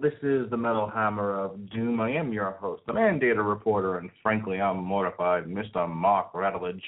This 0.00 0.14
is 0.22 0.48
the 0.48 0.56
Metal 0.56 0.88
Hammer 0.88 1.34
of 1.40 1.70
Doom. 1.70 2.00
I 2.00 2.10
am 2.12 2.32
your 2.32 2.52
host, 2.52 2.82
the 2.86 2.92
Mandator 2.92 3.48
Reporter, 3.48 3.98
and 3.98 4.10
frankly, 4.22 4.60
I'm 4.60 4.76
mortified, 4.76 5.46
Mr. 5.46 5.88
Mark 5.88 6.32
Radulich. 6.34 6.80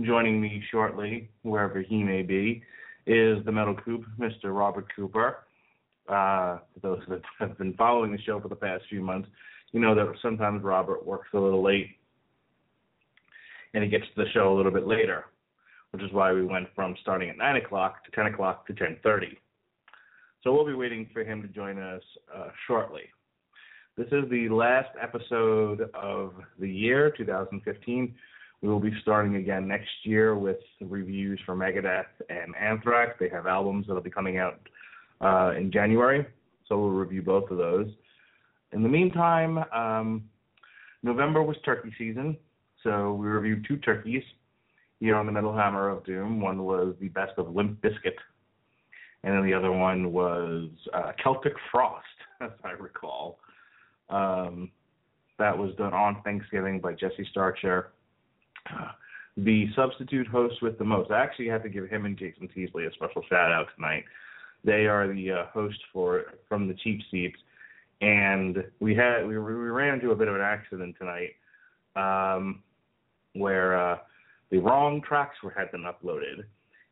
Joining 0.00 0.40
me 0.40 0.64
shortly, 0.70 1.28
wherever 1.42 1.82
he 1.82 2.02
may 2.02 2.22
be, 2.22 2.62
is 3.06 3.44
the 3.44 3.52
Metal 3.52 3.76
Coop, 3.84 4.04
Mr. 4.18 4.44
Robert 4.44 4.86
Cooper. 4.96 5.44
Uh, 6.08 6.58
those 6.80 7.02
that 7.08 7.20
have 7.38 7.58
been 7.58 7.74
following 7.74 8.12
the 8.12 8.22
show 8.22 8.40
for 8.40 8.48
the 8.48 8.56
past 8.56 8.84
few 8.88 9.02
months, 9.02 9.28
you 9.72 9.80
know 9.80 9.94
that 9.94 10.10
sometimes 10.22 10.62
Robert 10.62 11.04
works 11.04 11.28
a 11.34 11.38
little 11.38 11.62
late 11.62 11.90
and 13.74 13.84
he 13.84 13.90
gets 13.90 14.04
to 14.04 14.24
the 14.24 14.30
show 14.32 14.54
a 14.54 14.56
little 14.56 14.72
bit 14.72 14.86
later 14.86 15.26
which 15.92 16.02
is 16.02 16.12
why 16.12 16.32
we 16.32 16.44
went 16.44 16.68
from 16.74 16.96
starting 17.00 17.28
at 17.28 17.36
9 17.36 17.56
o'clock 17.56 18.04
to 18.04 18.10
10 18.12 18.32
o'clock 18.32 18.66
to 18.66 18.72
10.30. 18.72 19.36
So 20.42 20.52
we'll 20.52 20.66
be 20.66 20.74
waiting 20.74 21.08
for 21.12 21.22
him 21.22 21.40
to 21.42 21.48
join 21.48 21.78
us 21.78 22.02
uh, 22.34 22.48
shortly. 22.66 23.02
This 23.96 24.08
is 24.08 24.28
the 24.28 24.48
last 24.48 24.88
episode 25.00 25.88
of 25.94 26.32
the 26.58 26.68
year, 26.68 27.12
2015. 27.16 28.12
We 28.60 28.68
will 28.68 28.80
be 28.80 28.92
starting 29.02 29.36
again 29.36 29.68
next 29.68 29.90
year 30.02 30.36
with 30.36 30.56
reviews 30.80 31.38
for 31.46 31.54
Megadeth 31.54 32.06
and 32.28 32.56
Anthrax. 32.56 33.12
They 33.20 33.28
have 33.28 33.46
albums 33.46 33.86
that 33.86 33.94
will 33.94 34.00
be 34.00 34.10
coming 34.10 34.38
out 34.38 34.58
uh, 35.20 35.52
in 35.56 35.70
January, 35.70 36.26
so 36.68 36.76
we'll 36.76 36.90
review 36.90 37.22
both 37.22 37.48
of 37.52 37.58
those. 37.58 37.86
In 38.72 38.82
the 38.82 38.88
meantime, 38.88 39.58
um, 39.72 40.24
November 41.04 41.42
was 41.44 41.56
turkey 41.64 41.92
season, 41.96 42.36
so 42.82 43.14
we 43.14 43.28
reviewed 43.28 43.64
two 43.68 43.76
turkeys 43.76 44.24
here 44.98 45.14
on 45.14 45.26
the 45.26 45.32
Metal 45.32 45.54
Hammer 45.54 45.88
of 45.88 46.04
Doom. 46.04 46.40
One 46.40 46.64
was 46.64 46.96
the 47.00 47.08
best 47.08 47.32
of 47.36 47.54
Limp 47.54 47.80
Bizkit, 47.80 48.16
and 49.24 49.34
then 49.34 49.44
the 49.44 49.54
other 49.54 49.72
one 49.72 50.12
was 50.12 50.68
uh, 50.92 51.12
Celtic 51.22 51.54
Frost, 51.70 52.04
as 52.40 52.50
I 52.64 52.72
recall. 52.72 53.38
Um, 54.10 54.70
that 55.38 55.56
was 55.56 55.74
done 55.76 55.94
on 55.94 56.22
Thanksgiving 56.22 56.80
by 56.80 56.92
Jesse 56.92 57.26
Starcher. 57.30 57.90
Uh, 58.70 58.92
the 59.36 59.66
substitute 59.74 60.26
host 60.26 60.60
with 60.60 60.78
the 60.78 60.84
most. 60.84 61.10
I 61.10 61.22
actually 61.22 61.48
have 61.48 61.62
to 61.62 61.68
give 61.68 61.88
him 61.88 62.04
and 62.04 62.18
Jason 62.18 62.48
Teasley 62.48 62.84
a 62.86 62.92
special 62.92 63.22
shout 63.28 63.50
out 63.50 63.66
tonight. 63.74 64.04
They 64.64 64.86
are 64.86 65.12
the 65.12 65.30
uh, 65.32 65.46
host 65.46 65.78
for 65.92 66.24
from 66.48 66.68
the 66.68 66.74
Cheap 66.74 67.00
Seats, 67.10 67.38
and 68.00 68.62
we 68.78 68.94
had 68.94 69.26
we, 69.26 69.38
we 69.38 69.52
ran 69.52 69.94
into 69.94 70.10
a 70.10 70.16
bit 70.16 70.28
of 70.28 70.34
an 70.34 70.40
accident 70.40 70.96
tonight, 70.98 71.34
um, 71.96 72.62
where 73.32 73.76
uh, 73.76 73.98
the 74.50 74.58
wrong 74.58 75.00
tracks 75.00 75.36
were 75.42 75.50
had 75.50 75.72
been 75.72 75.82
uploaded, 75.82 76.44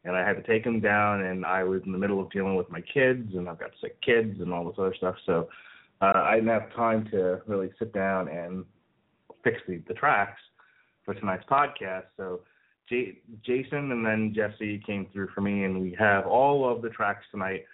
and 0.05 0.17
I 0.17 0.27
had 0.27 0.37
to 0.37 0.43
take 0.43 0.65
them 0.65 0.81
down. 0.81 1.23
And 1.23 1.45
I 1.45 1.65
was 1.65 1.83
in 1.85 1.93
the 1.93 1.99
middle 1.99 2.21
of 2.21 2.31
dealing 2.31 2.57
with 2.57 2.71
my 2.71 2.81
kids, 2.81 3.35
and 3.35 3.49
I've 3.49 3.61
got 3.61 3.71
sick 3.81 4.01
kids 4.03 4.41
and 4.41 4.53
all 4.53 4.65
this 4.65 4.79
other 4.79 4.95
stuff. 4.97 5.17
So 5.27 5.49
uh, 6.01 6.23
I 6.25 6.37
didn't 6.37 6.51
have 6.51 6.75
time 6.75 7.07
to 7.11 7.41
really 7.47 7.71
sit 7.79 7.93
down 7.93 8.29
and 8.29 8.65
fix 9.45 9.59
the, 9.69 9.83
the 9.89 9.95
tracks 9.95 10.41
for 11.05 11.15
tonight's 11.15 11.45
podcast. 11.51 12.05
So 12.17 12.41
J- 12.89 13.19
Jason 13.45 13.93
and 13.93 14.05
then 14.05 14.35
Jesse 14.35 14.83
came 14.87 15.07
through 15.13 15.29
for 15.35 15.41
me, 15.41 15.65
and 15.65 15.81
we 15.81 15.97
have 15.99 16.27
all 16.27 16.71
of 16.71 16.83
the 16.83 16.89
tracks 16.91 17.25
tonight 17.31 17.65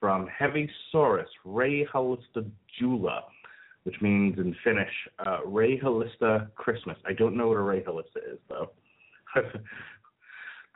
from 0.00 0.26
Heavy 0.26 0.70
Saurus, 0.92 1.24
Ray 1.44 1.86
Halista 1.86 2.48
Jula, 2.78 3.24
which 3.84 3.96
means 4.00 4.38
in 4.38 4.54
Finnish, 4.62 4.92
uh, 5.24 5.38
Ray 5.46 5.78
Halista 5.78 6.48
Christmas. 6.54 6.98
I 7.06 7.12
don't 7.12 7.36
know 7.36 7.48
what 7.48 7.56
a 7.56 7.62
Ray 7.62 7.82
Halista 7.82 8.18
is, 8.32 8.38
though. 8.48 8.70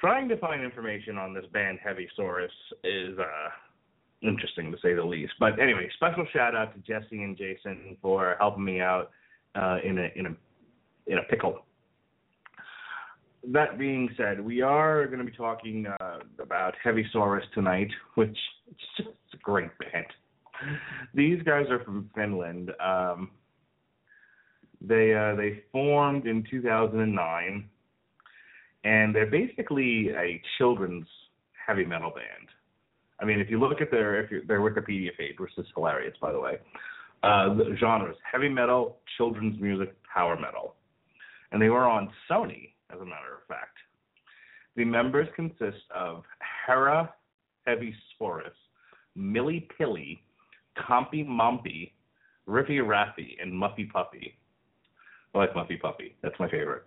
trying 0.00 0.28
to 0.28 0.36
find 0.38 0.62
information 0.62 1.18
on 1.18 1.34
this 1.34 1.44
band 1.52 1.78
Heavy 1.84 2.08
Saurus 2.18 2.48
is 2.82 3.18
uh, 3.18 3.48
interesting 4.22 4.72
to 4.72 4.78
say 4.82 4.94
the 4.94 5.04
least. 5.04 5.34
But 5.38 5.60
anyway, 5.60 5.88
special 5.94 6.26
shout 6.32 6.54
out 6.54 6.74
to 6.74 6.80
Jesse 6.80 7.22
and 7.22 7.36
Jason 7.36 7.96
for 8.00 8.36
helping 8.40 8.64
me 8.64 8.80
out 8.80 9.10
uh, 9.54 9.78
in 9.84 9.98
a 9.98 10.08
in 10.16 10.26
a 10.26 10.36
in 11.06 11.18
a 11.18 11.22
pickle. 11.28 11.60
That 13.48 13.78
being 13.78 14.10
said, 14.16 14.40
we 14.40 14.60
are 14.60 15.06
going 15.06 15.18
to 15.18 15.24
be 15.24 15.36
talking 15.36 15.86
uh, 15.86 16.18
about 16.42 16.74
Hevisaurus 16.84 17.42
tonight, 17.54 17.88
which 18.14 18.36
is 18.68 18.76
just 18.96 19.08
a 19.34 19.36
great 19.38 19.70
band. 19.78 20.06
These 21.14 21.42
guys 21.42 21.64
are 21.70 21.82
from 21.84 22.10
Finland. 22.14 22.70
Um, 22.84 23.30
they 24.82 25.14
uh, 25.14 25.34
they 25.36 25.62
formed 25.72 26.26
in 26.26 26.44
2009 26.50 27.68
and 28.84 29.14
they're 29.14 29.30
basically 29.30 30.10
a 30.10 30.40
children's 30.58 31.06
heavy 31.66 31.84
metal 31.84 32.10
band. 32.10 32.48
I 33.20 33.24
mean, 33.24 33.40
if 33.40 33.50
you 33.50 33.60
look 33.60 33.80
at 33.80 33.90
their 33.90 34.22
if 34.22 34.30
you, 34.30 34.42
their 34.46 34.60
Wikipedia 34.60 35.16
page, 35.16 35.38
which 35.38 35.52
is 35.58 35.66
hilarious, 35.74 36.14
by 36.20 36.32
the 36.32 36.40
way, 36.40 36.58
uh, 37.22 37.54
the 37.54 37.76
genres: 37.78 38.16
heavy 38.30 38.48
metal, 38.48 38.98
children's 39.16 39.60
music, 39.60 39.94
power 40.02 40.38
metal, 40.38 40.74
and 41.52 41.60
they 41.60 41.68
were 41.68 41.86
on 41.86 42.10
Sony, 42.30 42.70
as 42.92 43.00
a 43.00 43.04
matter 43.04 43.34
of 43.40 43.46
fact. 43.46 43.76
The 44.76 44.84
members 44.84 45.28
consist 45.36 45.84
of 45.94 46.22
Hera 46.66 47.12
Heavy 47.66 47.94
Sporus, 48.14 48.50
Millie 49.14 49.68
Pilly, 49.76 50.22
Compy 50.78 51.26
Mompy, 51.26 51.92
Riffy 52.48 52.80
Raffy, 52.80 53.36
and 53.42 53.52
Muffy 53.52 53.90
Puppy. 53.90 54.38
I 55.34 55.38
like 55.38 55.54
Muffy 55.54 55.80
Puppy. 55.80 56.16
That's 56.22 56.38
my 56.38 56.48
favorite. 56.48 56.84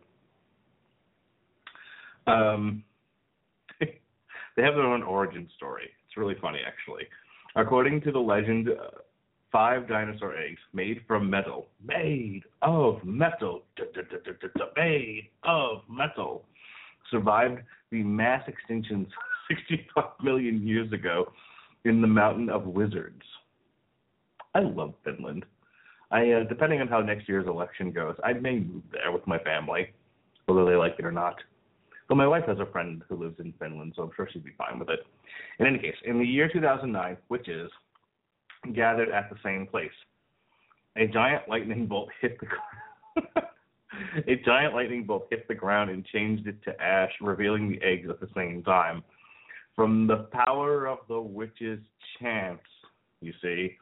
Um, 2.28 2.84
they 3.80 4.62
have 4.62 4.76
their 4.76 4.86
own 4.86 5.04
origin 5.04 5.50
story. 5.56 5.90
It's 6.08 6.18
really 6.18 6.36
funny, 6.42 6.60
actually. 6.66 7.04
According 7.56 8.02
to 8.02 8.12
the 8.12 8.20
legend, 8.20 8.70
uh, 8.70 9.00
five 9.52 9.88
dinosaur 9.88 10.36
eggs 10.36 10.60
made 10.74 11.02
from 11.08 11.30
metal, 11.30 11.68
made 11.86 12.44
of 12.62 13.04
metal, 13.04 13.64
made 14.76 15.30
of 15.44 15.82
metal, 15.88 16.44
survived 17.12 17.62
the 17.92 18.04
mass 18.04 18.44
extinctions 18.50 19.08
65 19.48 20.06
million 20.24 20.66
years 20.68 20.92
ago 20.92 21.32
in 21.86 22.02
the 22.02 22.08
Mountain 22.08 22.50
of 22.50 22.66
Wizards. 22.66 23.22
I 24.56 24.62
love 24.62 24.94
Finland. 25.04 25.46
I, 26.12 26.32
uh, 26.32 26.44
depending 26.44 26.82
on 26.82 26.88
how 26.88 27.02
next 27.02 27.28
year's 27.28 27.48
election 27.48 27.92
goes, 27.92 28.16
I 28.24 28.34
may 28.34 28.60
move 28.60 28.84
there 28.92 29.12
with 29.12 29.26
my 29.28 29.40
family, 29.40 29.90
whether 30.46 30.66
they 30.66 30.76
like 30.76 30.96
it 31.00 31.06
or 31.06 31.12
not. 31.12 31.36
But 32.14 32.18
my 32.18 32.28
wife 32.28 32.46
has 32.46 32.60
a 32.60 32.72
friend 32.72 33.02
who 33.10 33.16
lives 33.16 33.40
in 33.40 33.56
Finland, 33.58 33.94
so 33.96 34.04
I'm 34.04 34.12
sure 34.16 34.30
she'd 34.32 34.44
be 34.44 34.52
fine 34.56 34.78
with 34.78 34.88
it. 34.88 35.00
In 35.58 35.66
any 35.66 35.80
case, 35.80 35.96
in 36.06 36.20
the 36.20 36.24
year 36.24 36.48
2009, 36.48 37.18
witches 37.28 37.72
gathered 38.76 39.10
at 39.10 39.32
the 39.32 39.36
same 39.44 39.66
place. 39.66 39.90
A 40.96 41.08
giant 41.08 41.50
lightning 41.50 41.88
bolt 41.88 42.10
hit 42.22 42.38
the 42.40 43.42
a 44.32 44.36
giant 44.46 44.76
lightning 44.76 45.06
bolt 45.06 45.26
hit 45.32 45.48
the 45.48 45.56
ground 45.56 45.90
and 45.90 46.06
changed 46.06 46.46
it 46.46 46.64
to 46.66 46.80
ash, 46.80 47.10
revealing 47.20 47.68
the 47.68 47.82
eggs 47.82 48.08
at 48.08 48.20
the 48.20 48.30
same 48.36 48.62
time. 48.62 49.04
From 49.76 50.06
the 50.06 50.28
power 50.46 50.86
of 50.86 51.00
the 51.08 51.20
witch's 51.20 51.80
chants, 52.22 52.62
you 53.22 53.34
see, 53.42 53.76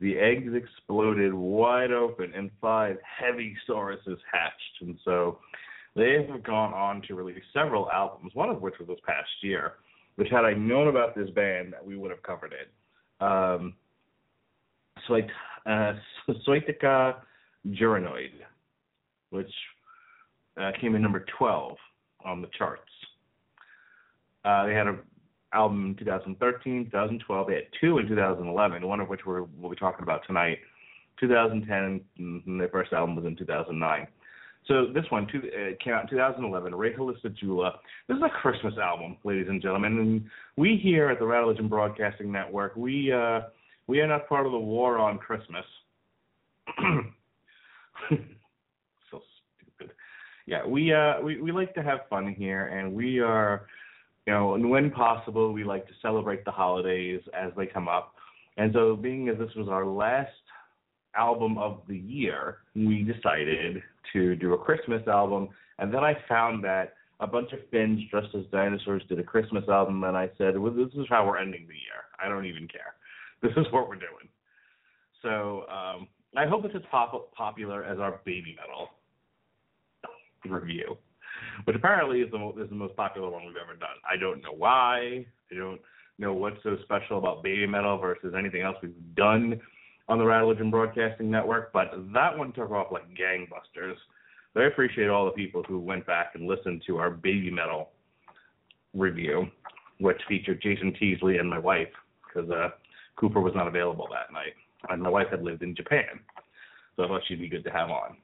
the 0.00 0.18
eggs 0.18 0.52
exploded 0.52 1.32
wide 1.32 1.92
open 1.92 2.32
and 2.34 2.50
five 2.60 2.96
heavy 3.04 3.56
sauruses 3.68 4.18
hatched. 4.32 4.80
And 4.80 4.98
so 5.04 5.38
they 5.98 6.24
have 6.30 6.42
gone 6.44 6.72
on 6.72 7.02
to 7.08 7.14
release 7.14 7.42
several 7.52 7.90
albums, 7.90 8.32
one 8.34 8.48
of 8.48 8.62
which 8.62 8.74
was 8.78 8.88
this 8.88 8.98
past 9.04 9.28
year, 9.42 9.74
which 10.14 10.28
had 10.30 10.44
I 10.44 10.54
known 10.54 10.88
about 10.88 11.14
this 11.14 11.28
band, 11.30 11.74
we 11.84 11.96
would 11.96 12.10
have 12.10 12.22
covered 12.22 12.52
it. 12.52 12.70
Um, 13.20 13.74
Soit, 15.06 15.26
uh, 15.66 15.94
which 19.30 19.50
uh, 20.60 20.70
came 20.80 20.94
in 20.94 21.02
number 21.02 21.24
12 21.36 21.76
on 22.24 22.40
the 22.42 22.48
charts. 22.56 22.82
Uh, 24.44 24.66
they 24.66 24.74
had 24.74 24.86
an 24.86 25.00
album 25.52 25.86
in 25.86 25.94
2013, 25.96 26.84
2012. 26.86 27.46
They 27.46 27.54
had 27.54 27.64
two 27.80 27.98
in 27.98 28.08
2011, 28.08 28.86
one 28.86 29.00
of 29.00 29.08
which 29.08 29.20
we're, 29.26 29.42
we'll 29.42 29.70
be 29.70 29.76
talking 29.76 30.02
about 30.02 30.22
tonight. 30.26 30.58
2010, 31.20 32.00
and 32.18 32.60
their 32.60 32.68
first 32.68 32.92
album 32.92 33.16
was 33.16 33.24
in 33.24 33.36
2009. 33.36 34.06
So 34.68 34.86
this 34.92 35.04
one 35.08 35.26
two, 35.32 35.38
uh, 35.38 35.82
came 35.82 35.94
out 35.94 36.02
in 36.02 36.10
2011, 36.10 36.74
Ray 36.74 36.92
Halista 36.92 37.34
Jula. 37.34 37.80
This 38.06 38.18
is 38.18 38.22
a 38.22 38.28
Christmas 38.28 38.74
album, 38.76 39.16
ladies 39.24 39.46
and 39.48 39.62
gentlemen. 39.62 39.98
And 39.98 40.24
we 40.56 40.78
here 40.80 41.08
at 41.08 41.18
the 41.18 41.24
Radulich 41.24 41.66
Broadcasting 41.70 42.30
Network, 42.30 42.76
we 42.76 43.10
uh, 43.10 43.40
we 43.86 44.00
are 44.00 44.06
not 44.06 44.28
part 44.28 44.44
of 44.44 44.52
the 44.52 44.58
war 44.58 44.98
on 44.98 45.16
Christmas. 45.16 45.64
so 49.10 49.22
stupid. 49.56 49.94
Yeah, 50.44 50.66
we 50.66 50.92
uh 50.92 51.22
we, 51.22 51.40
we 51.40 51.50
like 51.50 51.74
to 51.74 51.82
have 51.82 52.00
fun 52.10 52.34
here, 52.36 52.66
and 52.66 52.92
we 52.92 53.20
are, 53.20 53.66
you 54.26 54.34
know, 54.34 54.52
and 54.54 54.68
when 54.68 54.90
possible, 54.90 55.50
we 55.54 55.64
like 55.64 55.86
to 55.86 55.94
celebrate 56.02 56.44
the 56.44 56.50
holidays 56.50 57.22
as 57.32 57.52
they 57.56 57.64
come 57.64 57.88
up. 57.88 58.14
And 58.58 58.70
so, 58.74 58.96
being 58.96 59.30
as 59.30 59.38
this 59.38 59.54
was 59.56 59.68
our 59.70 59.86
last 59.86 60.28
album 61.16 61.56
of 61.56 61.80
the 61.88 61.96
year, 61.96 62.58
we 62.74 63.02
decided 63.02 63.82
to 64.12 64.36
do 64.36 64.54
a 64.54 64.58
Christmas 64.58 65.06
album, 65.06 65.48
and 65.78 65.92
then 65.92 66.04
I 66.04 66.16
found 66.28 66.64
that 66.64 66.94
a 67.20 67.26
bunch 67.26 67.52
of 67.52 67.58
Finns 67.70 68.00
dressed 68.10 68.34
as 68.34 68.44
dinosaurs 68.52 69.02
did 69.08 69.18
a 69.18 69.24
Christmas 69.24 69.64
album, 69.68 70.04
and 70.04 70.16
I 70.16 70.30
said, 70.38 70.56
well, 70.56 70.72
this 70.72 70.92
is 70.94 71.06
how 71.08 71.26
we're 71.26 71.38
ending 71.38 71.66
the 71.66 71.74
year. 71.74 72.06
I 72.18 72.28
don't 72.28 72.46
even 72.46 72.68
care. 72.68 72.94
This 73.42 73.52
is 73.56 73.66
what 73.72 73.88
we're 73.88 73.96
doing. 73.96 74.28
So 75.22 75.64
um, 75.68 76.08
I 76.36 76.46
hope 76.46 76.64
it's 76.64 76.74
as 76.74 76.82
pop- 76.90 77.32
popular 77.34 77.84
as 77.84 77.98
our 77.98 78.20
baby 78.24 78.56
metal 78.58 78.90
review, 80.48 80.96
which 81.64 81.76
apparently 81.76 82.20
is 82.20 82.30
the, 82.30 82.62
is 82.62 82.68
the 82.68 82.76
most 82.76 82.94
popular 82.96 83.28
one 83.28 83.44
we've 83.46 83.56
ever 83.56 83.76
done. 83.76 83.96
I 84.08 84.16
don't 84.16 84.42
know 84.42 84.54
why. 84.56 85.26
I 85.50 85.54
don't 85.54 85.80
know 86.18 86.32
what's 86.32 86.62
so 86.62 86.76
special 86.84 87.18
about 87.18 87.42
baby 87.42 87.66
metal 87.66 87.98
versus 87.98 88.34
anything 88.36 88.62
else 88.62 88.76
we've 88.82 88.94
done 89.16 89.60
on 90.08 90.18
the 90.18 90.24
Radulich 90.24 90.70
Broadcasting 90.70 91.30
Network, 91.30 91.72
but 91.72 91.92
that 92.14 92.36
one 92.36 92.52
took 92.52 92.70
off 92.70 92.88
like 92.90 93.04
gangbusters. 93.14 93.96
So 94.54 94.60
I 94.60 94.64
appreciate 94.64 95.08
all 95.08 95.26
the 95.26 95.32
people 95.32 95.62
who 95.68 95.78
went 95.78 96.06
back 96.06 96.32
and 96.34 96.46
listened 96.46 96.82
to 96.86 96.96
our 96.96 97.10
baby 97.10 97.50
metal 97.50 97.90
review, 98.94 99.48
which 100.00 100.20
featured 100.26 100.62
Jason 100.62 100.94
Teasley 100.98 101.38
and 101.38 101.48
my 101.48 101.58
wife, 101.58 101.88
because 102.26 102.50
uh, 102.50 102.70
Cooper 103.16 103.40
was 103.40 103.54
not 103.54 103.68
available 103.68 104.08
that 104.10 104.32
night, 104.32 104.54
and 104.88 105.02
my 105.02 105.10
wife 105.10 105.28
had 105.30 105.42
lived 105.42 105.62
in 105.62 105.76
Japan, 105.76 106.20
so 106.96 107.04
I 107.04 107.08
thought 107.08 107.22
she'd 107.28 107.40
be 107.40 107.48
good 107.48 107.64
to 107.64 107.70
have 107.70 107.90
on. 107.90 108.16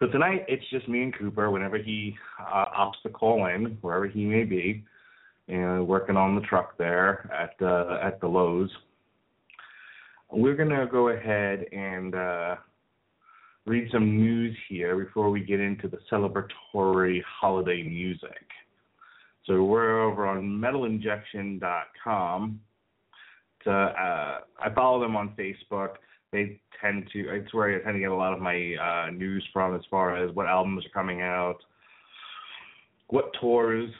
So 0.00 0.08
tonight 0.08 0.44
it's 0.48 0.68
just 0.70 0.88
me 0.88 1.04
and 1.04 1.16
Cooper. 1.16 1.52
Whenever 1.52 1.78
he 1.78 2.16
uh, 2.40 2.64
opts 2.76 3.00
to 3.04 3.08
call 3.08 3.46
in, 3.46 3.78
wherever 3.82 4.08
he 4.08 4.24
may 4.24 4.42
be, 4.42 4.84
and 5.46 5.86
working 5.86 6.16
on 6.16 6.34
the 6.34 6.40
truck 6.40 6.76
there 6.76 7.30
at 7.32 7.54
uh, 7.64 7.98
at 8.02 8.20
the 8.20 8.26
Lowe's 8.26 8.70
we're 10.32 10.56
going 10.56 10.70
to 10.70 10.86
go 10.90 11.08
ahead 11.08 11.66
and 11.72 12.14
uh, 12.14 12.56
read 13.66 13.88
some 13.92 14.16
news 14.16 14.56
here 14.68 14.96
before 14.96 15.28
we 15.30 15.40
get 15.40 15.60
into 15.60 15.88
the 15.88 15.98
celebratory 16.10 17.20
holiday 17.40 17.82
music. 17.82 18.46
So 19.46 19.64
we're 19.64 20.02
over 20.02 20.26
on 20.26 20.42
metalinjection.com. 20.42 22.60
To, 23.64 23.70
uh, 23.70 24.40
I 24.58 24.74
follow 24.74 25.00
them 25.00 25.16
on 25.16 25.34
Facebook. 25.38 25.96
They 26.32 26.60
tend 26.80 27.10
to, 27.12 27.28
it's 27.28 27.52
where 27.52 27.76
I 27.76 27.82
tend 27.82 27.96
to 27.96 28.00
get 28.00 28.10
a 28.10 28.14
lot 28.14 28.32
of 28.32 28.40
my 28.40 28.74
uh, 28.74 29.10
news 29.10 29.46
from 29.52 29.74
as 29.74 29.82
far 29.90 30.16
as 30.16 30.34
what 30.34 30.46
albums 30.46 30.86
are 30.86 30.90
coming 30.90 31.20
out, 31.20 31.58
what 33.08 33.30
tours 33.40 33.90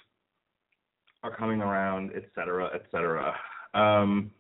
are 1.23 1.37
coming 1.37 1.61
around, 1.61 2.13
et 2.17 2.25
cetera, 2.35 2.71
et 2.75 2.85
cetera. 2.91 3.35
Um, 3.75 4.31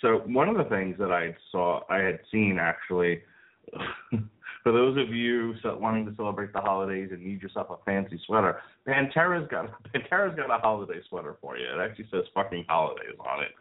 so 0.00 0.22
one 0.26 0.48
of 0.48 0.56
the 0.56 0.64
things 0.64 0.96
that 0.98 1.10
I 1.10 1.34
saw, 1.50 1.80
I 1.88 1.98
had 1.98 2.20
seen 2.30 2.58
actually, 2.60 3.22
for 4.62 4.72
those 4.72 4.96
of 4.98 5.14
you 5.14 5.54
wanting 5.64 6.06
to 6.06 6.14
celebrate 6.16 6.52
the 6.52 6.60
holidays 6.60 7.10
and 7.12 7.24
need 7.24 7.40
yourself 7.40 7.68
a 7.70 7.76
fancy 7.84 8.20
sweater, 8.26 8.60
Pantera's 8.86 9.48
got 9.50 9.70
Pantera's 9.94 10.36
got 10.36 10.50
a 10.50 10.60
holiday 10.60 11.00
sweater 11.08 11.36
for 11.40 11.56
you. 11.56 11.66
It 11.66 11.80
actually 11.80 12.08
says 12.10 12.24
"fucking 12.34 12.66
holidays" 12.68 13.16
on 13.20 13.42
it. 13.42 13.52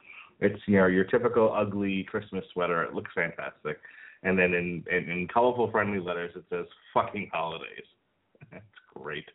It's 0.41 0.61
you 0.67 0.77
know 0.77 0.87
your 0.87 1.05
typical 1.05 1.53
ugly 1.55 2.03
Christmas 2.03 2.43
sweater. 2.53 2.83
It 2.83 2.93
looks 2.93 3.11
fantastic, 3.15 3.79
and 4.23 4.37
then 4.37 4.53
in 4.53 4.83
in, 4.91 5.09
in 5.09 5.27
colorful, 5.33 5.71
friendly 5.71 5.99
letters 5.99 6.31
it 6.35 6.43
says 6.49 6.65
"fucking 6.93 7.29
holidays." 7.31 7.85
That's 8.51 8.65
great. 8.93 9.25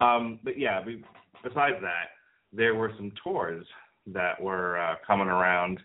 Um, 0.00 0.40
but 0.42 0.58
yeah, 0.58 0.82
besides 1.44 1.76
that, 1.80 2.08
there 2.52 2.74
were 2.74 2.92
some 2.96 3.12
tours 3.22 3.64
that 4.08 4.40
were 4.40 4.78
uh, 4.78 4.96
coming 5.06 5.28
around 5.28 5.80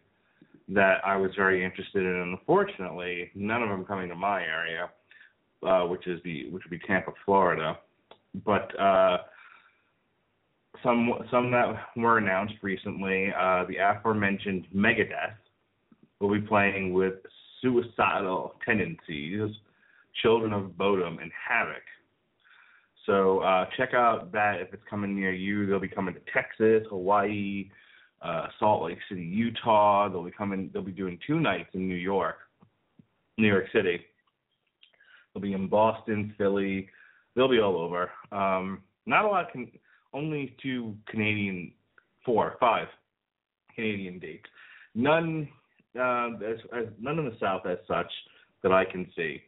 that 0.69 0.97
I 1.05 1.17
was 1.17 1.31
very 1.35 1.63
interested 1.65 2.03
in. 2.03 2.37
Unfortunately, 2.39 3.31
none 3.35 3.63
of 3.63 3.69
them 3.69 3.85
coming 3.85 4.09
to 4.09 4.15
my 4.15 4.43
area, 4.43 4.89
uh, 5.65 5.81
which 5.87 6.07
is 6.07 6.21
the 6.23 6.49
which 6.49 6.63
would 6.63 6.71
be 6.71 6.85
Tampa, 6.87 7.11
Florida. 7.25 7.77
But 8.45 8.79
uh, 8.79 9.17
some 10.83 11.11
some 11.31 11.51
that 11.51 11.75
were 11.95 12.19
announced 12.19 12.55
recently. 12.61 13.31
Uh, 13.37 13.65
the 13.67 13.77
aforementioned 13.77 14.67
Megadeth 14.75 15.35
will 16.19 16.33
be 16.33 16.45
playing 16.45 16.93
with 16.93 17.15
Suicidal 17.61 18.55
Tendencies, 18.65 19.49
Children 20.21 20.53
of 20.53 20.77
Bodom, 20.77 21.21
and 21.21 21.31
Havok. 21.49 21.81
So 23.05 23.39
uh, 23.39 23.65
check 23.75 23.93
out 23.95 24.31
that 24.33 24.61
if 24.61 24.71
it's 24.73 24.83
coming 24.87 25.15
near 25.15 25.33
you. 25.33 25.65
They'll 25.65 25.79
be 25.79 25.87
coming 25.87 26.13
to 26.13 26.21
Texas, 26.31 26.87
Hawaii, 26.89 27.71
uh, 28.21 28.47
Salt 28.59 28.83
Lake 28.83 28.97
City, 29.07 29.23
Utah. 29.23 30.09
They'll 30.09 30.23
be 30.23 30.31
coming. 30.31 30.69
They'll 30.73 30.81
be 30.81 30.91
doing 30.91 31.19
two 31.25 31.39
nights 31.39 31.69
in 31.73 31.87
New 31.87 31.95
York, 31.95 32.35
New 33.37 33.47
York 33.47 33.65
City. 33.73 34.01
They'll 35.33 35.41
be 35.41 35.53
in 35.53 35.67
Boston, 35.67 36.33
Philly. 36.37 36.89
They'll 37.35 37.49
be 37.49 37.59
all 37.59 37.77
over. 37.77 38.09
Um, 38.31 38.81
not 39.05 39.25
a 39.25 39.27
lot. 39.27 39.51
Can, 39.51 39.71
only 40.13 40.55
two 40.61 40.95
Canadian, 41.07 41.71
four, 42.25 42.55
five 42.59 42.87
Canadian 43.75 44.19
dates. 44.19 44.45
None, 44.95 45.47
uh, 45.97 46.29
as, 46.45 46.57
as, 46.75 46.85
none 46.99 47.19
in 47.19 47.25
the 47.25 47.37
South 47.39 47.65
as 47.65 47.77
such 47.87 48.11
that 48.63 48.71
I 48.71 48.85
can 48.85 49.09
see. 49.15 49.41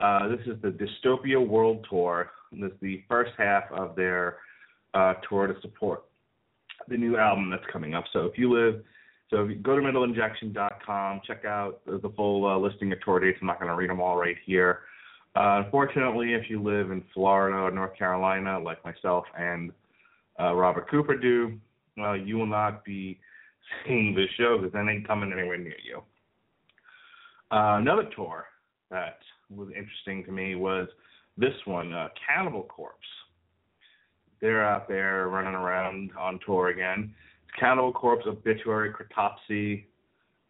Uh, 0.00 0.28
this 0.28 0.40
is 0.46 0.60
the 0.62 0.68
Dystopia 0.68 1.44
World 1.44 1.84
Tour. 1.90 2.30
This 2.52 2.70
is 2.70 2.78
the 2.80 3.02
first 3.08 3.32
half 3.36 3.64
of 3.72 3.96
their 3.96 4.38
uh, 4.94 5.14
tour 5.28 5.48
to 5.48 5.60
support 5.60 6.04
the 6.88 6.96
new 6.96 7.16
album 7.16 7.50
that's 7.50 7.64
coming 7.72 7.94
up. 7.94 8.04
So 8.12 8.20
if 8.26 8.38
you 8.38 8.52
live, 8.52 8.82
so 9.30 9.44
if 9.44 9.50
you 9.50 9.56
go 9.56 9.76
to 9.76 9.82
metalinjection.com, 9.82 11.20
check 11.26 11.44
out 11.44 11.80
the 11.86 12.12
full 12.16 12.46
uh, 12.46 12.58
listing 12.58 12.92
of 12.92 13.00
tour 13.02 13.20
dates. 13.20 13.38
I'm 13.40 13.46
not 13.46 13.60
going 13.60 13.70
to 13.70 13.76
read 13.76 13.90
them 13.90 14.00
all 14.00 14.16
right 14.16 14.36
here. 14.44 14.80
Uh, 15.36 15.62
unfortunately, 15.64 16.32
if 16.32 16.48
you 16.48 16.62
live 16.62 16.90
in 16.90 17.04
Florida 17.12 17.58
or 17.58 17.70
North 17.70 17.96
Carolina, 17.96 18.58
like 18.58 18.82
myself 18.84 19.24
and 19.38 19.70
uh, 20.40 20.54
Robert 20.54 20.90
Cooper 20.90 21.16
do, 21.16 21.58
well, 21.96 22.16
you 22.16 22.36
will 22.36 22.46
not 22.46 22.84
be 22.84 23.20
seeing 23.86 24.14
this 24.14 24.28
show 24.36 24.56
because 24.56 24.72
that 24.72 24.88
ain't 24.90 25.06
coming 25.06 25.32
anywhere 25.32 25.58
near 25.58 25.76
you. 25.84 25.98
Uh, 27.50 27.76
another 27.78 28.08
tour 28.14 28.46
that 28.90 29.18
was 29.50 29.68
interesting 29.68 30.24
to 30.24 30.32
me 30.32 30.54
was 30.54 30.88
this 31.36 31.54
one, 31.64 31.92
uh, 31.92 32.08
Cannibal 32.26 32.64
Corpse 32.64 32.96
they're 34.40 34.64
out 34.64 34.88
there 34.88 35.28
running 35.28 35.54
around 35.54 36.10
on 36.18 36.38
tour 36.44 36.68
again. 36.68 37.14
Cannibal 37.58 37.92
Corpse, 37.92 38.24
Obituary, 38.26 38.92
Cryptopsy, 38.92 39.84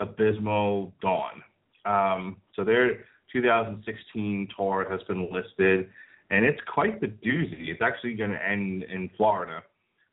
Abysmal, 0.00 0.92
Dawn. 1.00 1.42
Um, 1.85 2.37
so 2.54 2.64
their 2.64 3.04
2016 3.33 4.49
tour 4.57 4.87
has 4.90 5.00
been 5.04 5.33
listed, 5.33 5.88
and 6.30 6.45
it's 6.45 6.61
quite 6.73 7.00
the 7.00 7.07
doozy. 7.07 7.68
It's 7.68 7.83
actually 7.83 8.14
going 8.14 8.30
to 8.30 8.47
end 8.47 8.85
in 8.85 9.11
Florida. 9.16 9.62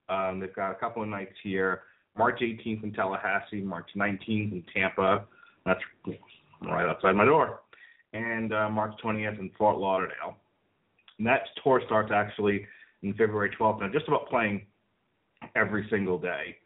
Um, 0.10 0.40
they've 0.40 0.56
got 0.56 0.72
a 0.72 0.76
couple 0.76 1.04
of 1.04 1.10
nights 1.10 1.36
here. 1.44 1.82
March 2.18 2.40
18th 2.42 2.84
in 2.84 2.94
Tallahassee, 2.94 3.62
March 3.62 3.90
19th 3.96 4.52
in 4.52 4.64
Tampa. 4.74 5.26
That's 5.66 5.82
right 6.62 6.88
outside 6.88 7.16
my 7.16 7.26
door. 7.26 7.62
And 8.14 8.54
uh, 8.54 8.70
March 8.70 8.94
20th 9.04 9.40
in 9.40 9.52
Fort 9.58 9.78
Lauderdale. 9.78 10.38
And 11.18 11.28
that 11.28 11.42
tour 11.64 11.82
starts 11.86 12.12
actually 12.14 12.66
in 13.04 13.14
February 13.14 13.52
12th, 13.60 13.76
and 13.76 13.86
I'm 13.86 13.94
just 13.94 14.08
about 14.08 14.28
playing 14.28 14.66
every 15.56 15.88
single 15.90 16.18
day. 16.18 16.58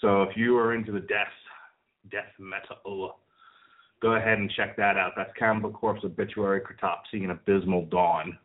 So 0.00 0.22
if 0.22 0.36
you 0.36 0.56
are 0.58 0.74
into 0.74 0.92
the 0.92 1.00
death 1.00 1.28
death 2.10 2.32
metal, 2.38 3.18
go 4.00 4.14
ahead 4.14 4.38
and 4.38 4.50
check 4.50 4.76
that 4.76 4.96
out. 4.96 5.12
That's 5.16 5.30
Cannibal 5.38 5.70
Corpse, 5.70 6.02
Obituary, 6.04 6.60
Cryptopsy, 6.60 7.22
and 7.22 7.30
Abysmal 7.30 7.86
Dawn. 7.86 8.36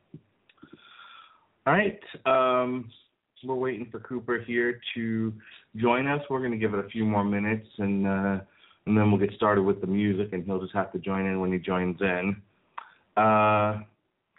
All 1.65 1.73
right, 1.73 1.99
um, 2.25 2.89
we're 3.43 3.55
waiting 3.55 3.87
for 3.91 3.99
Cooper 3.99 4.39
here 4.45 4.79
to 4.95 5.33
join 5.75 6.07
us. 6.07 6.21
We're 6.29 6.39
going 6.39 6.51
to 6.51 6.57
give 6.57 6.73
it 6.73 6.85
a 6.85 6.89
few 6.89 7.05
more 7.05 7.23
minutes, 7.23 7.67
and 7.77 8.07
uh, 8.07 8.39
and 8.85 8.97
then 8.97 9.11
we'll 9.11 9.19
get 9.19 9.35
started 9.35 9.63
with 9.63 9.81
the 9.81 9.87
music, 9.87 10.29
and 10.31 10.45
he'll 10.45 10.61
just 10.61 10.73
have 10.73 10.93
to 10.93 10.99
join 10.99 11.25
in 11.25 11.39
when 11.41 11.51
he 11.51 11.59
joins 11.59 11.99
in. 11.99 12.41
A 13.17 13.21
uh, 13.21 13.79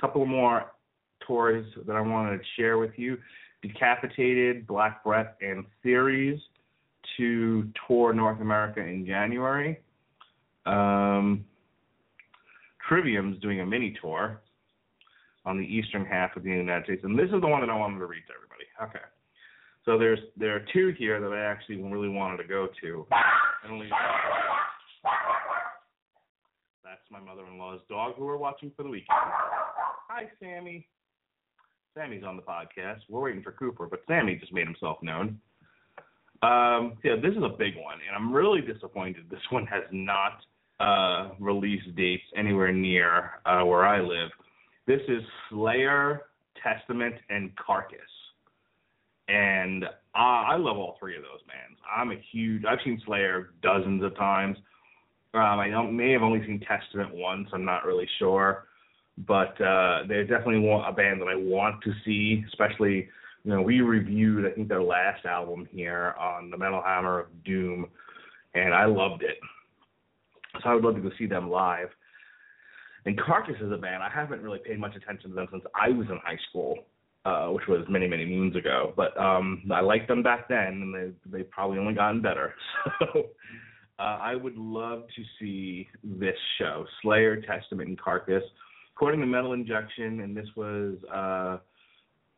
couple 0.01 0.25
more 0.25 0.73
tours 1.29 1.65
that 1.87 1.95
I 1.95 2.01
wanted 2.01 2.39
to 2.39 2.45
share 2.57 2.79
with 2.79 2.93
you. 2.97 3.17
Decapitated, 3.63 4.67
Black 4.67 5.05
Breath, 5.05 5.35
and 5.41 5.65
Theories 5.83 6.41
to 7.17 7.69
tour 7.87 8.13
North 8.13 8.41
America 8.41 8.81
in 8.81 9.07
January. 9.07 9.79
Um, 10.67 11.45
Trivium's 12.89 13.39
doing 13.41 13.61
a 13.61 13.67
mini 13.67 13.97
tour 14.01 14.41
on 15.45 15.59
the 15.59 15.65
eastern 15.65 16.05
half 16.05 16.37
of 16.37 16.43
the 16.43 16.51
United 16.51 16.85
States, 16.85 17.05
and 17.05 17.19
this 17.19 17.27
is 17.27 17.41
the 17.41 17.47
one 17.47 17.61
that 17.61 17.71
I 17.71 17.77
wanted 17.77 17.99
to 17.99 18.07
read 18.07 18.23
to 18.29 18.33
everybody. 18.35 18.67
Okay. 18.83 19.05
So 19.85 19.99
there's 19.99 20.19
there 20.37 20.55
are 20.55 20.65
two 20.73 20.95
here 20.99 21.21
that 21.21 21.33
I 21.33 21.41
actually 21.41 21.77
really 21.83 22.09
wanted 22.09 22.37
to 22.39 22.45
go 22.45 22.69
to. 22.83 23.07
That's 26.85 27.11
my 27.11 27.21
mother-in-law's 27.21 27.81
dog 27.89 28.15
who 28.17 28.27
we're 28.27 28.37
watching 28.37 28.71
for 28.77 28.83
the 28.83 28.91
weekend. 28.91 29.09
Hi, 29.11 30.29
Sammy. 30.41 30.87
Sammy's 31.97 32.25
on 32.25 32.37
the 32.37 32.43
podcast. 32.43 33.01
We're 33.09 33.21
waiting 33.21 33.43
for 33.43 33.53
Cooper, 33.53 33.87
but 33.87 34.01
Sammy 34.07 34.37
just 34.37 34.53
made 34.53 34.67
himself 34.67 34.99
known. 35.03 35.41
Um, 36.43 36.99
yeah, 37.03 37.17
this 37.17 37.33
is 37.33 37.43
a 37.43 37.49
big 37.49 37.75
one, 37.77 37.99
and 38.07 38.15
I'm 38.17 38.33
really 38.33 38.61
disappointed 38.61 39.25
this 39.29 39.41
one 39.51 39.67
has 39.67 39.83
not 39.91 40.41
uh, 40.81 41.31
dates 41.97 42.23
anywhere 42.37 42.73
near 42.73 43.41
uh, 43.45 43.65
where 43.65 43.85
I 43.85 44.01
live. 44.01 44.31
This 44.87 45.01
is 45.09 45.23
Slayer, 45.51 46.27
Testament, 46.63 47.17
and 47.29 47.51
Carcass. 47.57 47.99
and 49.27 49.85
I, 50.15 50.53
I 50.53 50.57
love 50.57 50.77
all 50.79 50.97
three 51.01 51.17
of 51.17 51.23
those 51.23 51.43
bands. 51.49 51.79
I'm 51.95 52.13
a 52.13 52.23
huge. 52.33 52.65
I've 52.65 52.79
seen 52.85 53.03
Slayer 53.05 53.51
dozens 53.63 54.03
of 54.05 54.17
times. 54.17 54.57
Um, 55.35 55.59
I 55.59 55.69
don't 55.69 55.97
may 55.97 56.13
have 56.13 56.23
only 56.23 56.47
seen 56.47 56.61
Testament 56.61 57.13
once. 57.13 57.49
I'm 57.53 57.65
not 57.65 57.85
really 57.85 58.09
sure, 58.19 58.68
but 59.27 59.61
uh, 59.61 60.03
they're 60.07 60.27
definitely 60.27 60.69
a 60.87 60.93
band 60.93 61.21
that 61.21 61.29
I 61.29 61.35
want 61.35 61.83
to 61.85 61.93
see. 62.05 62.45
Especially, 62.49 63.09
you 63.45 63.51
know, 63.53 63.63
we 63.63 63.81
reviewed 63.81 64.47
I 64.47 64.51
think 64.51 64.69
their 64.69 64.83
last 64.83 65.25
album 65.25 65.67
here 65.71 66.15
on 66.19 66.51
the 66.51 66.57
Metal 66.57 66.83
Hammer 66.85 67.21
of 67.21 67.45
Doom, 67.45 67.87
and 68.55 68.75
I 68.75 68.85
loved 68.85 69.23
it. 69.23 69.39
So 70.63 70.69
I 70.69 70.75
would 70.75 70.85
love 70.85 70.95
to 70.95 71.01
go 71.01 71.11
see 71.19 71.27
them 71.27 71.51
live. 71.51 71.89
And 73.07 73.19
Carcass 73.19 73.57
is 73.61 73.73
a 73.73 73.77
band 73.77 74.03
I 74.03 74.11
haven't 74.11 74.43
really 74.43 74.59
paid 74.65 74.79
much 74.79 74.95
attention 74.95 75.31
to 75.31 75.37
them 75.37 75.47
since 75.51 75.65
I 75.75 75.89
was 75.89 76.07
in 76.11 76.19
high 76.23 76.39
school, 76.51 76.79
uh, 77.25 77.47
which 77.47 77.67
was 77.69 77.87
many 77.89 78.07
many 78.07 78.25
moons 78.25 78.55
ago. 78.55 78.93
But 78.97 79.19
um, 79.19 79.63
I 79.73 79.81
liked 79.81 80.09
them 80.09 80.23
back 80.23 80.49
then, 80.49 80.67
and 80.67 80.95
they 80.95 81.39
they've 81.39 81.51
probably 81.51 81.79
only 81.79 81.95
gotten 81.95 82.23
better. 82.23 82.55
So 83.01 84.05
uh, 84.05 84.19
I 84.21 84.37
would 84.37 84.57
love 84.57 85.03
to 85.17 85.23
see 85.41 85.89
this 86.05 86.37
show, 86.59 86.87
Slayer, 87.03 87.41
Testament, 87.41 87.89
and 87.89 88.01
Carcass. 88.01 88.45
According 88.99 89.21
to 89.21 89.27
Metal 89.27 89.53
Injection, 89.53 90.23
and 90.23 90.37
this 90.37 90.49
was 90.57 90.97
uh, 91.15 91.59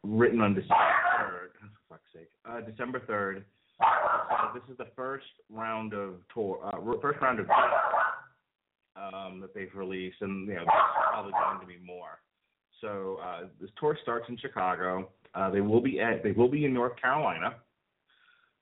written 0.03 0.43
on 0.43 0.53
December 0.53 0.75
3rd. 1.19 1.49
For 1.59 1.95
fuck's 1.95 2.03
sake. 2.13 2.29
Uh, 2.45 2.61
December 2.61 3.01
3rd. 3.09 3.45
Uh, 3.81 4.53
this 4.53 4.63
is 4.71 4.77
the 4.77 4.89
first 4.95 5.25
round 5.49 5.95
of 5.95 6.17
tour, 6.35 6.61
uh, 6.63 7.01
first 7.01 7.19
round 7.23 7.41
of 7.41 7.47
um, 8.95 9.41
that 9.41 9.55
they've 9.55 9.75
released, 9.75 10.19
and 10.21 10.47
you 10.49 10.53
know, 10.53 10.65
there's 10.67 10.69
probably 11.11 11.33
going 11.33 11.61
to 11.63 11.67
be 11.67 11.79
more. 11.83 12.19
So 12.83 13.21
uh, 13.25 13.47
this 13.59 13.71
tour 13.81 13.97
starts 14.03 14.27
in 14.29 14.37
Chicago. 14.37 15.09
Uh, 15.35 15.49
they 15.49 15.63
will 15.63 15.81
be 15.81 15.99
at, 15.99 16.23
they 16.23 16.33
will 16.33 16.51
be 16.51 16.67
in 16.67 16.75
North 16.75 17.01
Carolina. 17.01 17.55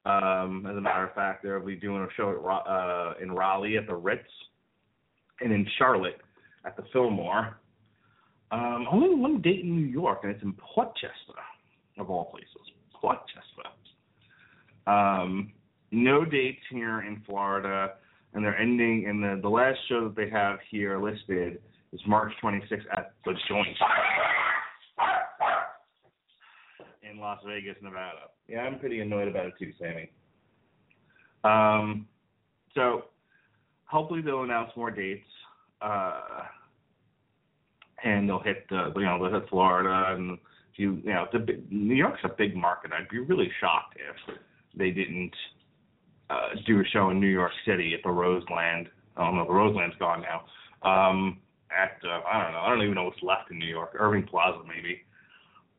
Um, 0.07 0.69
as 0.71 0.77
a 0.77 0.81
matter 0.81 1.03
of 1.03 1.15
fact, 1.15 1.43
they'll 1.43 1.59
be 1.59 1.75
doing 1.75 2.05
a 2.05 2.09
show 2.17 2.31
at, 2.31 3.21
in 3.21 3.33
Raleigh 3.33 3.77
at 3.77 3.89
the 3.89 3.97
Ritz, 3.97 4.23
and 5.41 5.53
in 5.53 5.67
Charlotte 5.79 6.21
at 6.65 6.77
the 6.77 6.85
Fillmore. 6.93 7.59
Um, 8.51 8.87
only 8.91 9.15
one 9.15 9.41
date 9.43 9.61
in 9.61 9.77
New 9.77 9.87
York, 9.87 10.21
and 10.23 10.33
it's 10.33 10.43
in 10.43 10.55
Port 10.55 10.95
Chester, 10.97 11.39
of 11.99 12.11
all 12.11 12.27
places. 12.27 12.49
Port 12.95 13.19
Chester. 13.27 13.69
Um, 14.91 15.53
no 15.91 16.25
dates 16.25 16.63
here 16.71 17.01
in 17.03 17.23
Florida, 17.27 17.95
and 18.33 18.45
they're 18.45 18.59
ending. 18.59 19.07
And 19.09 19.23
the 19.23 19.41
the 19.43 19.49
last 19.49 19.79
show 19.89 20.05
that 20.05 20.17
they 20.17 20.31
have 20.31 20.59
here 20.71 21.03
listed 21.03 21.61
is 21.93 22.01
March 22.07 22.33
26th 22.43 22.85
at 22.97 23.13
the 23.25 23.35
Joint 23.49 23.77
in 27.11 27.19
Las 27.19 27.41
Vegas, 27.47 27.77
Nevada. 27.83 28.31
Yeah, 28.49 28.61
I'm 28.61 28.79
pretty 28.79 29.01
annoyed 29.01 29.29
about 29.29 29.47
it 29.47 29.55
too, 29.59 29.73
Sammy. 29.79 30.11
Um, 31.45 32.07
so 32.75 33.05
hopefully 33.85 34.21
they'll 34.21 34.43
announce 34.43 34.71
more 34.77 34.91
dates, 34.91 35.27
uh, 35.81 36.43
and 38.05 38.29
they'll 38.29 38.41
hit 38.41 38.69
the 38.69 38.93
you 38.97 39.03
know 39.03 39.19
they'll 39.21 39.41
hit 39.41 39.49
Florida 39.49 40.15
and 40.15 40.39
you 40.77 41.01
you 41.05 41.13
know 41.13 41.27
the 41.33 41.63
New 41.71 41.95
York's 41.95 42.21
a 42.25 42.29
big 42.29 42.57
market. 42.57 42.93
I'd 42.93 43.09
be 43.09 43.19
really 43.19 43.51
shocked 43.61 43.97
if 43.97 44.37
they 44.77 44.91
didn't 44.91 45.33
uh, 46.31 46.51
do 46.67 46.81
a 46.81 46.85
show 46.93 47.11
in 47.11 47.21
New 47.21 47.29
York 47.29 47.53
City 47.67 47.95
at 47.95 48.03
the 48.03 48.11
don't 49.25 49.37
know, 49.37 49.47
the 49.47 49.53
Roseland's 49.53 49.97
gone 49.99 50.23
now. 50.23 50.45
Um, 50.89 51.39
at 51.71 51.99
uh, 52.05 52.21
I 52.27 52.43
don't 52.43 52.53
know, 52.53 52.61
I 52.61 52.69
don't 52.69 52.83
even 52.83 52.95
know 52.95 53.05
what's 53.05 53.23
left 53.23 53.51
in 53.51 53.59
New 53.59 53.67
York. 53.67 53.91
Irving 53.99 54.25
Plaza 54.25 54.61
maybe. 54.67 55.03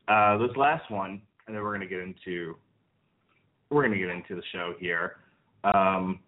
Uh, 0.08 0.36
this 0.38 0.56
last 0.56 0.90
one, 0.90 1.22
and 1.46 1.56
then 1.56 1.62
we're 1.62 1.72
gonna 1.72 1.86
get 1.86 2.00
into 2.00 2.56
we're 3.70 3.82
gonna 3.82 3.98
get 3.98 4.10
into 4.10 4.34
the 4.34 4.42
show 4.52 4.74
here. 4.78 5.16
Um, 5.64 6.20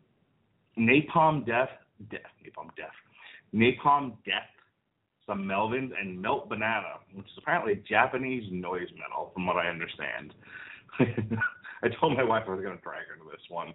Napalm 0.78 1.46
Death, 1.46 1.68
Death, 2.10 2.20
Napalm 2.42 2.68
Death, 2.76 2.94
Napalm 3.54 4.14
Death, 4.24 4.48
some 5.26 5.44
Melvins 5.44 5.90
and 5.98 6.20
Melt 6.20 6.48
Banana, 6.48 6.98
which 7.14 7.26
is 7.26 7.32
apparently 7.38 7.82
Japanese 7.88 8.44
noise 8.50 8.88
metal, 8.98 9.30
from 9.32 9.46
what 9.46 9.56
I 9.56 9.68
understand. 9.68 10.34
I 11.00 11.88
told 12.00 12.16
my 12.16 12.22
wife 12.22 12.44
I 12.46 12.50
was 12.50 12.62
gonna 12.62 12.76
drag 12.82 13.06
her 13.08 13.16
to 13.16 13.30
this 13.30 13.42
one, 13.48 13.72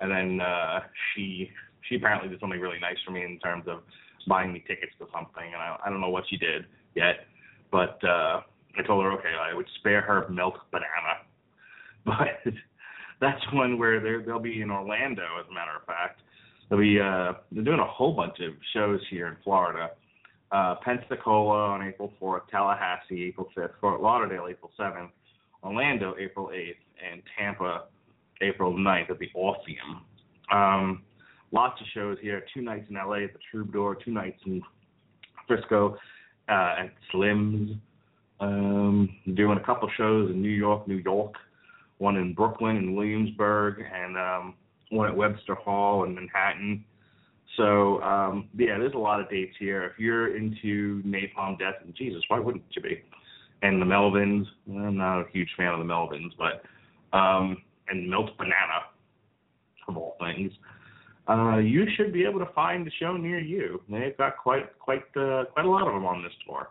and 0.00 0.10
then 0.10 0.40
uh, 0.40 0.80
she 1.14 1.50
she 1.88 1.96
apparently 1.96 2.28
did 2.28 2.40
something 2.40 2.60
really 2.60 2.78
nice 2.80 2.96
for 3.04 3.10
me 3.10 3.24
in 3.24 3.38
terms 3.40 3.64
of 3.66 3.82
buying 4.26 4.52
me 4.52 4.64
tickets 4.66 4.92
to 4.98 5.06
something, 5.12 5.44
and 5.44 5.56
I, 5.56 5.76
I 5.84 5.90
don't 5.90 6.00
know 6.00 6.10
what 6.10 6.24
she 6.28 6.36
did 6.36 6.66
yet, 6.94 7.26
but 7.70 7.98
uh, 8.04 8.40
I 8.78 8.82
told 8.86 9.04
her 9.04 9.12
okay, 9.12 9.34
I 9.38 9.54
would 9.54 9.66
spare 9.78 10.00
her 10.02 10.28
Melt 10.28 10.54
Banana, 10.70 11.24
but 12.04 12.52
that's 13.20 13.40
one 13.52 13.78
where 13.78 14.00
they 14.00 14.24
they'll 14.24 14.38
be 14.38 14.62
in 14.62 14.70
Orlando, 14.70 15.24
as 15.40 15.46
a 15.50 15.54
matter 15.54 15.76
of 15.76 15.86
fact. 15.86 16.20
They'll 16.68 16.78
be 16.78 17.00
uh, 17.00 17.34
they're 17.50 17.64
doing 17.64 17.80
a 17.80 17.86
whole 17.86 18.14
bunch 18.14 18.40
of 18.40 18.52
shows 18.72 19.00
here 19.10 19.28
in 19.28 19.36
Florida. 19.44 19.90
Uh, 20.52 20.74
Pensacola 20.84 21.70
on 21.70 21.82
April 21.82 22.12
4th, 22.20 22.42
Tallahassee 22.50 23.24
April 23.24 23.48
5th, 23.56 23.70
Fort 23.80 24.02
Lauderdale 24.02 24.48
April 24.50 24.70
7th, 24.78 25.08
Orlando 25.64 26.14
April 26.18 26.50
8th, 26.52 26.76
and 27.10 27.22
Tampa 27.38 27.84
April 28.42 28.74
9th 28.74 29.10
at 29.10 29.18
the 29.18 29.30
Orpheum. 29.34 30.02
Um, 30.52 31.02
lots 31.52 31.80
of 31.80 31.86
shows 31.94 32.18
here. 32.20 32.44
Two 32.52 32.60
nights 32.60 32.86
in 32.90 32.96
LA 32.96 33.24
at 33.24 33.32
the 33.32 33.38
Troubadour, 33.50 33.96
two 34.04 34.10
nights 34.10 34.40
in 34.44 34.60
Frisco 35.46 35.96
uh, 36.48 36.74
at 36.80 36.92
Slim's. 37.10 37.76
Um, 38.40 39.08
doing 39.34 39.56
a 39.56 39.64
couple 39.64 39.88
shows 39.96 40.30
in 40.30 40.42
New 40.42 40.48
York, 40.48 40.88
New 40.88 40.96
York, 40.96 41.34
one 41.98 42.16
in 42.16 42.34
Brooklyn 42.34 42.76
and 42.76 42.96
Williamsburg, 42.96 43.84
and 43.94 44.18
um, 44.18 44.54
one 44.90 45.08
at 45.08 45.16
Webster 45.16 45.54
Hall 45.54 46.04
in 46.04 46.14
Manhattan. 46.14 46.84
So 47.56 48.02
um, 48.02 48.48
yeah, 48.56 48.78
there's 48.78 48.94
a 48.94 48.98
lot 48.98 49.20
of 49.20 49.28
dates 49.28 49.54
here. 49.58 49.84
If 49.84 49.98
you're 49.98 50.36
into 50.36 51.02
Napalm 51.02 51.58
Death, 51.58 51.74
and 51.84 51.94
Jesus, 51.94 52.22
why 52.28 52.38
wouldn't 52.38 52.64
you 52.70 52.82
be? 52.82 53.02
And 53.62 53.80
the 53.80 53.86
Melvins, 53.86 54.46
I'm 54.68 54.96
not 54.96 55.20
a 55.20 55.24
huge 55.32 55.50
fan 55.56 55.68
of 55.72 55.78
the 55.78 55.84
Melvins, 55.84 56.32
but 56.38 56.62
um, 57.16 57.58
and 57.88 58.08
Melt 58.08 58.36
Banana, 58.38 58.86
of 59.88 59.96
all 59.96 60.16
things 60.18 60.52
uh, 61.28 61.58
you 61.58 61.86
should 61.96 62.12
be 62.12 62.24
able 62.24 62.40
to 62.40 62.52
find 62.52 62.86
the 62.86 62.90
show 63.00 63.16
near 63.16 63.38
you. 63.38 63.80
They've 63.88 64.16
got 64.16 64.36
quite 64.36 64.78
quite 64.78 65.04
uh, 65.16 65.44
quite 65.52 65.64
a 65.64 65.70
lot 65.70 65.86
of 65.86 65.94
them 65.94 66.04
on 66.04 66.22
this 66.22 66.32
tour. 66.46 66.68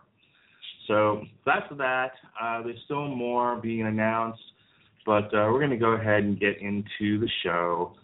So 0.86 1.22
that's 1.46 1.66
that. 1.78 2.12
Uh, 2.40 2.62
there's 2.62 2.78
still 2.84 3.08
more 3.08 3.56
being 3.56 3.86
announced, 3.86 4.42
but 5.06 5.26
uh, 5.26 5.48
we're 5.50 5.58
going 5.58 5.70
to 5.70 5.76
go 5.76 5.92
ahead 5.92 6.24
and 6.24 6.38
get 6.38 6.60
into 6.60 7.18
the 7.18 7.28
show. 7.42 7.94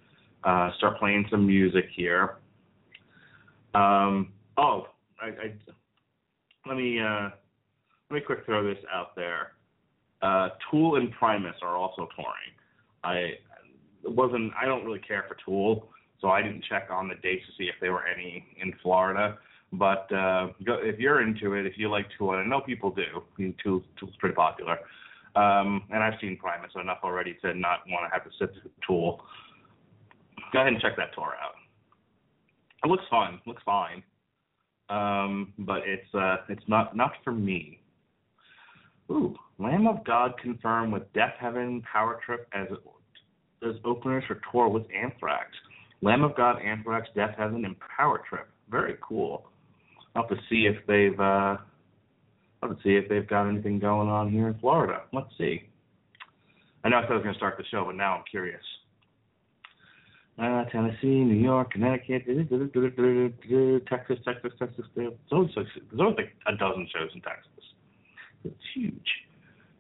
Uh, 0.45 0.71
start 0.79 0.99
playing 0.99 1.27
some 1.31 1.47
music 1.47 1.87
here. 1.95 2.37
Um, 3.75 4.33
oh, 4.57 4.89
I, 5.21 5.27
I, 5.27 5.53
let 6.67 6.77
me 6.77 7.01
uh, 7.01 7.31
let 8.11 8.15
me 8.15 8.21
quick 8.21 8.45
throw 8.47 8.65
this 8.65 8.83
out 8.93 9.15
there. 9.17 9.53
Uh, 10.23 10.51
Tool 10.71 10.97
and 10.97 11.13
Primus 11.13 11.57
are 11.63 11.77
also 11.77 12.09
touring. 12.17 12.53
I 13.05 13.33
wasn't. 14.05 14.53
I 14.61 14.67
don't 14.67 14.85
really 14.85 15.01
care 15.01 15.25
for 15.29 15.37
Tool 15.45 15.89
so 16.21 16.29
I 16.29 16.43
didn't 16.43 16.65
check 16.69 16.89
on 16.91 17.09
the 17.09 17.15
dates 17.17 17.45
to 17.47 17.53
see 17.57 17.69
if 17.69 17.77
they 17.81 17.91
were 17.91 18.05
any 18.07 18.45
in 18.61 18.73
Florida. 18.83 19.39
But 19.73 20.11
uh, 20.13 20.49
go, 20.65 20.79
if 20.81 20.99
you're 20.99 21.23
into 21.23 21.55
it, 21.55 21.67
if 21.67 21.75
you 21.77 21.91
like 21.91 22.07
Tool, 22.17 22.33
and 22.33 22.41
I 22.41 22.45
know 22.45 22.61
people 22.61 22.91
do, 22.91 23.03
I 23.17 23.41
mean, 23.43 23.55
Tool, 23.63 23.83
Tool's 23.99 24.15
pretty 24.19 24.35
popular. 24.35 24.79
Um, 25.37 25.85
and 25.91 26.03
I've 26.03 26.19
seen 26.21 26.37
Primus 26.37 26.71
enough 26.81 26.99
already 27.05 27.37
to 27.43 27.55
not 27.55 27.81
want 27.89 28.11
to 28.11 28.13
have 28.13 28.25
to 28.25 28.31
sit 28.39 28.51
through 28.61 28.71
Tool. 28.87 29.21
Go 30.53 30.61
ahead 30.61 30.73
and 30.73 30.81
check 30.81 30.97
that 30.97 31.15
tour 31.15 31.35
out. 31.43 31.55
It 32.85 32.89
looks 32.89 33.05
fun, 33.11 33.41
looks 33.47 33.63
fine, 33.65 34.03
um, 34.89 35.53
but 35.59 35.83
it's 35.85 36.15
uh, 36.15 36.37
it's 36.49 36.63
not 36.69 36.97
not 36.97 37.13
for 37.25 37.33
me. 37.33 37.81
Ooh, 39.11 39.35
Lamb 39.59 39.87
of 39.87 40.05
God 40.05 40.35
confirmed 40.41 40.93
with 40.93 41.03
Deafheaven 41.13 41.83
Power 41.83 42.21
Trip 42.25 42.49
as 42.53 42.69
as 43.67 43.75
openers 43.85 44.25
for 44.29 44.41
tour 44.53 44.69
with 44.69 44.85
Anthrax. 44.95 45.51
Lamb 46.01 46.23
of 46.23 46.37
God, 46.37 46.61
Anthrax, 46.63 47.09
Deafheaven, 47.17 47.65
and 47.65 47.75
Power 47.97 48.23
Trip. 48.29 48.49
Very 48.71 48.97
cool. 49.03 49.51
I'll 50.15 50.23
have 50.23 50.31
to 50.31 50.43
see 50.49 50.67
if 50.67 50.77
they've 50.87 51.19
uh 51.19 51.57
I'll 52.63 52.69
have 52.69 52.77
to 52.77 52.83
see 52.83 52.97
if 52.97 53.09
they've 53.09 53.29
got 53.29 53.49
anything 53.49 53.79
going 53.79 54.09
on 54.09 54.31
here 54.31 54.49
in 54.49 54.59
Florida. 54.59 55.03
Let's 55.13 55.31
see. 55.37 55.69
I 56.85 56.89
know 56.89 56.99
I 56.99 57.03
said 57.03 57.13
I 57.13 57.15
was 57.15 57.25
gonna 57.25 57.37
start 57.37 57.57
the 57.59 57.65
show, 57.71 57.85
but 57.85 57.97
now 57.97 58.17
I'm 58.17 58.25
curious. 58.31 58.63
Uh, 60.41 60.65
Tennessee, 60.67 61.25
New 61.25 61.35
York, 61.35 61.73
Connecticut, 61.73 62.25
Texas, 63.89 64.19
Texas, 64.25 64.53
Texas. 64.59 64.85
There's 64.95 65.13
always, 65.33 65.51
there's 65.55 66.01
always 66.01 66.17
like 66.17 66.33
a 66.47 66.57
dozen 66.57 66.89
shows 66.95 67.11
in 67.13 67.21
Texas. 67.23 67.65
It's 68.45 68.55
huge. 68.73 69.09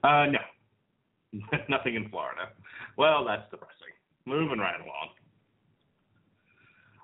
Uh, 0.02 0.26
no, 0.32 1.38
nothing 1.68 1.94
in 1.94 2.08
Florida. 2.08 2.50
Well, 2.96 3.24
that's 3.24 3.48
depressing. 3.52 3.94
Moving 4.26 4.58
right 4.58 4.80
along. 4.80 5.10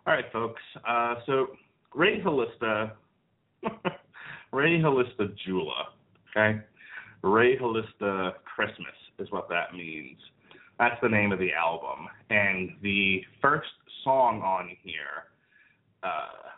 All 0.07 0.15
right, 0.15 0.25
folks. 0.33 0.63
Uh, 0.87 1.15
so 1.25 1.47
Ray 1.95 2.21
Halista, 2.21 2.93
Ray 4.53 4.81
Halista 4.81 5.35
Jula, 5.47 5.91
okay? 6.37 6.61
Ray 7.23 7.57
Holista 7.57 8.33
Christmas 8.45 8.95
is 9.19 9.31
what 9.31 9.49
that 9.49 9.75
means. 9.75 10.19
That's 10.79 11.01
the 11.03 11.09
name 11.09 11.33
of 11.33 11.39
the 11.39 11.53
album. 11.53 12.09
And 12.31 12.71
the 12.83 13.23
first 13.41 13.69
song 14.03 14.43
on 14.43 14.71
here, 14.83 15.29
uh, 16.03 16.51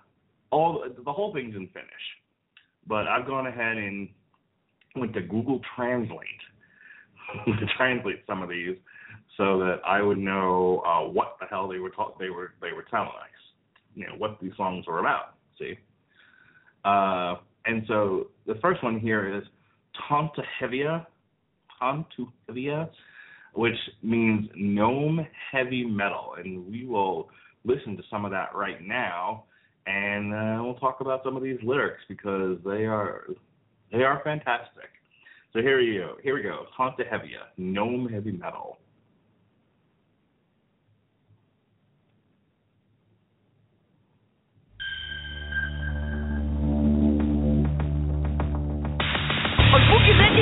all 0.51 0.85
the 1.05 1.13
whole 1.13 1.33
thing's 1.33 1.55
in 1.55 1.69
Finnish, 1.69 1.89
but 2.87 3.07
I've 3.07 3.27
gone 3.27 3.47
ahead 3.47 3.77
and 3.77 4.09
went 4.95 5.13
to 5.15 5.21
Google 5.21 5.61
Translate 5.77 6.27
to 7.45 7.67
translate 7.77 8.23
some 8.27 8.43
of 8.43 8.49
these 8.49 8.77
so 9.37 9.59
that 9.59 9.81
I 9.87 10.01
would 10.03 10.19
know 10.19 10.83
uh, 10.87 11.09
what 11.09 11.37
the 11.41 11.47
hell 11.47 11.69
they 11.69 11.79
were 11.79 11.91
ta- 11.91 12.15
they 12.19 12.31
were 12.31 12.53
they 12.61 12.73
were 12.73 12.85
telling 12.91 13.09
us, 13.09 13.43
you 13.95 14.07
know, 14.07 14.15
what 14.17 14.39
these 14.41 14.53
songs 14.57 14.87
were 14.87 15.01
about. 15.01 15.35
See, 15.59 15.75
uh, 16.85 17.37
and 17.67 17.85
so 17.87 18.29
the 18.47 18.55
first 18.63 18.83
one 18.83 18.99
here 18.99 19.37
is 19.37 19.43
Tanta 20.09 20.43
Hevia, 20.61 21.07
Tantu 21.81 22.29
Hevia, 22.49 22.89
which 23.57 23.77
means 24.03 24.49
gnome 24.55 25.27
heavy 25.51 25.85
metal, 25.85 26.35
and 26.39 26.71
we 26.71 26.85
will 26.87 27.31
listen 27.65 27.97
to 27.97 28.03
some 28.11 28.25
of 28.25 28.31
that 28.31 28.55
right 28.55 28.87
now, 28.87 29.45
and 29.87 30.35
uh, 30.35 30.63
we'll 30.63 30.75
talk 30.75 31.01
about 31.01 31.23
some 31.25 31.37
of 31.37 31.43
these 31.43 31.59
lyrics 31.63 32.03
because 32.09 32.59
they 32.65 32.85
are 32.85 33.25
they 33.93 34.03
are 34.03 34.21
fantastic. 34.23 34.91
So 35.53 35.61
here 35.61 35.81
you 35.81 36.01
go. 36.01 36.17
Here 36.23 36.35
we 36.35 36.43
go. 36.43 36.67
Tanta 36.77 37.05
Hevia, 37.05 37.49
gnome 37.57 38.09
heavy 38.09 38.33
metal. 38.33 38.79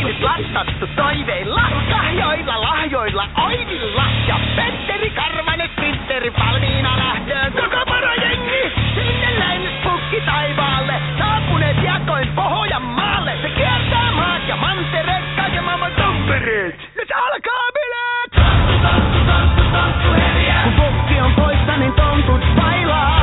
Bukirekin 0.04 0.24
lastattu 0.24 0.86
toiveilla, 0.96 1.62
lahjoilla, 1.90 2.60
lahjoilla, 2.60 3.28
oivilla. 3.44 4.04
Ja 4.28 4.36
Petteri 4.56 5.10
Karvanen 5.10 5.68
sprinteri 5.68 6.32
valmiina 6.32 6.96
lähtöön. 6.96 7.52
Koko 7.52 7.84
porojengi, 7.86 8.72
sinne 8.94 9.38
lens 9.38 9.72
pukki 9.82 10.20
taivaalle. 10.20 10.94
Saapuneet 11.18 11.76
jakoin 11.82 12.28
Pohjanmaalle. 12.28 13.38
Se 13.42 13.48
kiertää 13.48 14.10
maat 14.10 14.48
ja 14.48 14.56
mantereet, 14.56 15.24
kaiken 15.36 15.64
maailman 15.64 15.92
tompereet. 15.92 16.78
Nyt 16.96 17.10
alkaa 17.12 17.66
bileet! 17.74 18.32
Kun 20.64 20.72
pukki 20.72 21.20
on 21.20 21.34
poissa, 21.34 21.76
niin 21.76 21.92
tontut 21.92 22.40
vailaa. 22.56 23.13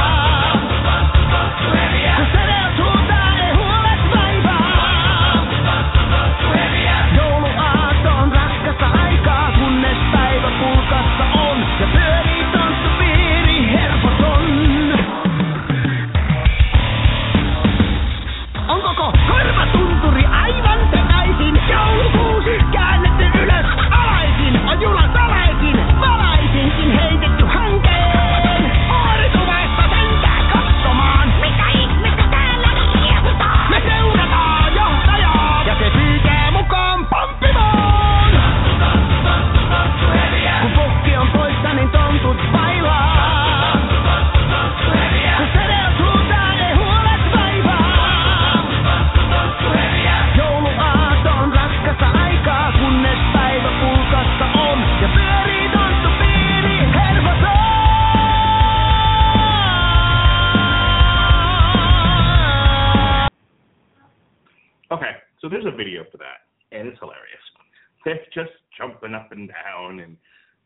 There's 65.51 65.65
a 65.65 65.75
video 65.75 66.03
for 66.11 66.17
that, 66.17 66.47
and 66.71 66.87
it's 66.87 66.99
hilarious. 66.99 67.45
They're 68.05 68.19
just 68.33 68.51
jumping 68.77 69.13
up 69.13 69.31
and 69.31 69.49
down 69.49 69.99
and 69.99 70.17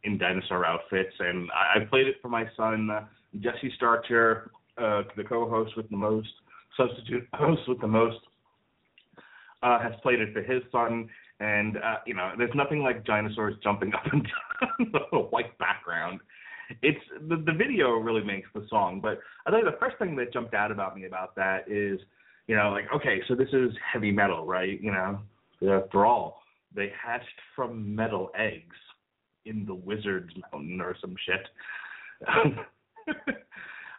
in 0.04 0.18
dinosaur 0.18 0.66
outfits, 0.66 1.14
and 1.20 1.50
I, 1.52 1.80
I 1.82 1.86
played 1.86 2.08
it 2.08 2.18
for 2.22 2.30
my 2.30 2.46
son 2.56 2.90
uh, 2.90 3.06
Jesse 3.42 3.74
Starcher, 3.76 4.52
uh, 4.78 5.02
the 5.18 5.24
co-host 5.24 5.76
with 5.76 5.90
the 5.90 5.98
most, 5.98 6.30
substitute 6.78 7.28
host 7.34 7.62
with 7.68 7.82
the 7.82 7.88
most, 7.88 8.20
uh, 9.64 9.80
has 9.80 9.94
played 10.04 10.20
it 10.20 10.32
for 10.32 10.44
his 10.44 10.62
son, 10.72 11.10
and 11.40 11.78
uh, 11.78 11.96
you 12.06 12.14
know, 12.14 12.32
there's 12.38 12.54
nothing 12.56 12.82
like 12.82 13.04
dinosaurs 13.04 13.56
jumping 13.64 13.94
up 13.96 14.06
and 14.14 14.24
down 14.24 14.92
the 15.12 15.18
white 15.18 15.58
background. 15.58 16.20
It's 16.82 17.02
the 17.28 17.38
the 17.38 17.54
video 17.54 17.92
really 17.92 18.24
makes 18.24 18.48
the 18.54 18.66
song, 18.70 19.00
but 19.02 19.20
I 19.46 19.52
think 19.52 19.66
the 19.66 19.78
first 19.80 19.98
thing 19.98 20.16
that 20.16 20.34
jumped 20.34 20.54
out 20.54 20.72
about 20.72 20.96
me 20.96 21.06
about 21.06 21.36
that 21.36 21.66
is 21.68 22.00
you 22.48 22.56
know, 22.56 22.70
like, 22.72 22.86
okay, 22.94 23.22
so 23.28 23.36
this 23.36 23.50
is 23.54 23.72
heavy 23.92 24.12
metal, 24.12 24.46
right? 24.46 24.80
You 24.82 24.92
know, 24.92 25.20
after 25.70 26.06
all, 26.06 26.42
they 26.76 26.92
hatched 27.02 27.26
from 27.56 27.96
metal 27.96 28.30
eggs 28.38 28.76
in 29.46 29.66
the 29.66 29.74
Wizard's 29.74 30.34
Mountain 30.52 30.82
or 30.82 30.96
some 31.00 31.16
shit. 31.26 31.48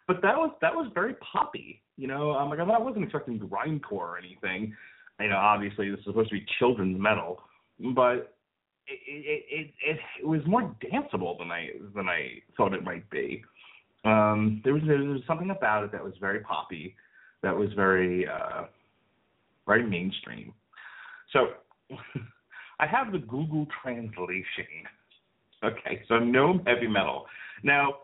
but 0.06 0.22
that 0.22 0.36
was 0.36 0.50
that 0.60 0.74
was 0.74 0.90
very 0.94 1.14
poppy, 1.14 1.82
you 1.96 2.06
know. 2.06 2.32
I'm 2.32 2.48
like, 2.50 2.60
I 2.60 2.78
wasn't 2.78 3.04
expecting 3.04 3.38
grindcore 3.38 3.92
or 3.92 4.18
anything. 4.18 4.74
You 5.20 5.28
know, 5.28 5.36
obviously 5.36 5.90
this 5.90 5.98
is 6.00 6.04
supposed 6.06 6.30
to 6.30 6.36
be 6.36 6.46
children's 6.58 7.00
metal, 7.00 7.40
but 7.94 8.34
it 8.86 9.00
it 9.06 9.44
it, 9.50 9.74
it, 9.84 9.98
it 10.20 10.26
was 10.26 10.40
more 10.46 10.74
danceable 10.84 11.38
than 11.38 11.50
I 11.50 11.70
than 11.94 12.08
I 12.08 12.42
thought 12.56 12.74
it 12.74 12.84
might 12.84 13.08
be. 13.10 13.44
Um, 14.04 14.60
there 14.64 14.72
was 14.72 14.82
there 14.86 14.98
was 14.98 15.22
something 15.26 15.50
about 15.50 15.84
it 15.84 15.92
that 15.92 16.04
was 16.04 16.14
very 16.20 16.40
poppy 16.40 16.94
that 17.42 17.56
was 17.56 17.68
very 17.74 18.26
uh, 18.26 18.64
very 19.66 19.88
mainstream. 19.88 20.52
So 21.32 21.48
I 22.80 22.86
have 22.86 23.12
the 23.12 23.18
Google 23.18 23.66
translation. 23.82 24.44
Okay, 25.64 26.02
so 26.08 26.18
no 26.18 26.60
heavy 26.66 26.86
metal. 26.86 27.26
Now 27.62 27.94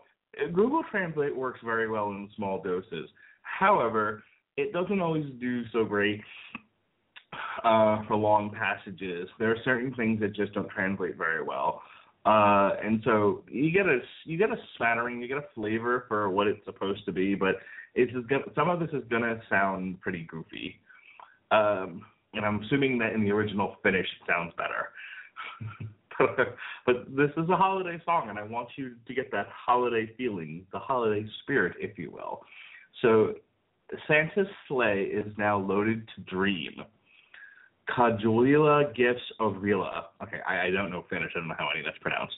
Google 0.53 0.83
Translate 0.89 1.35
works 1.35 1.59
very 1.63 1.89
well 1.89 2.09
in 2.09 2.29
small 2.35 2.61
doses. 2.61 3.09
However, 3.41 4.23
it 4.57 4.73
doesn't 4.73 4.99
always 4.99 5.25
do 5.39 5.63
so 5.71 5.85
great 5.85 6.21
uh, 7.63 8.03
for 8.07 8.15
long 8.15 8.51
passages. 8.51 9.29
There 9.39 9.51
are 9.51 9.57
certain 9.63 9.93
things 9.95 10.19
that 10.21 10.35
just 10.35 10.53
don't 10.53 10.69
translate 10.69 11.17
very 11.17 11.43
well. 11.43 11.81
Uh, 12.25 12.71
and 12.81 13.01
so 13.03 13.43
you 13.49 13.71
get 13.71 13.85
a 13.85 13.99
you 14.25 14.37
get 14.37 14.49
a 14.49 14.55
smattering, 14.77 15.21
you 15.21 15.27
get 15.27 15.37
a 15.37 15.45
flavor 15.53 16.05
for 16.07 16.29
what 16.29 16.47
it's 16.47 16.63
supposed 16.65 17.03
to 17.05 17.11
be, 17.11 17.35
but 17.35 17.55
it's 17.95 18.11
just 18.13 18.27
gonna, 18.27 18.43
some 18.55 18.69
of 18.69 18.79
this 18.79 18.89
is 18.93 19.03
gonna 19.09 19.39
sound 19.49 19.99
pretty 19.99 20.25
goofy. 20.29 20.79
Um, 21.51 22.05
and 22.33 22.45
I'm 22.45 22.63
assuming 22.63 22.97
that 22.99 23.13
in 23.13 23.23
the 23.23 23.31
original 23.31 23.75
Finnish 23.83 24.07
it 24.07 24.27
sounds 24.31 24.53
better. 24.57 24.89
but, 26.17 26.55
but 26.85 27.15
this 27.15 27.29
is 27.37 27.49
a 27.49 27.55
holiday 27.55 28.01
song, 28.05 28.29
and 28.29 28.39
I 28.39 28.43
want 28.43 28.69
you 28.77 28.95
to 29.05 29.13
get 29.13 29.31
that 29.31 29.47
holiday 29.49 30.09
feeling, 30.17 30.65
the 30.71 30.79
holiday 30.79 31.27
spirit, 31.41 31.75
if 31.79 31.97
you 31.97 32.09
will. 32.09 32.41
So 33.01 33.35
Santa's 34.07 34.47
sleigh 34.67 35.03
is 35.03 35.31
now 35.37 35.59
loaded 35.59 36.07
to 36.15 36.21
dream. 36.21 36.83
Kajulia 37.89 38.95
gifts 38.95 39.23
of 39.39 39.53
Rila. 39.53 40.03
Okay, 40.21 40.39
I, 40.47 40.67
I 40.67 40.69
don't 40.71 40.89
know 40.89 41.05
Finnish. 41.09 41.31
I 41.35 41.39
don't 41.39 41.47
know 41.47 41.55
how 41.57 41.69
any 41.69 41.81
of 41.81 41.85
that's 41.85 41.97
pronounced. 41.99 42.35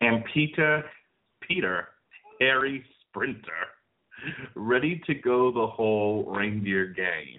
And 0.00 0.24
Peter, 0.32 0.84
Peter, 1.40 1.88
Harry 2.40 2.84
Sprinter, 3.02 3.68
ready 4.54 5.00
to 5.06 5.14
go 5.14 5.52
the 5.52 5.66
whole 5.66 6.24
reindeer 6.24 6.86
gang. 6.86 7.38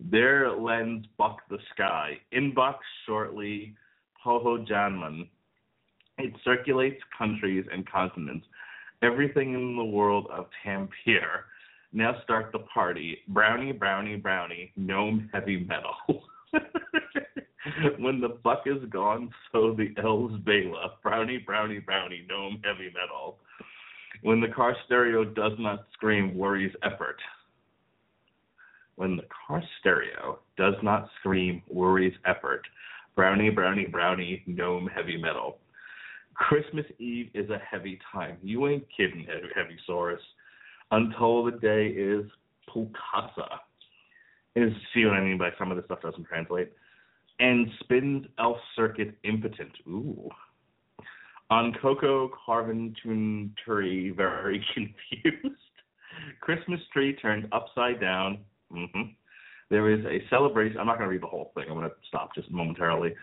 There 0.00 0.50
lends 0.50 1.06
Buck 1.16 1.38
the 1.48 1.58
sky. 1.72 2.18
Inbox 2.32 2.76
shortly, 3.06 3.74
Poho 4.24 4.66
Janman. 4.66 5.28
It 6.18 6.34
circulates 6.44 7.00
countries 7.16 7.64
and 7.72 7.88
continents. 7.88 8.46
Everything 9.02 9.54
in 9.54 9.76
the 9.76 9.84
world 9.84 10.26
of 10.32 10.46
Tampere. 10.64 11.44
Now 11.92 12.16
start 12.24 12.52
the 12.52 12.60
party. 12.60 13.18
Brownie, 13.28 13.72
brownie, 13.72 14.16
brownie. 14.16 14.72
Gnome 14.76 15.28
heavy 15.32 15.58
metal. 15.64 16.24
when 17.98 18.20
the 18.20 18.38
buck 18.42 18.62
is 18.66 18.82
gone, 18.90 19.30
so 19.50 19.74
the 19.74 19.94
elves 20.02 20.36
Bela. 20.44 20.92
Brownie, 21.02 21.38
brownie, 21.38 21.78
brownie. 21.78 22.24
Gnome 22.28 22.60
heavy 22.64 22.92
metal. 22.94 23.38
When 24.22 24.40
the 24.40 24.48
car 24.48 24.76
stereo 24.86 25.24
does 25.24 25.52
not 25.58 25.86
scream, 25.92 26.36
worries 26.36 26.74
effort. 26.82 27.16
When 28.96 29.16
the 29.16 29.24
car 29.46 29.62
stereo 29.80 30.38
does 30.56 30.74
not 30.82 31.08
scream, 31.18 31.62
worries 31.68 32.14
effort. 32.26 32.66
Brownie, 33.16 33.50
brownie, 33.50 33.86
brownie, 33.86 34.42
gnome 34.46 34.86
heavy 34.86 35.16
metal. 35.16 35.58
Christmas 36.34 36.86
Eve 36.98 37.30
is 37.34 37.50
a 37.50 37.58
heavy 37.58 37.98
time. 38.12 38.36
You 38.42 38.68
ain't 38.68 38.86
kidding, 38.96 39.26
Heavy, 39.54 39.76
Saurus. 39.88 40.16
Until 40.90 41.44
the 41.44 41.52
day 41.52 41.88
is 41.88 42.24
Pulkasa. 42.68 43.58
Is 44.54 44.72
see 44.94 45.04
what 45.06 45.14
I 45.14 45.20
mean 45.22 45.38
by 45.38 45.50
some 45.58 45.70
of 45.70 45.76
the 45.76 45.84
stuff 45.84 46.02
doesn't 46.02 46.24
translate. 46.24 46.72
And 47.38 47.68
spins 47.80 48.26
Elf 48.38 48.58
Circuit 48.76 49.16
impotent. 49.24 49.72
Ooh. 49.88 50.28
On 51.50 51.74
Coco 51.80 52.30
Carven 52.46 52.94
Turi, 53.04 54.14
very 54.14 54.64
confused. 54.74 55.56
Christmas 56.40 56.80
tree 56.92 57.14
turned 57.14 57.48
upside 57.52 58.00
down. 58.00 58.38
Mm-hmm. 58.72 59.02
There 59.70 59.90
is 59.90 60.04
a 60.04 60.26
celebration. 60.28 60.78
I'm 60.78 60.86
not 60.86 60.98
going 60.98 61.08
to 61.08 61.12
read 61.12 61.22
the 61.22 61.26
whole 61.26 61.50
thing. 61.54 61.64
I'm 61.68 61.74
going 61.74 61.88
to 61.88 61.96
stop 62.06 62.34
just 62.34 62.50
momentarily. 62.50 63.14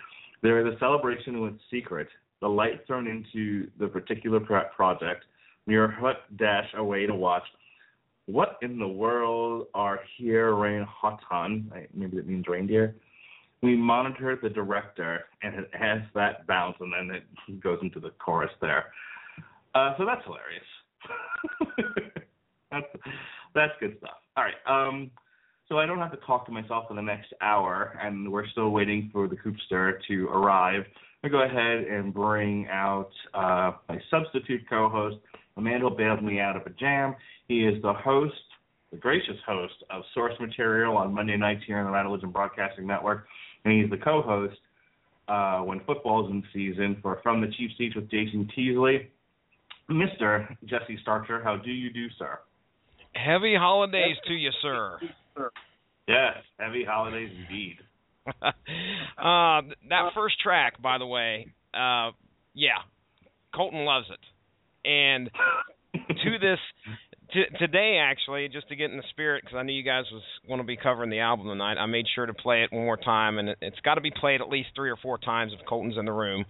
There 0.42 0.66
is 0.66 0.74
a 0.74 0.80
celebration 0.80 1.42
with 1.42 1.54
secret. 1.72 2.08
The 2.42 2.48
light 2.48 2.86
thrown 2.88 3.08
into 3.08 3.70
the 3.80 3.88
particular 3.88 4.40
project. 4.40 5.26
Your 5.68 5.90
hut 5.90 6.18
dash 6.38 6.68
away 6.76 7.06
to 7.06 7.14
watch. 7.14 7.44
What 8.32 8.60
in 8.62 8.78
the 8.78 8.88
world 8.88 9.68
are 9.74 10.00
here 10.16 10.54
rain 10.54 10.86
hotan? 10.86 11.66
Maybe 11.96 12.18
that 12.18 12.28
means 12.28 12.46
reindeer. 12.48 12.96
We 13.64 13.76
monitor 13.76 14.38
the 14.42 14.50
director, 14.50 15.26
and 15.42 15.56
it 15.56 15.70
has 15.74 16.02
that 16.14 16.46
bounce, 16.46 16.78
and 16.80 16.94
then 16.94 17.16
it 17.16 17.60
goes 17.60 17.80
into 17.82 18.00
the 18.00 18.12
chorus 18.24 18.52
there. 18.62 18.86
Uh, 19.74 19.96
so 19.98 20.06
that's 20.06 20.22
hilarious. 20.26 22.14
that's 22.72 22.86
that's 23.56 23.74
good 23.80 23.98
stuff. 23.98 24.18
All 24.38 24.44
right. 24.44 24.88
Um, 24.88 25.10
so 25.68 25.80
I 25.80 25.88
don't 25.88 25.98
have 25.98 26.12
to 26.12 26.26
talk 26.28 26.46
to 26.46 26.52
myself 26.52 26.86
for 26.88 26.94
the 26.94 27.02
next 27.02 27.34
hour, 27.42 27.98
and 28.00 28.32
we're 28.32 28.48
still 28.50 28.70
waiting 28.70 29.10
for 29.12 29.28
the 29.28 29.38
Coopster 29.38 29.94
to 30.08 30.28
arrive. 30.28 30.84
I'm 31.24 31.32
to 31.32 31.36
go 31.36 31.44
ahead 31.44 31.84
and 31.86 32.14
bring 32.14 32.68
out 32.70 33.10
uh, 33.34 33.72
my 33.90 34.00
substitute 34.12 34.62
co-host. 34.70 35.18
Emmanuel 35.58 35.90
bailed 35.90 36.24
me 36.24 36.40
out 36.40 36.56
of 36.56 36.62
a 36.68 36.70
jam. 36.70 37.16
He 37.50 37.62
is 37.66 37.82
the 37.82 37.94
host, 37.94 38.36
the 38.92 38.98
gracious 38.98 39.36
host 39.46 39.74
of 39.90 40.04
Source 40.14 40.36
Material 40.40 40.96
on 40.96 41.12
Monday 41.12 41.36
nights 41.36 41.64
here 41.66 41.80
on 41.80 41.86
the 41.86 41.92
Radulich 41.92 42.32
Broadcasting 42.32 42.86
Network, 42.86 43.26
and 43.66 43.74
he's 43.74 43.90
the 43.90 43.98
co-host 43.98 44.56
uh, 45.28 45.62
when 45.62 45.82
football's 45.88 46.30
in 46.30 46.44
season 46.54 46.98
for 47.02 47.20
From 47.24 47.42
the 47.42 47.48
Cheap 47.58 47.72
Seats 47.76 47.96
with 47.96 48.10
Jason 48.12 48.48
Teasley. 48.56 49.10
Mr. 49.90 50.48
Jesse 50.66 51.00
Starcher, 51.02 51.44
how 51.44 51.58
do 51.58 51.72
you 51.72 51.92
do, 51.92 52.06
sir? 52.20 52.38
Happy 53.16 53.56
holidays 53.60 54.16
to 54.28 54.34
you, 54.34 54.52
sir. 54.62 55.00
Yes, 56.08 56.36
happy 56.60 56.86
holidays 56.88 57.32
indeed. 57.36 57.78
uh, 58.28 59.62
that 59.90 60.12
first 60.14 60.40
track, 60.40 60.80
by 60.84 61.00
the 61.00 61.08
way, 61.08 61.48
uh, 61.74 62.12
yeah, 62.54 62.78
Colton 63.56 63.86
loves 63.86 64.06
it, 64.12 64.88
and 64.88 65.32
to 65.94 66.38
this 66.40 66.60
t- 67.34 67.58
today 67.58 68.00
actually, 68.02 68.48
just 68.50 68.68
to 68.70 68.76
get 68.76 68.92
in 68.92 68.98
the 68.98 69.04
spirit, 69.10 69.44
because 69.44 69.58
I 69.58 69.64
knew 69.64 69.74
you 69.74 69.84
guys 69.84 70.06
was 70.12 70.24
going 70.48 70.60
to 70.60 70.66
be 70.66 70.78
covering 70.78 71.10
the 71.10 71.20
album 71.20 71.48
tonight. 71.48 71.78
I 71.78 71.86
made 71.86 72.06
sure 72.14 72.26
to 72.26 72.34
play 72.34 72.64
it 72.64 72.72
one 72.72 72.86
more 72.86 72.98
time, 72.98 73.38
and 73.38 73.50
it, 73.50 73.58
it's 73.62 73.80
got 73.82 73.96
to 73.96 74.02
be 74.02 74.12
played 74.12 74.42
at 74.42 74.50
least 74.50 74.70
three 74.76 74.90
or 74.90 74.98
four 74.98 75.18
times 75.18 75.52
if 75.58 75.66
Colton's 75.66 75.98
in 75.98 76.06
the 76.06 76.12
room. 76.12 76.46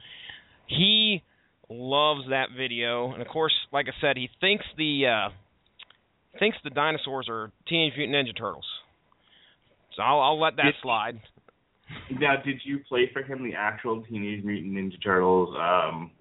He 0.68 1.24
loves 1.70 2.22
that 2.30 2.48
video, 2.58 3.12
and 3.12 3.22
of 3.22 3.28
course, 3.28 3.54
like 3.72 3.88
I 3.88 4.02
said, 4.02 4.18
he 4.18 4.30
thinks 4.42 4.66
the 4.78 5.06
uh, 5.08 5.30
thinks 6.40 6.58
the 6.64 6.70
dinosaurs 6.70 7.28
are 7.30 7.52
Teenage 7.68 7.94
Mutant 7.98 8.16
Ninja 8.16 8.38
Turtles. 8.38 8.66
So 9.96 10.04
I'll, 10.04 10.20
I'll 10.20 10.40
let 10.40 10.56
that 10.58 10.66
did, 10.66 10.76
slide. 10.82 11.20
Now, 12.20 12.36
did 12.44 12.62
you 12.64 12.80
play 12.88 13.10
for 13.12 13.24
him 13.24 13.44
the 13.44 13.56
actual 13.58 14.04
Teenage 14.04 14.44
Mutant 14.44 14.74
Ninja 14.74 15.04
Turtles 15.04 15.56
um, 15.60 16.12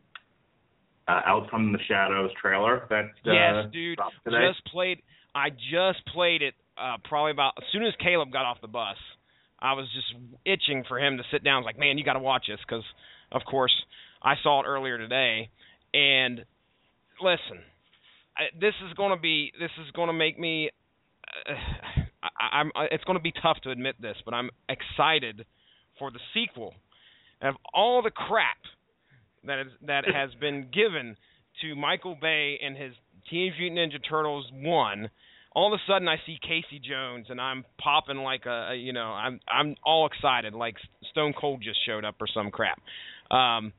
uh, 1.08 1.20
Out 1.26 1.48
from 1.50 1.72
the 1.72 1.78
Shadows 1.88 2.30
trailer? 2.40 2.86
That 2.90 3.06
uh, 3.26 3.32
yes, 3.32 3.72
dude. 3.72 3.98
Just 4.24 4.64
played. 4.70 5.02
I 5.34 5.50
just 5.50 6.04
played 6.12 6.42
it 6.42 6.54
uh, 6.76 6.96
probably 7.04 7.32
about 7.32 7.54
as 7.58 7.64
soon 7.72 7.84
as 7.84 7.94
Caleb 8.02 8.32
got 8.32 8.44
off 8.44 8.58
the 8.60 8.68
bus. 8.68 8.96
I 9.60 9.72
was 9.72 9.86
just 9.92 10.14
itching 10.44 10.84
for 10.86 11.00
him 11.00 11.16
to 11.16 11.24
sit 11.32 11.42
down. 11.42 11.54
I 11.54 11.58
was 11.58 11.64
like, 11.66 11.78
man, 11.78 11.98
you 11.98 12.04
got 12.04 12.12
to 12.12 12.20
watch 12.20 12.44
this 12.48 12.60
because, 12.66 12.84
of 13.32 13.42
course, 13.44 13.72
I 14.22 14.34
saw 14.42 14.62
it 14.62 14.66
earlier 14.66 14.98
today. 14.98 15.50
And 15.92 16.44
listen, 17.20 17.58
this 18.60 18.74
is 18.86 18.94
going 18.94 19.16
to 19.16 19.20
be 19.20 19.52
this 19.58 19.70
is 19.84 19.90
going 19.92 20.08
to 20.08 20.12
make 20.12 20.38
me 20.38 20.70
uh, 21.48 21.52
I, 22.22 22.58
I'm 22.58 22.70
it's 22.90 23.04
going 23.04 23.18
to 23.18 23.22
be 23.22 23.32
tough 23.42 23.58
to 23.62 23.70
admit 23.70 23.96
this, 24.00 24.16
but 24.24 24.34
I'm 24.34 24.50
excited 24.68 25.46
for 25.98 26.10
the 26.10 26.20
sequel 26.34 26.74
of 27.42 27.54
all 27.72 28.02
the 28.02 28.10
crap 28.10 28.58
that 29.48 29.60
is 29.60 29.72
that 29.86 30.04
has 30.14 30.30
been 30.40 30.68
given 30.72 31.16
to 31.62 31.74
Michael 31.74 32.16
Bay 32.20 32.58
and 32.62 32.76
his 32.76 32.92
Teenage 33.28 33.54
Mutant 33.58 33.92
Ninja 33.92 34.08
Turtles 34.08 34.46
one. 34.52 35.10
All 35.52 35.72
of 35.72 35.78
a 35.78 35.82
sudden, 35.90 36.08
I 36.08 36.16
see 36.24 36.38
Casey 36.40 36.78
Jones, 36.78 37.26
and 37.30 37.40
I'm 37.40 37.64
popping 37.82 38.18
like 38.18 38.46
a, 38.46 38.74
you 38.76 38.92
know, 38.92 39.06
I'm 39.06 39.40
I'm 39.48 39.74
all 39.84 40.06
excited, 40.06 40.54
like 40.54 40.76
Stone 41.10 41.34
Cold 41.38 41.62
just 41.62 41.78
showed 41.84 42.04
up 42.04 42.16
or 42.20 42.28
some 42.32 42.50
crap. 42.50 42.80
Um, 43.30 43.72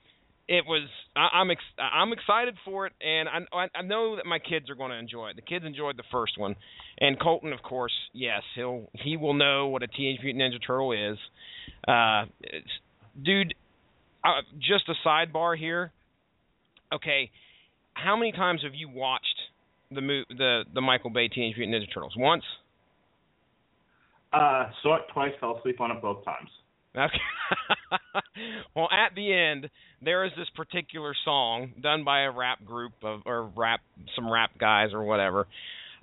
it 0.49 0.65
was 0.65 0.89
I, 1.15 1.29
I'm 1.33 1.51
ex, 1.51 1.61
I'm 1.77 2.11
excited 2.11 2.55
for 2.65 2.87
it, 2.87 2.93
and 3.01 3.29
I 3.29 3.67
I 3.75 3.81
know 3.83 4.15
that 4.15 4.25
my 4.25 4.39
kids 4.39 4.69
are 4.69 4.75
going 4.75 4.89
to 4.89 4.97
enjoy 4.97 5.29
it. 5.29 5.35
The 5.35 5.43
kids 5.43 5.63
enjoyed 5.63 5.95
the 5.95 6.03
first 6.11 6.37
one, 6.37 6.55
and 6.99 7.19
Colton, 7.19 7.53
of 7.53 7.61
course, 7.61 7.93
yes, 8.13 8.41
he'll 8.55 8.89
he 8.93 9.15
will 9.15 9.35
know 9.35 9.67
what 9.67 9.83
a 9.83 9.87
Teenage 9.87 10.19
Mutant 10.23 10.53
Ninja 10.53 10.65
Turtle 10.65 10.91
is. 10.91 11.17
Uh, 11.87 12.25
dude, 13.23 13.53
uh, 14.23 14.41
just 14.59 14.89
a 14.89 15.07
sidebar 15.07 15.57
here. 15.57 15.91
Okay, 16.93 17.29
how 17.93 18.15
many 18.15 18.31
times 18.31 18.61
have 18.63 18.73
you 18.73 18.89
watched 18.89 19.25
the 19.91 20.01
mo- 20.01 20.23
the 20.29 20.63
the 20.73 20.81
Michael 20.81 21.09
Bay 21.09 21.27
Teenage 21.27 21.55
Mutant 21.57 21.83
Ninja 21.83 21.93
Turtles? 21.93 22.13
Once. 22.17 22.43
Uh, 24.31 24.69
saw 24.83 24.97
it 24.97 25.03
twice. 25.11 25.31
Fell 25.39 25.57
asleep 25.57 25.81
on 25.81 25.91
it 25.91 26.01
both 26.01 26.23
times. 26.23 26.49
Okay. 26.95 27.17
well, 28.75 28.87
at 28.91 29.15
the 29.15 29.33
end, 29.33 29.69
there 30.01 30.25
is 30.25 30.31
this 30.37 30.47
particular 30.55 31.13
song 31.25 31.71
done 31.81 32.03
by 32.03 32.21
a 32.21 32.31
rap 32.31 32.63
group 32.65 32.93
of 33.03 33.21
or 33.25 33.51
rap 33.55 33.81
some 34.15 34.31
rap 34.31 34.51
guys 34.59 34.89
or 34.93 35.03
whatever. 35.03 35.47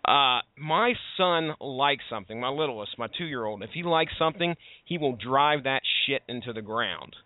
Uh, 0.07 0.40
my 0.57 0.92
son 1.16 1.55
likes 1.61 2.05
something, 2.09 2.40
my 2.40 2.48
littlest, 2.48 2.96
my 2.98 3.09
two 3.18 3.24
year 3.24 3.44
old. 3.44 3.62
If 3.62 3.70
he 3.74 3.83
likes 3.83 4.12
something, 4.18 4.55
he 4.85 4.98
will 4.98 5.16
drive 5.16 5.64
that 5.64 5.83
shit 6.07 6.22
into 6.29 6.52
the 6.52 6.62
ground. 6.62 7.16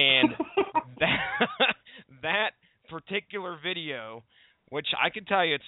And 0.00 0.30
that 1.00 1.18
that 2.22 2.50
particular 2.88 3.58
video, 3.62 4.24
which 4.68 4.86
I 5.02 5.10
can 5.10 5.24
tell 5.24 5.44
you 5.44 5.56
it's 5.56 5.64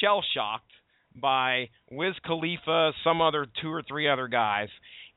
shell 0.00 0.24
shocked 0.34 0.70
by 1.14 1.68
Wiz 1.90 2.14
Khalifa, 2.24 2.92
some 3.04 3.20
other 3.20 3.46
two 3.62 3.70
or 3.70 3.82
three 3.86 4.08
other 4.08 4.28
guys. 4.28 4.68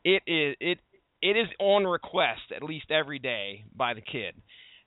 It 0.03 0.23
is 0.27 0.55
it 0.59 0.79
it 1.21 1.37
is 1.37 1.47
on 1.59 1.85
request 1.85 2.51
at 2.55 2.61
least 2.61 2.91
every 2.91 3.19
day 3.19 3.65
by 3.75 3.93
the 3.93 4.01
kid. 4.01 4.35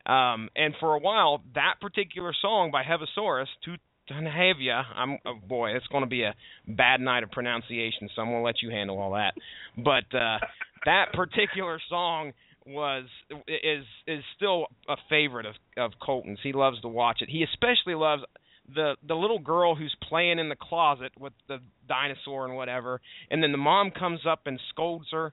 Um, 0.07 0.49
and 0.57 0.75
for 0.81 0.95
a 0.95 0.99
while, 0.99 1.43
that 1.55 1.75
particular 1.81 2.33
song 2.41 2.71
by 2.71 2.83
Hevisaurus, 2.83 3.47
Tutanhavia, 3.67 4.83
I'm 4.95 5.19
oh 5.27 5.35
boy, 5.47 5.71
it's 5.71 5.87
going 5.89 6.05
to 6.05 6.09
be 6.09 6.23
a 6.23 6.35
bad 6.67 7.01
night 7.01 7.23
of 7.23 7.31
pronunciation, 7.31 8.09
so 8.15 8.23
I'm 8.23 8.29
going 8.29 8.41
to 8.41 8.45
let 8.45 8.63
you 8.63 8.71
handle 8.71 8.99
all 8.99 9.13
that. 9.13 9.35
But 9.77 10.17
uh, 10.17 10.39
that 10.87 11.13
particular 11.13 11.81
song 11.89 12.33
was 12.73 13.05
is 13.49 13.85
is 14.07 14.23
still 14.37 14.67
a 14.89 14.97
favorite 15.09 15.47
of 15.47 15.55
of 15.77 15.93
Colton's. 16.05 16.39
He 16.43 16.53
loves 16.53 16.81
to 16.83 16.89
watch 16.89 17.19
it. 17.21 17.29
He 17.29 17.43
especially 17.43 17.95
loves 17.95 18.23
the 18.75 18.97
the 19.07 19.15
little 19.15 19.39
girl 19.39 19.75
who's 19.75 19.95
playing 20.09 20.39
in 20.39 20.49
the 20.49 20.57
closet 20.57 21.13
with 21.19 21.33
the 21.49 21.59
dinosaur 21.89 22.47
and 22.47 22.57
whatever, 22.57 23.01
and 23.31 23.43
then 23.43 23.53
the 23.53 23.59
mom 23.59 23.91
comes 23.91 24.21
up 24.29 24.43
and 24.47 24.61
scolds 24.71 25.07
her, 25.13 25.33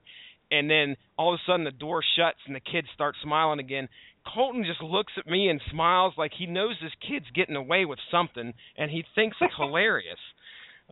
and 0.50 0.70
then 0.70 0.96
all 1.16 1.34
of 1.34 1.40
a 1.40 1.50
sudden 1.50 1.64
the 1.64 1.70
door 1.70 2.02
shuts 2.16 2.38
and 2.46 2.54
the 2.54 2.60
kids 2.60 2.88
start 2.94 3.14
smiling 3.22 3.60
again. 3.60 3.88
Colton 4.34 4.64
just 4.64 4.82
looks 4.82 5.12
at 5.16 5.26
me 5.26 5.48
and 5.48 5.60
smiles 5.70 6.14
like 6.18 6.32
he 6.36 6.46
knows 6.46 6.74
this 6.82 6.92
kid's 7.08 7.30
getting 7.34 7.56
away 7.56 7.84
with 7.84 7.98
something 8.10 8.52
and 8.76 8.90
he 8.90 9.04
thinks 9.14 9.36
it's 9.40 9.54
hilarious. 9.58 10.18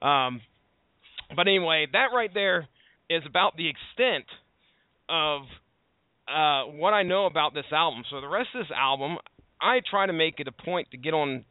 Um 0.00 0.40
but 1.34 1.48
anyway, 1.48 1.86
that 1.92 2.14
right 2.14 2.32
there 2.32 2.68
is 3.10 3.22
about 3.26 3.56
the 3.56 3.68
extent 3.68 4.26
of 5.08 5.42
uh 6.28 6.64
what 6.72 6.92
I 6.92 7.02
know 7.02 7.26
about 7.26 7.54
this 7.54 7.66
album. 7.72 8.04
So 8.10 8.20
the 8.20 8.28
rest 8.28 8.48
of 8.54 8.62
this 8.66 8.76
album, 8.76 9.18
I 9.60 9.80
try 9.88 10.06
to 10.06 10.12
make 10.12 10.40
it 10.40 10.48
a 10.48 10.52
point 10.52 10.88
to 10.90 10.96
get 10.96 11.14
on 11.14 11.44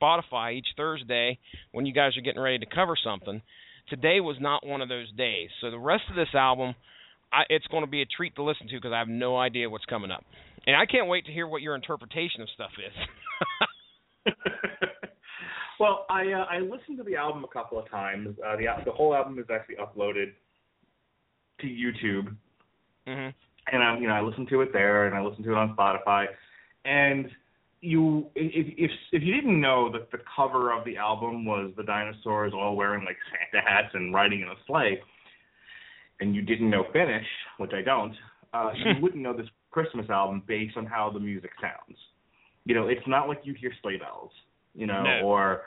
Spotify 0.00 0.54
each 0.54 0.68
Thursday 0.76 1.38
when 1.72 1.86
you 1.86 1.92
guys 1.92 2.16
are 2.16 2.22
getting 2.22 2.40
ready 2.40 2.58
to 2.58 2.66
cover 2.66 2.94
something. 3.02 3.42
Today 3.88 4.20
was 4.20 4.36
not 4.40 4.66
one 4.66 4.80
of 4.80 4.88
those 4.88 5.10
days. 5.12 5.50
So 5.60 5.70
the 5.70 5.78
rest 5.78 6.04
of 6.08 6.16
this 6.16 6.34
album 6.34 6.74
I, 7.32 7.42
it's 7.48 7.66
going 7.68 7.82
to 7.82 7.90
be 7.90 8.02
a 8.02 8.06
treat 8.06 8.34
to 8.36 8.42
listen 8.42 8.68
to 8.68 8.76
because 8.76 8.92
I 8.92 8.98
have 8.98 9.08
no 9.08 9.38
idea 9.38 9.70
what's 9.70 9.86
coming 9.86 10.10
up, 10.10 10.24
and 10.66 10.76
I 10.76 10.86
can't 10.86 11.08
wait 11.08 11.26
to 11.26 11.32
hear 11.32 11.46
what 11.46 11.62
your 11.62 11.74
interpretation 11.74 12.42
of 12.42 12.48
stuff 12.54 12.70
is. 12.78 14.34
well, 15.80 16.04
I 16.10 16.32
uh, 16.32 16.44
I 16.50 16.58
listened 16.58 16.98
to 16.98 17.04
the 17.04 17.16
album 17.16 17.44
a 17.44 17.48
couple 17.48 17.78
of 17.78 17.90
times. 17.90 18.36
Uh, 18.46 18.56
the 18.56 18.66
the 18.84 18.92
whole 18.92 19.14
album 19.14 19.38
is 19.38 19.46
actually 19.52 19.76
uploaded 19.76 20.32
to 21.60 21.66
YouTube. 21.66 22.36
Mm-hmm. 23.06 23.30
And 23.70 23.82
I, 23.82 23.98
you 23.98 24.08
know, 24.08 24.14
I 24.14 24.20
listened 24.20 24.48
to 24.50 24.60
it 24.62 24.72
there, 24.72 25.06
and 25.06 25.14
I 25.14 25.20
listened 25.22 25.44
to 25.44 25.52
it 25.52 25.56
on 25.56 25.76
Spotify, 25.76 26.26
and 26.84 27.26
you, 27.80 28.26
if 28.34 28.66
if 28.76 28.90
if 29.12 29.22
you 29.22 29.34
didn't 29.34 29.60
know 29.60 29.90
that 29.92 30.10
the 30.10 30.18
cover 30.36 30.72
of 30.72 30.84
the 30.84 30.96
album 30.96 31.44
was 31.44 31.72
the 31.76 31.82
dinosaurs 31.82 32.52
all 32.54 32.76
wearing 32.76 33.04
like 33.04 33.16
Santa 33.30 33.64
hats 33.68 33.88
and 33.94 34.14
riding 34.14 34.40
in 34.40 34.48
a 34.48 34.54
sleigh, 34.66 35.00
and 36.20 36.34
you 36.34 36.42
didn't 36.42 36.70
know 36.70 36.84
Finnish, 36.92 37.26
which 37.58 37.72
I 37.74 37.82
don't, 37.82 38.14
uh, 38.54 38.70
you 38.74 38.94
wouldn't 39.02 39.22
know 39.22 39.36
this 39.36 39.48
Christmas 39.70 40.08
album 40.10 40.42
based 40.46 40.76
on 40.76 40.86
how 40.86 41.10
the 41.10 41.20
music 41.20 41.50
sounds. 41.60 41.98
You 42.64 42.74
know, 42.76 42.86
it's 42.88 43.06
not 43.06 43.26
like 43.28 43.40
you 43.42 43.54
hear 43.54 43.72
sleigh 43.82 43.98
bells, 43.98 44.30
you 44.74 44.86
know, 44.86 45.02
No. 45.02 45.26
or 45.26 45.62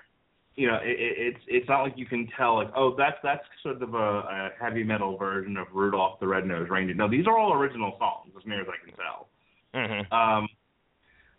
you 0.55 0.67
know, 0.67 0.79
it, 0.81 0.99
it, 0.99 1.13
it's 1.17 1.43
it's 1.47 1.69
not 1.69 1.83
like 1.83 1.93
you 1.97 2.05
can 2.05 2.27
tell 2.37 2.55
like, 2.55 2.71
oh, 2.75 2.95
that's 2.97 3.17
that's 3.23 3.43
sort 3.61 3.81
of 3.81 3.93
a, 3.93 3.97
a 3.97 4.49
heavy 4.59 4.83
metal 4.83 5.17
version 5.17 5.57
of 5.57 5.67
Rudolph 5.73 6.19
the 6.19 6.27
Red-Nosed 6.27 6.69
Reindeer. 6.69 6.95
No, 6.95 7.09
these 7.09 7.27
are 7.27 7.37
all 7.37 7.53
original 7.53 7.95
songs, 7.99 8.31
as 8.37 8.45
near 8.45 8.61
as 8.61 8.67
I 8.67 8.85
can 8.85 8.95
tell. 8.95 9.27
Mhm. 9.75 10.11
Um, 10.11 10.47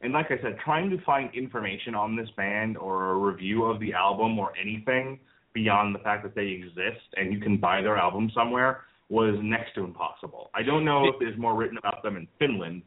and 0.03 0.13
like 0.13 0.27
I 0.27 0.41
said, 0.43 0.59
trying 0.63 0.91
to 0.91 1.01
find 1.05 1.35
information 1.35 1.95
on 1.95 2.15
this 2.17 2.29
band 2.37 2.77
or 2.77 3.13
a 3.13 3.17
review 3.17 3.65
of 3.65 3.81
the 3.81 3.95
album 3.95 4.39
or 4.39 4.53
anything 4.61 5.19
beyond 5.55 5.95
the 5.95 5.99
fact 6.01 6.23
that 6.23 6.35
they 6.35 6.49
exist 6.49 7.07
and 7.17 7.33
you 7.33 7.41
can 7.41 7.57
buy 7.57 7.81
their 7.81 7.97
album 7.97 8.31
somewhere 8.35 8.83
was 9.09 9.39
next 9.43 9.75
to 9.75 9.85
impossible. 9.85 10.51
I 10.55 10.63
don't 10.63 10.85
know 10.85 11.07
if 11.07 11.15
there's 11.19 11.39
more 11.39 11.57
written 11.57 11.79
about 11.79 12.03
them 12.03 12.17
in 12.17 12.29
Finland, 12.39 12.83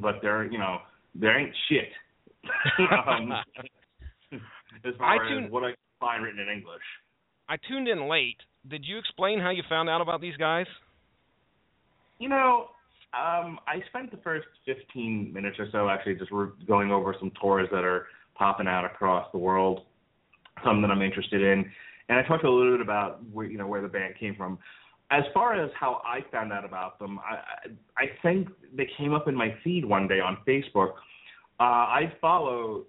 but 0.00 0.16
there, 0.20 0.44
you 0.44 0.58
know, 0.58 0.78
there 1.14 1.38
ain't 1.38 1.54
shit. 1.68 1.90
um, 3.06 3.32
as 4.84 4.94
far 4.96 5.18
iTunes- 5.18 5.46
as 5.46 5.50
what 5.50 5.64
I 5.64 5.74
find 6.00 6.24
written 6.24 6.40
in 6.40 6.48
English. 6.48 6.82
I 7.48 7.56
tuned 7.68 7.88
in 7.88 8.08
late. 8.08 8.40
Did 8.68 8.84
you 8.84 8.98
explain 8.98 9.40
how 9.40 9.50
you 9.50 9.62
found 9.68 9.88
out 9.88 10.00
about 10.00 10.20
these 10.20 10.36
guys? 10.36 10.66
You 12.18 12.28
know, 12.28 12.70
um, 13.14 13.58
I 13.66 13.82
spent 13.88 14.10
the 14.10 14.16
first 14.18 14.46
15 14.64 15.32
minutes 15.32 15.58
or 15.58 15.68
so 15.70 15.88
actually 15.88 16.14
just 16.14 16.30
re- 16.30 16.48
going 16.66 16.90
over 16.90 17.14
some 17.18 17.30
tours 17.40 17.68
that 17.70 17.84
are 17.84 18.06
popping 18.34 18.66
out 18.66 18.84
across 18.84 19.30
the 19.32 19.38
world, 19.38 19.84
some 20.64 20.80
that 20.82 20.90
I'm 20.90 21.02
interested 21.02 21.42
in, 21.42 21.70
and 22.08 22.18
I 22.18 22.22
talked 22.22 22.44
a 22.44 22.50
little 22.50 22.72
bit 22.72 22.80
about 22.80 23.22
where, 23.32 23.46
you 23.46 23.58
know 23.58 23.66
where 23.66 23.82
the 23.82 23.88
band 23.88 24.14
came 24.18 24.34
from. 24.34 24.58
As 25.10 25.24
far 25.34 25.54
as 25.62 25.70
how 25.78 26.00
I 26.06 26.20
found 26.30 26.52
out 26.52 26.64
about 26.64 26.98
them, 26.98 27.18
I 27.18 27.34
I 27.34 28.04
I 28.04 28.10
think 28.22 28.48
they 28.74 28.88
came 28.96 29.12
up 29.12 29.28
in 29.28 29.34
my 29.34 29.54
feed 29.62 29.84
one 29.84 30.08
day 30.08 30.20
on 30.20 30.38
Facebook. 30.46 30.92
Uh, 31.60 31.64
I 32.00 32.12
follow. 32.20 32.86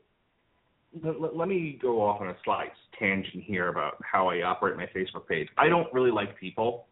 Let, 1.01 1.36
let, 1.36 1.47
me 1.47 1.79
go 1.82 2.01
off 2.01 2.21
on 2.21 2.27
a 2.27 2.36
slight 2.43 2.71
tangent 2.99 3.43
here 3.43 3.69
about 3.69 3.97
how 4.03 4.29
I 4.29 4.43
operate 4.43 4.77
my 4.77 4.88
Facebook 4.95 5.27
page. 5.27 5.47
I 5.58 5.67
don't 5.67 5.91
really 5.93 6.12
like 6.12 6.39
people. 6.39 6.88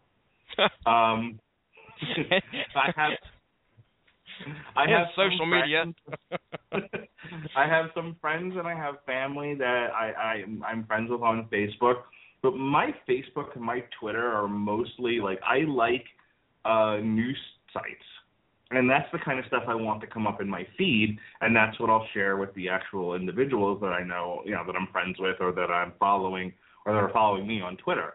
Um, 0.85 1.39
I 2.75 2.91
have. 2.95 3.11
I 4.75 4.89
have 4.89 5.07
social 5.15 5.45
media. 5.45 5.85
I 7.55 7.67
have 7.67 7.85
some 7.95 8.17
friends 8.19 8.55
and 8.57 8.67
I 8.67 8.75
have 8.75 8.95
family 9.05 9.55
that 9.55 9.87
I, 9.93 10.11
I 10.11 10.67
I'm 10.67 10.85
friends 10.85 11.09
with 11.09 11.21
on 11.21 11.47
Facebook. 11.51 12.01
But 12.41 12.55
my 12.55 12.93
Facebook 13.07 13.55
and 13.55 13.63
my 13.63 13.83
Twitter 13.99 14.27
are 14.27 14.47
mostly 14.47 15.19
like 15.19 15.39
I 15.47 15.59
like 15.67 16.05
uh 16.65 16.97
news 16.97 17.37
sites. 17.71 17.85
And 18.71 18.89
that's 18.89 19.11
the 19.11 19.19
kind 19.19 19.37
of 19.37 19.45
stuff 19.45 19.63
I 19.67 19.75
want 19.75 20.01
to 20.01 20.07
come 20.07 20.25
up 20.25 20.39
in 20.41 20.47
my 20.47 20.65
feed, 20.77 21.17
and 21.41 21.53
that's 21.55 21.77
what 21.79 21.89
I'll 21.89 22.07
share 22.13 22.37
with 22.37 22.53
the 22.53 22.69
actual 22.69 23.15
individuals 23.15 23.81
that 23.81 23.91
I 23.91 24.03
know, 24.03 24.41
you 24.45 24.51
know, 24.51 24.63
that 24.65 24.75
I'm 24.75 24.87
friends 24.91 25.17
with 25.19 25.37
or 25.41 25.51
that 25.51 25.69
I'm 25.69 25.91
following 25.99 26.53
or 26.85 26.93
that 26.93 26.99
are 26.99 27.11
following 27.11 27.45
me 27.45 27.61
on 27.61 27.75
Twitter 27.77 28.13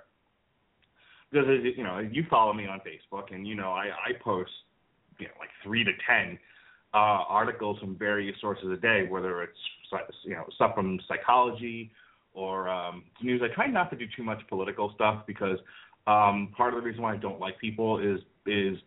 because 1.31 1.49
you 1.77 1.83
know 1.83 1.99
you 1.99 2.25
follow 2.31 2.53
me 2.53 2.67
on 2.67 2.81
Facebook 2.81 3.35
and 3.35 3.47
you 3.47 3.55
know 3.55 3.71
I 3.71 3.91
I 4.07 4.13
post 4.23 4.51
you 5.19 5.27
know 5.27 5.33
like 5.39 5.51
three 5.63 5.85
to 5.85 5.93
ten 6.07 6.39
uh, 6.95 7.25
articles 7.29 7.79
from 7.79 7.97
various 7.97 8.37
sources 8.41 8.71
a 8.71 8.77
day, 8.77 9.07
whether 9.09 9.43
it's 9.43 9.59
you 10.25 10.35
know 10.35 10.45
stuff 10.55 10.75
from 10.75 10.99
psychology 11.09 11.91
or 12.33 12.69
um, 12.69 13.05
news. 13.23 13.43
I 13.43 13.55
try 13.55 13.67
not 13.67 13.91
to 13.91 13.97
do 13.97 14.07
too 14.17 14.23
much 14.23 14.41
political 14.49 14.93
stuff 14.95 15.25
because 15.27 15.59
um, 16.07 16.53
part 16.57 16.75
of 16.75 16.81
the 16.81 16.87
reason 16.87 17.03
why 17.03 17.15
I 17.15 17.17
don't 17.17 17.41
like 17.41 17.59
people 17.59 17.99
is 17.99 18.21
is 18.47 18.79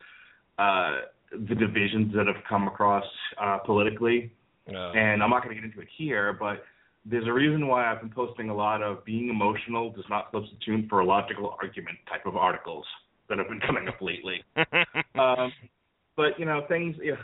uh, 0.58 1.02
the 1.32 1.56
divisions 1.56 2.13
that 2.15 2.28
have 2.28 2.44
come 2.48 2.68
across 2.68 3.06
uh, 3.42 3.58
politically 3.65 4.32
and 4.96 5.24
I'm 5.24 5.30
not 5.30 5.44
going 5.44 5.56
to 5.56 5.62
get 5.62 5.70
into 5.70 5.82
it 5.82 5.88
here, 5.98 6.34
but 6.34 6.63
there's 7.06 7.28
a 7.28 7.34
reason 7.34 7.68
why 7.68 7.92
I've 7.92 8.02
been 8.02 8.10
posting 8.10 8.50
a 8.50 8.56
lot 8.56 8.82
of 8.82 9.04
being 9.06 9.30
emotional 9.30 9.92
does 9.92 10.06
not 10.10 10.28
substitute 10.32 10.88
for 10.89 11.00
a 11.00 11.06
logical 11.06 11.56
argument 11.62 11.98
type 12.10 12.26
of 12.26 12.36
articles 12.36 12.86
that 13.30 13.38
have 13.38 13.48
been 13.48 13.62
coming 13.62 13.88
up 13.88 14.02
lately. 14.02 14.44
um, 15.20 15.52
but 16.15 16.38
you 16.38 16.46
know, 16.46 16.65
things 16.68 16.96
you 17.02 17.13
know, 17.13 17.18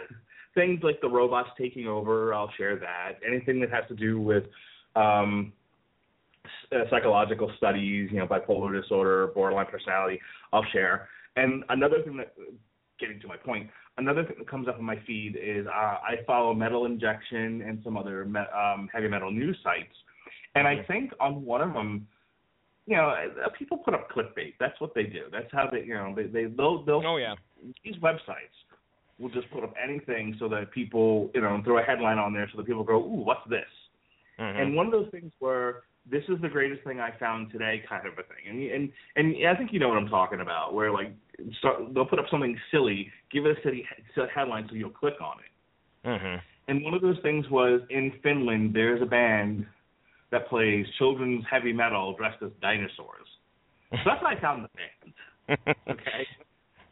things 0.54 0.80
like 0.84 1.02
the 1.02 1.10
robots 1.10 1.50
taking 1.58 1.88
over, 1.88 2.34
I'll 2.34 2.52
share 2.58 2.78
that. 2.78 3.20
Anything 3.28 3.60
that 3.62 3.70
has 3.72 3.84
to 3.90 3.96
do 3.96 4.20
with 4.20 4.44
um, 4.96 5.52
uh, 6.72 6.90
psychological 6.90 7.52
studies, 7.58 8.10
you 8.12 8.20
know, 8.20 8.28
bipolar 8.28 8.82
disorder, 8.82 9.28
borderline 9.28 9.66
personality, 9.66 10.22
I'll 10.54 10.66
share. 10.72 11.10
And 11.36 11.66
another 11.70 12.02
thing 12.04 12.16
that, 12.18 12.34
getting 12.98 13.20
to 13.20 13.28
my 13.28 13.36
point, 13.36 13.70
another 13.98 14.24
thing 14.24 14.36
that 14.40 14.50
comes 14.50 14.68
up 14.68 14.78
in 14.80 14.86
my 14.86 14.98
feed 15.06 15.38
is 15.42 15.66
uh, 15.68 15.70
I 15.70 16.18
follow 16.26 16.54
Metal 16.54 16.86
Injection 16.86 17.62
and 17.62 17.82
some 17.84 17.98
other 17.98 18.26
me- 18.26 18.40
um, 18.56 18.90
heavy 18.94 19.08
metal 19.08 19.32
news 19.32 19.58
sites, 19.64 19.96
and 20.56 20.68
I 20.68 20.84
think 20.84 21.12
on 21.20 21.46
one 21.46 21.62
of 21.62 21.74
them, 21.74 22.08
you 22.86 22.96
know, 22.96 23.10
uh, 23.10 23.50
people 23.58 23.78
put 23.78 23.94
up 23.94 24.10
clickbait. 24.12 24.54
That's 24.60 24.80
what 24.80 24.94
they 24.94 25.04
do. 25.04 25.24
That's 25.32 25.52
how 25.52 25.70
they, 25.72 25.84
you 25.84 25.94
know, 25.94 26.14
they 26.16 26.24
they 26.24 26.46
they'll, 26.46 26.84
they'll 26.84 27.02
oh 27.06 27.18
yeah. 27.18 27.36
these 27.84 27.96
websites 27.96 28.56
will 29.20 29.30
just 29.30 29.50
put 29.52 29.64
up 29.64 29.74
anything 29.82 30.36
so 30.40 30.50
that 30.50 30.72
people, 30.72 31.30
you 31.34 31.42
know, 31.42 31.62
throw 31.64 31.78
a 31.78 31.82
headline 31.82 32.18
on 32.18 32.34
there 32.34 32.50
so 32.52 32.58
that 32.58 32.68
people 32.68 32.84
go, 32.84 32.98
ooh, 32.98 33.24
what's 33.24 33.48
this? 33.50 33.64
Mhm. 34.40 34.62
And 34.62 34.76
one 34.76 34.86
of 34.88 34.92
those 34.92 35.10
things 35.12 35.32
where 35.40 35.84
this 36.10 36.24
is 36.30 36.40
the 36.42 36.50
greatest 36.50 36.84
thing 36.84 37.00
I 37.00 37.12
found 37.18 37.52
today, 37.52 37.84
kind 37.88 38.06
of 38.06 38.14
a 38.14 38.24
thing. 38.24 38.48
And 38.48 38.92
and 39.16 39.36
and 39.36 39.48
I 39.48 39.56
think 39.56 39.74
you 39.74 39.80
know 39.80 39.90
what 39.90 39.98
I'm 39.98 40.08
talking 40.08 40.42
about, 40.42 40.74
where 40.74 40.92
like 40.92 41.12
start, 41.60 41.94
they'll 41.94 42.06
put 42.06 42.20
up 42.20 42.26
something 42.30 42.58
silly, 42.72 43.12
give 43.32 43.46
it 43.46 43.58
a 43.58 43.62
city 43.64 43.88
headline 44.34 44.68
so 44.70 44.76
you'll 44.76 44.90
click 44.92 45.16
on 45.22 45.38
it. 45.40 46.08
Mhm. 46.08 46.42
And 46.68 46.84
one 46.84 46.94
of 46.94 47.02
those 47.02 47.20
things 47.22 47.50
was 47.50 47.82
in 47.90 48.12
Finland, 48.24 48.74
there's 48.74 49.02
a 49.02 49.06
band 49.06 49.66
that 50.32 50.48
plays 50.48 50.86
children's 50.98 51.46
heavy 51.50 51.74
metal 51.74 52.16
dressed 52.16 52.42
as 52.44 52.52
dinosaurs. 52.62 53.28
So 53.92 53.98
that's 54.06 54.22
how 54.22 54.28
I 54.28 54.40
found 54.40 54.66
the 54.66 54.70
band. 54.76 55.14
Okay. 55.88 56.28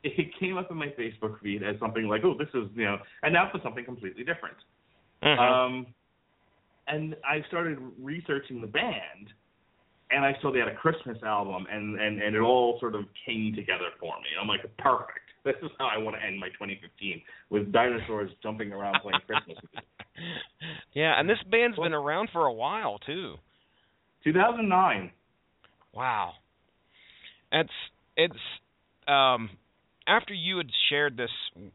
It 0.04 0.38
came 0.38 0.58
up 0.58 0.70
in 0.70 0.78
my 0.78 0.90
Facebook 0.90 1.40
feed 1.42 1.64
as 1.64 1.80
something 1.80 2.08
like, 2.08 2.24
oh, 2.24 2.38
this 2.38 2.50
is, 2.54 2.70
you 2.76 2.84
know, 2.84 2.98
and 3.24 3.34
now 3.34 3.50
for 3.52 3.60
something 3.64 3.86
completely 3.86 4.24
different. 4.24 4.58
Mhm. 5.24 5.40
Um, 5.40 5.88
and 6.88 7.16
I 7.26 7.46
started 7.48 7.78
researching 8.00 8.62
the 8.62 8.68
band, 8.68 9.30
and 10.12 10.26
I 10.26 10.34
saw 10.42 10.52
they 10.52 10.60
had 10.60 10.68
a 10.68 10.76
Christmas 10.76 11.18
album, 11.24 11.66
and 11.72 12.00
and 12.00 12.22
and 12.22 12.36
it 12.36 12.42
all 12.42 12.78
sort 12.80 12.96
of 12.96 13.06
came 13.26 13.54
together 13.56 13.90
for 14.00 14.14
me. 14.20 14.30
I'm 14.40 14.48
like, 14.48 14.62
perfect. 14.78 15.20
This 15.44 15.56
is 15.62 15.72
how 15.78 15.90
I 15.94 15.98
want 15.98 16.16
to 16.16 16.26
end 16.26 16.40
my 16.40 16.48
2015 16.48 17.22
with 17.50 17.74
dinosaurs 17.74 18.32
jumping 18.42 18.72
around 18.72 18.96
playing 19.02 19.20
Christmas 19.28 19.58
yeah, 20.94 21.20
and 21.20 21.30
this 21.30 21.38
band's 21.52 21.76
been 21.76 21.92
around 21.92 22.30
for 22.32 22.46
a 22.46 22.54
while 22.54 22.98
too. 23.00 23.36
2009. 24.24 25.12
Wow. 25.94 26.32
It's 27.52 27.70
it's 28.16 28.40
um 29.06 29.50
after 30.08 30.34
you 30.34 30.58
had 30.58 30.70
shared 30.90 31.18
this 31.18 31.30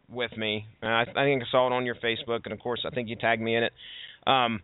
with 0.08 0.36
me, 0.36 0.66
and 0.82 0.90
I, 0.90 1.02
I 1.02 1.24
think 1.24 1.42
I 1.42 1.46
saw 1.50 1.66
it 1.66 1.72
on 1.72 1.86
your 1.86 1.96
Facebook, 1.96 2.40
and 2.44 2.52
of 2.52 2.60
course 2.60 2.84
I 2.86 2.90
think 2.90 3.08
you 3.08 3.16
tagged 3.16 3.42
me 3.42 3.56
in 3.56 3.64
it. 3.64 3.72
Um, 4.26 4.60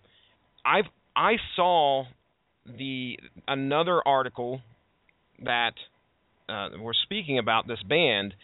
I 0.65 0.83
I 1.17 1.37
saw 1.57 2.05
the 2.67 3.19
another 3.47 4.01
article 4.07 4.61
that 5.43 5.75
uh, 6.49 6.71
we're 6.81 6.93
speaking 7.05 7.39
about 7.39 7.67
this 7.67 7.83
band. 7.89 8.35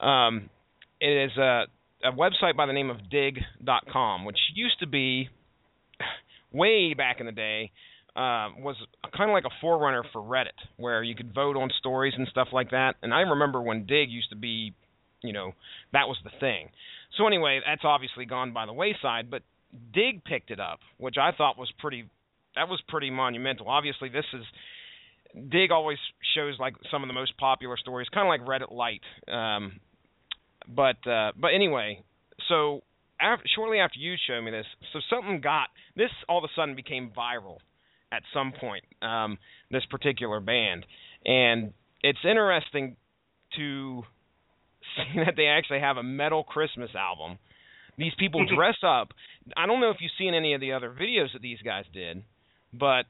Um, 0.00 0.50
it 1.00 1.30
is 1.30 1.36
a 1.36 1.64
a 2.04 2.12
website 2.12 2.56
by 2.56 2.66
the 2.66 2.72
name 2.72 2.90
of 2.90 3.10
Digg.com, 3.10 4.24
which 4.24 4.38
used 4.54 4.78
to 4.80 4.86
be 4.86 5.28
way 6.52 6.94
back 6.94 7.20
in 7.20 7.26
the 7.26 7.32
day 7.32 7.70
uh, 8.16 8.48
was 8.58 8.76
kind 9.16 9.30
of 9.30 9.34
like 9.34 9.44
a 9.44 9.54
forerunner 9.60 10.02
for 10.12 10.22
Reddit, 10.22 10.56
where 10.76 11.02
you 11.02 11.14
could 11.14 11.34
vote 11.34 11.56
on 11.56 11.70
stories 11.78 12.14
and 12.16 12.26
stuff 12.28 12.48
like 12.52 12.70
that. 12.70 12.94
And 13.02 13.12
I 13.12 13.20
remember 13.20 13.60
when 13.60 13.84
Digg 13.84 14.10
used 14.10 14.30
to 14.30 14.36
be, 14.36 14.74
you 15.22 15.32
know, 15.32 15.52
that 15.92 16.08
was 16.08 16.16
the 16.24 16.30
thing. 16.40 16.70
So 17.18 17.26
anyway, 17.26 17.60
that's 17.66 17.84
obviously 17.84 18.24
gone 18.24 18.52
by 18.52 18.64
the 18.66 18.72
wayside. 18.72 19.30
But 19.30 19.42
Digg 19.92 20.24
picked 20.24 20.50
it 20.50 20.60
up, 20.60 20.80
which 20.98 21.16
I 21.20 21.32
thought 21.32 21.58
was 21.58 21.70
pretty. 21.78 22.04
That 22.54 22.68
was 22.68 22.80
pretty 22.88 23.10
monumental. 23.10 23.68
Obviously, 23.68 24.08
this 24.08 24.24
is 24.32 24.44
Digg 25.50 25.70
always 25.70 25.98
shows 26.34 26.54
like 26.58 26.74
some 26.90 27.02
of 27.02 27.08
the 27.08 27.14
most 27.14 27.36
popular 27.36 27.76
stories, 27.76 28.08
kind 28.08 28.26
of 28.26 28.30
like 28.30 28.48
Reddit 28.48 28.72
Light. 28.72 29.02
Um, 29.32 29.80
but 30.66 31.06
uh, 31.06 31.32
but 31.38 31.48
anyway, 31.48 32.02
so 32.48 32.82
after, 33.20 33.44
shortly 33.54 33.78
after 33.78 33.98
you 33.98 34.14
showed 34.26 34.42
me 34.42 34.50
this, 34.50 34.66
so 34.92 35.00
something 35.10 35.40
got 35.40 35.68
this 35.94 36.10
all 36.28 36.38
of 36.38 36.44
a 36.44 36.48
sudden 36.56 36.74
became 36.74 37.12
viral 37.16 37.58
at 38.12 38.22
some 38.32 38.52
point. 38.58 38.84
Um, 39.02 39.38
this 39.70 39.84
particular 39.90 40.40
band, 40.40 40.86
and 41.24 41.72
it's 42.02 42.18
interesting 42.24 42.96
to 43.56 44.02
see 44.96 45.18
that 45.24 45.34
they 45.36 45.46
actually 45.46 45.80
have 45.80 45.96
a 45.96 46.02
metal 46.02 46.44
Christmas 46.44 46.90
album. 46.96 47.38
These 47.98 48.12
people 48.18 48.44
dress 48.46 48.76
up. 48.82 49.12
I 49.56 49.66
don't 49.66 49.80
know 49.80 49.90
if 49.90 49.96
you've 50.00 50.12
seen 50.18 50.34
any 50.34 50.54
of 50.54 50.60
the 50.60 50.72
other 50.72 50.90
videos 50.90 51.32
that 51.32 51.42
these 51.42 51.58
guys 51.64 51.84
did, 51.92 52.22
but 52.72 53.04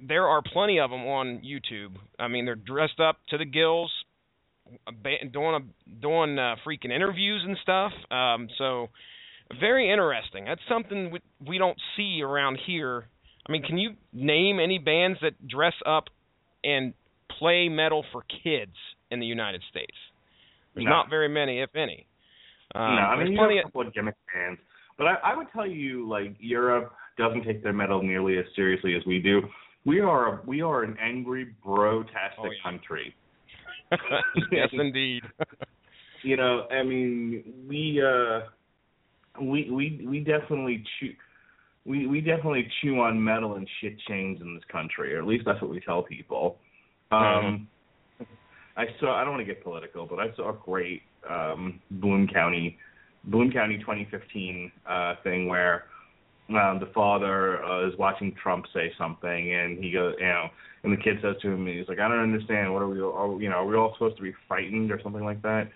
there 0.00 0.26
are 0.26 0.40
plenty 0.42 0.80
of 0.80 0.90
them 0.90 1.02
on 1.06 1.40
YouTube. 1.44 1.94
I 2.18 2.28
mean, 2.28 2.44
they're 2.44 2.54
dressed 2.54 3.00
up 3.00 3.18
to 3.30 3.38
the 3.38 3.44
gills, 3.44 3.92
doing 5.32 5.54
a, 5.54 6.00
doing 6.00 6.38
uh, 6.38 6.56
freaking 6.66 6.90
interviews 6.90 7.42
and 7.46 7.56
stuff. 7.62 7.92
Um, 8.10 8.48
so 8.56 8.88
very 9.60 9.90
interesting. 9.90 10.46
That's 10.46 10.60
something 10.68 11.10
we, 11.10 11.20
we 11.46 11.58
don't 11.58 11.78
see 11.96 12.22
around 12.22 12.58
here. 12.66 13.04
I 13.46 13.52
mean, 13.52 13.62
can 13.62 13.76
you 13.76 13.90
name 14.12 14.58
any 14.58 14.78
bands 14.78 15.18
that 15.20 15.46
dress 15.46 15.74
up 15.84 16.04
and 16.62 16.94
play 17.38 17.68
metal 17.68 18.04
for 18.10 18.22
kids 18.42 18.72
in 19.10 19.20
the 19.20 19.26
United 19.26 19.62
States? 19.70 19.96
There's 20.74 20.84
No. 20.84 20.90
not 20.90 21.10
very 21.10 21.28
many, 21.28 21.60
if 21.60 21.76
any. 21.76 22.06
Um, 22.74 22.96
no, 22.96 23.02
I 23.02 23.16
mean 23.22 23.32
you 23.32 23.38
plenty 23.38 23.56
have 23.56 23.66
a 23.66 23.68
couple 23.68 23.86
of 23.86 23.94
gimmick 23.94 24.16
bands, 24.32 24.60
but 24.98 25.06
I, 25.06 25.14
I 25.24 25.36
would 25.36 25.46
tell 25.52 25.66
you 25.66 26.08
like 26.08 26.34
Europe 26.38 26.92
doesn't 27.16 27.44
take 27.44 27.62
their 27.62 27.72
metal 27.72 28.02
nearly 28.02 28.38
as 28.38 28.44
seriously 28.56 28.96
as 28.96 29.02
we 29.06 29.20
do. 29.20 29.42
We 29.84 30.00
are 30.00 30.34
a, 30.34 30.40
we 30.46 30.62
are 30.62 30.82
an 30.82 30.96
angry 31.00 31.54
bro-tastic 31.62 32.38
Oh, 32.38 32.44
yeah. 32.44 32.62
country. 32.62 33.14
yes, 34.50 34.68
indeed. 34.72 35.22
You 36.22 36.38
know, 36.38 36.66
I 36.70 36.82
mean, 36.82 37.44
we 37.68 38.02
uh 38.02 38.48
we 39.38 39.70
we 39.70 40.06
we 40.08 40.20
definitely 40.20 40.82
chew 40.98 41.12
we 41.84 42.06
we 42.06 42.22
definitely 42.22 42.66
chew 42.80 42.98
on 43.00 43.22
metal 43.22 43.56
and 43.56 43.68
shit 43.82 43.98
chains 44.08 44.40
in 44.40 44.54
this 44.54 44.64
country, 44.72 45.14
or 45.14 45.18
at 45.18 45.26
least 45.26 45.44
that's 45.44 45.60
what 45.60 45.70
we 45.70 45.80
tell 45.80 46.02
people. 46.02 46.56
Um 47.12 47.68
I 48.74 48.86
saw 48.98 49.14
I 49.14 49.22
don't 49.22 49.34
want 49.34 49.46
to 49.46 49.54
get 49.54 49.62
political, 49.62 50.06
but 50.06 50.18
I 50.18 50.34
saw 50.34 50.48
a 50.48 50.56
great 50.64 51.02
um 51.30 51.80
Boone 51.90 52.28
County 52.32 52.78
Bloom 53.24 53.50
County 53.50 53.78
2015 53.78 54.72
uh 54.86 55.14
thing 55.22 55.48
where 55.48 55.84
um 56.50 56.78
the 56.80 56.90
father 56.94 57.64
uh, 57.64 57.88
is 57.88 57.96
watching 57.98 58.34
Trump 58.42 58.66
say 58.74 58.92
something 58.98 59.54
and 59.54 59.82
he 59.82 59.90
goes, 59.90 60.14
you 60.18 60.26
know, 60.26 60.48
and 60.84 60.92
the 60.92 61.02
kid 61.02 61.16
says 61.22 61.36
to 61.40 61.50
him, 61.50 61.66
he's 61.66 61.88
like, 61.88 61.98
I 61.98 62.08
don't 62.08 62.20
understand. 62.20 62.72
What 62.72 62.82
are 62.82 62.88
we? 62.88 63.00
Are, 63.00 63.40
you 63.40 63.48
know, 63.48 63.56
are 63.56 63.66
we 63.66 63.74
all 63.74 63.94
supposed 63.94 64.16
to 64.18 64.22
be 64.22 64.34
frightened 64.46 64.92
or 64.92 65.00
something 65.02 65.24
like 65.24 65.40
that? 65.42 65.70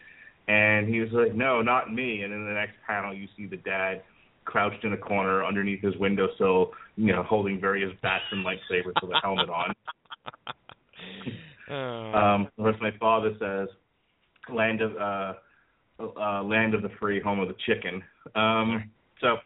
And 0.49 0.87
he 0.87 1.01
was 1.01 1.09
like, 1.13 1.35
No, 1.35 1.63
not 1.63 1.93
me. 1.93 2.23
And 2.23 2.33
in 2.33 2.45
the 2.45 2.53
next 2.53 2.75
panel, 2.87 3.15
you 3.15 3.27
see 3.37 3.47
the 3.47 3.57
dad 3.57 4.03
crouched 4.45 4.85
in 4.85 4.93
a 4.93 4.97
corner 4.97 5.45
underneath 5.45 5.83
his 5.83 5.97
windowsill, 5.97 6.73
you 6.97 7.13
know, 7.13 7.23
holding 7.23 7.61
various 7.61 7.93
bats 8.03 8.25
and 8.31 8.45
lightsabers 8.45 8.95
with 9.03 9.11
a 9.11 9.21
helmet 9.23 9.49
on. 9.49 9.75
Oh. 11.71 11.75
Um, 11.75 12.47
of 12.47 12.57
course, 12.57 12.77
my 12.81 12.93
father 12.99 13.33
says, 13.39 13.69
"Land 14.53 14.81
of 14.81 14.97
uh, 14.97 15.35
uh, 16.01 16.43
land 16.43 16.75
of 16.75 16.83
the 16.83 16.91
free, 17.01 17.21
home 17.21 17.41
of 17.41 17.49
the 17.49 17.57
chicken." 17.67 18.03
Um, 18.35 18.91
so, 19.21 19.37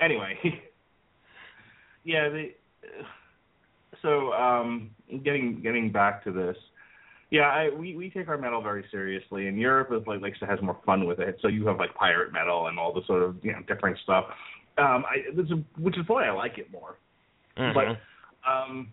anyway, 0.00 0.38
yeah. 2.04 2.28
The, 2.28 2.50
so, 4.02 4.32
um, 4.32 4.90
getting 5.24 5.60
getting 5.62 5.92
back 5.92 6.24
to 6.24 6.32
this, 6.32 6.56
yeah, 7.30 7.42
I, 7.42 7.70
we 7.70 7.94
we 7.94 8.10
take 8.10 8.28
our 8.28 8.38
metal 8.38 8.60
very 8.60 8.84
seriously, 8.90 9.46
and 9.46 9.58
Europe 9.58 9.90
is 9.92 10.06
like 10.06 10.20
likes 10.20 10.38
to 10.40 10.46
has 10.46 10.60
more 10.62 10.78
fun 10.84 11.06
with 11.06 11.20
it. 11.20 11.38
So 11.40 11.48
you 11.48 11.66
have 11.66 11.78
like 11.78 11.94
pirate 11.94 12.32
metal 12.32 12.66
and 12.66 12.78
all 12.78 12.92
the 12.92 13.02
sort 13.06 13.22
of 13.22 13.36
you 13.42 13.52
know 13.52 13.60
different 13.68 13.98
stuff. 14.02 14.24
Um, 14.78 15.04
I 15.06 15.30
this 15.34 15.46
is, 15.46 15.58
which 15.78 15.96
is 15.96 16.04
why 16.08 16.26
I 16.26 16.32
like 16.32 16.58
it 16.58 16.72
more. 16.72 16.96
Mhm. 17.56 17.74
But 17.74 18.50
um, 18.50 18.88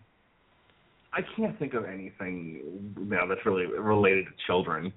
I 1.12 1.20
can't 1.36 1.58
think 1.58 1.74
of 1.74 1.84
anything 1.84 2.94
you 2.96 3.04
know 3.04 3.26
that's 3.28 3.44
really 3.44 3.66
related 3.66 4.26
to 4.26 4.32
children. 4.46 4.92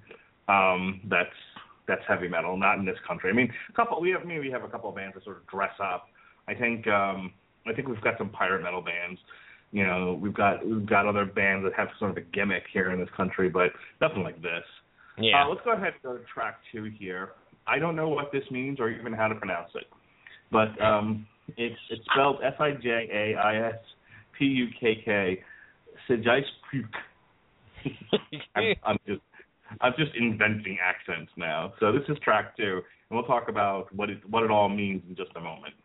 Um, 0.47 1.01
that's 1.09 1.29
that's 1.87 2.01
heavy 2.07 2.27
metal, 2.27 2.57
not 2.57 2.77
in 2.77 2.85
this 2.85 2.97
country. 3.07 3.29
I 3.29 3.33
mean, 3.33 3.51
a 3.69 3.73
couple 3.73 3.99
we 4.01 4.11
have 4.11 4.25
maybe 4.25 4.47
we 4.47 4.51
have 4.51 4.63
a 4.63 4.67
couple 4.67 4.89
of 4.89 4.95
bands 4.95 5.15
that 5.15 5.23
sort 5.23 5.37
of 5.37 5.47
dress 5.47 5.73
up. 5.81 6.07
I 6.47 6.53
think 6.53 6.87
um, 6.87 7.33
I 7.67 7.73
think 7.73 7.87
we've 7.87 8.01
got 8.01 8.17
some 8.17 8.29
pirate 8.29 8.63
metal 8.63 8.81
bands. 8.81 9.19
You 9.71 9.85
know, 9.85 10.19
we've 10.21 10.33
got 10.33 10.65
we've 10.65 10.85
got 10.85 11.07
other 11.07 11.25
bands 11.25 11.65
that 11.65 11.73
have 11.77 11.89
sort 11.99 12.11
of 12.11 12.17
a 12.17 12.21
gimmick 12.21 12.63
here 12.73 12.91
in 12.91 12.99
this 12.99 13.09
country, 13.15 13.49
but 13.49 13.71
nothing 14.01 14.23
like 14.23 14.41
this. 14.41 14.63
yeah. 15.17 15.43
Uh, 15.43 15.49
let's 15.49 15.61
go 15.63 15.71
ahead 15.73 15.93
and 15.93 16.03
go 16.03 16.17
to 16.17 16.23
track 16.33 16.59
two 16.71 16.83
here. 16.83 17.29
I 17.67 17.79
don't 17.79 17.95
know 17.95 18.09
what 18.09 18.31
this 18.31 18.43
means 18.51 18.79
or 18.79 18.89
even 18.89 19.13
how 19.13 19.27
to 19.27 19.35
pronounce 19.35 19.69
it, 19.75 19.85
but 20.51 20.79
um, 20.81 21.27
it's 21.57 21.79
it's 21.89 22.03
spelled 22.11 22.37
S 22.43 22.53
I 22.59 22.71
J 22.71 22.89
A 23.11 23.39
I 23.39 23.67
S 23.69 23.79
P 24.37 24.45
U 24.45 24.67
K 24.79 25.01
K. 25.03 25.43
Sijaispuk. 26.09 26.89
I'm, 28.55 28.75
I'm 28.83 28.97
just 29.07 29.21
I'm 29.79 29.93
just 29.97 30.11
inventing 30.15 30.77
accents 30.83 31.31
now. 31.37 31.73
So 31.79 31.91
this 31.91 32.03
is 32.09 32.17
track 32.23 32.57
two, 32.57 32.81
and 33.09 33.11
we'll 33.11 33.23
talk 33.23 33.47
about 33.47 33.93
what 33.95 34.09
it 34.09 34.19
what 34.29 34.43
it 34.43 34.51
all 34.51 34.69
means 34.69 35.01
in 35.07 35.15
just 35.15 35.31
a 35.35 35.39
moment. 35.39 35.75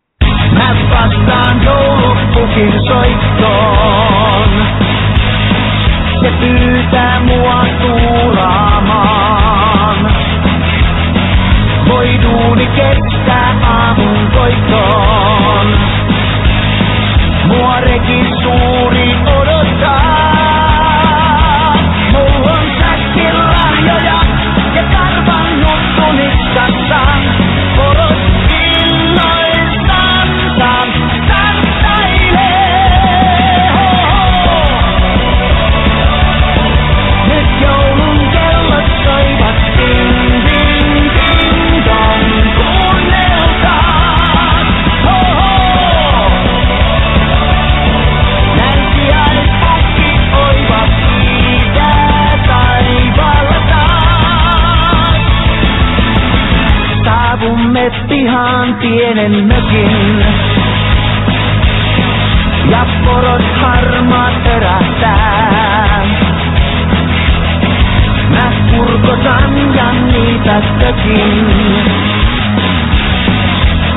Voi 11.89 12.19
duuni 12.23 12.67
kestää 12.67 13.57
aamun 13.63 14.31
koittoon. 14.35 15.67
Mua 17.47 17.81
pienen 58.87 59.47
mökin. 59.47 60.25
Ja 62.71 62.87
porot 63.05 63.43
harmaat 63.61 64.47
örähtää. 64.47 66.05
Mä 68.31 68.53
kurkotan 68.71 69.75
ja 69.75 69.93
niitä 69.93 70.63
tökin. 70.79 71.47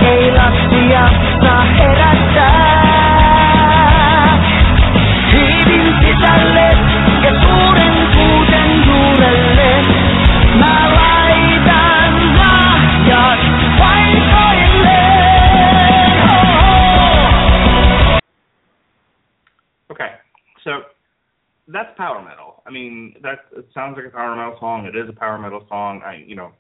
Ei 0.02 0.32
lapsia 0.32 1.10
saa 1.42 1.64
herättää. 1.78 2.80
Hiivin 5.34 5.96
sisälle 6.02 6.79
that's 21.72 21.96
power 21.98 22.22
metal. 22.24 22.64
I 22.66 22.72
mean, 22.72 23.16
that 23.24 23.40
it 23.56 23.68
sounds 23.74 23.96
like 23.96 24.06
a 24.06 24.10
power 24.10 24.36
metal 24.36 24.58
song. 24.60 24.86
It 24.86 24.96
is 24.96 25.08
a 25.10 25.14
power 25.14 25.38
metal 25.38 25.66
song. 25.70 26.02
I, 26.04 26.24
you 26.26 26.36
know, 26.36 26.52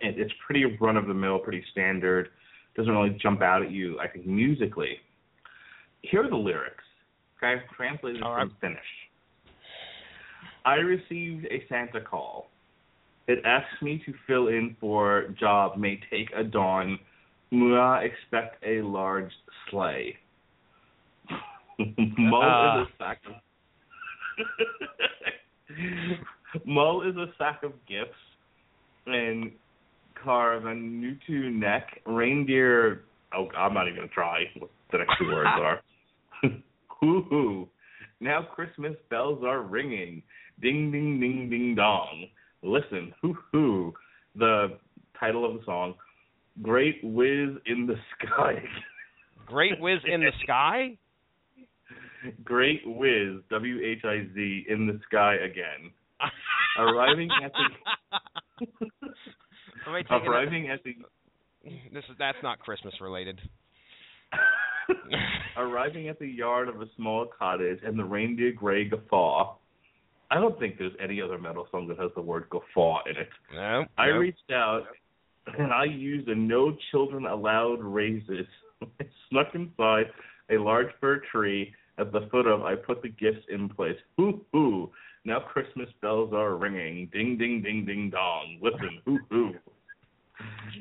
it, 0.00 0.18
it's 0.18 0.32
pretty 0.44 0.64
run 0.80 0.96
of 0.96 1.06
the 1.06 1.14
mill, 1.14 1.38
pretty 1.38 1.64
standard. 1.72 2.28
Doesn't 2.76 2.92
really 2.92 3.16
jump 3.20 3.42
out 3.42 3.62
at 3.62 3.70
you. 3.70 3.98
I 4.00 4.08
think 4.08 4.26
musically. 4.26 4.96
Here 6.02 6.24
are 6.24 6.30
the 6.30 6.36
lyrics. 6.36 6.84
Okay, 7.42 7.62
translated 7.76 8.22
All 8.22 8.34
from 8.34 8.48
right. 8.48 8.56
Finnish. 8.60 8.80
I 10.64 10.74
received 10.74 11.46
a 11.46 11.64
Santa 11.68 12.00
call. 12.00 12.50
It 13.28 13.42
asks 13.44 13.80
me 13.80 14.02
to 14.06 14.12
fill 14.26 14.48
in 14.48 14.76
for 14.80 15.34
job 15.38 15.78
may 15.78 16.00
take 16.10 16.30
a 16.36 16.42
dawn. 16.44 16.98
Mua 17.52 18.02
expect 18.04 18.62
a 18.64 18.82
large 18.82 19.30
sleigh. 19.70 20.16
Mull 22.18 22.42
Ah. 22.42 22.82
is 22.82 22.88
a 22.88 23.02
sack 23.02 23.20
of 23.26 23.34
Mull 26.66 27.08
is 27.08 27.16
a 27.16 27.26
sack 27.38 27.62
of 27.62 27.72
gifts 27.86 28.10
and 29.06 29.52
carve 30.22 30.64
a 30.64 30.68
Nutu 30.68 31.52
neck 31.52 32.00
reindeer. 32.06 33.02
Oh, 33.34 33.48
I'm 33.56 33.74
not 33.74 33.86
even 33.86 34.00
gonna 34.00 34.08
try 34.08 34.44
what 34.58 34.70
the 34.92 34.98
next 34.98 35.14
two 35.18 35.26
words 35.26 35.48
are. 35.58 35.80
hoo 37.00 37.22
hoo! 37.28 37.68
Now 38.20 38.42
Christmas 38.42 38.94
bells 39.08 39.42
are 39.44 39.62
ringing. 39.62 40.22
Ding 40.60 40.90
ding 40.90 41.20
ding 41.20 41.48
ding 41.48 41.74
dong. 41.74 42.26
Listen, 42.62 43.14
hoo 43.22 43.36
hoo! 43.52 43.94
the 44.36 44.78
title 45.18 45.44
of 45.44 45.58
the 45.58 45.64
song, 45.64 45.94
"Great 46.62 47.00
Whiz 47.02 47.50
in 47.66 47.86
the 47.86 47.96
Sky." 48.18 48.62
Great 49.46 49.80
whiz 49.80 49.98
in 50.06 50.20
the 50.20 50.30
sky. 50.44 50.96
Great 52.44 52.82
Whiz, 52.84 53.42
W 53.50 53.80
H 53.84 54.04
I 54.04 54.26
Z, 54.34 54.66
in 54.68 54.86
the 54.86 55.00
sky 55.08 55.34
again. 55.36 55.90
Arriving 56.78 57.28
at 57.42 57.52
the 57.52 58.66
Somebody 59.84 60.04
taking 60.04 60.26
a- 60.26 60.30
arriving 60.30 60.68
at 60.70 60.82
the 60.84 60.94
This 61.92 62.04
is 62.10 62.16
that's 62.18 62.38
not 62.42 62.58
Christmas 62.58 62.94
related. 63.00 63.40
arriving 65.56 66.08
at 66.08 66.18
the 66.18 66.26
yard 66.26 66.68
of 66.68 66.80
a 66.80 66.86
small 66.96 67.26
cottage 67.38 67.80
and 67.84 67.98
the 67.98 68.04
reindeer 68.04 68.52
gray 68.52 68.84
guffaw. 68.84 69.54
I 70.30 70.36
don't 70.36 70.58
think 70.60 70.78
there's 70.78 70.92
any 71.02 71.20
other 71.20 71.38
metal 71.38 71.66
song 71.70 71.88
that 71.88 71.98
has 71.98 72.10
the 72.14 72.22
word 72.22 72.48
guffaw 72.50 72.98
in 73.10 73.16
it. 73.16 73.28
No. 73.52 73.84
I 73.98 74.06
no. 74.08 74.18
reached 74.18 74.50
out 74.52 74.82
and 75.58 75.72
I 75.72 75.84
used 75.84 76.28
a 76.28 76.34
no 76.34 76.76
children 76.90 77.26
allowed 77.26 77.80
raises. 77.82 78.46
I 79.00 79.04
snuck 79.28 79.48
inside 79.54 80.06
a 80.50 80.58
large 80.58 80.88
fir 81.00 81.22
tree 81.32 81.74
at 82.00 82.12
the 82.12 82.28
foot 82.30 82.46
of 82.46 82.62
I 82.62 82.74
put 82.74 83.02
the 83.02 83.08
gifts 83.08 83.44
in 83.48 83.68
place. 83.68 83.96
Hoo 84.16 84.40
hoo. 84.52 84.90
Now 85.24 85.40
Christmas 85.40 85.88
bells 86.00 86.32
are 86.32 86.56
ringing. 86.56 87.08
Ding 87.12 87.36
ding 87.36 87.62
ding 87.62 87.84
ding 87.84 88.10
dong. 88.10 88.58
Listen, 88.62 89.00
hoo 89.04 89.18
hoo. 89.30 89.52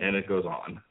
And 0.01 0.15
it 0.15 0.27
goes 0.27 0.45
on. 0.45 0.81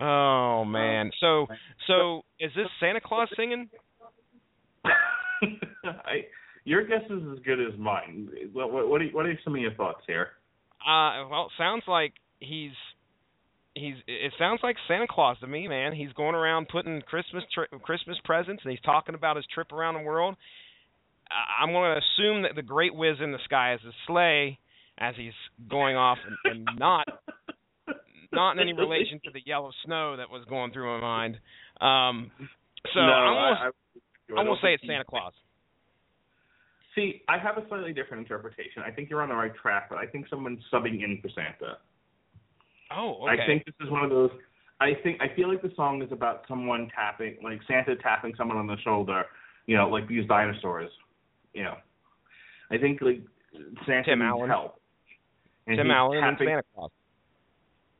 Oh 0.00 0.64
man. 0.64 1.10
So 1.20 1.46
so 1.86 2.22
is 2.38 2.50
this 2.54 2.66
Santa 2.80 3.00
Claus 3.00 3.28
singing? 3.36 3.68
I, 4.84 6.26
your 6.64 6.84
guess 6.86 7.04
is 7.08 7.22
as 7.32 7.38
good 7.44 7.60
as 7.60 7.78
mine. 7.78 8.28
What, 8.52 8.72
what, 8.72 8.88
what, 8.88 9.00
are, 9.00 9.08
what 9.08 9.26
are 9.26 9.38
some 9.42 9.54
of 9.54 9.60
your 9.60 9.74
thoughts 9.74 10.02
here? 10.06 10.28
Uh 10.82 11.26
well, 11.30 11.46
it 11.46 11.52
sounds 11.56 11.84
like 11.88 12.12
he's 12.40 12.72
he's 13.74 13.94
it 14.06 14.32
sounds 14.38 14.60
like 14.62 14.76
Santa 14.86 15.06
Claus 15.08 15.38
to 15.40 15.46
me, 15.46 15.68
man. 15.68 15.92
He's 15.92 16.12
going 16.12 16.34
around 16.34 16.68
putting 16.68 17.00
Christmas 17.02 17.44
tri- 17.52 17.66
Christmas 17.82 18.16
presents 18.24 18.62
and 18.64 18.70
he's 18.70 18.80
talking 18.82 19.14
about 19.14 19.36
his 19.36 19.46
trip 19.52 19.72
around 19.72 19.94
the 19.94 20.00
world. 20.00 20.36
I- 21.30 21.62
I'm 21.62 21.72
going 21.72 21.92
to 21.94 21.98
assume 22.00 22.42
that 22.42 22.54
the 22.54 22.62
great 22.62 22.94
whiz 22.94 23.16
in 23.22 23.32
the 23.32 23.38
sky 23.44 23.74
is 23.74 23.80
a 23.86 23.92
sleigh 24.06 24.58
as 24.98 25.14
he's 25.16 25.32
going 25.68 25.96
off 25.96 26.18
and, 26.44 26.66
and 26.68 26.78
not 26.78 27.06
not 28.32 28.52
in 28.52 28.60
any 28.60 28.72
relation 28.72 29.20
to 29.24 29.30
the 29.30 29.40
yellow 29.46 29.70
snow 29.84 30.16
that 30.16 30.28
was 30.30 30.44
going 30.48 30.72
through 30.72 30.98
my 30.98 31.00
mind. 31.00 31.34
Um 31.80 32.30
so 32.94 33.00
no, 33.00 33.12
I'm 33.12 33.34
gonna, 33.34 33.46
I, 33.46 34.34
I, 34.34 34.40
I'm 34.40 34.46
gonna 34.46 34.56
say 34.62 34.74
it's 34.74 34.82
Santa 34.86 35.04
Claus. 35.04 35.32
See, 36.94 37.22
I 37.28 37.38
have 37.38 37.58
a 37.58 37.68
slightly 37.68 37.92
different 37.92 38.22
interpretation. 38.22 38.82
I 38.84 38.90
think 38.90 39.08
you're 39.08 39.22
on 39.22 39.28
the 39.28 39.34
right 39.36 39.54
track, 39.54 39.88
but 39.88 39.98
I 39.98 40.06
think 40.06 40.26
someone's 40.28 40.58
subbing 40.72 41.04
in 41.04 41.20
for 41.22 41.28
Santa. 41.28 41.78
Oh, 42.94 43.26
okay. 43.28 43.42
I 43.42 43.46
think 43.46 43.64
this 43.64 43.74
is 43.80 43.90
one 43.90 44.04
of 44.04 44.10
those. 44.10 44.30
I 44.80 44.92
think 45.02 45.20
I 45.20 45.34
feel 45.34 45.48
like 45.48 45.62
the 45.62 45.72
song 45.74 46.02
is 46.02 46.12
about 46.12 46.44
someone 46.48 46.88
tapping, 46.94 47.36
like 47.42 47.60
Santa 47.66 47.96
tapping 47.96 48.34
someone 48.36 48.56
on 48.56 48.66
the 48.66 48.76
shoulder. 48.84 49.24
You 49.66 49.76
know, 49.76 49.88
like 49.88 50.08
these 50.08 50.26
dinosaurs. 50.26 50.90
You 51.52 51.64
know, 51.64 51.74
I 52.70 52.78
think 52.78 53.00
like 53.00 53.20
Santa 53.86 54.04
Tim 54.04 54.18
needs 54.20 54.28
Allen. 54.28 54.48
help. 54.48 54.80
And 55.66 55.76
Tim 55.76 55.90
Allen 55.90 56.22
and 56.22 56.36
Santa 56.38 56.62
Claus. 56.74 56.90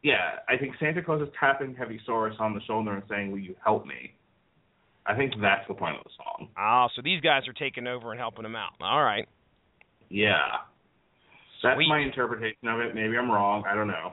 Yeah, 0.02 0.38
I 0.48 0.56
think 0.56 0.74
Santa 0.78 1.02
Claus 1.02 1.20
is 1.20 1.28
tapping 1.38 1.74
Hevisaurus 1.74 2.40
on 2.40 2.54
the 2.54 2.60
shoulder 2.62 2.94
and 2.94 3.02
saying, 3.08 3.32
"Will 3.32 3.40
you 3.40 3.56
help 3.62 3.84
me?" 3.84 4.14
I 5.04 5.16
think 5.16 5.32
that's 5.40 5.66
the 5.66 5.74
point 5.74 5.96
of 5.96 6.04
the 6.04 6.10
song. 6.16 6.48
Oh, 6.58 6.88
so 6.94 7.02
these 7.02 7.20
guys 7.20 7.48
are 7.48 7.52
taking 7.52 7.86
over 7.86 8.12
and 8.12 8.20
helping 8.20 8.44
him 8.44 8.54
out. 8.54 8.72
All 8.80 9.02
right. 9.02 9.26
Yeah, 10.10 10.38
that's 11.62 11.80
my 11.88 11.98
interpretation 11.98 12.68
of 12.68 12.80
it. 12.80 12.94
Maybe 12.94 13.16
I'm 13.16 13.30
wrong. 13.30 13.64
I 13.68 13.74
don't 13.74 13.88
know. 13.88 14.12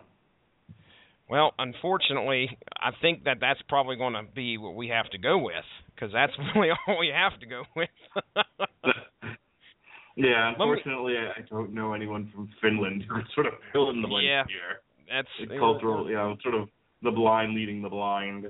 Well, 1.30 1.54
unfortunately, 1.58 2.58
I 2.80 2.92
think 3.02 3.24
that 3.24 3.38
that's 3.42 3.60
probably 3.68 3.96
going 3.96 4.14
to 4.14 4.24
be 4.36 4.58
what 4.58 4.76
we 4.76 4.90
have 4.90 5.10
to 5.12 5.18
go 5.18 5.38
with 5.40 5.66
because 5.94 6.12
that's 6.14 6.34
really 6.56 6.70
all 6.88 7.00
we 7.00 7.08
have 7.16 7.40
to 7.40 7.46
go 7.48 7.64
with. 7.76 7.90
yeah, 10.16 10.54
Let 10.58 10.66
me- 10.66 10.72
unfortunately, 10.72 11.16
I 11.18 11.42
don't 11.50 11.74
know 11.74 11.94
anyone 11.94 12.32
from 12.34 12.50
Finland 12.62 13.04
who 13.10 13.16
sort 13.34 13.48
of 13.48 13.54
fill 13.74 13.90
in 13.90 14.02
the 14.02 14.08
blank 14.08 14.26
Yeah. 14.28 14.44
here. 14.48 14.82
that's 15.10 15.28
It's 15.40 15.60
cultural, 15.60 16.08
you 16.10 16.16
know, 16.16 16.38
sort 16.42 16.56
of 16.56 16.70
the 17.02 17.12
blind 17.12 17.54
leading 17.56 17.82
the 17.82 17.90
blind. 17.90 18.46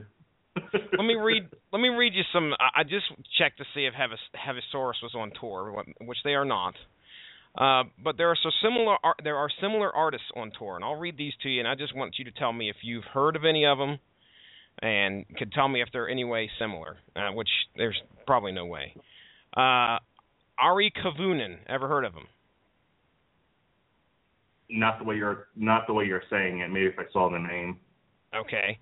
let 0.72 1.06
me 1.06 1.16
read. 1.16 1.44
Let 1.74 1.82
me 1.82 1.90
read 1.90 2.14
you 2.14 2.24
some. 2.32 2.54
I 2.60 2.80
I 2.80 2.84
just 2.84 3.08
checked 3.38 3.58
to 3.58 3.66
see 3.74 3.86
if 3.86 3.94
Hevis, 3.94 4.20
Hevisaurus 4.34 5.04
was 5.04 5.14
on 5.14 5.30
tour, 5.42 5.84
which 6.00 6.18
they 6.24 6.34
are 6.34 6.46
not. 6.46 6.74
Uh, 7.58 7.84
but 8.03 8.18
there 8.18 8.30
are 8.30 8.38
so 8.41 8.49
similar. 8.62 8.97
ar- 9.03 9.16
There 9.24 9.38
are 9.38 9.49
similar 9.62 9.93
artists 9.95 10.28
on 10.36 10.51
tour, 10.58 10.76
and 10.76 10.84
I'll 10.84 10.95
read 10.99 11.18
these 11.18 11.34
to 11.43 11.49
you. 11.49 11.60
And 11.60 11.68
I 11.68 11.76
just 11.76 11.95
want 11.95 12.16
you 12.20 12.26
to 12.26 12.32
tell 12.32 12.51
me 12.51 12.70
if 12.70 12.78
you've 12.84 13.06
heard 13.06 13.36
of 13.36 13.45
any 13.45 13.66
of 13.66 13.78
them, 13.78 13.97
and 14.82 15.26
could 15.38 15.51
tell 15.53 15.68
me 15.70 15.82
if 15.82 15.88
they're 15.93 16.10
any 16.10 16.26
way 16.26 16.49
similar. 16.60 16.97
Uh, 17.16 17.32
which 17.34 17.49
there's 17.78 18.01
probably 18.28 18.51
no 18.51 18.66
way. 18.66 18.93
Uh, 19.56 19.99
Ari 20.60 20.91
Kavunen, 20.91 21.58
ever 21.68 21.88
heard 21.88 22.06
of 22.06 22.14
him? 22.14 22.28
not 24.70 24.97
the 24.97 25.06
way 25.06 25.16
you're 25.16 25.47
not 25.56 25.86
the 25.88 25.93
way 25.93 26.06
you're 26.06 26.24
saying 26.30 26.60
it. 26.60 26.70
Maybe 26.70 26.88
if 26.88 26.97
I 26.97 27.03
saw 27.14 27.30
the 27.30 27.38
name. 27.38 27.78
Okay. 28.36 28.80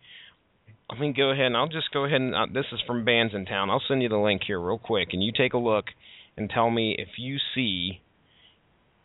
Let 0.89 0.99
me 0.99 1.13
go 1.15 1.31
ahead 1.31 1.47
and 1.47 1.57
I'll 1.57 1.67
just 1.67 1.91
go 1.91 2.05
ahead 2.05 2.21
and 2.21 2.35
uh, 2.35 2.45
this 2.53 2.65
is 2.71 2.79
from 2.87 3.05
Bands 3.05 3.33
in 3.35 3.45
Town. 3.45 3.69
I'll 3.69 3.81
send 3.87 4.01
you 4.01 4.09
the 4.09 4.17
link 4.17 4.43
here 4.45 4.59
real 4.61 4.77
quick, 4.77 5.09
and 5.13 5.23
you 5.23 5.31
take 5.35 5.53
a 5.53 5.57
look 5.57 5.85
and 6.37 6.49
tell 6.49 6.69
me 6.69 6.95
if 6.97 7.09
you 7.17 7.37
see 7.55 8.01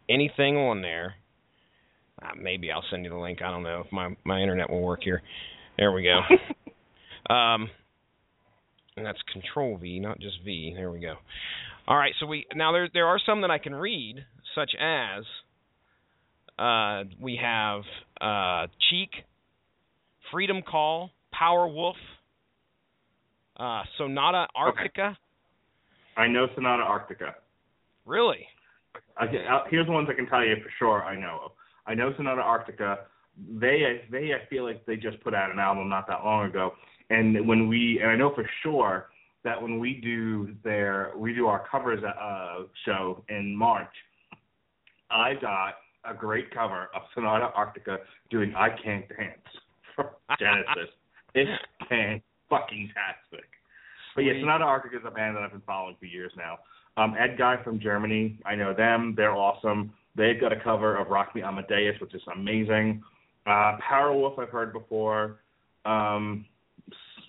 anything 0.09 0.57
on 0.57 0.83
there. 0.83 1.15
Uh, 2.21 2.31
maybe 2.41 2.71
I'll 2.71 2.85
send 2.91 3.05
you 3.05 3.11
the 3.11 3.17
link. 3.17 3.41
I 3.43 3.51
don't 3.51 3.63
know 3.63 3.83
if 3.85 3.93
my 3.93 4.17
my 4.25 4.41
internet 4.41 4.71
will 4.71 4.83
work 4.83 5.01
here. 5.03 5.23
There 5.77 5.93
we 5.93 6.03
go. 6.03 6.21
um, 7.33 7.71
and 8.97 9.07
that's 9.07 9.19
Control 9.33 9.79
V, 9.79 10.01
not 10.01 10.19
just 10.19 10.37
V. 10.45 10.73
There 10.75 10.91
we 10.91 11.01
go. 11.01 11.15
All 11.87 11.97
right. 11.97 12.13
So 12.19 12.27
we 12.27 12.47
now 12.55 12.73
there 12.73 12.89
there 12.93 13.07
are 13.07 13.21
some 13.25 13.43
that 13.43 13.51
I 13.51 13.59
can 13.59 13.75
read, 13.75 14.25
such 14.55 14.73
as 14.81 15.25
uh, 16.59 17.05
we 17.21 17.39
have 17.41 17.83
uh, 18.21 18.67
Cheek, 18.91 19.11
Freedom 20.33 20.63
Call, 20.63 21.11
Power 21.33 21.69
Wolf, 21.69 21.97
uh, 23.59 23.83
Sonata 23.97 24.47
Arctica. 24.57 25.17
I 26.17 26.27
know 26.27 26.49
Sonata 26.55 26.83
Arctica. 26.83 27.35
Really? 28.05 28.47
I, 29.19 29.25
I, 29.25 29.65
here's 29.71 29.87
the 29.87 29.93
ones 29.93 30.09
I 30.11 30.15
can 30.15 30.27
tell 30.27 30.45
you 30.45 30.57
for 30.63 30.71
sure. 30.79 31.03
I 31.03 31.19
know 31.19 31.41
of. 31.47 31.51
I 31.87 31.95
know 31.95 32.13
Sonata 32.17 32.43
Arctica. 32.43 32.99
They 33.59 34.03
they 34.11 34.33
I 34.35 34.47
feel 34.49 34.65
like 34.65 34.85
they 34.87 34.97
just 34.97 35.21
put 35.23 35.35
out 35.35 35.51
an 35.51 35.59
album 35.59 35.89
not 35.89 36.07
that 36.09 36.25
long 36.25 36.47
ago, 36.47 36.73
and 37.11 37.47
when 37.47 37.69
we 37.69 38.01
and 38.03 38.11
I 38.11 38.17
know 38.17 38.35
for 38.35 38.49
sure 38.63 39.09
that 39.45 39.61
when 39.61 39.79
we 39.79 39.95
do 39.95 40.55
their 40.65 41.13
we 41.17 41.35
do 41.35 41.47
our 41.47 41.67
covers 41.69 42.03
uh, 42.05 42.65
show 42.85 43.25
in 43.29 43.57
March, 43.57 43.95
I 45.11 45.35
got 45.41 45.75
a 46.05 46.15
great 46.15 46.53
cover 46.53 46.89
of 46.95 47.03
Sonata 47.15 47.51
Arctica 47.57 47.99
doing 48.31 48.55
"I 48.57 48.69
Can't 48.71 49.09
Dance" 49.09 49.39
from 49.95 50.07
Genesis. 50.39 50.93
it's 51.35 51.51
fan 51.89 52.21
fucking 52.51 52.91
tastic. 52.95 53.49
But 54.15 54.23
yeah, 54.23 54.33
Sonata 54.41 54.65
Arctica 54.65 54.97
is 54.97 55.05
a 55.07 55.11
band 55.11 55.37
that 55.37 55.45
I've 55.45 55.53
been 55.53 55.63
following 55.63 55.97
for 55.99 56.07
years 56.07 56.33
now. 56.37 56.59
Um, 56.99 57.15
Edguy 57.15 57.63
from 57.63 57.79
Germany, 57.79 58.39
I 58.45 58.57
know 58.57 58.75
them. 58.75 59.15
They're 59.17 59.35
awesome. 59.35 59.93
They've 60.17 60.41
got 60.41 60.53
a 60.53 60.61
cover 60.61 60.97
of 60.97 61.09
Rock 61.09 61.35
Me 61.35 61.43
Amadeus, 61.43 61.95
which 62.01 62.13
is 62.13 62.23
amazing. 62.35 63.03
Uh, 63.47 63.77
Powerwolf, 63.89 64.39
I've 64.39 64.49
heard 64.49 64.73
before. 64.73 65.39
Um, 65.85 66.45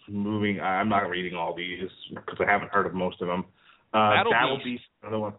moving, 0.10 0.60
I'm 0.60 0.90
not 0.90 1.10
reading 1.10 1.36
all 1.36 1.56
these 1.56 1.88
because 2.10 2.38
I 2.40 2.52
haven't 2.52 2.72
heard 2.72 2.88
of 2.88 2.96
most 2.96 3.22
of 3.22 3.28
them. 3.28 3.46
Uh, 3.94 4.16
Battle 4.16 4.32
Battle 4.32 4.58
Beast. 4.58 4.66
Beast, 4.66 4.84
another 5.04 5.20
one. 5.20 5.34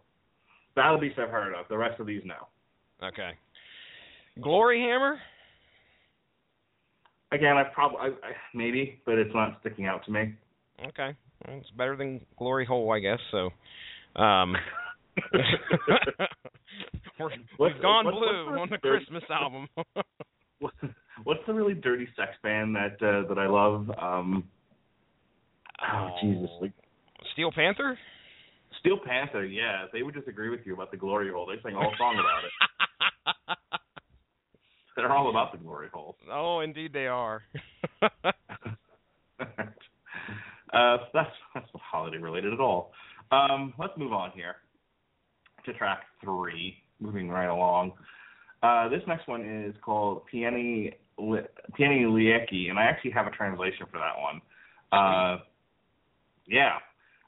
Battle 0.75 0.99
Beast, 0.99 1.19
I've 1.19 1.29
heard 1.29 1.53
of. 1.53 1.65
The 1.69 1.77
rest 1.77 1.99
of 1.99 2.07
these, 2.07 2.21
no. 2.23 2.47
Okay. 3.05 3.31
Glory 4.41 4.79
Hammer? 4.79 5.19
Again, 7.33 7.57
I've 7.57 7.73
probably 7.73 7.97
I, 7.99 8.05
I, 8.05 8.31
maybe, 8.53 9.01
but 9.05 9.17
it's 9.17 9.33
not 9.33 9.57
sticking 9.61 9.87
out 9.87 10.05
to 10.05 10.11
me. 10.11 10.35
Okay. 10.87 11.15
Well, 11.45 11.57
it's 11.57 11.69
better 11.71 11.95
than 11.95 12.21
Glory 12.37 12.65
Hole, 12.65 12.91
I 12.91 12.99
guess. 12.99 13.19
So, 13.31 13.49
um, 14.15 14.55
we're, 15.33 15.41
What's- 17.17 17.35
we've 17.59 17.81
gone 17.81 18.05
blue 18.05 18.57
on 18.59 18.69
the 18.69 18.77
Christmas 18.77 19.23
album. 19.29 19.67
What's 21.23 21.41
the 21.47 21.53
really 21.53 21.73
dirty 21.73 22.07
sex 22.15 22.31
band 22.43 22.75
that 22.75 23.01
uh, 23.01 23.27
that 23.27 23.37
I 23.37 23.47
love? 23.47 23.89
Um, 23.99 24.43
oh 25.91 26.09
Jesus, 26.21 26.49
like 26.61 26.71
Steel 27.33 27.51
Panther? 27.53 27.97
Steel 28.79 28.97
Panther. 29.05 29.45
Yeah, 29.45 29.85
they 29.91 30.03
would 30.03 30.13
disagree 30.15 30.49
with 30.49 30.61
you 30.65 30.73
about 30.73 30.91
the 30.91 30.97
glory 30.97 31.31
hole. 31.31 31.45
They 31.47 31.61
sing 31.63 31.75
a 31.75 31.79
whole 31.79 31.93
song 31.97 32.15
about 32.19 32.43
it. 32.45 33.57
They're 34.95 35.11
all 35.11 35.29
about 35.29 35.51
the 35.51 35.57
glory 35.57 35.87
hole. 35.93 36.15
oh, 36.31 36.59
indeed 36.59 36.93
they 36.93 37.07
are. 37.07 37.43
uh, 38.01 38.11
that's 41.13 41.29
that's 41.53 41.67
not 41.73 41.81
holiday 41.81 42.17
related 42.17 42.53
at 42.53 42.59
all. 42.59 42.91
Um, 43.31 43.73
let's 43.79 43.93
move 43.97 44.13
on 44.13 44.31
here 44.31 44.57
to 45.65 45.73
track 45.73 46.03
three. 46.23 46.77
Moving 46.99 47.29
right 47.29 47.49
along. 47.49 47.93
Uh, 48.61 48.87
this 48.89 49.01
next 49.07 49.27
one 49.27 49.41
is 49.41 49.73
called 49.83 50.23
Pieni 50.31 50.91
Li- 51.17 51.47
Pieni 51.75 52.03
Lieki, 52.03 52.69
and 52.69 52.77
I 52.77 52.83
actually 52.83 53.11
have 53.11 53.25
a 53.25 53.31
translation 53.31 53.87
for 53.91 53.97
that 53.97 54.19
one. 54.21 54.41
Uh, 54.91 55.39
yeah, 56.45 56.73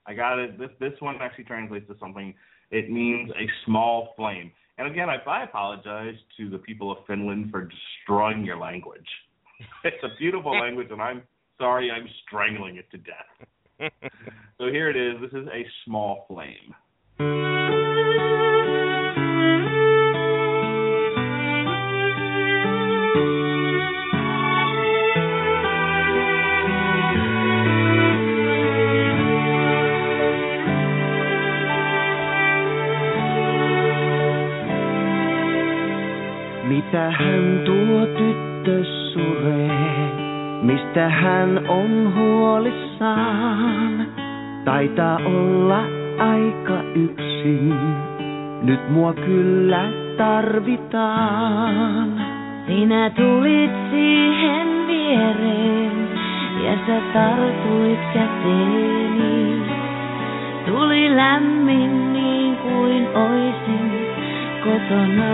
I 0.06 0.14
got 0.14 0.38
it. 0.38 0.60
This 0.60 0.70
this 0.80 0.93
one 0.99 1.16
actually 1.22 1.45
translates 1.45 1.88
to 1.88 1.95
something. 1.99 2.36
It 2.70 2.91
means 2.91 3.32
a 3.32 3.47
small 3.66 4.14
flame. 4.16 4.51
And 4.78 4.88
again, 4.88 5.08
I, 5.10 5.18
I 5.28 5.43
apologize 5.43 6.16
to 6.38 6.49
the 6.49 6.58
people 6.58 6.91
of 6.91 6.97
Finland 7.08 7.51
for 7.51 7.68
destroying 7.68 8.45
your 8.45 8.58
language. 8.58 9.08
It's 9.84 10.04
a 10.04 10.10
beautiful 10.20 10.51
language, 10.60 10.89
and 10.91 11.01
I'm 11.01 11.22
sorry 11.58 11.89
I'm 11.89 12.08
strangling 12.26 12.78
it 12.78 12.89
to 12.91 12.97
death. 12.97 13.91
so 14.58 14.66
here 14.72 14.89
it 14.89 14.95
is. 14.95 15.22
This 15.22 15.41
is 15.41 15.47
a 15.47 15.66
small 15.86 16.26
flame. 16.28 16.76
Mitä 36.68 37.12
hän 37.12 37.62
tuo 37.66 38.06
tyttö 38.06 38.84
suree? 39.14 40.12
Mistä 40.62 41.10
hän 41.10 41.68
on 41.68 42.14
huolissaan? 42.16 44.08
Taitaa 44.66 45.20
olla 45.26 45.80
aika 46.18 46.84
yksin. 46.95 47.74
Nyt 48.61 48.89
mua 48.89 49.14
kyllä 49.14 49.84
tarvitaan. 50.18 52.09
Sinä 52.68 53.09
tulit 53.09 53.72
siihen 53.91 54.68
viereen 54.88 56.09
ja 56.64 56.78
sä 56.88 57.01
tartuit 57.14 57.99
käteeni. 58.14 59.61
Tuli 60.66 61.16
lämmin 61.16 62.14
niin 62.14 62.57
kuin 62.57 63.07
oisin 63.18 63.91
kotona. 64.64 65.34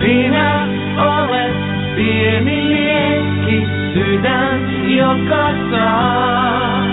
Sinä 0.00 0.68
olet 0.96 1.56
pieni 1.96 2.68
liekki, 2.68 3.83
sydän, 3.94 4.60
joka 4.96 5.50
saa 5.70 6.84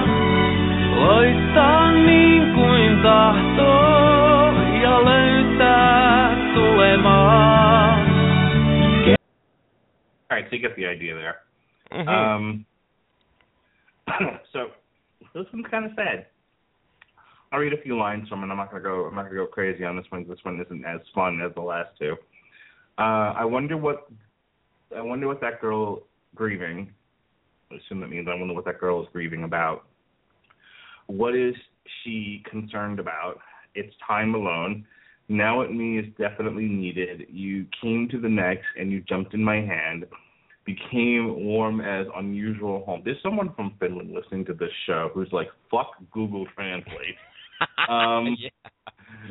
loistaa 0.96 1.92
niin 1.92 2.54
kuin 2.54 3.02
tahtoo 3.04 4.54
ja 4.82 5.06
löytää 5.06 6.36
tulemaa. 6.54 7.92
All 10.30 10.38
right, 10.38 10.50
so 10.50 10.56
you 10.56 10.62
get 10.62 10.76
the 10.76 10.86
idea 10.86 11.16
there. 11.16 11.36
Mhm. 11.92 12.08
Um, 12.08 12.66
so 14.54 14.72
this 15.34 15.54
one's 15.54 15.68
kind 15.72 15.86
of 15.86 15.92
sad. 15.96 16.26
I'll 17.52 17.60
read 17.60 17.74
a 17.74 17.82
few 17.84 17.98
lines 17.98 18.30
from 18.30 18.44
it. 18.44 18.50
I'm 18.50 18.58
not 18.58 18.72
gonna 18.72 18.84
go. 18.84 19.08
I'm 19.08 19.16
not 19.16 19.26
gonna 19.26 19.36
go 19.36 19.48
crazy 19.48 19.84
on 19.84 19.98
this 19.98 20.06
one. 20.10 20.26
This 20.28 20.40
one 20.46 20.62
isn't 20.62 20.86
as 20.86 21.02
fun 21.14 21.42
as 21.42 21.54
the 21.54 21.62
last 21.62 21.90
two. 22.00 22.16
Uh, 22.98 23.34
I 23.36 23.44
wonder 23.44 23.76
what. 23.76 24.08
I 24.96 25.02
wonder 25.02 25.28
what 25.28 25.42
that 25.42 25.60
girl 25.60 26.04
grieving. 26.36 26.92
I 27.72 27.76
assume 27.76 28.02
that 28.02 28.10
means 28.10 28.28
I 28.30 28.36
wonder 28.36 28.54
what 28.54 28.66
that 28.66 28.80
girl 28.80 29.02
is 29.02 29.08
grieving 29.14 29.44
about. 29.44 29.86
What 31.08 31.36
is 31.36 31.56
she 32.04 32.44
concerned 32.50 33.00
about? 33.00 33.40
It's 33.76 33.94
time 34.06 34.36
alone. 34.36 34.86
Now 35.30 35.62
at 35.62 35.72
me 35.72 35.98
is 35.98 36.06
definitely 36.18 36.68
needed. 36.68 37.28
You 37.30 37.66
came 37.82 38.10
to 38.12 38.20
the 38.20 38.30
next 38.30 38.66
and 38.78 38.92
you 38.92 39.02
jumped 39.02 39.34
in 39.34 39.44
my 39.44 39.58
hand 39.58 40.06
became 40.66 41.44
warm 41.44 41.82
as 41.82 42.06
unusual 42.16 42.84
home. 42.86 43.02
There's 43.04 43.22
someone 43.24 43.54
from 43.56 43.76
Finland 43.80 44.12
listening 44.12 44.46
to 44.46 44.54
this 44.54 44.70
show 44.86 45.10
who's 45.14 45.30
like, 45.32 45.48
fuck 45.70 45.92
Google 46.12 46.46
Translate. 46.56 47.16
Um, 47.88 48.36
yeah. 48.40 48.50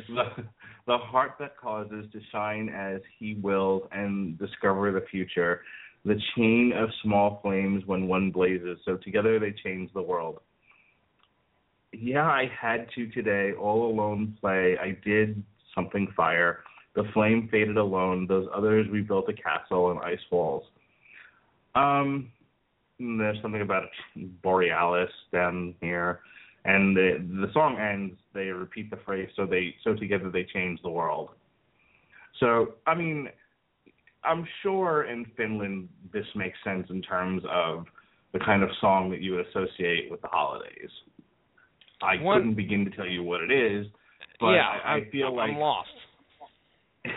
the, 0.07 0.43
the 0.87 0.97
heart 0.97 1.33
that 1.41 1.57
causes 1.57 2.05
to 2.13 2.19
shine 2.31 2.69
as 2.69 3.01
he 3.19 3.33
wills 3.35 3.83
and 3.91 4.39
discover 4.39 4.89
the 4.93 5.05
future. 5.11 5.63
The 6.03 6.19
chain 6.35 6.73
of 6.75 6.89
small 7.03 7.39
flames 7.41 7.83
when 7.85 8.07
one 8.07 8.31
blazes, 8.31 8.79
so 8.85 8.97
together 8.97 9.39
they 9.39 9.53
change 9.63 9.91
the 9.93 10.01
world. 10.01 10.39
Yeah, 11.93 12.25
I 12.25 12.49
had 12.59 12.87
to 12.95 13.07
today, 13.09 13.51
all 13.59 13.91
alone 13.91 14.37
play. 14.39 14.77
I 14.81 14.97
did 15.05 15.43
something 15.75 16.07
fire. 16.15 16.59
The 16.95 17.03
flame 17.13 17.49
faded 17.51 17.77
alone. 17.77 18.27
Those 18.27 18.47
others 18.55 18.87
rebuilt 18.89 19.29
a 19.29 19.33
castle 19.33 19.91
and 19.91 19.99
ice 19.99 20.19
walls. 20.31 20.63
Um, 21.75 22.31
there's 22.99 23.41
something 23.41 23.61
about 23.61 23.83
Borealis 24.43 25.11
down 25.31 25.75
here, 25.81 26.19
and 26.65 26.95
the 26.95 27.25
the 27.41 27.51
song 27.53 27.77
ends. 27.77 28.15
They 28.33 28.47
repeat 28.47 28.89
the 28.89 28.97
phrase, 29.05 29.29
so 29.35 29.45
they 29.45 29.75
so 29.83 29.95
together 29.95 30.29
they 30.29 30.43
change 30.43 30.81
the 30.81 30.89
world. 30.89 31.29
So 32.39 32.75
I 32.85 32.95
mean, 32.95 33.29
I'm 34.23 34.45
sure 34.61 35.03
in 35.03 35.25
Finland 35.35 35.89
this 36.13 36.25
makes 36.35 36.57
sense 36.63 36.87
in 36.89 37.01
terms 37.01 37.43
of 37.49 37.85
the 38.33 38.39
kind 38.39 38.63
of 38.63 38.69
song 38.79 39.09
that 39.11 39.21
you 39.21 39.33
would 39.33 39.45
associate 39.47 40.09
with 40.09 40.21
the 40.21 40.27
holidays. 40.27 40.89
I 42.01 42.21
One- 42.21 42.37
couldn't 42.37 42.55
begin 42.55 42.85
to 42.85 42.91
tell 42.91 43.07
you 43.07 43.23
what 43.23 43.41
it 43.41 43.51
is, 43.51 43.87
but 44.39 44.51
yeah, 44.51 44.67
I, 44.83 44.95
I 44.95 45.09
feel 45.11 45.27
I'm, 45.27 45.35
like 45.35 45.51
I'm 45.51 45.57
lost. 45.57 45.89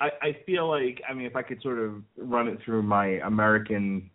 I, 0.00 0.08
I 0.22 0.36
feel 0.46 0.68
like 0.68 1.00
I 1.08 1.14
mean 1.14 1.26
if 1.26 1.36
I 1.36 1.42
could 1.42 1.62
sort 1.62 1.78
of 1.78 2.02
run 2.16 2.48
it 2.48 2.58
through 2.64 2.82
my 2.82 3.06
American 3.24 4.10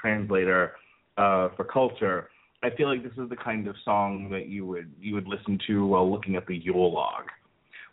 translator 0.00 0.72
uh, 1.18 1.48
for 1.56 1.64
culture, 1.64 2.28
I 2.62 2.70
feel 2.76 2.88
like 2.88 3.02
this 3.02 3.12
is 3.22 3.28
the 3.28 3.36
kind 3.36 3.66
of 3.68 3.74
song 3.84 4.28
that 4.30 4.46
you 4.46 4.66
would 4.66 4.92
you 5.00 5.14
would 5.14 5.26
listen 5.26 5.58
to 5.66 5.86
while 5.86 6.10
looking 6.10 6.36
at 6.36 6.46
the 6.46 6.56
Yule 6.56 6.92
log. 6.92 7.24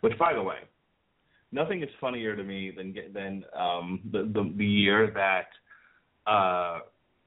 Which, 0.00 0.16
by 0.18 0.32
the 0.32 0.42
way, 0.42 0.56
nothing 1.52 1.82
is 1.82 1.88
funnier 2.00 2.36
to 2.36 2.42
me 2.44 2.72
than 2.76 2.94
than 3.12 3.44
um, 3.58 4.00
the, 4.12 4.30
the 4.32 4.52
the 4.56 4.64
year 4.64 5.10
that 5.14 6.30
uh, 6.30 6.80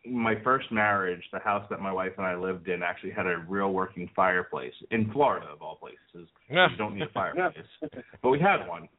my 0.05 0.35
first 0.43 0.71
marriage, 0.71 1.21
the 1.31 1.39
house 1.39 1.65
that 1.69 1.79
my 1.79 1.91
wife 1.91 2.11
and 2.17 2.25
I 2.25 2.35
lived 2.35 2.67
in, 2.67 2.83
actually 2.83 3.11
had 3.11 3.25
a 3.25 3.37
real 3.47 3.71
working 3.71 4.09
fireplace 4.15 4.73
in 4.91 5.11
Florida, 5.11 5.47
of 5.47 5.61
all 5.61 5.75
places. 5.75 6.29
Yeah. 6.49 6.67
You 6.71 6.77
don't 6.77 6.95
need 6.95 7.03
a 7.03 7.09
fireplace, 7.13 7.65
but 8.21 8.29
we 8.29 8.39
had 8.39 8.67
one. 8.67 8.89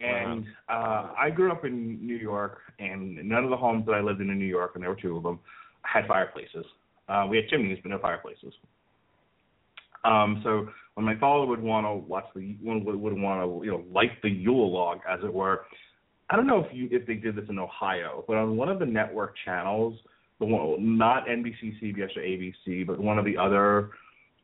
And 0.00 0.46
uh, 0.68 1.12
I 1.18 1.28
grew 1.28 1.52
up 1.52 1.66
in 1.66 2.04
New 2.06 2.16
York, 2.16 2.58
and 2.78 3.16
none 3.28 3.44
of 3.44 3.50
the 3.50 3.56
homes 3.56 3.84
that 3.84 3.92
I 3.92 4.00
lived 4.00 4.22
in 4.22 4.30
in 4.30 4.38
New 4.38 4.46
York, 4.46 4.72
and 4.74 4.82
there 4.82 4.90
were 4.90 5.00
two 5.00 5.16
of 5.16 5.22
them, 5.22 5.38
had 5.82 6.06
fireplaces. 6.06 6.64
Uh, 7.06 7.26
we 7.28 7.36
had 7.36 7.48
chimneys, 7.48 7.78
but 7.82 7.90
no 7.90 7.98
fireplaces. 7.98 8.54
Um, 10.04 10.40
so 10.42 10.68
when 11.00 11.14
my 11.14 11.18
father 11.18 11.46
would 11.46 11.62
want 11.62 11.86
to 11.86 11.94
watch 11.94 12.26
the, 12.34 12.56
would, 12.62 12.84
would 12.84 13.18
want 13.18 13.40
to, 13.40 13.64
you 13.64 13.72
know, 13.72 13.84
light 13.90 14.10
the 14.22 14.28
Yule 14.28 14.70
log, 14.70 14.98
as 15.08 15.20
it 15.24 15.32
were. 15.32 15.64
I 16.28 16.36
don't 16.36 16.46
know 16.46 16.62
if 16.62 16.66
you 16.72 16.88
if 16.92 17.06
they 17.06 17.14
did 17.14 17.36
this 17.36 17.46
in 17.48 17.58
Ohio, 17.58 18.22
but 18.28 18.36
on 18.36 18.56
one 18.56 18.68
of 18.68 18.78
the 18.78 18.86
network 18.86 19.34
channels, 19.44 19.98
the 20.38 20.44
one 20.44 20.98
not 20.98 21.26
NBC, 21.26 21.82
CBS, 21.82 22.16
or 22.16 22.20
ABC, 22.20 22.86
but 22.86 23.00
one 23.00 23.18
of 23.18 23.24
the 23.24 23.36
other 23.36 23.90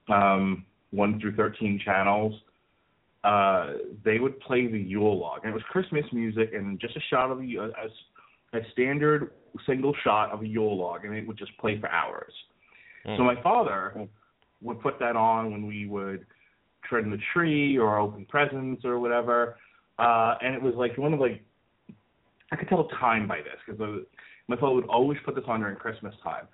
um, 0.09 0.64
one 0.90 1.20
through 1.20 1.36
thirteen 1.36 1.78
channels, 1.84 2.34
uh, 3.22 3.74
they 4.02 4.18
would 4.18 4.40
play 4.40 4.66
the 4.66 4.80
Yule 4.80 5.20
log, 5.20 5.40
and 5.42 5.50
it 5.50 5.54
was 5.54 5.62
Christmas 5.70 6.04
music 6.12 6.52
and 6.54 6.80
just 6.80 6.96
a 6.96 7.00
shot 7.11 7.30
of 7.30 7.38
the 7.38 7.57
a, 7.57 8.57
a 8.57 8.61
standard 8.72 9.32
single 9.66 9.94
shot 10.02 10.32
of 10.32 10.42
a 10.42 10.46
Yule 10.46 10.78
log, 10.78 11.04
and 11.04 11.14
it 11.14 11.26
would 11.28 11.38
just 11.38 11.57
play 11.59 11.78
for 11.78 11.90
hours. 11.90 12.32
So 13.16 13.22
my 13.22 13.40
father 13.40 14.09
would 14.62 14.80
put 14.80 14.98
that 14.98 15.14
on 15.14 15.52
when 15.52 15.64
we 15.64 15.86
would 15.86 16.26
trim 16.89 17.11
the 17.11 17.18
tree 17.32 17.78
or 17.78 17.99
open 17.99 18.26
presents 18.26 18.84
or 18.84 18.99
whatever, 18.99 19.57
uh, 19.99 20.34
and 20.41 20.55
it 20.55 20.62
was 20.62 20.74
like 20.76 20.97
one 20.99 21.12
of 21.12 21.20
like 21.20 21.43
I 22.53 22.57
could 22.57 22.68
tell 22.68 22.89
time 23.01 23.26
by 23.26 23.39
this 23.39 23.59
because 23.66 24.05
my 24.49 24.57
father 24.57 24.74
would 24.74 24.87
always 24.87 25.18
put 25.24 25.34
this 25.34 25.45
on 25.49 25.61
during 25.61 25.76
Christmas 25.76 26.14
time. 26.22 26.47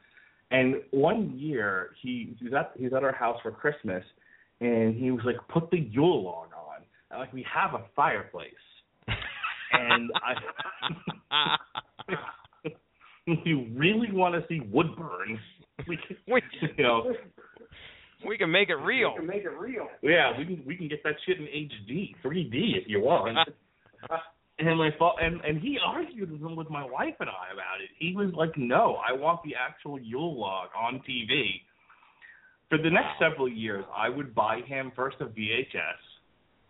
And 0.50 0.76
one 0.90 1.38
year 1.38 1.90
he 2.02 2.36
he's 2.40 2.52
at 2.52 2.72
he's 2.78 2.92
at 2.92 3.04
our 3.04 3.12
house 3.12 3.38
for 3.42 3.50
Christmas, 3.50 4.04
and 4.60 4.94
he 4.94 5.10
was 5.10 5.24
like, 5.24 5.36
"Put 5.48 5.70
the 5.70 5.78
Yule 5.78 6.24
log 6.24 6.48
on." 6.52 6.82
And, 7.10 7.20
like 7.20 7.32
we 7.32 7.44
have 7.52 7.74
a 7.74 7.84
fireplace, 7.94 8.52
and 9.72 10.10
I. 10.14 11.56
you 13.44 13.66
really 13.74 14.10
want 14.12 14.34
to 14.34 14.46
see 14.48 14.60
wood 14.70 14.88
burn? 14.96 15.38
We 15.88 15.98
can, 18.38 18.50
make 18.50 18.68
it 18.68 18.76
real. 18.76 19.12
we 19.12 19.18
can 19.18 19.26
make 19.26 19.44
it 19.44 19.58
real. 19.58 19.88
yeah, 20.02 20.36
we 20.38 20.44
can 20.44 20.62
we 20.66 20.76
can 20.76 20.88
get 20.88 21.02
that 21.04 21.14
shit 21.26 21.38
in 21.38 21.44
HD, 21.46 22.14
3D 22.24 22.82
if 22.82 22.84
you 22.86 23.00
want. 23.00 23.36
and 24.58 24.78
my 24.78 24.90
fa- 24.98 25.18
and 25.20 25.40
and 25.40 25.60
he 25.60 25.78
argued 25.84 26.30
with 26.30 26.56
with 26.56 26.70
my 26.70 26.84
wife 26.84 27.14
and 27.20 27.28
I 27.28 27.52
about 27.52 27.80
it. 27.82 27.90
He 27.98 28.14
was 28.14 28.32
like, 28.34 28.56
"No, 28.56 28.98
I 29.06 29.12
want 29.12 29.40
the 29.44 29.54
actual 29.54 29.98
Yule 29.98 30.38
log 30.38 30.68
on 30.76 31.02
TV." 31.08 31.62
For 32.68 32.78
the 32.78 32.90
next 32.90 33.18
several 33.20 33.48
years, 33.48 33.84
I 33.94 34.08
would 34.08 34.34
buy 34.34 34.60
him 34.66 34.92
first 34.96 35.16
a 35.20 35.26
VHS, 35.26 36.00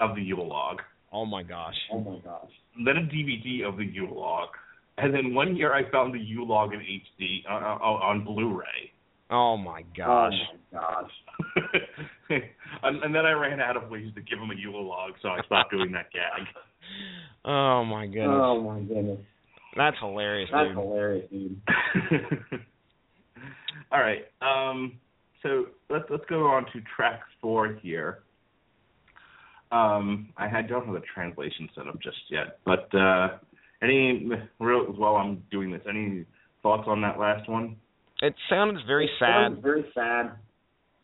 of 0.00 0.16
the 0.16 0.22
Yule 0.22 0.48
log, 0.48 0.80
Oh 1.12 1.26
my 1.26 1.42
gosh. 1.42 1.74
Oh 1.92 2.00
my 2.00 2.18
gosh. 2.24 2.50
then 2.84 2.96
a 2.96 3.00
DVD 3.02 3.68
of 3.68 3.76
the 3.76 3.84
Yule 3.84 4.18
log, 4.18 4.48
and 4.98 5.14
then 5.14 5.34
one 5.34 5.56
year 5.56 5.74
I 5.74 5.90
found 5.90 6.14
the 6.14 6.18
Yule 6.18 6.48
log 6.48 6.72
in 6.72 6.80
HD 6.80 7.42
uh, 7.48 7.52
uh, 7.52 8.08
on 8.08 8.24
Blu-ray. 8.24 8.90
Oh 9.30 9.56
my 9.56 9.82
gosh. 9.96 10.32
Oh 10.32 10.56
my 10.74 10.80
gosh. 10.80 11.10
and, 12.82 13.02
and 13.02 13.14
then 13.14 13.26
I 13.26 13.32
ran 13.32 13.60
out 13.60 13.76
of 13.76 13.90
ways 13.90 14.12
to 14.14 14.20
give 14.22 14.38
him 14.38 14.50
a 14.50 14.54
Yule 14.54 14.86
log, 14.86 15.12
so 15.22 15.28
I 15.28 15.42
stopped 15.46 15.70
doing 15.70 15.92
that 15.92 16.06
gag. 16.12 16.46
Oh 17.44 17.84
my 17.84 18.06
goodness. 18.06 18.28
Oh 18.30 18.60
my 18.60 18.80
goodness. 18.80 19.18
That's 19.76 19.96
hilarious, 20.00 20.48
That's 20.52 20.68
dude. 20.68 20.76
hilarious, 20.76 21.30
dude. 21.30 21.60
All 23.92 24.00
right. 24.00 24.24
Um, 24.40 24.92
so 25.42 25.66
let's 25.90 26.04
let's 26.10 26.24
go 26.28 26.46
on 26.46 26.64
to 26.72 26.80
track 26.94 27.20
four 27.40 27.78
here. 27.82 28.20
Um, 29.70 30.28
I 30.36 30.46
had, 30.48 30.68
don't 30.68 30.84
have 30.84 30.94
the 30.94 31.00
translation 31.14 31.68
set 31.74 31.86
up 31.88 32.00
just 32.02 32.18
yet, 32.30 32.58
but 32.66 32.94
uh, 32.94 33.38
any 33.82 34.28
real 34.60 34.84
while 34.92 35.16
I'm 35.16 35.42
doing 35.50 35.70
this, 35.72 35.80
any 35.88 36.24
thoughts 36.62 36.84
on 36.86 37.00
that 37.02 37.18
last 37.18 37.48
one? 37.48 37.76
It 38.20 38.34
sounded 38.50 38.84
very 38.86 39.06
It 39.06 39.10
sad. 39.18 39.52
sounds 39.52 39.62
Very 39.62 39.84
sad. 39.94 40.32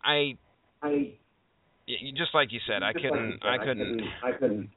I 0.05 0.37
I 0.83 1.13
y- 1.87 2.13
just 2.17 2.35
like 2.35 2.53
you 2.53 2.61
said, 2.67 2.83
I 2.83 2.93
couldn't 2.93 3.29
you 3.31 3.39
said, 3.43 3.49
I 3.49 3.65
couldn't 3.65 4.01
I 4.23 4.33
couldn't 4.33 4.71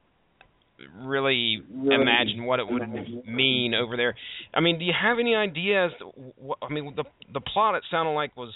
really 0.96 1.62
really 1.72 2.02
imagine 2.02 2.46
what 2.46 2.60
it 2.60 2.68
would 2.68 2.82
imagine. 2.82 3.24
mean 3.28 3.74
over 3.74 3.98
there. 3.98 4.16
I 4.54 4.60
mean, 4.62 4.80
do 4.80 4.86
you 4.86 4.94
have 5.00 5.20
any 5.20 5.36
idea 5.36 5.86
as 5.86 5.92
to 6.00 6.06
what 6.38 6.58
I 6.62 6.70
mean 6.70 6.94
the 6.96 7.04
the 7.34 7.42
plot 7.42 7.76
it 7.76 7.84
sounded 7.92 8.12
like 8.14 8.36
was 8.36 8.54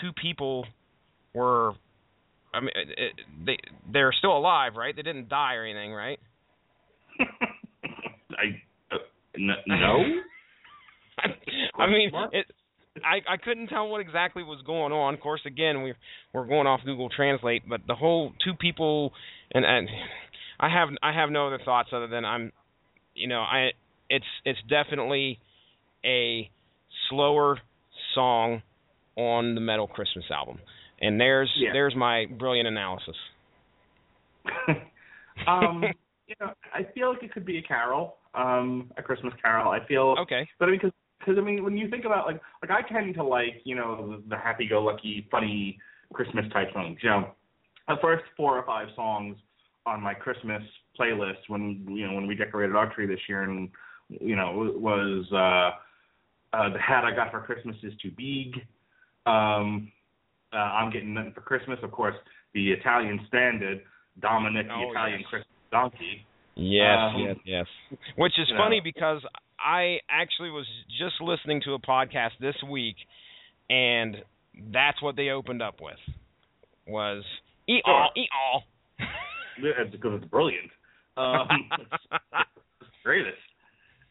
two 0.00 0.10
people 0.20 0.66
were 1.34 1.72
I 2.52 2.60
mean 2.60 2.70
it, 2.74 2.88
it, 2.98 3.12
they 3.46 3.58
they're 3.92 4.12
still 4.16 4.36
alive, 4.36 4.74
right? 4.76 4.94
They 4.94 5.02
didn't 5.02 5.28
die 5.28 5.54
or 5.54 5.64
anything, 5.64 5.92
right? 5.92 6.18
I 7.20 8.60
uh, 8.92 8.98
n- 9.36 9.48
no. 9.66 10.04
I 11.78 11.86
mean, 11.86 12.10
it 12.32 12.46
I 13.02 13.32
I 13.32 13.36
couldn't 13.36 13.68
tell 13.68 13.88
what 13.88 14.00
exactly 14.00 14.42
was 14.42 14.62
going 14.64 14.92
on. 14.92 15.14
Of 15.14 15.20
course, 15.20 15.40
again, 15.46 15.82
we 15.82 15.94
we're 16.32 16.46
going 16.46 16.66
off 16.66 16.80
Google 16.84 17.08
Translate, 17.08 17.68
but 17.68 17.80
the 17.86 17.94
whole 17.94 18.32
two 18.44 18.54
people 18.54 19.12
and 19.52 19.64
and 19.64 19.88
I 20.60 20.68
have 20.68 20.88
I 21.02 21.12
have 21.12 21.30
no 21.30 21.46
other 21.46 21.58
thoughts 21.64 21.88
other 21.92 22.06
than 22.06 22.24
I'm, 22.24 22.52
you 23.14 23.28
know, 23.28 23.40
I 23.40 23.70
it's 24.08 24.24
it's 24.44 24.58
definitely 24.68 25.38
a 26.04 26.48
slower 27.08 27.58
song 28.14 28.62
on 29.16 29.54
the 29.54 29.60
Metal 29.60 29.88
Christmas 29.88 30.24
album, 30.30 30.58
and 31.00 31.20
there's 31.20 31.52
Yeah. 31.56 31.70
there's 31.72 31.94
my 31.96 32.26
brilliant 32.26 32.68
analysis. 32.68 33.16
um, 35.48 35.84
you 36.26 36.34
know, 36.40 36.52
I 36.72 36.84
feel 36.94 37.12
like 37.12 37.22
it 37.22 37.32
could 37.32 37.46
be 37.46 37.58
a 37.58 37.62
carol, 37.62 38.16
um, 38.34 38.92
a 38.96 39.02
Christmas 39.02 39.34
carol. 39.42 39.70
I 39.70 39.84
feel 39.86 40.16
Okay. 40.20 40.48
But 40.58 40.68
I 40.68 40.72
mean, 40.72 40.80
because 41.18 41.36
I 41.38 41.40
mean, 41.40 41.64
when 41.64 41.76
you 41.76 41.88
think 41.88 42.04
about 42.04 42.26
like 42.26 42.40
like 42.62 42.70
I 42.70 42.86
tend 42.88 43.14
to 43.14 43.24
like 43.24 43.62
you 43.64 43.74
know 43.74 44.20
the, 44.28 44.30
the 44.30 44.36
happy-go-lucky, 44.36 45.28
funny 45.30 45.78
Christmas 46.12 46.44
type 46.52 46.68
songs. 46.72 46.98
You 47.02 47.10
know, 47.10 47.30
the 47.88 47.96
first 48.02 48.24
four 48.36 48.58
or 48.58 48.64
five 48.66 48.88
songs 48.94 49.36
on 49.86 50.00
my 50.02 50.14
Christmas 50.14 50.62
playlist 50.98 51.48
when 51.48 51.84
you 51.88 52.06
know 52.06 52.14
when 52.14 52.26
we 52.26 52.34
decorated 52.34 52.76
our 52.76 52.92
tree 52.94 53.06
this 53.06 53.20
year 53.28 53.42
and 53.42 53.68
you 54.08 54.36
know 54.36 54.52
was 54.76 55.26
uh, 55.32 56.56
uh, 56.56 56.72
the 56.72 56.78
hat 56.78 57.04
I 57.04 57.14
got 57.14 57.30
for 57.30 57.40
Christmas 57.40 57.76
is 57.82 57.92
too 58.00 58.10
big. 58.16 58.62
Um, 59.26 59.90
uh, 60.52 60.56
I'm 60.56 60.92
getting 60.92 61.14
nothing 61.14 61.32
for 61.32 61.40
Christmas. 61.40 61.78
Of 61.82 61.90
course, 61.90 62.14
the 62.54 62.70
Italian 62.70 63.20
standard, 63.28 63.82
Dominic 64.20 64.68
the 64.68 64.74
Oh, 64.74 64.90
Italian 64.90 65.20
yes. 65.20 65.28
Christmas 65.28 65.48
donkey. 65.70 66.26
Yes, 66.54 66.98
Um, 66.98 67.20
yes, 67.20 67.36
yes. 67.44 67.98
Which 68.16 68.38
is 68.38 68.48
funny 68.56 68.78
know. 68.78 68.84
because 68.84 69.22
I 69.64 69.98
actually 70.10 70.50
was 70.50 70.66
just 70.98 71.14
listening 71.20 71.62
to 71.64 71.72
a 71.72 71.78
podcast 71.78 72.32
this 72.40 72.56
week, 72.70 72.96
and 73.70 74.16
that's 74.72 75.00
what 75.02 75.16
they 75.16 75.30
opened 75.30 75.62
up 75.62 75.76
with 75.80 75.98
was 76.86 77.24
eat 77.66 77.82
all, 77.86 78.10
eat 78.14 78.28
all. 78.32 78.62
Because 79.56 80.20
it's 80.20 80.24
brilliant. 80.26 80.70
Um, 81.16 81.48
it's 81.80 82.90
greatest. 83.04 83.38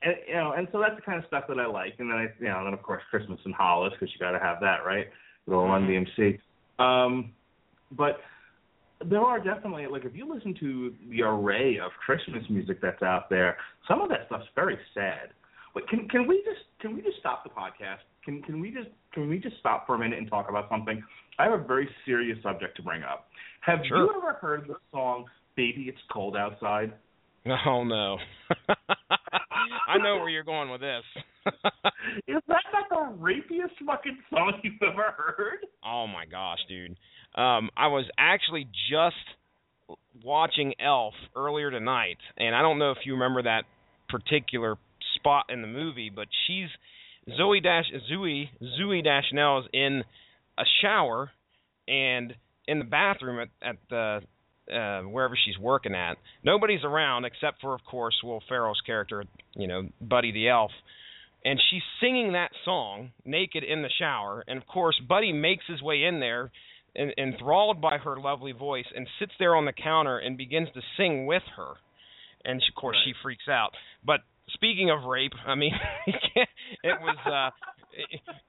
And 0.01 0.15
you 0.27 0.33
know, 0.33 0.53
and 0.57 0.67
so 0.71 0.79
that's 0.79 0.95
the 0.95 1.01
kind 1.01 1.19
of 1.19 1.27
stuff 1.27 1.43
that 1.47 1.59
I 1.59 1.67
like. 1.67 1.95
And 1.99 2.09
then 2.09 2.17
I, 2.17 2.27
you 2.39 2.47
know, 2.49 2.57
and 2.57 2.67
then 2.67 2.73
of 2.73 2.81
course 2.81 3.03
Christmas 3.09 3.39
in 3.45 3.51
Hollis 3.51 3.93
because 3.93 4.13
you 4.13 4.19
got 4.19 4.31
to 4.31 4.39
have 4.39 4.59
that, 4.61 4.85
right? 4.85 5.07
Little 5.45 5.65
Run 5.65 5.87
DMC. 5.87 6.39
Um, 6.83 7.31
but 7.91 8.19
there 9.05 9.21
are 9.21 9.39
definitely 9.39 9.87
like 9.87 10.05
if 10.05 10.15
you 10.15 10.31
listen 10.33 10.55
to 10.59 10.93
the 11.09 11.21
array 11.21 11.77
of 11.83 11.91
Christmas 12.05 12.43
music 12.49 12.81
that's 12.81 13.01
out 13.03 13.29
there, 13.29 13.57
some 13.87 14.01
of 14.01 14.09
that 14.09 14.25
stuff's 14.27 14.45
very 14.55 14.77
sad. 14.93 15.29
Wait, 15.75 15.87
can 15.87 16.07
can 16.09 16.27
we 16.27 16.37
just 16.45 16.61
can 16.81 16.95
we 16.95 17.01
just 17.01 17.17
stop 17.19 17.43
the 17.43 17.49
podcast? 17.49 17.99
Can 18.25 18.41
can 18.43 18.59
we 18.59 18.69
just 18.71 18.89
can 19.13 19.29
we 19.29 19.39
just 19.39 19.57
stop 19.59 19.85
for 19.87 19.95
a 19.95 19.99
minute 19.99 20.19
and 20.19 20.29
talk 20.29 20.49
about 20.49 20.69
something? 20.69 21.01
I 21.39 21.43
have 21.45 21.53
a 21.59 21.63
very 21.63 21.89
serious 22.05 22.37
subject 22.43 22.75
to 22.77 22.83
bring 22.83 23.03
up. 23.03 23.27
Have 23.61 23.79
Sure. 23.87 23.97
you 23.97 24.13
ever 24.17 24.33
heard 24.33 24.65
the 24.67 24.75
song 24.91 25.25
"Baby 25.55 25.83
It's 25.87 25.97
Cold 26.11 26.35
Outside"? 26.37 26.93
Oh 27.67 27.83
no. 27.83 28.17
I 29.87 29.97
know 29.97 30.17
where 30.17 30.29
you're 30.29 30.43
going 30.43 30.69
with 30.69 30.81
this. 30.81 31.03
Is 32.27 32.41
that 32.47 32.61
not 32.71 32.89
the 32.89 33.15
rapiest 33.21 33.73
fucking 33.85 34.17
song 34.29 34.53
you've 34.63 34.81
ever 34.81 35.13
heard? 35.35 35.65
oh 35.85 36.07
my 36.07 36.25
gosh, 36.25 36.59
dude. 36.69 36.91
Um 37.35 37.69
I 37.75 37.87
was 37.87 38.05
actually 38.17 38.67
just 38.89 39.15
watching 40.23 40.73
Elf 40.79 41.13
earlier 41.35 41.71
tonight, 41.71 42.17
and 42.37 42.55
I 42.55 42.61
don't 42.61 42.79
know 42.79 42.91
if 42.91 42.99
you 43.05 43.13
remember 43.13 43.41
that 43.43 43.63
particular 44.09 44.77
spot 45.23 45.45
in 45.49 45.61
the 45.61 45.67
movie, 45.67 46.11
but 46.13 46.27
she's 46.45 46.67
Zoe 47.37 47.61
Dash 47.61 47.85
Zoe 48.09 48.49
Zooey 48.61 49.03
Deschanel 49.03 49.61
is 49.61 49.65
in 49.73 50.03
a 50.57 50.63
shower 50.81 51.31
and 51.87 52.33
in 52.67 52.79
the 52.79 52.85
bathroom 52.85 53.39
at 53.39 53.49
at 53.67 53.77
the 53.89 54.19
uh 54.73 55.01
wherever 55.03 55.37
she's 55.45 55.57
working 55.57 55.95
at. 55.95 56.17
Nobody's 56.43 56.83
around 56.83 57.25
except 57.25 57.61
for 57.61 57.73
of 57.73 57.81
course 57.89 58.15
Will 58.23 58.43
Ferrell's 58.49 58.81
character, 58.85 59.23
you 59.55 59.67
know, 59.67 59.89
Buddy 60.01 60.31
the 60.31 60.49
Elf. 60.49 60.71
And 61.45 61.59
she's 61.69 61.81
singing 61.99 62.33
that 62.33 62.51
song 62.63 63.11
naked 63.25 63.65
in 63.65 63.81
the 63.81 63.89
shower, 63.99 64.43
and 64.47 64.57
of 64.57 64.67
course 64.67 64.99
Buddy 65.07 65.33
makes 65.33 65.63
his 65.67 65.81
way 65.81 66.03
in 66.03 66.19
there 66.19 66.51
en- 66.95 67.11
enthralled 67.17 67.81
by 67.81 67.97
her 67.97 68.17
lovely 68.17 68.53
voice 68.53 68.85
and 68.95 69.07
sits 69.19 69.33
there 69.39 69.55
on 69.55 69.65
the 69.65 69.73
counter 69.73 70.17
and 70.17 70.37
begins 70.37 70.69
to 70.73 70.81
sing 70.97 71.25
with 71.25 71.43
her. 71.57 71.73
And 72.45 72.61
she, 72.61 72.71
of 72.71 72.75
course 72.75 72.97
she 73.05 73.13
freaks 73.21 73.47
out. 73.49 73.71
But 74.05 74.21
speaking 74.53 74.89
of 74.89 75.03
rape, 75.03 75.33
I 75.45 75.55
mean, 75.55 75.73
it 76.07 76.97
was 77.01 77.17
uh 77.25 77.49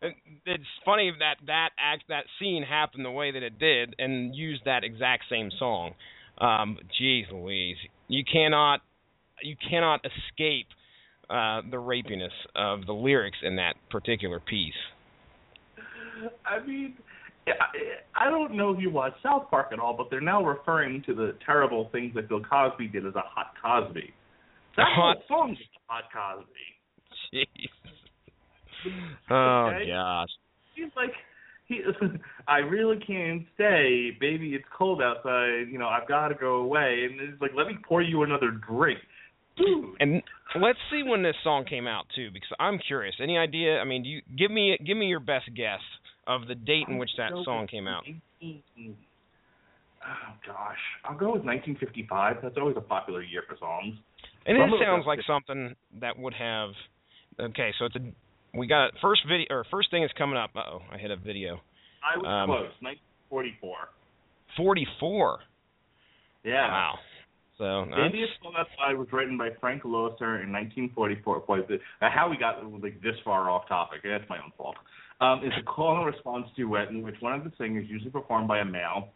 it, 0.03 0.15
it's 0.47 0.65
funny 0.85 1.13
that 1.19 1.37
that 1.47 1.71
act 1.79 2.05
that 2.09 2.25
scene 2.39 2.63
happened 2.63 3.05
the 3.05 3.11
way 3.11 3.31
that 3.31 3.43
it 3.43 3.59
did 3.59 3.95
and 3.99 4.35
used 4.35 4.63
that 4.65 4.85
exact 4.85 5.25
same 5.31 5.51
song. 5.59 5.93
Um 6.39 6.79
jeez 7.01 7.31
Louise, 7.31 7.77
you 8.09 8.25
cannot 8.31 8.81
you 9.43 9.57
cannot 9.69 10.01
escape 10.05 10.67
uh 11.31 11.63
the 11.71 11.77
rapiness 11.77 12.35
of 12.55 12.87
the 12.87 12.93
lyrics 12.93 13.39
in 13.43 13.57
that 13.57 13.75
particular 13.91 14.41
piece. 14.41 14.73
I 16.47 16.65
mean, 16.65 16.95
I, 17.47 18.27
I 18.27 18.31
don't 18.31 18.57
know 18.57 18.73
if 18.73 18.81
you 18.81 18.91
watch 18.91 19.13
South 19.23 19.51
Park 19.51 19.69
at 19.73 19.79
all, 19.79 19.95
but 19.97 20.09
they're 20.11 20.21
now 20.21 20.45
referring 20.45 21.03
to 21.05 21.15
the 21.15 21.37
terrible 21.45 21.89
things 21.93 22.15
that 22.15 22.29
Bill 22.29 22.43
Cosby 22.43 22.89
did 22.89 23.07
as 23.07 23.15
a 23.15 23.23
hot 23.23 23.55
Cosby. 23.63 24.13
That 24.77 24.87
whole 24.95 25.14
Hot- 25.14 25.22
song 25.29 25.53
is 25.53 25.59
hot 25.87 26.05
Cosby. 26.12 26.47
Jeez. 27.33 27.70
Oh 29.31 29.70
Okay. 29.75 29.89
gosh. 29.91 30.29
He's 30.75 30.91
like, 30.97 31.12
he, 31.66 31.81
I 32.49 32.59
really 32.59 32.99
can't 33.05 33.45
stay, 33.55 34.11
baby. 34.20 34.55
It's 34.55 34.64
cold 34.77 35.01
outside. 35.01 35.68
You 35.70 35.79
know, 35.79 35.89
I've 35.89 36.07
got 36.09 36.29
to 36.29 36.35
go 36.35 36.57
away. 36.57 37.07
And 37.11 37.20
it's 37.20 37.41
like, 37.41 37.53
let 37.57 37.66
me 37.66 37.75
pour 37.87 38.03
you 38.03 38.22
another 38.25 38.51
drink, 38.51 38.99
dude. 39.57 39.95
And 40.01 40.22
let's 40.61 40.79
see 40.91 41.03
when 41.03 41.22
this 41.22 41.37
song 41.45 41.64
came 41.64 41.87
out 41.87 42.05
too, 42.14 42.31
because 42.33 42.51
I'm 42.59 42.79
curious. 42.79 43.14
Any 43.22 43.39
idea? 43.39 43.79
I 43.79 43.85
mean, 43.85 44.03
do 44.03 44.09
you 44.09 44.20
give 44.37 44.51
me 44.51 44.77
give 44.85 44.97
me 44.97 45.07
your 45.07 45.20
best 45.20 45.47
guess 45.57 45.81
of 46.27 46.47
the 46.49 46.55
date 46.55 46.87
in 46.89 46.99
which 46.99 47.11
that 47.16 47.31
song 47.45 47.66
came 47.66 47.87
out? 47.89 48.05
Oh 50.07 50.35
gosh, 50.47 50.77
I'll 51.05 51.16
go 51.16 51.27
with 51.33 51.45
1955. 51.45 52.37
That's 52.43 52.57
always 52.59 52.77
a 52.77 52.81
popular 52.83 53.22
year 53.22 53.43
for 53.49 53.57
songs. 53.59 53.95
And 54.47 54.59
it 54.59 54.71
sounds 54.85 55.05
like 55.07 55.21
something 55.27 55.75
that 56.01 56.19
would 56.19 56.35
have. 56.35 56.71
Okay, 57.41 57.73
so 57.79 57.87
it's 57.87 57.97
a. 57.97 58.01
We 58.57 58.67
got 58.67 58.93
first 59.03 59.23
video 59.27 59.47
or 59.51 59.65
first 59.71 59.91
thing 59.91 60.05
is 60.05 60.11
coming 60.17 60.37
up. 60.37 60.51
Uh 60.55 60.61
oh, 60.75 60.83
I 60.93 60.99
hit 60.99 61.11
a 61.11 61.17
video. 61.17 61.61
I 62.05 62.19
was 62.19 62.27
Um, 62.27 62.47
close. 62.49 62.71
1944. 62.81 63.77
Forty-four. 64.57 65.39
Yeah. 66.45 66.69
Wow. 66.69 66.95
So 67.59 67.87
It's 67.89 68.33
Cold 68.43 68.55
Outside 68.59 68.99
was 68.99 69.09
written 69.13 69.39
by 69.39 69.51
Frank 69.61 69.83
Loesser 69.85 70.43
in 70.43 70.53
1944. 70.53 71.41
Boy, 71.41 71.61
the, 71.63 71.75
uh, 72.05 72.11
how 72.11 72.29
we 72.29 72.37
got 72.37 72.63
like 72.83 73.01
this 73.01 73.15
far 73.25 73.49
off 73.49 73.69
topic, 73.69 74.01
that's 74.03 74.29
my 74.29 74.39
own 74.39 74.53
fault. 74.59 74.77
Um, 75.21 75.41
it's 75.45 75.55
a 75.59 75.63
call 75.63 75.97
and 75.99 76.07
response 76.07 76.47
duet 76.57 76.89
in 76.89 77.03
which 77.03 77.15
one 77.21 77.33
of 77.35 77.45
the 77.45 77.53
singers, 77.57 77.87
usually 77.89 78.11
performed 78.11 78.49
by 78.49 78.59
a 78.59 78.65
male, 78.65 79.09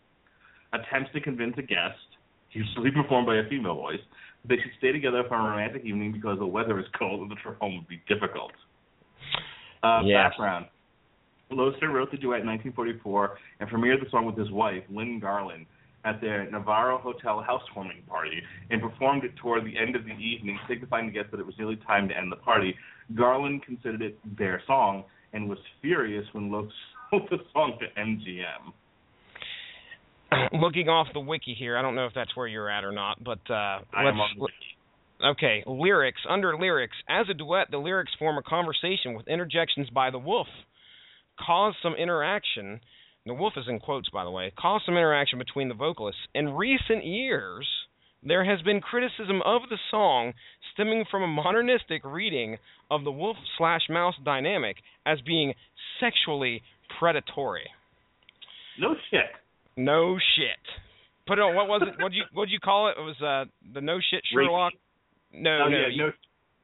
attempts 0.72 1.12
to 1.14 1.20
convince 1.20 1.54
a 1.58 1.62
guest 1.62 1.98
usually 2.52 2.90
performed 2.90 3.26
by 3.26 3.36
a 3.36 3.48
female 3.48 3.74
voice. 3.74 4.00
They 4.46 4.56
should 4.56 4.72
stay 4.78 4.92
together 4.92 5.24
for 5.28 5.34
a 5.34 5.42
romantic 5.42 5.84
evening 5.84 6.12
because 6.12 6.38
the 6.38 6.46
weather 6.46 6.78
is 6.78 6.86
cold 6.98 7.20
and 7.20 7.30
the 7.30 7.34
trip 7.36 7.58
home 7.60 7.76
would 7.76 7.88
be 7.88 8.02
difficult. 8.08 8.52
Uh, 9.82 10.02
Yes. 10.04 10.30
Background. 10.30 10.66
Loesser 11.50 11.90
wrote 11.92 12.10
the 12.10 12.18
duet 12.18 12.40
in 12.40 12.46
1944 12.46 13.38
and 13.60 13.68
premiered 13.70 14.04
the 14.04 14.10
song 14.10 14.26
with 14.26 14.36
his 14.36 14.50
wife, 14.50 14.82
Lynn 14.90 15.18
Garland, 15.18 15.66
at 16.04 16.20
their 16.20 16.48
Navarro 16.50 16.98
Hotel 16.98 17.42
housewarming 17.42 18.02
party 18.08 18.42
and 18.70 18.80
performed 18.80 19.24
it 19.24 19.34
toward 19.36 19.64
the 19.64 19.76
end 19.76 19.96
of 19.96 20.04
the 20.04 20.12
evening, 20.12 20.58
signifying 20.68 21.06
to 21.06 21.12
guests 21.12 21.30
that 21.30 21.40
it 21.40 21.46
was 21.46 21.54
nearly 21.58 21.76
time 21.76 22.08
to 22.08 22.16
end 22.16 22.30
the 22.30 22.36
party. 22.36 22.74
Garland 23.14 23.64
considered 23.64 24.02
it 24.02 24.18
their 24.36 24.62
song 24.66 25.04
and 25.32 25.48
was 25.48 25.58
furious 25.80 26.24
when 26.32 26.50
Loeb 26.50 26.68
sold 27.10 27.28
the 27.30 27.38
song 27.52 27.78
to 27.80 28.00
MGM. 28.00 28.72
Looking 30.52 30.88
off 30.88 31.08
the 31.14 31.20
wiki 31.20 31.54
here, 31.58 31.76
I 31.76 31.82
don't 31.82 31.94
know 31.94 32.06
if 32.06 32.12
that's 32.14 32.36
where 32.36 32.46
you're 32.46 32.70
at 32.70 32.84
or 32.84 32.92
not, 32.92 33.22
but 33.22 33.38
uh, 33.50 33.80
I 33.94 34.04
let's. 34.04 34.14
am 34.14 34.20
on 34.20 34.30
the 34.38 34.48
Okay, 35.20 35.64
lyrics. 35.66 36.20
Under 36.28 36.56
lyrics, 36.56 36.96
as 37.08 37.26
a 37.28 37.34
duet, 37.34 37.68
the 37.70 37.78
lyrics 37.78 38.12
form 38.18 38.38
a 38.38 38.42
conversation 38.42 39.14
with 39.14 39.26
interjections 39.26 39.90
by 39.90 40.10
the 40.10 40.18
wolf. 40.18 40.46
Cause 41.44 41.74
some 41.82 41.94
interaction. 41.94 42.80
The 43.26 43.34
wolf 43.34 43.54
is 43.56 43.64
in 43.68 43.80
quotes, 43.80 44.08
by 44.10 44.24
the 44.24 44.30
way. 44.30 44.52
Cause 44.58 44.82
some 44.86 44.96
interaction 44.96 45.38
between 45.38 45.68
the 45.68 45.74
vocalists. 45.74 46.20
In 46.34 46.50
recent 46.50 47.04
years, 47.04 47.66
there 48.22 48.44
has 48.44 48.62
been 48.62 48.80
criticism 48.80 49.42
of 49.44 49.62
the 49.70 49.78
song 49.90 50.34
stemming 50.72 51.04
from 51.10 51.22
a 51.22 51.26
modernistic 51.28 52.04
reading 52.04 52.58
of 52.90 53.04
the 53.04 53.12
wolf 53.12 53.36
slash 53.56 53.82
mouse 53.90 54.14
dynamic 54.24 54.76
as 55.04 55.20
being 55.22 55.54
sexually 56.00 56.62
predatory. 56.98 57.68
No 58.78 58.94
shit. 59.10 59.26
No 59.78 60.18
shit. 60.36 60.58
Put 61.28 61.38
it 61.38 61.42
on. 61.42 61.54
What 61.54 61.68
was 61.68 61.82
it? 61.86 62.02
What 62.02 62.12
you 62.12 62.24
what 62.32 62.48
you 62.48 62.58
call 62.58 62.88
it? 62.88 62.96
It 62.98 63.02
was 63.02 63.16
uh 63.22 63.48
the 63.72 63.80
no 63.80 63.98
shit 64.10 64.22
Sherlock. 64.32 64.72
No, 65.32 65.60
oh, 65.66 65.68
no, 65.68 65.78
yeah, 65.78 65.86
you- 65.90 66.12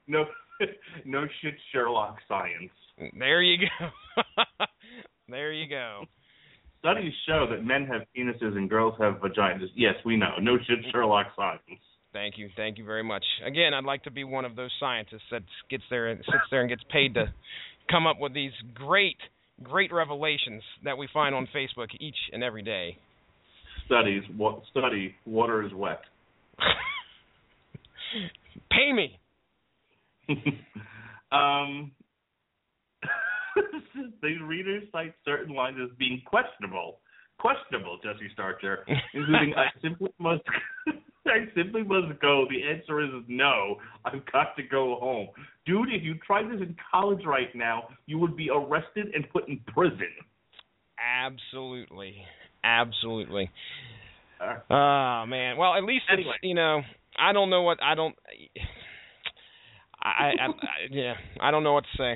no, 0.08 0.24
no, 0.60 0.66
no 1.22 1.26
shit, 1.40 1.54
Sherlock 1.70 2.16
science. 2.26 2.70
There 3.18 3.42
you 3.42 3.58
go. 3.78 4.22
there 5.28 5.52
you 5.52 5.68
go. 5.68 6.04
Studies 6.80 7.12
show 7.26 7.46
that 7.50 7.64
men 7.64 7.86
have 7.86 8.02
penises 8.16 8.56
and 8.56 8.68
girls 8.68 8.94
have 8.98 9.14
vaginas. 9.14 9.68
Yes, 9.74 9.94
we 10.04 10.16
know. 10.16 10.34
No 10.40 10.58
shit, 10.66 10.78
Sherlock 10.92 11.28
science. 11.36 11.80
Thank 12.12 12.38
you, 12.38 12.48
thank 12.56 12.78
you 12.78 12.84
very 12.84 13.02
much. 13.02 13.24
Again, 13.44 13.74
I'd 13.74 13.84
like 13.84 14.04
to 14.04 14.10
be 14.10 14.22
one 14.22 14.44
of 14.44 14.54
those 14.54 14.70
scientists 14.78 15.24
that 15.30 15.42
gets 15.68 15.82
there 15.90 16.08
and 16.08 16.20
sits 16.20 16.44
there 16.50 16.60
and 16.60 16.68
gets 16.68 16.84
paid 16.92 17.14
to 17.14 17.32
come 17.90 18.06
up 18.06 18.20
with 18.20 18.34
these 18.34 18.52
great, 18.72 19.16
great 19.62 19.92
revelations 19.92 20.62
that 20.84 20.96
we 20.96 21.08
find 21.12 21.34
on 21.34 21.48
Facebook 21.54 21.88
each 21.98 22.16
and 22.32 22.44
every 22.44 22.62
day. 22.62 22.96
Studies. 23.86 24.22
What 24.36 24.62
study? 24.70 25.14
Water 25.26 25.64
is 25.64 25.72
wet. 25.74 26.00
Pay 28.70 28.92
me. 28.92 29.18
um, 31.32 31.90
the 34.22 34.36
readers 34.44 34.84
cite 34.92 35.14
certain 35.24 35.54
lines 35.54 35.78
as 35.82 35.90
being 35.98 36.22
questionable. 36.24 36.98
Questionable, 37.38 37.98
Jesse 38.02 38.30
Starcher, 38.32 38.86
including 39.12 39.54
"I 39.56 39.66
simply 39.82 40.10
must, 40.18 40.42
I 41.26 41.46
simply 41.54 41.82
must 41.82 42.18
go." 42.20 42.46
The 42.48 42.62
answer 42.62 43.02
is 43.02 43.10
no. 43.26 43.76
I've 44.04 44.24
got 44.30 44.56
to 44.56 44.62
go 44.62 44.96
home, 45.00 45.28
dude. 45.66 45.92
If 45.92 46.04
you 46.04 46.14
tried 46.24 46.44
this 46.44 46.60
in 46.60 46.76
college 46.92 47.24
right 47.26 47.54
now, 47.54 47.88
you 48.06 48.18
would 48.18 48.36
be 48.36 48.50
arrested 48.50 49.08
and 49.14 49.28
put 49.30 49.48
in 49.48 49.58
prison. 49.66 50.12
Absolutely, 50.96 52.24
absolutely. 52.64 53.50
Oh 54.40 55.24
man. 55.28 55.56
Well, 55.56 55.74
at 55.74 55.84
least 55.84 56.04
it's 56.10 56.18
Anyway. 56.20 56.36
you 56.42 56.54
know 56.54 56.82
I 57.18 57.32
don't 57.32 57.50
know 57.50 57.62
what 57.62 57.82
I 57.82 57.94
don't. 57.94 58.14
I, 60.02 60.08
I, 60.40 60.46
I 60.46 60.48
yeah 60.90 61.14
I 61.40 61.50
don't 61.50 61.62
know 61.62 61.72
what 61.72 61.84
to 61.84 61.96
say. 61.96 62.14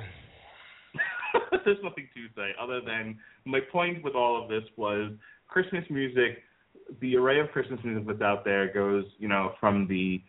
There's 1.64 1.78
nothing 1.82 2.08
to 2.14 2.26
say 2.36 2.50
other 2.60 2.80
than 2.80 3.18
my 3.44 3.60
point 3.72 4.02
with 4.02 4.14
all 4.14 4.42
of 4.42 4.48
this 4.48 4.62
was 4.76 5.12
Christmas 5.48 5.84
music. 5.90 6.38
The 7.00 7.16
array 7.16 7.38
of 7.40 7.50
Christmas 7.50 7.80
music 7.84 8.06
that's 8.06 8.22
out 8.22 8.44
there 8.44 8.72
goes, 8.72 9.04
you 9.18 9.28
know, 9.28 9.52
from 9.60 9.86
the 9.88 10.20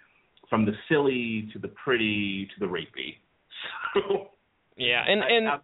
from 0.49 0.65
the 0.65 0.73
silly 0.87 1.49
to 1.53 1.59
the 1.59 1.69
pretty 1.69 2.47
to 2.53 2.59
the 2.59 2.71
rapey. 2.71 3.15
So 3.93 4.29
Yeah, 4.77 5.03
and 5.05 5.21
I- 5.23 5.29
and 5.29 5.47
I- 5.49 5.59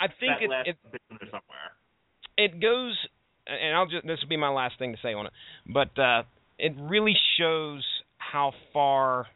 I 0.00 0.06
think 0.20 0.42
it 0.42 0.50
it 0.66 0.76
bit 0.92 1.00
in 1.10 1.16
there 1.18 1.30
somewhere. 1.30 1.72
it 2.36 2.60
goes 2.60 2.94
and 3.46 3.76
I'll 3.76 3.86
just 3.86 4.06
this 4.06 4.18
will 4.20 4.28
be 4.28 4.36
my 4.36 4.48
last 4.50 4.78
thing 4.78 4.92
to 4.92 4.98
say 5.02 5.12
on 5.14 5.26
it. 5.26 5.32
But 5.66 5.98
uh 5.98 6.22
it 6.58 6.74
really 6.78 7.14
shows 7.38 7.82
how 8.18 8.52
far 8.72 9.26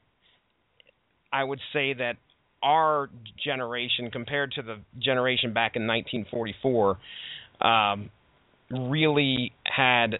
I 1.32 1.42
would 1.42 1.60
say 1.72 1.92
that 1.94 2.14
our 2.62 3.10
generation 3.44 4.10
compared 4.10 4.52
to 4.52 4.62
the 4.62 4.78
generation 4.98 5.52
back 5.52 5.76
in 5.76 5.86
1944 5.86 6.98
um 7.60 8.10
really 8.70 9.52
had 9.64 10.18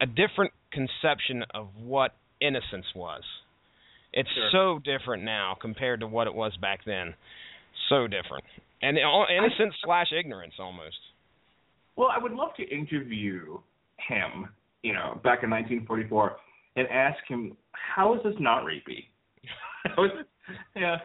a 0.00 0.06
different 0.06 0.52
conception 0.72 1.44
of 1.54 1.68
what 1.82 2.14
innocence 2.40 2.86
was. 2.94 3.22
It's 4.12 4.28
Sure. 4.30 4.50
so 4.50 4.78
different 4.84 5.22
now 5.24 5.56
compared 5.60 6.00
to 6.00 6.06
what 6.06 6.26
it 6.26 6.34
was 6.34 6.56
back 6.60 6.80
then. 6.84 7.14
So 7.88 8.06
different. 8.06 8.44
And 8.82 8.98
all- 8.98 9.26
innocence 9.30 9.74
slash 9.84 10.10
ignorance 10.12 10.54
almost. 10.58 10.98
Well, 12.00 12.08
I 12.10 12.18
would 12.18 12.32
love 12.32 12.54
to 12.56 12.66
interview 12.66 13.58
him, 14.08 14.48
you 14.82 14.94
know, 14.94 15.20
back 15.22 15.42
in 15.42 15.50
1944, 15.50 16.34
and 16.76 16.88
ask 16.88 17.18
him 17.28 17.54
how 17.72 18.14
is 18.14 18.22
this 18.24 18.32
not 18.40 18.64
rapey? 18.64 19.04
Yeah, 20.74 20.96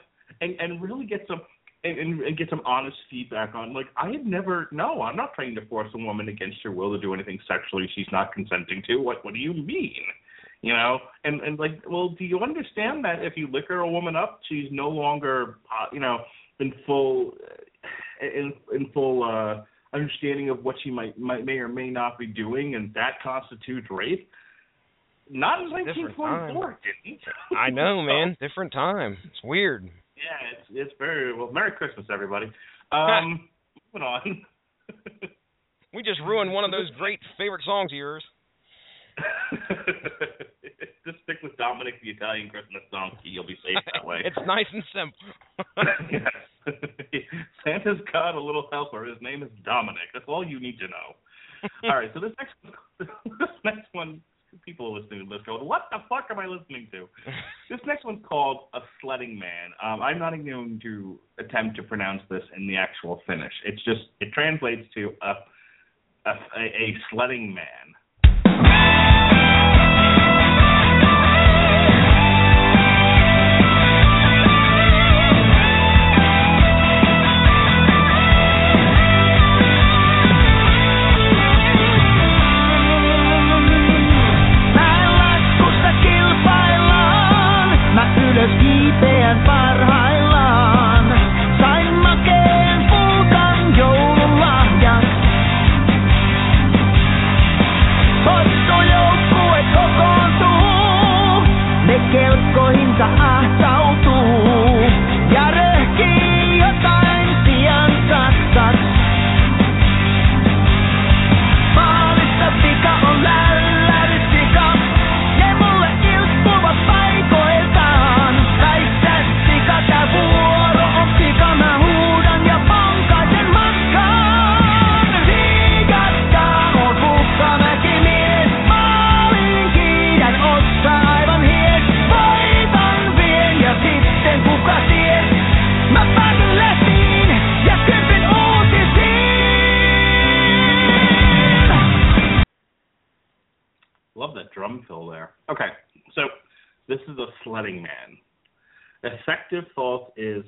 and 0.41 0.55
and 0.59 0.81
really 0.81 1.05
get 1.05 1.25
some 1.27 1.41
and, 1.83 1.99
and, 1.99 2.21
and 2.21 2.37
get 2.37 2.49
some 2.49 2.61
honest 2.65 2.97
feedback 3.11 3.53
on 3.53 3.73
like 3.73 3.85
I 3.95 4.09
had 4.09 4.25
never 4.25 4.69
no, 4.71 5.01
I'm 5.03 5.15
not 5.15 5.33
trying 5.35 5.53
to 5.55 5.65
force 5.67 5.89
a 5.93 5.97
woman 5.99 6.29
against 6.29 6.57
her 6.63 6.71
will 6.71 6.91
to 6.95 6.99
do 6.99 7.13
anything 7.13 7.37
sexually 7.47 7.87
she's 7.93 8.07
not 8.11 8.33
consenting 8.33 8.81
to. 8.87 8.95
What 8.97 9.23
what 9.23 9.33
do 9.35 9.39
you 9.39 9.53
mean? 9.53 10.01
You 10.61 10.73
know, 10.73 10.97
and 11.25 11.41
and 11.41 11.59
like, 11.59 11.83
well, 11.87 12.09
do 12.17 12.23
you 12.23 12.39
understand 12.39 13.03
that 13.05 13.23
if 13.23 13.33
you 13.35 13.47
liquor 13.51 13.81
a 13.81 13.91
woman 13.91 14.15
up, 14.15 14.39
she's 14.49 14.69
no 14.71 14.89
longer, 14.89 15.57
uh, 15.69 15.87
you 15.91 15.99
know, 15.99 16.19
in 16.59 16.73
full, 16.87 17.33
in 18.21 18.53
in 18.73 18.89
full 18.93 19.23
uh 19.23 19.61
understanding 19.95 20.49
of 20.49 20.63
what 20.63 20.75
she 20.83 20.91
might 20.91 21.17
might 21.17 21.45
may 21.45 21.57
or 21.57 21.67
may 21.67 21.89
not 21.89 22.19
be 22.19 22.27
doing, 22.27 22.75
and 22.75 22.93
that 22.93 23.21
constitutes 23.23 23.87
rape. 23.89 24.29
Not 25.29 25.61
in 25.61 25.69
Different 25.69 26.17
1944, 26.17 26.79
didn't. 27.03 27.21
I 27.57 27.69
know, 27.71 28.01
man. 28.03 28.37
Different 28.39 28.71
time. 28.71 29.17
It's 29.23 29.43
weird. 29.43 29.85
Yeah, 29.85 30.57
it's 30.59 30.67
it's 30.71 30.93
very 30.99 31.33
well. 31.33 31.51
Merry 31.51 31.71
Christmas, 31.71 32.05
everybody. 32.13 32.51
Um, 32.91 33.49
moving 33.93 34.07
on. 34.07 34.45
We 35.95 36.03
just 36.03 36.19
ruined 36.27 36.51
one 36.51 36.65
of 36.65 36.71
those 36.71 36.89
great 36.97 37.21
favorite 37.37 37.63
songs 37.65 37.93
of 37.93 37.95
yours. 37.95 38.21
Just 41.05 41.17
stick 41.23 41.37
with 41.43 41.55
Dominic, 41.57 42.01
the 42.01 42.09
Italian 42.09 42.49
Christmas 42.49 42.81
donkey. 42.91 43.29
You'll 43.29 43.45
be 43.45 43.57
safe 43.63 43.77
that 43.93 44.05
way. 44.05 44.21
it's 44.25 44.37
nice 44.45 44.65
and 44.73 44.83
simple. 44.91 45.27
yes. 46.11 46.31
Santa's 47.63 48.01
got 48.11 48.35
a 48.35 48.41
little 48.41 48.67
helper. 48.71 49.05
His 49.05 49.17
name 49.21 49.43
is 49.43 49.49
Dominic. 49.63 50.09
That's 50.13 50.25
all 50.27 50.45
you 50.45 50.59
need 50.59 50.79
to 50.79 50.87
know. 50.87 51.15
all 51.89 51.95
right, 51.95 52.11
so 52.13 52.19
this 52.19 52.31
next 52.37 52.53
this 52.99 53.49
next 53.63 53.87
one, 53.93 54.21
people 54.65 54.93
listening 54.99 55.27
to 55.27 55.29
this 55.29 55.45
going, 55.45 55.65
what 55.65 55.83
the 55.91 55.97
fuck 56.09 56.25
am 56.29 56.39
I 56.39 56.45
listening 56.45 56.87
to? 56.91 57.07
This 57.69 57.79
next 57.85 58.05
one's 58.05 58.23
called 58.27 58.67
A 58.73 58.79
Sledding 59.01 59.39
Man. 59.39 59.71
Um, 59.83 60.01
I'm 60.01 60.19
not 60.19 60.33
even 60.33 60.45
going 60.45 60.79
to 60.83 61.19
attempt 61.39 61.75
to 61.77 61.83
pronounce 61.83 62.21
this 62.29 62.43
in 62.55 62.67
the 62.67 62.77
actual 62.77 63.21
Finnish. 63.27 63.53
It's 63.65 63.83
just 63.83 64.01
it 64.19 64.33
translates 64.33 64.87
to 64.95 65.13
a 65.21 65.33
a, 66.25 66.31
a, 66.31 66.63
a 66.63 66.97
sledding 67.11 67.53
man. 67.53 67.93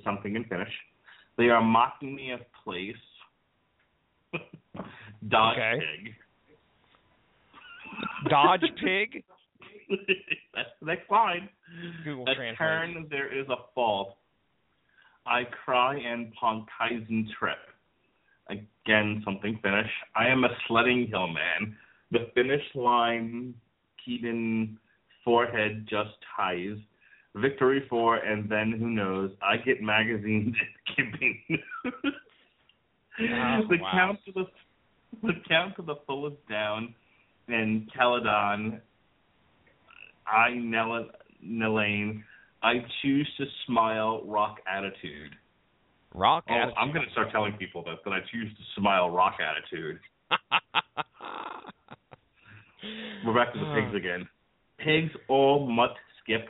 Something 0.08 0.36
in 0.36 0.44
Finnish. 0.46 0.72
They 1.38 1.50
are 1.50 1.62
mocking 1.62 2.16
me 2.16 2.32
of 2.32 2.40
place. 2.64 2.96
Dodge 5.30 5.58
Okay. 5.58 5.80
pig. 6.04 6.14
Dodge 8.30 8.62
pig. 8.84 9.24
That's 10.56 10.70
the 10.80 10.86
next 10.88 11.10
line. 11.12 11.50
Google 12.04 12.24
A 12.28 12.36
Translate. 12.36 12.58
turn 12.58 13.08
there 13.10 13.32
is 13.38 13.48
a 13.50 13.56
fault. 13.76 14.16
I 15.26 15.44
cry 15.66 15.98
and 15.98 16.32
Ponkaisen 16.42 17.28
trip. 17.38 17.58
Again, 18.50 19.22
something 19.26 19.60
Finnish. 19.62 19.90
I 20.16 20.28
am 20.28 20.44
a 20.46 20.50
sledding 20.68 21.08
hill 21.08 21.28
man. 21.28 21.76
The 22.12 22.30
finish 22.34 22.64
line, 22.76 23.54
Keaton 24.04 24.78
forehead 25.26 25.86
just 25.90 26.12
ties. 26.36 26.78
Victory 27.42 27.86
for, 27.90 28.18
and 28.18 28.50
then 28.50 28.72
who 28.78 28.90
knows? 28.90 29.32
I 29.42 29.58
get 29.58 29.82
magazines 29.82 30.56
skipping. 30.92 31.42
Oh, 33.20 33.62
the 33.70 33.78
wow. 33.82 33.92
count 33.94 34.20
to 34.26 34.32
the 34.32 34.46
the 35.24 35.34
count 35.48 35.76
to 35.78 35.82
the 35.82 35.96
full 36.06 36.28
is 36.28 36.34
down, 36.50 36.94
and 37.48 37.90
Caledon. 37.94 38.82
I 40.28 40.50
Nell 40.56 41.08
Nellane. 41.44 42.22
I 42.62 42.84
choose 43.02 43.28
to 43.38 43.46
smile. 43.66 44.24
Rock 44.26 44.58
attitude. 44.68 45.32
Rock 46.14 46.44
Oh, 46.50 46.54
attitude. 46.54 46.76
I'm 46.78 46.94
gonna 46.94 47.10
start 47.12 47.32
telling 47.32 47.54
people 47.54 47.84
that 47.86 48.04
that 48.04 48.12
I 48.12 48.20
choose 48.32 48.52
to 48.56 48.64
smile. 48.80 49.10
Rock 49.10 49.38
attitude. 49.40 50.00
We're 53.26 53.34
back 53.34 53.52
to 53.54 53.60
the 53.60 53.74
pigs 53.74 53.96
again. 53.96 54.28
Pigs 54.80 55.12
all 55.28 55.68
mutt 55.68 55.96
skip, 56.22 56.48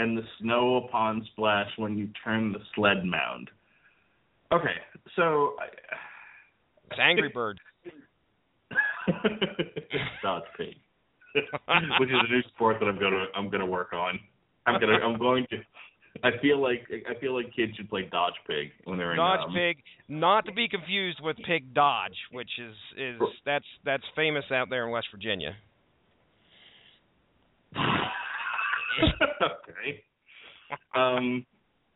and 0.00 0.16
the 0.16 0.22
snow 0.40 0.76
upon 0.76 1.26
splash 1.32 1.68
when 1.76 1.98
you 1.98 2.08
turn 2.24 2.52
the 2.52 2.60
sled 2.74 3.04
mound. 3.04 3.50
Okay, 4.52 4.74
so 5.14 5.54
It's 6.90 6.98
Angry 7.00 7.28
Bird. 7.28 7.60
Dodge 10.22 10.42
pig, 10.56 10.74
which 11.34 12.08
is 12.08 12.16
a 12.28 12.32
new 12.32 12.42
sport 12.54 12.76
that 12.80 12.86
I'm 12.86 12.98
gonna 12.98 13.26
I'm 13.36 13.50
gonna 13.50 13.66
work 13.66 13.92
on. 13.92 14.18
I'm 14.66 14.80
gonna 14.80 14.98
I'm 15.04 15.18
going 15.18 15.46
to. 15.50 15.58
I 16.24 16.30
feel 16.42 16.60
like 16.60 16.86
I 17.08 17.18
feel 17.20 17.34
like 17.34 17.54
kids 17.54 17.76
should 17.76 17.88
play 17.88 18.08
Dodge 18.10 18.34
Pig 18.46 18.70
when 18.84 18.98
they're 18.98 19.14
Dodge 19.14 19.40
in 19.44 19.50
um, 19.50 19.54
pig, 19.54 19.78
not 20.08 20.44
to 20.46 20.52
be 20.52 20.68
confused 20.68 21.20
with 21.22 21.36
pig 21.46 21.72
Dodge, 21.74 22.16
which 22.32 22.50
is 22.58 22.74
is 22.96 23.20
that's 23.44 23.64
that's 23.84 24.04
famous 24.16 24.44
out 24.52 24.70
there 24.70 24.86
in 24.86 24.90
West 24.90 25.08
Virginia. 25.12 25.56
okay. 29.68 30.04
Um, 30.94 31.46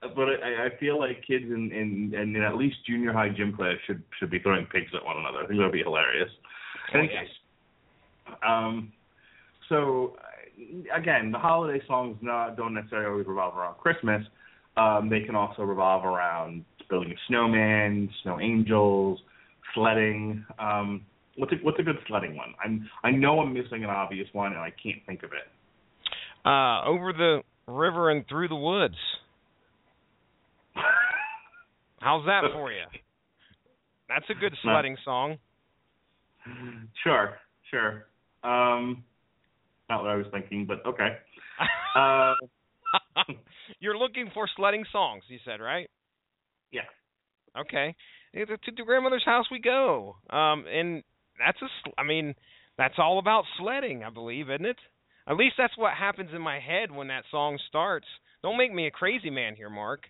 but 0.01 0.29
I, 0.43 0.67
I 0.67 0.79
feel 0.79 0.99
like 0.99 1.25
kids 1.27 1.45
in, 1.47 1.73
in 1.73 2.13
in 2.15 2.43
at 2.43 2.57
least 2.57 2.77
junior 2.87 3.13
high 3.13 3.31
gym 3.31 3.55
class 3.57 3.77
should 3.87 4.03
should 4.19 4.31
be 4.31 4.39
throwing 4.39 4.67
pigs 4.67 4.91
at 4.95 5.05
one 5.05 5.17
another. 5.19 5.39
I 5.39 5.47
think 5.47 5.59
that 5.59 5.65
would 5.65 5.73
be 5.73 5.83
hilarious. 5.83 6.31
Any 6.93 7.09
case, 7.09 7.29
um, 8.47 8.93
so 9.69 10.17
again, 10.95 11.33
the 11.33 11.39
holiday 11.39 11.85
songs 11.87 12.17
not 12.21 12.57
don't 12.57 12.75
necessarily 12.75 13.11
always 13.11 13.27
revolve 13.27 13.57
around 13.57 13.77
Christmas. 13.79 14.23
Um, 14.77 15.09
they 15.09 15.21
can 15.21 15.35
also 15.35 15.63
revolve 15.63 16.05
around 16.05 16.65
building 16.91 17.13
a 17.13 17.17
snowman, 17.29 18.11
snow 18.23 18.41
angels, 18.41 19.21
sledding. 19.75 20.45
Um, 20.59 21.03
what's 21.37 21.53
a, 21.53 21.57
what's 21.63 21.79
a 21.79 21.83
good 21.83 21.99
sledding 22.09 22.37
one? 22.37 22.55
I'm 22.63 22.89
I 23.03 23.11
know 23.11 23.41
I'm 23.41 23.53
missing 23.53 23.85
an 23.85 23.91
obvious 23.91 24.29
one 24.33 24.53
and 24.53 24.61
I 24.61 24.73
can't 24.83 25.05
think 25.07 25.23
of 25.23 25.33
it. 25.33 25.49
Uh, 26.45 26.85
over 26.85 27.13
the 27.13 27.41
river 27.67 28.11
and 28.11 28.27
through 28.29 28.49
the 28.49 28.57
woods. 28.57 28.97
How's 32.01 32.27
that 32.27 32.43
for 32.53 32.71
you? 32.71 32.85
That's 34.09 34.27
a 34.29 34.35
good 34.35 34.53
sledding 34.63 34.97
song. 35.05 35.39
Sure, 37.03 37.39
sure. 37.71 38.07
Um, 38.43 39.05
not 39.89 40.03
what 40.03 40.11
I 40.11 40.17
was 40.17 40.27
thinking, 40.31 40.67
but 40.67 40.85
okay. 40.87 41.17
Uh, 41.97 42.35
You're 43.81 43.97
looking 43.97 44.31
for 44.35 44.47
sledding 44.55 44.85
songs, 44.93 45.23
you 45.29 45.39
said, 45.45 45.61
right? 45.61 45.89
yeah. 46.71 46.83
Okay. 47.59 47.95
To 48.35 48.45
to 48.47 48.85
grandmother's 48.85 49.25
house 49.25 49.47
we 49.51 49.61
go. 49.61 50.17
Um, 50.29 50.65
and 50.67 51.03
that's 51.39 51.59
a. 51.63 52.01
I 52.01 52.05
mean, 52.05 52.35
that's 52.77 52.95
all 52.99 53.19
about 53.19 53.45
sledding, 53.59 54.03
I 54.03 54.11
believe, 54.11 54.51
isn't 54.51 54.67
it? 54.67 54.77
At 55.29 55.37
least 55.37 55.55
that's 55.57 55.77
what 55.77 55.95
happens 55.95 56.31
in 56.35 56.43
my 56.43 56.61
head 56.61 56.91
when 56.91 57.09
that 57.09 57.25
song 57.31 57.59
starts. 57.69 58.07
Don't 58.43 58.59
make 58.59 58.73
me 58.73 58.87
a 58.87 58.91
crazy 58.91 59.31
man 59.31 59.57
here, 59.57 59.71
Mark. 59.71 60.03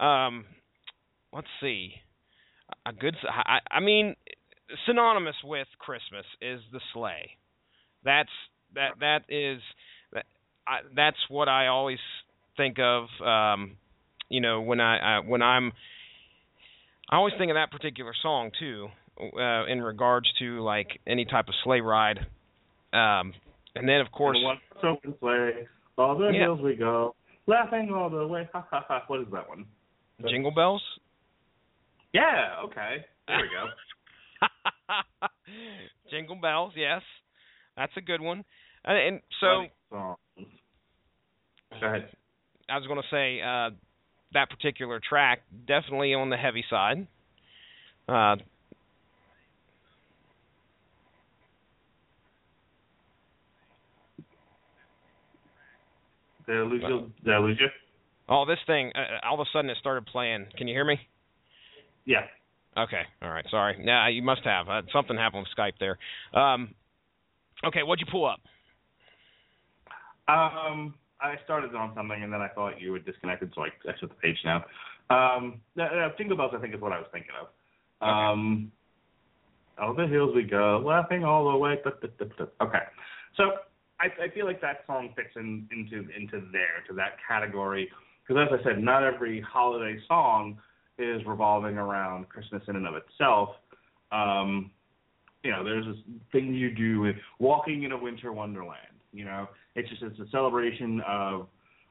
Um, 0.00 0.46
let's 1.32 1.46
see. 1.60 1.92
A 2.84 2.92
good. 2.92 3.16
I, 3.28 3.58
I 3.70 3.80
mean, 3.80 4.16
synonymous 4.86 5.36
with 5.44 5.68
Christmas 5.78 6.26
is 6.42 6.60
the 6.72 6.80
sleigh. 6.92 7.30
That's 8.04 8.28
that. 8.74 8.98
That 9.00 9.20
is. 9.28 9.60
That, 10.12 10.24
I, 10.66 10.78
that's 10.94 11.16
what 11.28 11.48
I 11.48 11.68
always 11.68 11.98
think 12.56 12.78
of. 12.78 13.04
Um, 13.24 13.76
you 14.28 14.40
know, 14.40 14.60
when 14.60 14.80
I, 14.80 15.18
I 15.18 15.20
when 15.20 15.40
I'm 15.40 15.72
I 17.10 17.16
always 17.16 17.34
think 17.38 17.50
of 17.50 17.54
that 17.54 17.70
particular 17.70 18.12
song 18.20 18.50
too, 18.58 18.88
uh, 19.18 19.66
in 19.66 19.80
regards 19.80 20.28
to 20.40 20.62
like 20.62 21.00
any 21.06 21.24
type 21.24 21.48
of 21.48 21.54
sleigh 21.64 21.80
ride. 21.80 22.18
Um, 22.92 23.32
and 23.74 23.88
then 23.88 24.00
of 24.00 24.10
course, 24.12 24.38
open 24.82 25.14
sleigh, 25.20 25.66
all 25.96 26.16
the 26.16 26.30
Yeah. 26.32 26.44
hills 26.44 26.60
we 26.60 26.74
go, 26.76 27.14
laughing 27.46 27.92
all 27.92 28.10
the 28.10 28.26
way. 28.26 28.48
Ha 28.52 28.66
ha 28.70 28.84
ha. 28.86 29.04
What 29.06 29.20
is 29.20 29.26
that 29.32 29.48
one? 29.48 29.66
Jingle 30.28 30.50
Bells. 30.50 30.82
Yeah. 32.12 32.56
Okay. 32.64 33.04
There 33.26 33.38
we 33.38 33.48
go. 33.48 33.66
Jingle 36.10 36.36
Bells, 36.36 36.72
yes, 36.76 37.02
that's 37.76 37.92
a 37.96 38.00
good 38.00 38.20
one. 38.20 38.44
And, 38.84 38.98
and 38.98 39.20
so 39.40 39.66
Go 39.90 40.16
ahead. 41.86 42.08
I 42.68 42.76
was 42.78 42.86
going 42.86 43.00
to 43.00 43.08
say 43.10 43.40
uh, 43.40 43.70
that 44.32 44.50
particular 44.50 45.00
track 45.06 45.42
definitely 45.66 46.14
on 46.14 46.30
the 46.30 46.36
heavy 46.36 46.64
side. 46.68 47.06
Uh, 48.08 48.36
Did 56.48 56.56
I 56.56 56.62
lose 56.62 56.82
you? 56.88 57.12
Did 57.24 57.34
I 57.34 57.38
lose 57.38 57.58
you? 57.60 57.68
oh, 58.28 58.44
this 58.46 58.58
thing! 58.66 58.90
Uh, 58.94 59.26
all 59.26 59.34
of 59.34 59.40
a 59.40 59.50
sudden, 59.52 59.70
it 59.70 59.76
started 59.78 60.06
playing. 60.06 60.46
Can 60.56 60.66
you 60.66 60.74
hear 60.74 60.84
me? 60.84 60.98
Yeah. 62.06 62.22
Okay. 62.76 63.02
All 63.22 63.30
right. 63.30 63.44
Sorry. 63.50 63.78
Yeah, 63.84 64.08
you 64.08 64.22
must 64.22 64.42
have. 64.44 64.68
Uh, 64.68 64.82
something 64.92 65.16
happened 65.16 65.44
with 65.44 65.56
Skype 65.56 65.78
there. 65.78 65.98
Um, 66.32 66.74
okay. 67.64 67.82
What'd 67.82 68.04
you 68.04 68.10
pull 68.10 68.26
up? 68.26 68.40
Um, 70.28 70.94
I 71.20 71.34
started 71.44 71.74
on 71.74 71.92
something 71.94 72.22
and 72.22 72.32
then 72.32 72.40
I 72.40 72.48
thought 72.48 72.80
you 72.80 72.92
were 72.92 72.98
disconnected, 72.98 73.52
so 73.54 73.62
I 73.62 73.68
exit 73.88 74.08
the 74.08 74.14
page 74.16 74.36
now. 74.44 74.64
Um, 75.10 75.60
uh, 75.78 75.82
uh, 75.82 76.08
Jingle 76.16 76.36
Bells, 76.36 76.52
I 76.54 76.60
think, 76.60 76.74
is 76.74 76.80
what 76.80 76.92
I 76.92 76.98
was 76.98 77.08
thinking 77.12 77.32
of. 77.40 77.48
Um, 78.06 78.70
all 79.80 79.94
the 79.94 80.06
hills 80.06 80.34
we 80.34 80.42
go, 80.42 80.82
laughing 80.84 81.24
all 81.24 81.50
the 81.50 81.56
way. 81.56 81.76
Okay, 82.60 82.78
so 83.36 83.44
I, 84.00 84.06
I 84.24 84.30
feel 84.34 84.46
like 84.46 84.60
that 84.60 84.84
song 84.86 85.10
fits 85.16 85.30
in 85.36 85.68
into 85.72 86.08
into 86.16 86.46
there 86.52 86.84
to 86.88 86.94
that 86.94 87.16
category 87.26 87.88
because, 88.26 88.46
as 88.50 88.60
I 88.60 88.62
said, 88.62 88.82
not 88.82 89.02
every 89.02 89.40
holiday 89.40 89.98
song 90.06 90.58
is 90.98 91.22
revolving 91.26 91.78
around 91.78 92.28
Christmas 92.28 92.62
in 92.68 92.76
and 92.76 92.86
of 92.86 92.94
itself. 92.94 93.50
Um, 94.12 94.70
you 95.42 95.50
know, 95.50 95.64
there's 95.64 95.86
this 95.86 95.96
thing 96.32 96.54
you 96.54 96.74
do 96.74 97.00
with 97.00 97.16
walking 97.38 97.84
in 97.84 97.92
a 97.92 97.98
winter 97.98 98.32
wonderland. 98.32 98.76
You 99.12 99.24
know, 99.24 99.48
it's 99.74 99.88
just 99.88 100.02
it's 100.02 100.18
a 100.20 100.30
celebration 100.30 101.00
of 101.06 101.48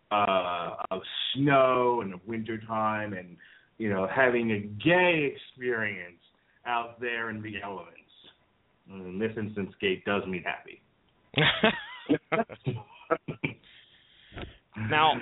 uh 0.10 0.76
of 0.91 1.01
snow 1.34 1.99
and 2.01 2.14
of 2.14 2.22
winter 2.26 2.58
time 2.66 3.12
and 3.12 3.36
you 3.78 3.89
know 3.89 4.08
having 4.14 4.51
a 4.51 4.60
gay 4.82 5.34
experience 5.36 6.22
out 6.66 6.99
there 7.01 7.30
in 7.30 7.41
the 7.41 7.55
elements. 7.64 7.93
In 8.89 9.20
this 9.20 9.32
instance, 9.38 9.74
gay 9.82 10.01
does 10.05 10.24
mean 10.28 10.43
happy. 10.43 10.82
Now, 14.89 15.14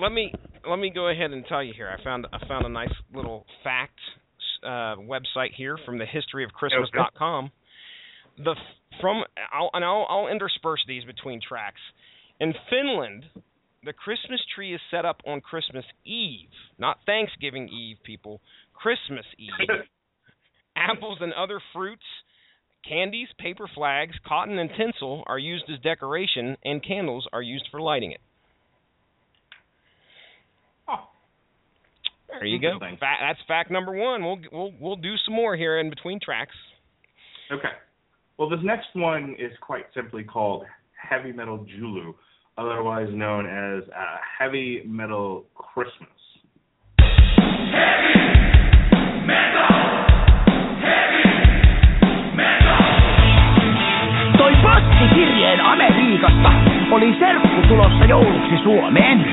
let 0.00 0.12
me 0.12 0.32
let 0.68 0.78
me 0.78 0.90
go 0.94 1.08
ahead 1.08 1.30
and 1.30 1.44
tell 1.46 1.62
you 1.62 1.72
here. 1.74 1.88
I 1.88 2.02
found 2.02 2.26
I 2.32 2.46
found 2.46 2.66
a 2.66 2.68
nice 2.68 2.92
little 3.14 3.44
fact 3.62 3.98
uh, 4.62 4.96
website 4.96 5.54
here 5.56 5.78
from 5.84 5.98
the 5.98 6.04
historyofchristmas.com. 6.04 7.50
The 8.38 8.54
from 9.00 9.22
I'll, 9.52 9.70
and 9.74 9.84
I'll, 9.84 10.06
I'll 10.08 10.28
intersperse 10.28 10.82
these 10.88 11.04
between 11.04 11.40
tracks. 11.46 11.80
In 12.40 12.54
Finland, 12.70 13.24
the 13.84 13.92
Christmas 13.92 14.40
tree 14.54 14.74
is 14.74 14.80
set 14.90 15.04
up 15.04 15.20
on 15.26 15.40
Christmas 15.40 15.84
Eve, 16.04 16.48
not 16.78 16.98
Thanksgiving 17.06 17.68
Eve, 17.68 17.96
people. 18.04 18.40
Christmas 18.72 19.26
Eve. 19.38 19.68
Apples 20.76 21.18
and 21.20 21.32
other 21.32 21.60
fruits, 21.72 22.04
Candies, 22.86 23.28
paper 23.38 23.68
flags, 23.74 24.14
cotton, 24.26 24.58
and 24.58 24.70
tinsel 24.76 25.24
are 25.26 25.38
used 25.38 25.64
as 25.72 25.78
decoration, 25.80 26.56
and 26.64 26.84
candles 26.84 27.26
are 27.32 27.42
used 27.42 27.68
for 27.70 27.80
lighting 27.80 28.12
it. 28.12 28.20
There 32.28 32.46
you 32.46 32.60
go. 32.60 32.78
That's 32.80 33.38
fact 33.48 33.70
number 33.70 33.92
one. 33.92 34.24
We'll 34.24 34.38
we'll 34.52 34.72
we'll 34.78 34.96
do 34.96 35.14
some 35.24 35.34
more 35.34 35.56
here 35.56 35.78
in 35.78 35.90
between 35.90 36.20
tracks. 36.20 36.54
Okay. 37.50 37.68
Well, 38.36 38.48
this 38.48 38.60
next 38.62 38.88
one 38.94 39.34
is 39.38 39.50
quite 39.60 39.84
simply 39.94 40.22
called 40.22 40.64
heavy 40.94 41.32
metal 41.32 41.58
Julu, 41.58 42.14
otherwise 42.56 43.08
known 43.10 43.46
as 43.46 43.82
uh, 43.88 44.16
heavy 44.38 44.82
metal 44.86 45.46
Christmas. 45.54 46.08
Heavy! 46.98 48.37
Toi 54.98 55.08
postikirjeen 55.08 55.60
Amerikasta 55.60 56.52
oli 56.90 57.16
serkku 57.18 57.62
tulossa 57.68 58.04
jouluksi 58.04 58.58
Suomeen. 58.62 59.24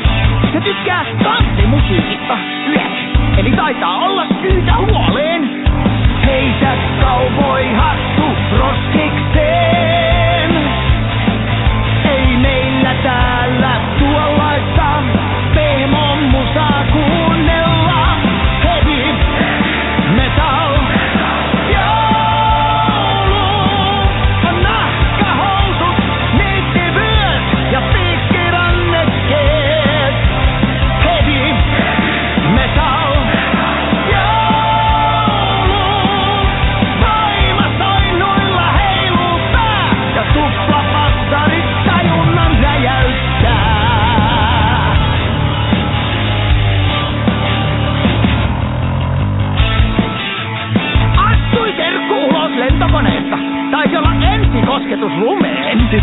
Se 0.53 0.61
tykkää 0.61 1.05
kantrimusiikista 1.23 2.37
yek, 2.69 3.17
eli 3.37 3.51
taitaa 3.51 3.97
olla 3.97 4.25
syytä 4.41 4.73
huoleen. 4.77 5.65
Heitä 6.25 6.77
cowboy 7.01 7.73
hattu 7.73 8.57
roskikseen. 8.57 10.14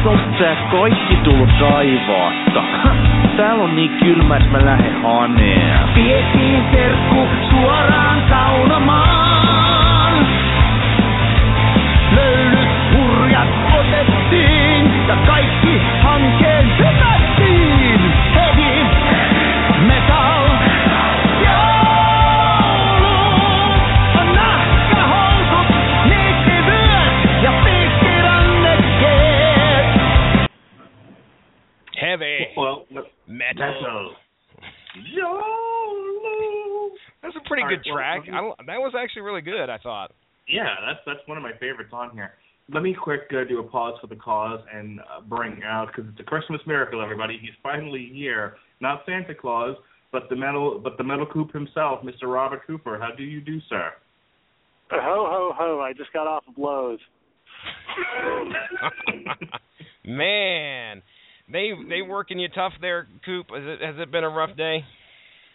Tää 0.02 0.56
kaikki 0.70 1.16
tullut 1.24 1.48
taivaasta. 1.58 2.62
Täällä 3.36 3.64
on 3.64 3.76
niin 3.76 3.90
kylmä, 3.90 4.36
että 4.36 4.48
mä 4.48 4.64
lähden 4.64 5.02
haneen. 5.02 5.94
Vietiin 5.94 6.64
serkku 6.72 7.28
suoraan 7.50 8.22
saunomaan. 8.28 10.26
Löylyt 12.14 12.68
hurjat 12.94 13.48
otettiin 13.78 14.92
ja 15.08 15.16
kaikki 15.26 15.80
hankeen 16.02 16.78
hypättiin. 16.78 17.21
Heavy 32.12 32.46
Well, 32.56 32.84
metal. 32.90 33.08
metal. 33.26 34.14
Jolo. 35.16 36.90
That's 37.22 37.36
a 37.36 37.40
pretty 37.48 37.62
All 37.62 37.68
good 37.70 37.80
right, 37.80 37.86
well, 37.86 37.96
track. 37.96 38.20
let 38.26 38.32
me- 38.32 38.38
I, 38.60 38.64
that 38.66 38.78
was 38.80 38.94
actually 38.98 39.22
really 39.22 39.40
good. 39.40 39.70
I 39.70 39.78
thought. 39.78 40.12
Yeah, 40.48 40.74
that's 40.86 41.00
that's 41.06 41.20
one 41.26 41.38
of 41.38 41.42
my 41.42 41.52
favorites 41.58 41.90
on 41.92 42.10
here. 42.10 42.34
Let 42.72 42.82
me 42.82 42.94
quick 42.94 43.22
uh, 43.32 43.44
do 43.48 43.60
a 43.60 43.62
pause 43.62 43.98
for 44.00 44.06
the 44.08 44.16
cause 44.16 44.60
and 44.72 45.00
uh, 45.00 45.20
bring 45.22 45.62
out 45.64 45.86
because 45.88 46.04
it's 46.10 46.20
a 46.20 46.24
Christmas 46.24 46.60
miracle, 46.66 47.00
everybody. 47.02 47.38
He's 47.40 47.54
finally 47.62 48.10
here. 48.12 48.56
Not 48.80 49.02
Santa 49.06 49.34
Claus, 49.34 49.76
but 50.10 50.28
the 50.28 50.36
metal, 50.36 50.78
but 50.82 50.96
the 50.98 51.04
metal 51.04 51.26
coop 51.26 51.52
himself, 51.52 52.02
Mr. 52.02 52.24
Robert 52.32 52.66
Cooper. 52.66 52.98
How 53.00 53.10
do 53.16 53.22
you 53.24 53.40
do, 53.40 53.60
sir? 53.68 53.92
Ho 54.90 54.98
ho 55.00 55.52
ho! 55.56 55.80
I 55.80 55.92
just 55.94 56.12
got 56.12 56.26
off 56.26 56.44
of 56.48 56.58
Lowe's. 56.58 56.98
Man, 60.04 61.00
they 61.52 61.70
they 61.88 62.02
working 62.02 62.38
you 62.38 62.48
tough 62.48 62.72
there, 62.80 63.06
Coop. 63.24 63.46
Has 63.54 63.62
it 63.64 63.80
has 63.80 63.94
it 63.98 64.10
been 64.10 64.24
a 64.24 64.30
rough 64.30 64.56
day? 64.56 64.84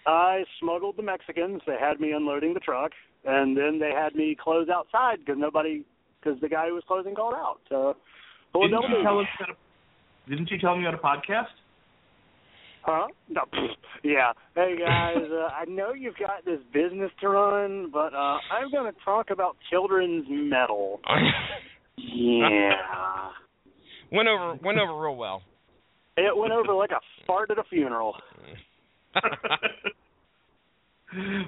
I 0.05 0.43
smuggled 0.59 0.95
the 0.95 1.03
Mexicans. 1.03 1.61
They 1.67 1.75
had 1.79 1.99
me 1.99 2.11
unloading 2.11 2.53
the 2.53 2.61
truck, 2.61 2.91
and 3.25 3.57
then 3.57 3.79
they 3.79 3.91
had 3.91 4.15
me 4.15 4.37
close 4.41 4.69
outside 4.69 5.19
because 5.19 5.35
nobody, 5.37 5.83
because 6.21 6.39
the 6.39 6.47
guy 6.47 6.67
who 6.67 6.75
was 6.75 6.83
closing 6.87 7.13
called 7.13 7.33
out. 7.33 7.57
So, 7.67 7.97
full 8.53 8.65
of 8.65 8.71
Didn't 8.71 8.81
double 8.83 8.97
you 8.97 9.03
tell 9.03 9.19
us 9.19 9.25
that? 9.39 9.49
Didn't 10.29 10.49
you 10.49 10.57
tell 10.59 10.75
me 10.75 10.81
you 10.81 10.85
had 10.85 10.93
a 10.93 10.97
podcast? 10.97 11.51
Huh? 12.83 13.07
No. 13.29 13.41
pfft. 13.53 13.75
Yeah. 14.03 14.31
Hey 14.55 14.75
guys, 14.79 15.25
uh, 15.29 15.49
I 15.51 15.65
know 15.65 15.93
you've 15.93 16.17
got 16.17 16.45
this 16.45 16.59
business 16.71 17.09
to 17.19 17.27
run, 17.29 17.89
but 17.91 18.13
uh 18.13 18.37
I'm 18.53 18.71
going 18.71 18.93
to 18.93 18.97
talk 19.03 19.31
about 19.31 19.57
children's 19.69 20.25
metal. 20.29 21.01
Yeah. 21.97 23.29
went 24.11 24.29
over 24.29 24.53
went 24.63 24.77
over 24.77 25.01
real 25.01 25.15
well. 25.15 25.41
It 26.17 26.35
went 26.35 26.51
over 26.51 26.73
like 26.73 26.91
a 26.91 26.99
fart 27.27 27.51
at 27.51 27.59
a 27.59 27.63
funeral. 27.65 28.15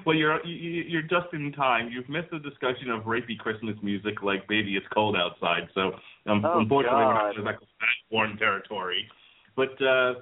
well, 0.06 0.14
you're 0.16 0.44
you- 0.46 0.54
you- 0.56 0.82
you're 0.84 1.02
just 1.02 1.32
in 1.32 1.52
time. 1.52 1.90
You've 1.92 2.08
missed 2.08 2.30
the 2.30 2.38
discussion 2.38 2.90
of 2.90 3.02
rapey 3.04 3.38
Christmas 3.38 3.76
music 3.82 4.22
like 4.22 4.46
"Baby 4.48 4.76
It's 4.76 4.86
Cold 4.94 5.16
Outside." 5.16 5.68
So, 5.74 5.92
um, 6.26 6.44
Oh, 6.44 6.60
unfortunately, 6.60 7.04
we're 7.04 7.14
not 7.14 7.34
God. 7.34 7.38
in 7.38 7.44
that 7.44 7.58
foreign 8.10 8.36
territory. 8.38 9.06
But 9.56 9.80
uh, 9.82 10.14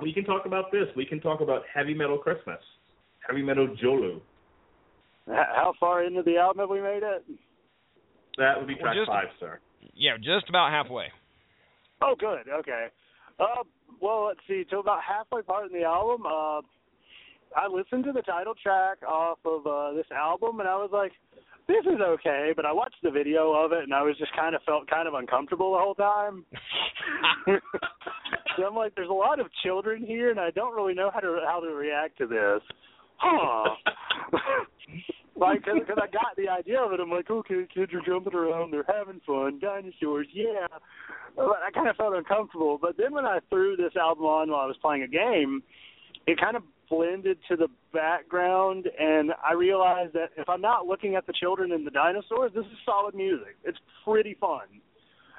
we 0.00 0.12
can 0.12 0.24
talk 0.24 0.46
about 0.46 0.72
this. 0.72 0.86
We 0.96 1.04
can 1.04 1.20
talk 1.20 1.40
about 1.40 1.62
heavy 1.72 1.92
metal 1.94 2.16
Christmas, 2.18 2.60
heavy 3.26 3.42
metal 3.42 3.68
Jolu. 3.82 4.20
How 5.28 5.74
far 5.78 6.02
into 6.04 6.22
the 6.22 6.36
album 6.38 6.60
have 6.60 6.70
we 6.70 6.80
made 6.80 7.02
it? 7.02 7.24
That 8.38 8.58
would 8.58 8.66
be 8.66 8.74
Well, 8.74 8.82
track 8.84 8.96
just- 8.96 9.08
five, 9.08 9.28
sir. 9.38 9.58
Yeah, 9.94 10.16
just 10.16 10.48
about 10.48 10.70
halfway. 10.70 11.08
Oh, 12.00 12.14
good. 12.18 12.48
Okay. 12.48 12.86
Uh, 13.38 13.64
well, 14.00 14.26
let's 14.26 14.40
see. 14.48 14.64
To 14.70 14.78
about 14.78 15.00
halfway 15.02 15.42
part 15.42 15.70
in 15.70 15.78
the 15.78 15.84
album, 15.84 16.26
uh, 16.26 16.60
I 17.56 17.68
listened 17.70 18.04
to 18.04 18.12
the 18.12 18.22
title 18.22 18.54
track 18.60 18.98
off 19.06 19.38
of 19.44 19.66
uh, 19.66 19.92
this 19.92 20.06
album, 20.10 20.60
and 20.60 20.68
I 20.68 20.76
was 20.76 20.90
like, 20.92 21.12
"This 21.68 21.84
is 21.86 22.00
okay." 22.00 22.52
But 22.54 22.66
I 22.66 22.72
watched 22.72 23.02
the 23.02 23.10
video 23.10 23.52
of 23.52 23.72
it, 23.72 23.84
and 23.84 23.94
I 23.94 24.02
was 24.02 24.16
just 24.18 24.34
kind 24.34 24.54
of 24.54 24.62
felt 24.62 24.88
kind 24.88 25.06
of 25.06 25.14
uncomfortable 25.14 25.72
the 25.72 25.78
whole 25.78 25.94
time. 25.94 26.44
so 28.56 28.66
I'm 28.66 28.74
like, 28.74 28.94
"There's 28.94 29.08
a 29.08 29.12
lot 29.12 29.40
of 29.40 29.46
children 29.62 30.04
here, 30.04 30.30
and 30.30 30.40
I 30.40 30.50
don't 30.50 30.74
really 30.74 30.94
know 30.94 31.10
how 31.12 31.20
to 31.20 31.40
how 31.46 31.60
to 31.60 31.68
react 31.68 32.18
to 32.18 32.26
this." 32.26 32.62
Huh. 33.18 33.70
like, 35.36 35.64
because 35.64 35.98
I 35.98 36.06
got 36.06 36.36
the 36.36 36.48
idea 36.48 36.80
of 36.80 36.92
it, 36.92 37.00
I'm 37.00 37.10
like, 37.10 37.30
okay, 37.30 37.66
kids 37.72 37.92
are 37.94 38.00
jumping 38.06 38.34
around, 38.34 38.70
they're 38.72 38.84
having 38.86 39.20
fun, 39.26 39.58
dinosaurs, 39.60 40.26
yeah. 40.32 40.66
But 41.36 41.62
I 41.66 41.70
kind 41.72 41.88
of 41.88 41.96
felt 41.96 42.14
uncomfortable. 42.14 42.78
But 42.80 42.96
then 42.96 43.12
when 43.12 43.24
I 43.24 43.38
threw 43.48 43.76
this 43.76 43.96
album 43.96 44.24
on 44.24 44.50
while 44.50 44.60
I 44.60 44.66
was 44.66 44.76
playing 44.82 45.02
a 45.02 45.08
game, 45.08 45.62
it 46.26 46.38
kind 46.38 46.56
of 46.56 46.62
blended 46.88 47.38
to 47.48 47.56
the 47.56 47.68
background, 47.92 48.86
and 49.00 49.32
I 49.42 49.54
realized 49.54 50.12
that 50.12 50.30
if 50.36 50.48
I'm 50.48 50.60
not 50.60 50.86
looking 50.86 51.16
at 51.16 51.26
the 51.26 51.32
children 51.32 51.72
and 51.72 51.86
the 51.86 51.90
dinosaurs, 51.90 52.52
this 52.54 52.66
is 52.66 52.78
solid 52.84 53.14
music. 53.14 53.56
It's 53.64 53.78
pretty 54.04 54.34
fun. 54.38 54.66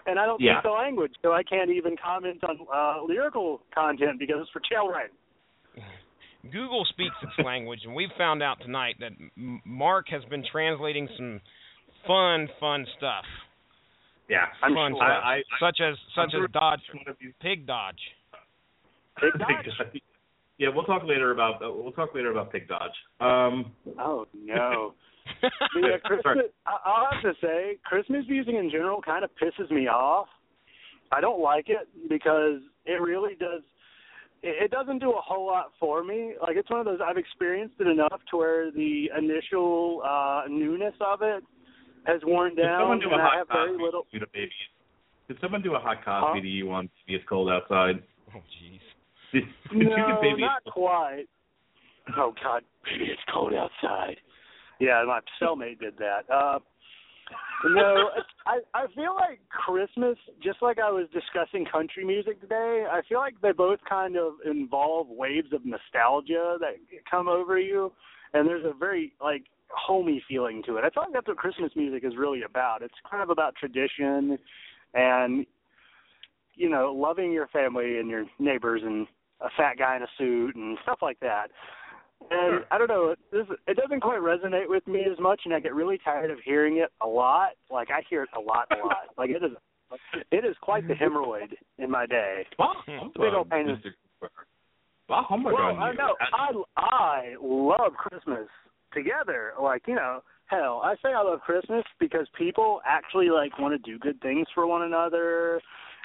And 0.06 0.20
I 0.20 0.26
don't 0.26 0.42
Yeah. 0.42 0.56
speak 0.60 0.64
the 0.64 0.76
language, 0.76 1.14
so 1.22 1.32
I 1.32 1.44
can't 1.44 1.70
even 1.70 1.96
comment 1.96 2.44
on 2.44 2.60
uh, 2.74 3.04
lyrical 3.04 3.62
content 3.74 4.20
because 4.20 4.42
it's 4.42 4.50
for 4.50 4.60
children. 4.62 5.10
Google 6.52 6.86
speaks 6.90 7.16
its 7.22 7.46
language, 7.46 7.80
and 7.86 7.96
we've 7.96 8.12
found 8.18 8.44
out 8.44 8.60
tonight 8.62 8.96
that 9.00 9.12
Mark 9.66 10.08
has 10.10 10.24
been 10.26 10.44
translating 10.52 11.08
some 11.18 11.40
fun, 12.06 12.48
fun 12.60 12.86
stuff. 12.98 13.24
Yeah, 14.30 14.46
I'm 14.62 14.74
fun 14.74 14.92
sure. 14.92 14.98
stuff, 14.98 15.24
I- 15.24 15.36
I- 15.38 15.44
such 15.60 15.80
as 15.82 15.96
I'm 16.18 16.30
such 16.30 16.36
as 16.44 16.52
Dodge, 16.52 16.82
one 16.94 17.08
of 17.08 17.16
these 17.20 17.34
Pig 17.42 17.66
Dodge. 17.68 18.00
Pig 19.20 19.32
Dodge? 19.40 20.02
yeah, 20.58 20.70
we'll 20.74 20.86
talk 20.86 21.04
later 21.04 21.32
about 21.32 21.56
uh, 21.64 21.72
we'll 21.72 21.92
talk 21.92 22.14
later 22.16 22.32
about 22.32 22.52
Pig 22.52 22.68
Dodge. 22.68 22.92
Um, 23.20 23.72
Oh 24.00 24.26
no. 24.34 24.94
Yeah, 25.82 25.98
Christmas. 26.04 26.46
I'll 26.66 27.08
have 27.12 27.22
to 27.24 27.34
say, 27.42 27.78
Christmas 27.86 28.26
music 28.28 28.56
in 28.56 28.70
general 28.70 29.02
kind 29.02 29.24
of 29.24 29.30
pisses 29.42 29.72
me 29.72 29.88
off. 29.88 30.28
I 31.14 31.22
don't 31.22 31.42
like 31.42 31.70
it 31.70 31.88
because 32.10 32.60
it 32.86 33.02
really 33.02 33.36
does. 33.36 33.62
It 34.44 34.64
it 34.66 34.72
doesn't 34.72 35.00
do 35.00 35.12
a 35.12 35.22
whole 35.22 35.46
lot 35.48 35.72
for 35.80 36.04
me. 36.04 36.34
Like 36.42 36.58
it's 36.58 36.70
one 36.70 36.80
of 36.80 36.86
those 36.86 37.00
I've 37.04 37.18
experienced 37.18 37.76
it 37.80 37.88
enough 37.88 38.22
to 38.32 38.38
where 38.38 38.72
the 38.72 39.10
initial 39.18 40.02
uh 40.06 40.44
newness 40.50 40.94
of 41.02 41.22
it 41.22 41.44
has 42.06 42.22
worn 42.26 42.56
down. 42.56 42.68
Did 42.68 42.82
someone 42.82 43.00
do 43.00 43.08
a 43.08 43.18
hot 43.18 43.38
have 43.38 43.48
very 43.48 43.70
Cosby 43.72 43.84
little. 43.84 44.04
to 44.14 44.20
the 44.20 44.26
baby? 44.34 44.52
Did 45.30 45.38
someone 45.42 45.62
do 45.62 45.74
a 45.76 45.80
hot 45.80 46.04
Cosby 46.04 46.40
Huh? 46.40 46.42
to 46.42 46.48
you 46.48 46.70
on 46.72 46.90
Baby 47.08 47.18
It's 47.20 47.26
Cold 47.30 47.50
Outside? 47.50 48.04
oh, 48.36 48.40
jeez. 48.60 48.80
Did, 49.32 49.44
did 49.72 49.82
you 49.82 49.90
No, 49.90 50.20
Baby 50.22 50.42
not 50.42 50.64
quite. 50.66 51.26
Oh 52.18 52.34
God, 52.44 52.64
baby, 52.84 53.06
it's 53.10 53.22
cold 53.34 53.54
outside. 53.54 54.18
Yeah, 54.82 55.04
my 55.08 55.22
cellmate 55.42 55.80
did 55.80 55.94
that. 56.00 56.30
Uh, 56.30 56.60
no, 57.66 58.10
I 58.48 58.60
I 58.74 58.88
feel 58.94 59.16
like 59.16 59.40
Christmas, 59.50 60.18
just 60.44 60.62
like 60.62 60.80
I 60.80 60.92
was 60.92 61.08
discussing 61.14 61.66
country 61.66 62.06
music 62.06 62.42
today. 62.42 62.86
I 62.90 63.02
feel 63.08 63.20
like 63.20 63.36
they 63.42 63.52
both 63.52 63.80
kind 63.88 64.18
of 64.18 64.34
involve 64.46 65.08
waves 65.10 65.54
of 65.54 65.66
nostalgia 65.66 66.58
that 66.60 66.76
come 67.10 67.28
over 67.28 67.60
you, 67.60 67.92
and 68.34 68.48
there's 68.48 68.66
a 68.66 68.78
very 68.78 69.14
like 69.22 69.44
homey 69.70 70.24
feeling 70.28 70.62
to 70.66 70.78
it. 70.78 70.84
I 70.86 70.90
feel 70.90 71.04
like 71.04 71.14
that's 71.14 71.28
what 71.28 71.38
Christmas 71.38 71.72
music 71.76 72.04
is 72.04 72.14
really 72.18 72.44
about. 72.44 72.82
It's 72.82 72.94
kind 73.10 73.24
of 73.24 73.30
about 73.30 73.56
tradition, 73.56 74.38
and 74.94 75.46
you 76.56 76.70
know, 76.70 76.94
loving 76.96 77.32
your 77.32 77.48
family 77.48 77.98
and 77.98 78.10
your 78.10 78.26
neighbors 78.40 78.82
and 78.84 79.08
a 79.42 79.50
fat 79.58 79.78
guy 79.78 79.96
in 79.96 80.04
a 80.04 80.08
suit 80.18 80.56
and 80.56 80.78
stuff 80.84 81.00
like 81.02 81.20
that. 81.20 81.48
And 82.32 82.52
Sure. 82.52 82.66
I 82.72 82.78
don't 82.78 82.88
know, 82.88 83.16
this 83.32 83.46
it 83.68 83.78
doesn't 83.78 84.00
quite 84.02 84.20
resonate 84.20 84.68
with 84.70 84.86
me 84.88 85.06
as 85.12 85.20
much, 85.20 85.42
and 85.46 85.54
I 85.54 85.60
get 85.60 85.74
really 85.74 85.98
tired 86.04 86.32
of 86.32 86.40
hearing 86.44 86.78
it 86.78 86.92
a 87.02 87.08
lot. 87.08 87.52
Like 87.70 87.90
I 87.92 88.02
hear 88.10 88.24
it 88.24 88.30
a 88.36 88.40
lot, 88.40 88.68
a 88.72 88.86
lot. 88.86 89.10
Like 89.18 89.30
it 89.30 89.44
is, 89.44 89.52
it 90.32 90.46
is 90.46 90.56
quite 90.62 90.88
the 90.88 90.94
hemorrhoid 90.96 91.54
in 91.78 91.92
my 91.92 92.06
day. 92.06 92.46
Bah 92.58 92.74
humbug, 92.86 93.14
Big 93.14 93.34
old 93.34 93.50
pain 93.50 93.70
in- 93.70 93.76
Mr. 93.76 93.92
Cooper. 94.20 94.32
Bah 95.08 95.24
humbug 95.28 95.54
Well, 95.54 95.64
on 95.64 95.78
I 95.80 95.94
know 95.94 96.16
I 96.22 96.52
I 96.78 97.36
love 97.42 97.94
Christmas 97.94 98.48
together. 98.94 99.52
Like 99.62 99.84
you 99.88 99.96
know, 99.96 100.22
hell, 100.48 100.82
I 100.84 100.96
say 101.04 101.14
I 101.14 101.22
love 101.22 101.42
Christmas 101.42 101.84
because 102.00 102.28
people 102.38 102.82
actually 102.86 103.30
like 103.30 103.58
want 103.60 103.74
to 103.74 103.92
do 103.92 104.00
good 104.00 104.20
things 104.22 104.48
for 104.56 104.66
one 104.66 104.84
another, 104.84 105.62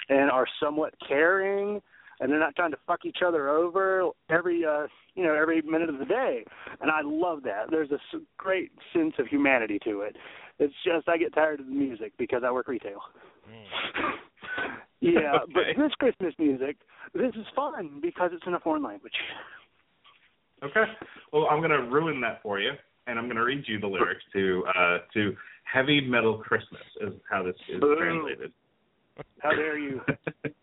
and 0.09 0.29
are 0.29 0.45
somewhat 0.61 0.93
caring, 1.07 1.81
and 2.19 2.31
they're 2.31 2.39
not 2.39 2.55
trying 2.55 2.71
to 2.71 2.77
fuck 2.85 3.05
each 3.05 3.19
other 3.25 3.49
over 3.49 4.09
every 4.29 4.65
uh 4.65 4.87
you 5.15 5.23
know 5.23 5.33
every 5.33 5.61
minute 5.61 5.89
of 5.89 5.99
the 5.99 6.05
day. 6.05 6.43
And 6.81 6.91
I 6.91 7.01
love 7.03 7.43
that. 7.43 7.71
There's 7.71 7.91
a 7.91 7.95
s- 8.15 8.21
great 8.37 8.71
sense 8.93 9.13
of 9.19 9.27
humanity 9.27 9.79
to 9.85 10.01
it. 10.01 10.15
It's 10.59 10.73
just 10.83 11.07
I 11.07 11.17
get 11.17 11.33
tired 11.33 11.59
of 11.59 11.65
the 11.67 11.71
music 11.71 12.13
because 12.17 12.41
I 12.45 12.51
work 12.51 12.67
retail. 12.67 12.99
yeah, 15.01 15.37
but 15.53 15.63
this 15.77 15.93
Christmas 15.97 16.33
music, 16.37 16.77
this 17.13 17.31
is 17.35 17.45
fun 17.55 17.99
because 18.01 18.31
it's 18.33 18.43
in 18.45 18.53
a 18.53 18.59
foreign 18.59 18.83
language. 18.83 19.13
Okay. 20.63 20.83
Well, 21.31 21.47
I'm 21.49 21.61
gonna 21.61 21.89
ruin 21.89 22.19
that 22.21 22.41
for 22.43 22.59
you, 22.59 22.71
and 23.07 23.17
I'm 23.17 23.27
gonna 23.27 23.43
read 23.43 23.63
you 23.67 23.79
the 23.79 23.87
lyrics 23.87 24.23
to 24.33 24.65
uh 24.77 24.97
to 25.13 25.35
"Heavy 25.63 26.01
Metal 26.01 26.37
Christmas" 26.37 26.81
is 27.01 27.13
how 27.29 27.43
this 27.43 27.55
is 27.73 27.79
Boo. 27.79 27.95
translated. 27.97 28.51
How 29.41 29.51
dare 29.51 29.77
you? 29.77 30.01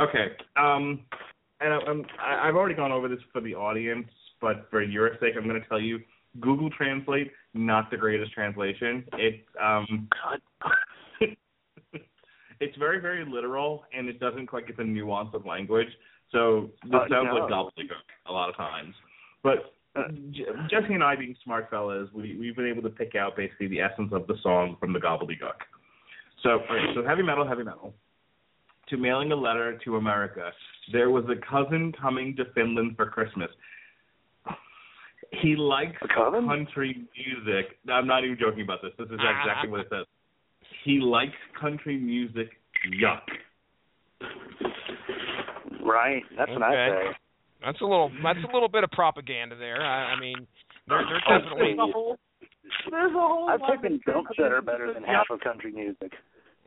okay. 0.00 0.28
Um, 0.56 1.00
and 1.60 1.74
I, 1.74 1.78
I'm, 1.86 2.04
I've 2.20 2.56
already 2.56 2.74
gone 2.74 2.92
over 2.92 3.08
this 3.08 3.18
for 3.32 3.40
the 3.40 3.54
audience, 3.54 4.08
but 4.40 4.66
for 4.70 4.82
your 4.82 5.10
sake, 5.20 5.34
I'm 5.36 5.46
gonna 5.46 5.60
tell 5.68 5.80
you, 5.80 6.00
Google 6.40 6.70
Translate 6.70 7.32
not 7.54 7.90
the 7.90 7.96
greatest 7.96 8.32
translation. 8.32 9.04
It 9.14 9.44
um. 9.60 10.08
it's 12.60 12.76
very, 12.76 13.00
very 13.00 13.24
literal, 13.24 13.84
and 13.96 14.08
it 14.08 14.20
doesn't 14.20 14.46
quite 14.46 14.66
get 14.66 14.76
the 14.76 14.84
nuance 14.84 15.30
of 15.32 15.46
language. 15.46 15.88
So 16.30 16.70
this 16.84 16.94
Uh, 16.94 17.08
sounds 17.08 17.28
no. 17.32 17.34
like 17.34 17.50
gobbledygook 17.50 18.04
a 18.26 18.32
lot 18.32 18.48
of 18.48 18.56
times. 18.56 18.94
But 19.42 19.74
uh, 19.96 20.08
J- 20.30 20.44
Jesse 20.70 20.94
and 20.94 21.02
I, 21.02 21.16
being 21.16 21.34
smart 21.42 21.68
fellas, 21.70 22.08
we 22.12 22.36
we've 22.38 22.54
been 22.54 22.68
able 22.68 22.82
to 22.82 22.90
pick 22.90 23.14
out 23.16 23.36
basically 23.36 23.66
the 23.66 23.80
essence 23.80 24.12
of 24.12 24.26
the 24.26 24.36
song 24.42 24.76
from 24.78 24.92
the 24.92 25.00
gobbledygook. 25.00 25.58
So, 26.42 26.50
okay, 26.50 26.94
so 26.94 27.04
heavy 27.04 27.22
metal, 27.22 27.46
heavy 27.46 27.64
metal. 27.64 27.94
To 28.90 28.96
mailing 28.96 29.30
a 29.30 29.36
letter 29.36 29.78
to 29.84 29.96
America, 29.96 30.50
there 30.92 31.10
was 31.10 31.24
a 31.26 31.36
cousin 31.48 31.92
coming 32.00 32.34
to 32.36 32.44
Finland 32.54 32.96
for 32.96 33.06
Christmas. 33.06 33.48
He 35.42 35.54
likes 35.54 35.96
country 36.12 37.06
music. 37.16 37.78
No, 37.84 37.92
I'm 37.94 38.06
not 38.06 38.24
even 38.24 38.36
joking 38.38 38.62
about 38.62 38.82
this. 38.82 38.90
This 38.98 39.06
is 39.06 39.18
ah. 39.20 39.40
exactly 39.40 39.70
what 39.70 39.80
it 39.80 39.86
says. 39.90 40.06
He 40.84 40.98
likes 40.98 41.36
country 41.60 41.96
music. 41.96 42.48
Yuck. 43.00 43.22
Right. 45.84 46.22
That's 46.36 46.50
what 46.50 46.62
I 46.62 46.88
say. 46.88 47.16
That's 47.64 47.80
a 47.80 47.84
little. 47.84 48.10
That's 48.24 48.38
a 48.42 48.52
little 48.52 48.68
bit 48.68 48.84
of 48.84 48.90
propaganda 48.90 49.56
there. 49.56 49.82
I, 49.82 50.14
I 50.14 50.20
mean, 50.20 50.46
they're, 50.88 51.04
they're 51.04 51.20
Oh, 51.28 51.38
definitely. 51.38 51.74
please. 51.74 51.92
whole. 51.92 52.18
There's 52.90 53.12
a 53.12 53.14
whole. 53.14 53.48
I've 53.48 53.60
taken 53.60 53.94
of 53.94 54.04
dumps 54.04 54.30
that 54.38 54.52
are 54.52 54.62
better 54.62 54.92
than 54.92 55.04
half 55.04 55.26
of 55.30 55.40
country 55.40 55.72
music. 55.72 56.12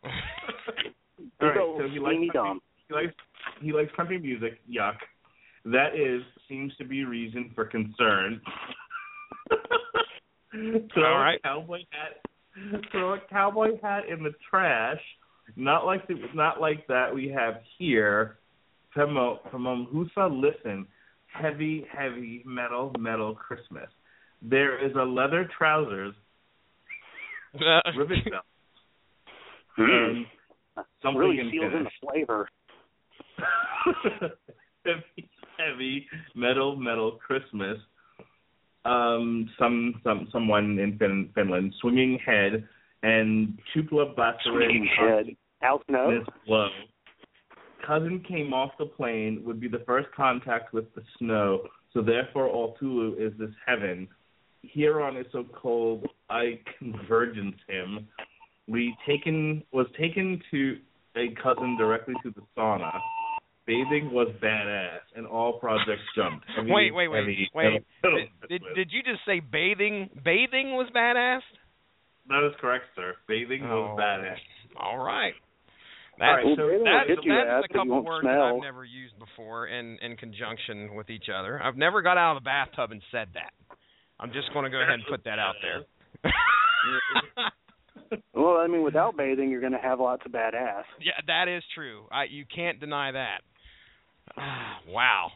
All 1.41 1.47
right, 1.47 1.55
so 1.55 1.87
he 1.91 1.99
likes 1.99 2.33
country, 2.33 2.61
he 2.87 2.93
likes 2.93 3.13
he 3.61 3.73
likes 3.73 3.91
country 3.95 4.19
music. 4.19 4.59
Yuck. 4.69 4.95
That 5.65 5.95
is 5.95 6.21
seems 6.49 6.75
to 6.77 6.85
be 6.85 7.05
reason 7.05 7.51
for 7.55 7.65
concern. 7.65 8.41
throw 10.93 11.05
All 11.05 11.19
right. 11.19 11.39
a 11.43 11.47
cowboy 11.47 11.79
hat. 11.91 12.83
Throw 12.91 13.13
a 13.13 13.19
cowboy 13.29 13.79
hat 13.81 14.03
in 14.09 14.23
the 14.23 14.31
trash. 14.49 14.99
Not 15.55 15.85
like 15.85 16.07
the, 16.07 16.15
not 16.33 16.61
like 16.61 16.87
that 16.87 17.13
we 17.13 17.29
have 17.29 17.55
here. 17.77 18.37
From 18.93 19.37
from 19.49 19.87
Husa, 19.93 20.29
listen. 20.29 20.87
Heavy, 21.27 21.85
heavy 21.91 22.43
metal, 22.45 22.93
metal 22.99 23.33
Christmas. 23.33 23.89
There 24.43 24.85
is 24.85 24.93
a 24.95 25.03
leather 25.03 25.49
trousers, 25.57 26.13
rivet 27.53 28.29
belt, 28.29 28.43
and 29.77 30.25
something 31.01 31.19
really 31.19 31.39
in 31.39 31.51
seals 31.51 31.73
in 31.75 31.83
the 31.83 31.89
flavor. 32.01 32.49
heavy, 34.85 35.29
heavy 35.57 36.07
metal, 36.35 36.75
metal 36.75 37.19
Christmas. 37.25 37.77
Um, 38.85 39.49
some, 39.57 40.01
some, 40.03 40.27
someone 40.31 40.77
in 40.77 40.97
fin- 40.97 41.29
Finland 41.33 41.73
swinging 41.79 42.19
head 42.25 42.67
and 43.01 43.57
Tupla 43.75 44.13
Swinging 44.43 44.87
Basarin 44.97 45.25
head. 45.25 45.35
Al 45.61 45.81
Snow? 45.87 46.23
Blow. 46.45 46.67
Cousin 47.85 48.23
came 48.27 48.53
off 48.53 48.71
the 48.79 48.85
plane 48.85 49.41
would 49.45 49.59
be 49.59 49.67
the 49.67 49.83
first 49.85 50.07
contact 50.15 50.73
with 50.73 50.93
the 50.95 51.01
snow, 51.17 51.63
so 51.93 52.01
therefore 52.01 52.47
all 52.47 52.75
Tulu 52.79 53.15
is 53.15 53.33
this 53.37 53.51
heaven. 53.65 54.07
Huron 54.61 55.17
is 55.17 55.25
so 55.31 55.45
cold, 55.53 56.07
I 56.29 56.61
convergence 56.79 57.57
him. 57.67 58.07
We 58.67 58.95
taken 59.07 59.63
was 59.71 59.87
taken 59.99 60.41
to 60.51 60.77
a 61.15 61.33
cousin 61.41 61.77
directly 61.77 62.15
to 62.23 62.31
the 62.31 62.41
sauna. 62.57 62.91
Bathing 63.65 64.11
was 64.11 64.27
badass, 64.41 64.99
and 65.15 65.25
all 65.25 65.53
projects 65.59 66.01
jumped. 66.15 66.45
Heavy, 66.55 66.69
Wait, 66.71 66.93
wait, 66.93 67.07
wait, 67.07 67.19
heavy, 67.19 67.49
wait. 67.55 67.83
Did, 68.03 68.49
did 68.49 68.61
did 68.75 68.91
you 68.91 69.01
just 69.03 69.21
say 69.25 69.39
bathing? 69.39 70.09
Bathing 70.23 70.71
was 70.75 70.89
badass. 70.95 71.41
That 72.27 72.45
is 72.45 72.53
correct, 72.59 72.85
sir. 72.95 73.15
Bathing 73.27 73.61
was 73.63 73.95
Oh. 73.95 74.01
badass. 74.01 74.37
All 74.77 74.97
right. 74.97 75.33
All 76.21 76.27
right, 76.33 76.43
so 76.57 76.67
Bathing 76.67 76.77
will 76.79 76.85
that, 76.85 77.07
hit 77.07 77.19
you 77.23 77.33
that 77.33 77.47
ass 77.47 77.59
is 77.63 77.65
if 77.69 77.71
a 77.71 77.73
couple 77.79 78.03
words 78.03 78.23
that 78.25 78.33
smell. 78.35 78.55
I've 78.57 78.61
never 78.61 78.83
used 78.85 79.17
before 79.17 79.67
in 79.67 79.97
in 80.01 80.15
conjunction 80.17 80.95
with 80.95 81.09
each 81.09 81.27
other. 81.33 81.61
I've 81.61 81.77
never 81.77 82.01
got 82.01 82.17
out 82.17 82.35
of 82.37 82.43
the 82.43 82.45
bathtub 82.45 82.91
and 82.91 83.01
said 83.11 83.29
that. 83.33 83.53
I'm 84.19 84.31
just 84.31 84.51
going 84.53 84.63
to 84.65 84.69
go 84.71 84.79
ahead 84.81 84.95
and 84.95 85.03
put 85.09 85.23
that 85.25 85.39
out 85.39 85.55
there. 85.61 85.83
Well, 88.33 88.57
I 88.57 88.67
mean, 88.67 88.83
without 88.83 89.15
bathing, 89.17 89.49
you're 89.49 89.61
going 89.61 89.73
to 89.73 89.79
have 89.79 89.99
lots 89.99 90.23
of 90.25 90.31
bad 90.31 90.55
ass. 90.55 90.85
yeah, 91.01 91.13
that 91.27 91.47
is 91.47 91.63
true. 91.75 92.05
I 92.11 92.25
you 92.25 92.45
can't 92.53 92.79
deny 92.79 93.11
that. 93.11 93.41
wow. 94.87 95.31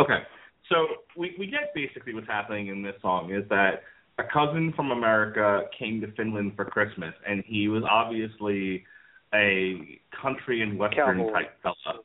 Okay, 0.00 0.20
so 0.68 0.86
we 1.16 1.34
we 1.38 1.46
get 1.46 1.72
basically 1.74 2.14
what's 2.14 2.26
happening 2.26 2.68
in 2.68 2.82
this 2.82 2.94
song 3.02 3.32
is 3.32 3.48
that 3.48 3.82
a 4.18 4.24
cousin 4.24 4.72
from 4.76 4.90
America 4.90 5.62
came 5.78 6.00
to 6.02 6.12
Finland 6.12 6.52
for 6.56 6.64
Christmas, 6.64 7.14
and 7.28 7.42
he 7.46 7.68
was 7.68 7.82
obviously 7.90 8.84
a 9.34 9.98
country 10.20 10.60
and 10.62 10.78
western 10.78 11.18
Cowboy. 11.18 11.32
type 11.32 11.56
fella. 11.62 12.00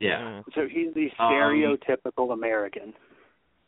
Yeah, 0.00 0.18
Mm. 0.20 0.44
So 0.54 0.66
he's 0.68 0.92
the 0.94 1.10
Um, 1.18 1.32
stereotypical 1.32 2.32
American. 2.32 2.92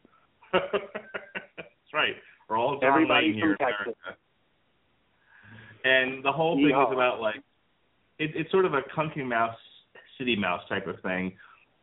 that's 0.53 1.93
right. 1.93 2.17
We're 2.49 2.59
all 2.59 2.81
John 2.81 2.85
Everybody 2.91 3.27
Lane 3.29 3.35
here 3.35 3.53
in 3.53 3.59
Texas. 3.59 3.95
America. 4.05 4.19
And 5.85 6.25
the 6.25 6.33
whole 6.33 6.57
thing 6.57 6.67
Yeehaw. 6.73 6.89
is 6.91 6.93
about 6.95 7.21
like 7.21 7.37
it, 8.19 8.31
it's 8.35 8.51
sort 8.51 8.65
of 8.65 8.75
a 8.75 8.81
country 8.95 9.25
mouse, 9.25 9.57
city 10.19 10.35
mouse 10.37 10.63
type 10.69 10.87
of 10.87 11.01
thing, 11.03 11.33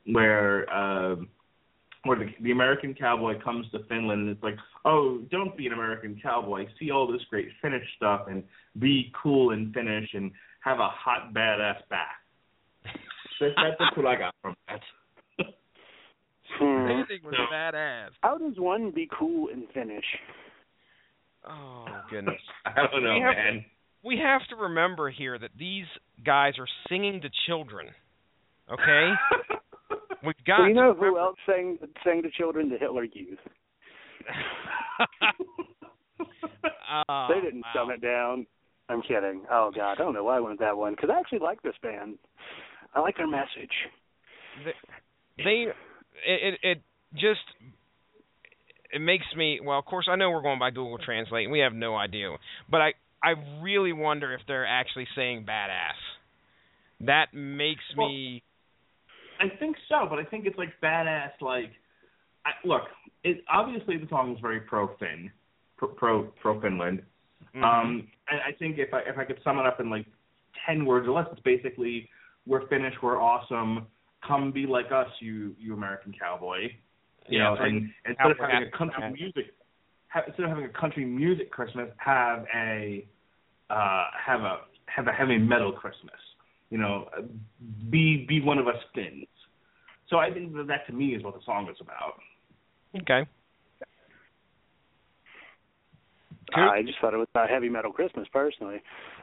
where 0.08 0.68
um, 0.74 1.28
where 2.04 2.18
the, 2.18 2.26
the 2.42 2.52
American 2.52 2.96
cowboy 2.96 3.40
comes 3.44 3.70
to 3.72 3.80
Finland 3.88 4.22
and 4.22 4.30
it's 4.32 4.42
like, 4.44 4.56
oh, 4.86 5.20
don't 5.30 5.56
be 5.56 5.68
an 5.68 5.74
American 5.74 6.20
cowboy. 6.22 6.66
See 6.80 6.90
all 6.90 7.06
this 7.12 7.22
great 7.30 7.50
Finnish 7.62 7.84
stuff 7.98 8.22
and 8.28 8.44
be 8.80 9.12
cool 9.22 9.52
in 9.52 9.72
Finnish 9.72 10.10
and 10.14 10.32
have 10.62 10.80
a 10.80 10.88
hot 10.90 11.32
badass 11.34 11.88
back. 11.90 12.18
That, 13.40 13.52
that's 13.80 13.98
what 13.98 14.06
I 14.08 14.16
got 14.16 14.34
from 14.42 14.56
that. 14.68 14.80
Hmm. 16.60 16.88
Bathing 16.88 17.24
was 17.24 17.34
No. 17.38 17.46
badass. 17.56 18.10
How 18.22 18.38
does 18.38 18.54
one 18.58 18.92
be 18.92 19.08
cool 19.18 19.48
in 19.50 19.66
Finnish? 19.74 20.06
Oh 21.48 21.86
goodness. 22.10 22.36
I 22.66 22.88
don't 22.92 23.04
know, 23.04 23.14
We 23.16 23.22
have- 23.22 23.36
man. 23.36 23.66
We 24.04 24.18
have 24.24 24.42
to 24.50 24.56
remember 24.56 25.10
here 25.10 25.38
that 25.38 25.52
these 25.58 25.86
guys 26.26 26.54
are 26.60 26.68
singing 26.90 27.22
to 27.22 27.30
children. 27.48 27.88
Okay? 28.72 29.10
We've 30.26 30.36
got. 30.46 30.60
So 30.60 30.66
you 30.66 30.74
know 30.74 30.94
to 30.94 31.00
who 31.00 31.06
remember- 31.06 31.20
else 31.20 31.38
sang 31.46 31.78
sang 32.04 32.22
to 32.24 32.30
children? 32.32 32.70
The 32.70 32.78
Hitler 32.78 33.04
Youth. 33.06 33.40
Oh, 37.10 37.28
they 37.34 37.40
didn't 37.42 37.62
wow. 37.62 37.86
dumb 37.86 37.92
it 37.92 38.02
down. 38.02 38.46
I'm 38.90 39.02
kidding. 39.02 39.44
Oh 39.50 39.72
God, 39.74 39.94
I 39.94 39.96
don't 39.96 40.14
know 40.14 40.26
why 40.26 40.38
I 40.38 40.40
went 40.42 40.54
with 40.54 40.60
that 40.60 40.76
one 40.76 40.94
because 40.94 41.10
I 41.10 41.18
actually 41.20 41.40
like 41.40 41.62
this 41.62 41.74
band. 41.82 42.18
I 42.94 43.00
like 43.00 43.16
their 43.16 43.28
message. 43.28 43.72
they 45.38 45.68
it, 46.28 46.54
it 46.54 46.60
it 46.62 46.82
just 47.14 47.40
it 48.92 49.00
makes 49.00 49.24
me 49.38 49.62
well 49.64 49.80
of 49.80 49.86
course 49.86 50.08
I 50.12 50.18
know 50.18 50.30
we're 50.32 50.42
going 50.42 50.60
by 50.60 50.70
Google 50.72 50.98
Translate 50.98 51.46
and 51.46 51.52
we 51.52 51.60
have 51.60 51.74
no 51.74 51.96
idea 51.96 52.36
but 52.70 52.82
I 52.82 52.94
I 53.24 53.34
really 53.62 53.94
wonder 53.94 54.34
if 54.34 54.42
they're 54.48 54.66
actually 54.66 55.08
saying 55.16 55.46
badass 55.48 55.98
that 57.02 57.34
makes 57.34 57.84
Well, 57.96 58.10
me 58.10 58.44
I 59.40 59.50
think 59.60 59.76
so, 59.90 60.08
but 60.10 60.20
I 60.20 60.26
think 60.26 60.46
it's 60.46 60.58
like 60.58 60.70
badass. 60.84 61.32
Like, 61.42 61.72
I, 62.46 62.52
look, 62.66 62.84
it 63.24 63.44
obviously 63.50 63.98
the 63.98 64.08
song 64.10 64.34
is 64.34 64.40
very 64.42 64.62
pro 64.62 64.96
Finn, 64.98 65.32
pro 65.78 65.90
pro, 65.90 66.24
pro 66.42 66.62
Finland. 66.62 67.04
mhm. 67.56 67.64
Um, 67.64 68.08
and 68.30 68.40
I 68.42 68.52
think 68.58 68.78
if 68.78 68.94
I 68.94 69.00
if 69.02 69.18
I 69.18 69.26
could 69.26 69.40
sum 69.44 69.60
it 69.60 69.66
up 69.66 69.80
in 69.80 69.90
like 69.90 70.06
ten 70.66 70.86
words 70.86 71.08
or 71.08 71.12
less, 71.12 71.28
it's 71.32 71.42
basically 71.42 72.10
we're 72.46 72.68
Finnish, 72.68 72.94
we're 73.02 73.22
awesome. 73.22 73.88
Come 74.28 74.52
be 74.52 74.66
like 74.68 74.92
us, 74.92 75.08
you 75.20 75.56
you 75.60 75.74
American 75.74 76.14
cowboy. 76.20 76.70
You 77.28 77.40
Yeah, 77.40 77.44
know, 77.44 77.54
like 77.54 77.62
and 77.62 77.90
instead 78.06 78.32
of 78.32 78.38
having 78.38 78.64
a 78.64 78.78
country 78.78 79.12
music, 79.12 79.54
ha- 80.12 80.24
instead 80.28 80.44
of 80.44 80.50
having 80.50 80.66
a 80.66 80.70
country 80.70 81.06
music 81.06 81.52
Christmas, 81.52 81.90
have 81.98 82.46
a 82.56 83.06
uh, 83.70 84.06
have 84.26 84.42
a 84.42 84.60
have 84.86 85.08
a 85.08 85.12
heavy 85.12 85.38
metal 85.38 85.72
Christmas. 85.72 86.16
You 86.70 86.78
know, 86.78 87.10
uh, 87.18 87.22
be 87.90 88.26
be 88.28 88.42
one 88.42 88.58
of 88.58 88.68
us 88.68 88.76
Finns. 88.96 89.28
So 90.10 90.18
I 90.18 90.32
think 90.32 90.54
that, 90.54 90.68
that 90.68 90.88
to 90.88 90.94
me 90.94 91.16
is 91.16 91.24
what 91.24 91.34
the 91.34 91.42
song 91.46 91.68
is 91.70 91.78
about. 91.80 92.20
okay 93.02 93.28
Cool. 96.54 96.70
I 96.70 96.82
just 96.82 97.00
thought 97.00 97.14
it 97.14 97.18
was 97.18 97.28
about 97.34 97.50
heavy 97.50 97.70
metal 97.70 97.94
Christmas 97.94 98.28
personally. 98.32 98.82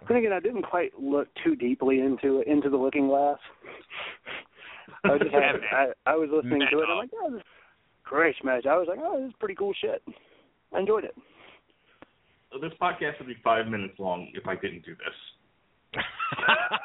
Then 0.09 0.16
again, 0.16 0.32
I 0.32 0.40
didn't 0.40 0.62
quite 0.62 0.98
look 0.98 1.28
too 1.44 1.56
deeply 1.56 2.01
into 2.01 2.40
it, 2.40 2.47
into 2.47 2.70
the 2.70 2.77
Looking 2.77 3.09
Glass. 3.09 3.39
I 5.05 5.09
was, 5.09 5.20
just 5.20 5.35
had, 5.35 5.56
I, 5.73 5.86
I 6.06 6.15
was 6.16 6.31
listening 6.32 6.62
to 6.70 6.78
it. 6.78 6.82
and 6.82 6.93
I'm 6.93 6.98
like, 6.98 7.10
oh, 7.15 7.31
this 7.32 7.40
is 7.40 7.47
great 8.05 8.35
smash. 8.40 8.62
I 8.65 8.78
was 8.78 8.86
like, 8.89 8.98
oh, 9.02 9.20
this 9.20 9.28
is 9.28 9.35
pretty 9.39 9.55
cool 9.55 9.74
shit. 9.78 10.02
I 10.74 10.81
enjoyed 10.81 11.05
it. 11.05 11.15
This 12.61 12.73
podcast 12.81 13.19
would 13.19 13.28
be 13.28 13.36
five 13.45 13.66
minutes 13.66 13.95
long 13.99 14.31
if 14.35 14.47
I 14.47 14.55
didn't 14.57 14.85
do 14.85 14.95
this. 14.95 16.03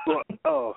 Well, 0.05 0.22
oh, 0.45 0.73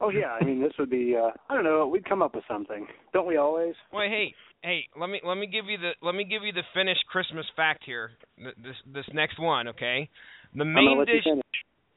oh 0.00 0.10
yeah. 0.10 0.36
I 0.40 0.44
mean, 0.44 0.60
this 0.60 0.72
would 0.78 0.90
be. 0.90 1.16
uh 1.16 1.30
I 1.48 1.54
don't 1.54 1.64
know. 1.64 1.86
We'd 1.88 2.08
come 2.08 2.22
up 2.22 2.34
with 2.34 2.44
something, 2.48 2.86
don't 3.12 3.26
we 3.26 3.36
always? 3.36 3.74
Wait, 3.92 4.08
hey, 4.08 4.34
hey, 4.62 4.84
let 4.98 5.10
me 5.10 5.20
let 5.24 5.36
me 5.36 5.46
give 5.46 5.66
you 5.66 5.78
the 5.78 5.92
let 6.00 6.14
me 6.14 6.24
give 6.24 6.42
you 6.44 6.52
the 6.52 6.62
Finnish 6.74 6.98
Christmas 7.10 7.46
fact 7.56 7.82
here. 7.84 8.10
This 8.38 8.76
this 8.92 9.04
next 9.12 9.40
one, 9.40 9.68
okay? 9.68 10.08
The 10.54 10.62
I'm 10.62 10.74
main 10.74 10.98
let 10.98 11.08
you 11.08 11.14
dish. 11.14 11.24
finish. 11.24 11.42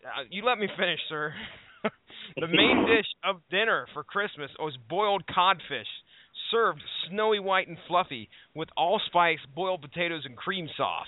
Uh, 0.04 0.24
you 0.30 0.44
let 0.44 0.58
me 0.58 0.68
finish, 0.78 1.00
sir. 1.08 1.34
the 2.36 2.48
main 2.48 2.86
dish 2.88 3.08
of 3.24 3.42
dinner 3.52 3.86
for 3.94 4.04
Christmas 4.04 4.50
was 4.60 4.76
boiled 4.90 5.24
codfish, 5.34 5.88
served 6.52 6.82
snowy 7.10 7.40
white 7.40 7.68
and 7.68 7.78
fluffy 7.88 8.30
with 8.56 8.70
allspice 8.78 9.40
boiled 9.56 9.82
potatoes 9.82 10.24
and 10.26 10.36
cream 10.36 10.68
sauce. 10.76 11.08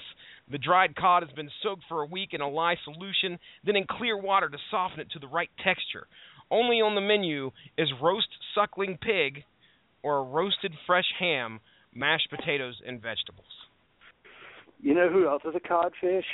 The 0.52 0.58
dried 0.58 0.96
cod 0.96 1.24
has 1.24 1.32
been 1.34 1.50
soaked 1.64 1.84
for 1.88 2.02
a 2.02 2.06
week 2.06 2.30
in 2.34 2.42
a 2.42 2.50
lye 2.50 2.76
solution, 2.84 3.40
then 3.66 3.76
in 3.76 3.86
clear 3.90 4.18
water 4.18 4.50
to 4.50 4.58
soften 4.70 5.00
it 5.00 5.12
to 5.12 5.20
the 5.20 5.28
right 5.28 5.50
texture. 5.64 6.08
Only 6.50 6.82
on 6.82 6.96
the 6.96 7.02
menu 7.02 7.52
is 7.78 7.88
roast 8.02 8.28
suckling 8.54 8.98
pig 9.02 9.44
or 10.04 10.18
a 10.18 10.24
roasted 10.24 10.74
fresh 10.86 11.06
ham, 11.20 11.60
mashed 11.94 12.30
potatoes, 12.30 12.82
and 12.86 13.02
vegetables. 13.02 13.46
You 14.82 14.96
know 14.96 15.10
who 15.10 15.28
else 15.28 15.44
is 15.46 15.54
a 15.56 15.60
codfish? 15.60 16.26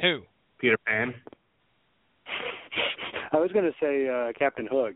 Who? 0.00 0.22
Peter 0.58 0.76
Pan. 0.86 1.14
I 3.32 3.38
was 3.38 3.50
going 3.52 3.64
to 3.64 3.72
say 3.80 4.08
uh 4.08 4.32
Captain 4.38 4.68
Hook. 4.70 4.94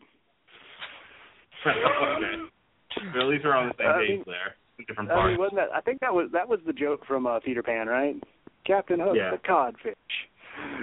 Okay. 1.65 2.37
Well, 3.15 3.23
at 3.23 3.29
least 3.29 3.45
we're 3.45 3.55
on 3.55 3.69
the 3.69 3.75
same 3.79 3.87
I 3.89 3.99
page 3.99 4.09
mean- 4.11 4.25
there. 4.27 4.55
Different 4.87 5.09
parts. 5.09 5.23
I 5.25 5.29
mean, 5.31 5.39
wasn't 5.39 5.57
that? 5.57 5.73
I 5.75 5.81
think 5.81 6.01
that 6.01 6.13
was 6.13 6.29
that 6.33 6.47
was 6.49 6.61
the 6.67 6.73
joke 6.75 7.07
from 7.07 7.27
uh, 7.27 7.41
Peter 7.41 7.63
Pan, 7.63 7.87
right? 7.87 8.15
Captain 8.67 9.01
Hook, 9.01 9.17
Yeah. 9.17 9.31
the 9.31 9.39
codfish. 9.39 9.95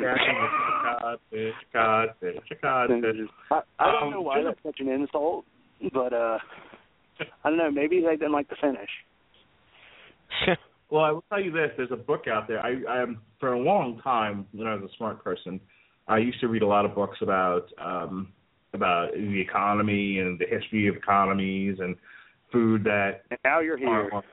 codfish, 0.02 1.54
codfish, 1.72 2.36
codfish. 2.62 3.30
I, 3.52 3.62
I 3.80 3.92
don't 3.92 4.04
Um, 4.04 4.12
know 4.12 4.22
why 4.22 4.42
that's 4.44 4.58
such 4.64 4.80
an 4.80 4.90
insult, 4.90 5.46
but 5.94 6.12
uh 6.14 6.38
I 7.44 7.50
don't 7.50 7.58
know. 7.58 7.70
Maybe 7.72 8.02
they 8.02 8.12
didn't 8.16 8.32
like 8.32 8.50
the 8.50 8.56
finish. 8.60 8.90
Well, 10.90 11.04
I 11.04 11.10
will 11.12 11.24
tell 11.28 11.42
you 11.42 11.50
this: 11.52 11.72
there's 11.76 11.92
a 11.92 11.96
book 11.96 12.28
out 12.28 12.48
there. 12.48 12.60
I, 12.60 12.76
I 12.88 13.02
am 13.02 13.20
for 13.40 13.54
a 13.54 13.60
long 13.60 14.00
time 14.04 14.46
when 14.52 14.68
I 14.68 14.76
was 14.76 14.84
a 14.92 14.96
smart 14.98 15.24
person, 15.24 15.60
I 16.08 16.18
used 16.20 16.40
to 16.42 16.48
read 16.50 16.62
a 16.62 16.68
lot 16.68 16.86
of 16.86 16.94
books 16.94 17.18
about 17.22 17.66
um 17.84 18.32
about 18.74 19.14
the 19.14 19.40
economy 19.40 20.20
and 20.20 20.40
the 20.40 20.46
history 20.46 20.88
of 20.88 20.96
economies 20.96 21.78
and 21.80 21.96
food 22.52 22.84
that 22.84 23.24
And 23.30 23.40
now 23.44 23.60
you're 23.60 23.78
here. 23.78 24.10
are- 24.12 24.24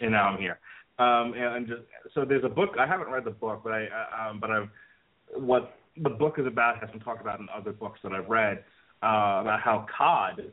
and 0.00 0.12
now 0.12 0.28
I'm 0.28 0.38
here. 0.40 0.58
Um, 0.98 1.34
and 1.34 1.44
I'm 1.46 1.66
just 1.66 1.82
so 2.14 2.24
there's 2.24 2.44
a 2.44 2.48
book. 2.48 2.70
I 2.78 2.86
haven't 2.86 3.08
read 3.10 3.24
the 3.24 3.30
book, 3.30 3.62
but 3.64 3.72
I 3.72 3.86
uh, 3.86 4.30
um, 4.30 4.40
but 4.40 4.50
I've 4.50 4.68
what 5.34 5.76
the 6.02 6.10
book 6.10 6.38
is 6.38 6.46
about 6.46 6.78
has 6.80 6.90
been 6.90 7.00
talked 7.00 7.20
about 7.20 7.40
in 7.40 7.48
other 7.54 7.72
books 7.72 8.00
that 8.02 8.12
I've 8.12 8.28
read 8.28 8.58
uh, 9.02 9.40
about 9.40 9.60
how 9.64 9.86
cod, 9.96 10.52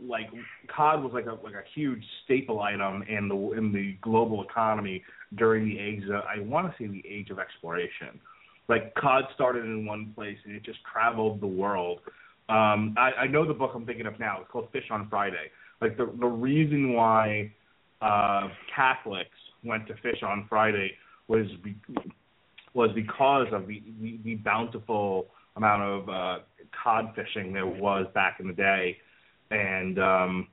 like 0.00 0.28
cod, 0.74 1.02
was 1.02 1.12
like 1.12 1.26
a 1.26 1.34
like 1.42 1.54
a 1.54 1.62
huge 1.74 2.04
staple 2.24 2.60
item 2.60 3.02
in 3.08 3.28
the 3.28 3.36
in 3.56 3.72
the 3.72 3.96
global 4.02 4.44
economy 4.44 5.02
during 5.36 5.64
the 5.66 5.78
age. 5.78 6.04
Of, 6.04 6.22
I 6.24 6.40
want 6.40 6.70
to 6.70 6.74
say 6.82 6.86
the 6.86 7.02
age 7.08 7.30
of 7.30 7.38
exploration. 7.38 8.20
Like 8.68 8.94
cod 8.94 9.24
started 9.34 9.64
in 9.64 9.86
one 9.86 10.12
place 10.14 10.38
and 10.44 10.54
it 10.54 10.62
just 10.62 10.78
traveled 10.90 11.40
the 11.40 11.46
world. 11.46 12.00
Um, 12.48 12.94
I, 12.98 13.10
I 13.22 13.26
know 13.26 13.46
the 13.46 13.54
book 13.54 13.72
I'm 13.74 13.86
thinking 13.86 14.06
of 14.06 14.18
now. 14.18 14.38
It's 14.40 14.50
called 14.50 14.68
Fish 14.72 14.84
on 14.90 15.08
Friday. 15.08 15.50
Like 15.80 15.96
the 15.96 16.12
the 16.18 16.26
reason 16.26 16.92
why 16.94 17.52
uh, 18.00 18.48
Catholics 18.74 19.30
went 19.64 19.86
to 19.88 19.94
fish 19.94 20.22
on 20.22 20.46
Friday 20.48 20.92
was 21.28 21.46
be, 21.62 21.76
was 22.74 22.90
because 22.94 23.46
of 23.52 23.66
the, 23.66 23.82
the, 24.00 24.18
the 24.24 24.34
bountiful 24.36 25.26
amount 25.56 25.82
of 25.82 26.08
uh, 26.08 26.38
cod 26.82 27.14
fishing 27.14 27.52
there 27.52 27.66
was 27.66 28.06
back 28.14 28.40
in 28.40 28.48
the 28.48 28.52
day, 28.52 28.96
and 29.50 29.98
um, 29.98 30.48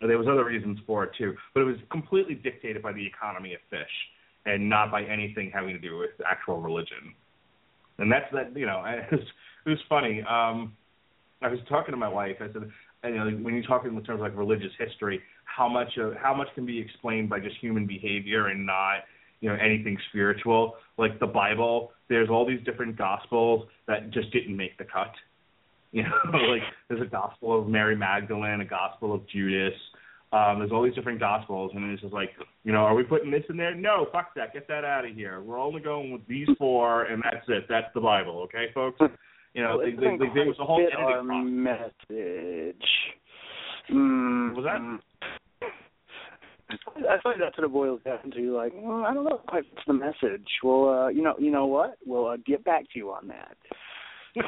there 0.00 0.18
was 0.18 0.28
other 0.28 0.44
reasons 0.44 0.78
for 0.86 1.04
it 1.04 1.10
too. 1.16 1.34
But 1.54 1.60
it 1.60 1.64
was 1.64 1.76
completely 1.90 2.34
dictated 2.34 2.82
by 2.82 2.92
the 2.92 3.06
economy 3.06 3.54
of 3.54 3.60
fish, 3.70 3.90
and 4.46 4.68
not 4.68 4.90
by 4.90 5.02
anything 5.04 5.50
having 5.52 5.74
to 5.74 5.80
do 5.80 5.98
with 5.98 6.10
actual 6.28 6.60
religion. 6.60 7.14
And 7.98 8.10
that's 8.10 8.26
that. 8.32 8.56
You 8.56 8.66
know, 8.66 8.82
it 8.86 9.10
was, 9.10 9.26
it 9.66 9.70
was 9.70 9.78
funny. 9.88 10.20
Um, 10.20 10.76
I 11.42 11.48
was 11.48 11.60
talking 11.68 11.92
to 11.92 11.98
my 11.98 12.08
wife. 12.08 12.36
I 12.40 12.52
said, 12.52 12.70
you 13.04 13.14
know, 13.14 13.30
when 13.42 13.54
you 13.54 13.62
talk 13.62 13.84
in 13.84 13.92
terms 14.02 14.08
of 14.08 14.20
like 14.20 14.36
religious 14.36 14.72
history, 14.78 15.20
how 15.44 15.68
much 15.68 15.96
of 15.98 16.14
how 16.14 16.34
much 16.34 16.48
can 16.54 16.66
be 16.66 16.78
explained 16.78 17.28
by 17.28 17.40
just 17.40 17.56
human 17.60 17.86
behavior 17.86 18.48
and 18.48 18.64
not 18.64 19.00
you 19.40 19.48
know 19.48 19.56
anything 19.56 19.98
spiritual 20.08 20.76
like 20.96 21.18
the 21.20 21.26
bible 21.26 21.92
there's 22.08 22.30
all 22.30 22.46
these 22.46 22.62
different 22.64 22.96
gospels 22.96 23.66
that 23.86 24.10
just 24.10 24.32
didn't 24.32 24.56
make 24.56 24.78
the 24.78 24.84
cut 24.84 25.12
you 25.92 26.02
know 26.02 26.08
like 26.48 26.62
there's 26.88 27.02
a 27.02 27.10
gospel 27.10 27.58
of 27.60 27.68
mary 27.68 27.96
magdalene 27.96 28.60
a 28.60 28.64
gospel 28.64 29.14
of 29.14 29.28
judas 29.28 29.74
um 30.32 30.58
there's 30.58 30.72
all 30.72 30.82
these 30.82 30.94
different 30.94 31.20
gospels 31.20 31.70
and 31.74 31.90
it's 31.92 32.02
just 32.02 32.14
like 32.14 32.30
you 32.64 32.72
know 32.72 32.78
are 32.80 32.94
we 32.94 33.02
putting 33.02 33.30
this 33.30 33.44
in 33.48 33.56
there 33.56 33.74
no 33.74 34.06
fuck 34.12 34.34
that 34.34 34.52
get 34.52 34.66
that 34.68 34.84
out 34.84 35.04
of 35.04 35.14
here 35.14 35.40
we're 35.40 35.60
only 35.60 35.80
going 35.80 36.10
with 36.12 36.26
these 36.26 36.48
four 36.58 37.04
and 37.04 37.22
that's 37.22 37.44
it 37.48 37.64
that's 37.68 37.92
the 37.94 38.00
bible 38.00 38.40
okay 38.40 38.66
folks 38.74 38.98
you 39.54 39.62
know 39.62 39.76
Well, 39.76 39.86
they, 39.86 39.92
they, 39.92 40.16
they, 40.18 40.34
there 40.34 40.46
was 40.46 40.56
a 40.60 40.64
whole 40.64 40.76
quite 40.78 40.92
editing 40.92 41.04
our 41.04 41.24
process 41.24 42.00
message. 42.08 42.88
Mm, 43.90 44.54
Was 44.56 44.64
that- 44.64 44.80
mm. 44.80 44.98
I 46.96 47.20
find 47.22 47.40
that's 47.40 47.56
what 47.58 47.64
it 47.64 47.72
boils 47.72 48.00
down 48.02 48.30
to. 48.30 48.56
Like, 48.56 48.72
well, 48.74 49.04
I 49.04 49.12
don't 49.12 49.24
know 49.24 49.40
quite 49.46 49.64
what's 49.72 49.86
the 49.86 49.92
message. 49.92 50.48
Well, 50.62 50.88
uh, 50.88 51.08
you 51.08 51.22
know, 51.22 51.34
you 51.38 51.50
know 51.50 51.66
what? 51.66 51.98
We'll 52.06 52.28
uh, 52.28 52.36
get 52.46 52.64
back 52.64 52.84
to 52.92 52.98
you 52.98 53.10
on 53.10 53.28
that. 53.28 53.56
right 54.36 54.46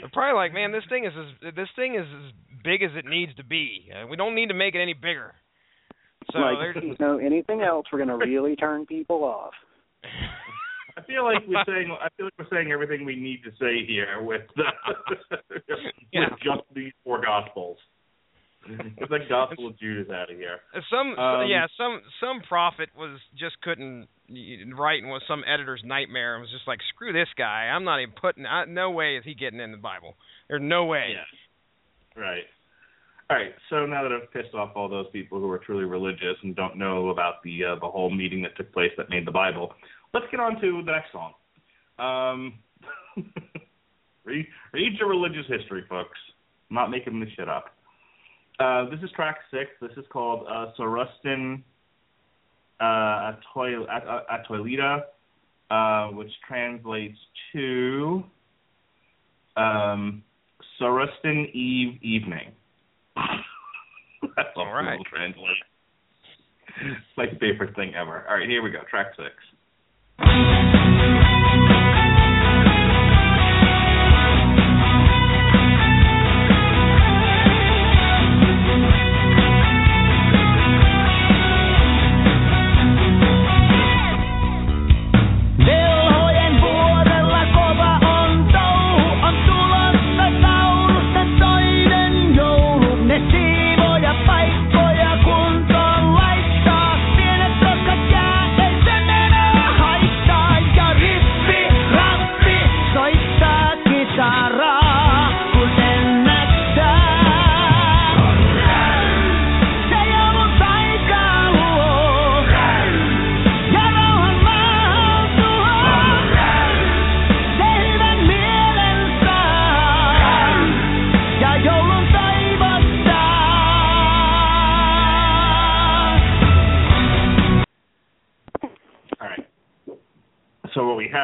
They're 0.00 0.10
probably 0.12 0.36
like, 0.36 0.52
man, 0.52 0.72
this 0.72 0.84
thing 0.90 1.06
is 1.06 1.12
as 1.16 1.54
this 1.54 1.68
thing 1.74 1.94
is 1.94 2.04
as 2.04 2.32
big 2.66 2.82
as 2.82 2.90
it 2.96 3.06
needs 3.08 3.34
to 3.36 3.44
be. 3.44 3.88
Uh, 3.94 4.06
we 4.06 4.16
don't 4.16 4.34
need 4.34 4.48
to 4.48 4.54
make 4.54 4.74
it 4.74 4.82
any 4.82 4.92
bigger. 4.94 5.32
So 6.32 6.38
like, 6.40 6.58
they're 6.58 6.84
you 6.84 6.96
know, 6.98 7.18
anything 7.18 7.62
else, 7.62 7.86
we're 7.92 8.00
gonna 8.00 8.18
really 8.18 8.56
turn 8.56 8.84
people 8.84 9.22
off. 9.24 9.54
I 10.98 11.02
feel 11.02 11.24
like 11.24 11.42
we're 11.46 11.62
saying 11.66 11.94
I 12.00 12.08
feel 12.16 12.26
like 12.26 12.34
we're 12.38 12.50
saying 12.50 12.72
everything 12.72 13.04
we 13.04 13.16
need 13.16 13.42
to 13.44 13.50
say 13.60 13.86
here 13.86 14.22
with 14.22 14.42
the, 14.56 14.64
Yeah. 16.12 16.26
with 16.30 16.40
just 16.42 16.62
these 16.74 16.92
four 17.04 17.20
gospels. 17.22 17.78
Get 18.98 19.08
the 19.08 19.18
Gospel 19.28 19.68
of 19.68 19.78
Judas 19.78 20.10
out 20.12 20.28
of 20.28 20.36
here. 20.36 20.58
Some, 20.90 21.16
Um, 21.16 21.46
yeah, 21.46 21.66
some 21.78 22.00
some 22.18 22.40
prophet 22.48 22.88
was 22.96 23.20
just 23.38 23.60
couldn't 23.62 24.08
write 24.74 25.02
and 25.02 25.10
was 25.12 25.22
some 25.28 25.44
editor's 25.46 25.82
nightmare 25.84 26.34
and 26.34 26.42
was 26.42 26.50
just 26.50 26.66
like, 26.66 26.80
screw 26.94 27.12
this 27.12 27.28
guy. 27.38 27.70
I'm 27.70 27.84
not 27.84 28.00
even 28.00 28.14
putting. 28.20 28.44
I, 28.44 28.64
no 28.64 28.90
way 28.90 29.18
is 29.18 29.24
he 29.24 29.34
getting 29.34 29.60
in 29.60 29.70
the 29.70 29.78
Bible. 29.78 30.14
There's 30.48 30.62
no 30.64 30.86
way. 30.86 31.14
Yeah. 31.14 32.20
Right. 32.20 32.42
All 33.28 33.36
right. 33.36 33.52
So 33.70 33.86
now 33.86 34.02
that 34.04 34.12
I've 34.12 34.32
pissed 34.32 34.54
off 34.54 34.72
all 34.76 34.88
those 34.88 35.06
people 35.12 35.40
who 35.40 35.50
are 35.50 35.58
truly 35.58 35.84
religious 35.84 36.36
and 36.42 36.54
don't 36.54 36.76
know 36.76 37.10
about 37.10 37.42
the 37.42 37.64
uh, 37.64 37.74
the 37.80 37.88
whole 37.88 38.10
meeting 38.10 38.42
that 38.42 38.56
took 38.56 38.72
place 38.72 38.92
that 38.96 39.10
made 39.10 39.26
the 39.26 39.32
Bible, 39.32 39.72
let's 40.14 40.26
get 40.30 40.38
on 40.38 40.60
to 40.60 40.82
the 40.84 40.92
next 40.92 41.10
song. 41.12 41.32
Um, 41.98 42.54
read 44.24 44.46
read 44.72 44.92
your 44.98 45.08
religious 45.08 45.46
history, 45.48 45.84
folks. 45.88 46.18
I'm 46.70 46.76
not 46.76 46.90
making 46.90 47.18
this 47.18 47.30
shit 47.36 47.48
up. 47.48 47.76
Uh, 48.60 48.88
this 48.90 49.00
is 49.02 49.10
track 49.16 49.38
six. 49.50 49.70
This 49.80 49.90
is 49.96 50.04
called 50.10 50.46
uh, 50.48 50.72
Sorustin 50.78 51.62
uh, 52.80 53.32
Atoilita, 53.56 55.00
uh, 55.70 56.08
which 56.08 56.30
translates 56.46 57.18
to 57.52 58.22
um, 59.56 60.22
Sorustin 60.80 61.52
Eve 61.52 61.98
Evening. 62.02 62.52
That's 64.36 64.48
All 64.56 64.66
right. 64.72 64.98
will 64.98 65.04
translate. 65.04 65.56
My 67.16 67.26
favorite 67.40 67.74
thing 67.74 67.94
ever. 67.94 68.24
All 68.28 68.36
right, 68.36 68.48
here 68.48 68.62
we 68.62 68.70
go. 68.70 68.80
Track 68.90 69.08
six. 69.16 69.32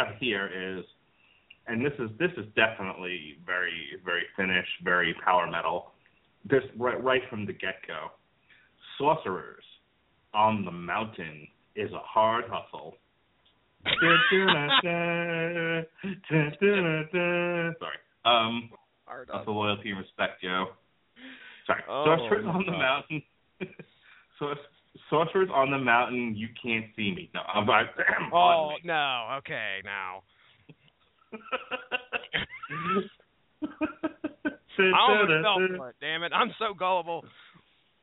Have 0.05 0.17
here 0.19 0.49
is, 0.79 0.85
and 1.67 1.85
this 1.85 1.93
is 1.99 2.11
this 2.19 2.31
is 2.37 2.47
definitely 2.57 3.39
very 3.47 3.99
very 4.05 4.23
Finnish, 4.37 4.67
very 4.85 5.15
power 5.25 5.51
metal. 5.51 5.93
This 6.49 6.63
right 6.77 7.03
right 7.03 7.23
from 7.31 7.47
the 7.47 7.53
get 7.53 7.77
go. 7.87 8.11
Sorcerers 8.99 9.65
on 10.35 10.65
the 10.65 10.71
mountain 10.71 11.47
is 11.77 11.93
a 11.93 12.01
hard 12.01 12.45
hustle. 12.49 12.97
Sorry. 13.85 14.39
Um, 18.25 18.71
that's 19.31 19.45
the 19.45 19.51
loyalty 19.51 19.91
and 19.91 19.99
respect, 19.99 20.41
Joe. 20.43 20.67
Sorry. 21.67 21.83
Oh, 21.89 22.05
Sorcerers 22.05 22.47
on 22.47 22.65
the 22.65 22.73
no. 22.73 22.79
mountain. 22.79 23.23
Sor- 24.39 24.57
Sorcerers 25.09 25.49
on 25.53 25.71
the 25.71 25.79
mountain, 25.79 26.35
you 26.37 26.49
can't 26.63 26.87
see 26.97 27.15
me. 27.15 27.31
No, 27.35 27.41
I'm 27.41 27.67
like, 27.67 27.87
Oh 28.33 28.73
no. 28.85 29.39
Okay. 29.39 29.81
Now. 29.85 30.23
I 34.79 34.93
almost 35.09 35.45
fell 35.45 35.77
for 35.77 35.91
it. 35.91 35.97
Damn 36.01 36.23
it! 36.23 36.33
I'm 36.33 36.53
so 36.59 36.75
gullible. 36.75 37.25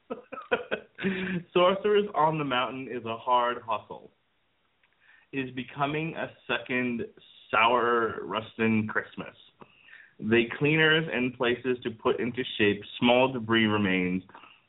Sorcerers 1.54 2.06
on 2.16 2.38
the 2.38 2.44
Mountain 2.44 2.88
is 2.92 3.06
a 3.06 3.18
hard 3.18 3.58
hustle. 3.66 4.12
Is 5.32 5.50
becoming 5.52 6.16
a 6.16 6.30
second 6.48 7.06
sour 7.52 8.16
Rustin 8.24 8.88
Christmas. 8.88 9.36
The 10.20 10.46
cleaners 10.58 11.08
and 11.12 11.38
places 11.38 11.78
to 11.84 11.92
put 11.92 12.20
into 12.20 12.44
shape 12.58 12.82
small 13.00 13.32
debris 13.32 13.66
remains 13.66 14.24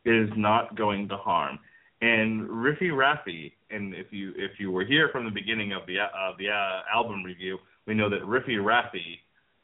is 0.05 0.29
not 0.37 0.77
going 0.77 1.09
to 1.09 1.17
harm. 1.17 1.59
And 2.03 2.49
Riffi 2.49 2.91
Raffi, 2.91 3.53
and 3.71 3.95
if 3.95 4.07
you 4.11 4.33
if 4.37 4.53
you 4.59 4.71
were 4.71 4.85
here 4.85 5.11
from 5.13 5.25
the 5.25 5.31
beginning 5.31 5.73
of 5.73 5.83
the 5.87 5.99
uh, 6.01 6.33
the 6.39 6.49
uh, 6.49 6.81
album 6.95 7.23
review, 7.23 7.59
we 7.87 7.95
know 7.95 8.09
that 8.09 8.23
Riffi 8.23 8.57
Raffi 8.57 9.19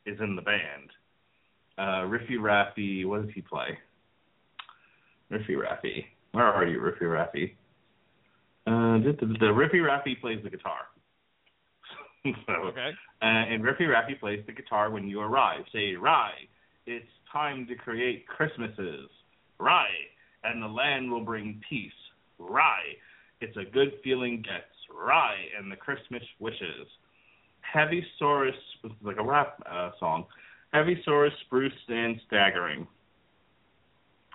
is 0.04 0.18
in 0.20 0.36
the 0.36 0.42
band. 0.42 0.90
Uh, 1.78 2.06
Riffi 2.06 2.32
Raffi, 2.38 3.06
what 3.06 3.22
does 3.22 3.30
he 3.34 3.40
play? 3.40 3.78
Riffi 5.30 5.50
Raffi. 5.56 6.04
Where 6.32 6.44
are 6.44 6.66
you, 6.66 6.78
Riffi 6.78 7.02
Raffi? 7.02 7.52
Uh, 8.66 9.02
the, 9.02 9.12
the, 9.20 9.26
the 9.26 9.46
Riffi 9.46 9.76
Raffi 9.76 10.20
plays 10.20 10.40
the 10.44 10.50
guitar. 10.50 10.80
so, 12.46 12.52
Okay. 12.68 12.90
uh, 13.22 13.24
and 13.24 13.62
Riffi 13.62 13.82
Raffi 13.82 14.18
plays 14.18 14.42
the 14.46 14.52
guitar 14.52 14.90
when 14.90 15.08
you 15.08 15.20
arrive. 15.20 15.64
Say, 15.72 15.94
Rye, 15.94 16.32
it's 16.86 17.06
time 17.32 17.66
to 17.68 17.74
create 17.74 18.26
Christmases. 18.26 19.08
Rye, 19.58 19.86
and 20.44 20.62
the 20.62 20.66
land 20.66 21.10
will 21.10 21.24
bring 21.24 21.60
peace. 21.68 21.92
Rye, 22.38 22.94
it's 23.40 23.56
a 23.56 23.64
good 23.64 23.92
feeling 24.02 24.36
gets. 24.36 24.64
Rye, 24.92 25.46
and 25.58 25.70
the 25.70 25.76
Christmas 25.76 26.22
wishes. 26.38 26.86
Heavy 27.60 28.04
Saurus, 28.20 28.52
like 29.02 29.16
a 29.18 29.24
rap 29.24 29.60
uh, 29.70 29.90
song. 29.98 30.24
Hevisaurus 30.74 31.30
spruce 31.46 31.72
stand 31.84 32.20
staggering. 32.26 32.86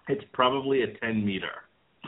It's 0.07 0.23
probably 0.33 0.81
a 0.83 0.93
10 0.97 1.25
meter. 1.25 1.51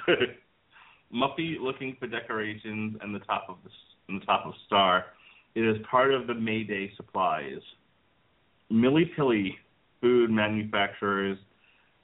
Muffy 1.13 1.57
looking 1.61 1.95
for 1.99 2.07
decorations 2.07 2.97
and 3.01 3.13
the 3.13 3.19
top 3.19 3.45
of 3.47 3.57
the 3.63 3.69
and 4.09 4.21
the 4.21 4.25
top 4.25 4.45
of 4.45 4.53
star. 4.65 5.05
It 5.55 5.61
is 5.61 5.77
part 5.89 6.13
of 6.13 6.27
the 6.27 6.33
May 6.33 6.63
Day 6.63 6.91
supplies. 6.97 7.61
Milli 8.71 9.05
Pilli 9.17 9.51
food 10.01 10.29
manufacturers. 10.31 11.37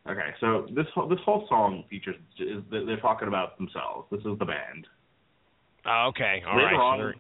Okay, 0.08 0.30
so 0.40 0.66
this 0.76 0.86
whole, 0.96 1.08
this 1.08 1.20
whole 1.26 1.46
song 1.50 1.84
features 1.90 2.16
is 2.40 2.64
they're 2.72 3.00
talking 3.00 3.28
about 3.28 3.58
themselves. 3.58 4.08
This 4.12 4.22
is 4.22 4.38
the 4.40 4.46
band. 4.46 4.88
Oh, 5.86 6.08
okay. 6.10 6.42
All 6.48 6.56
later 6.56 6.66
right. 6.68 6.80
On, 6.80 6.98
they're- 7.00 7.16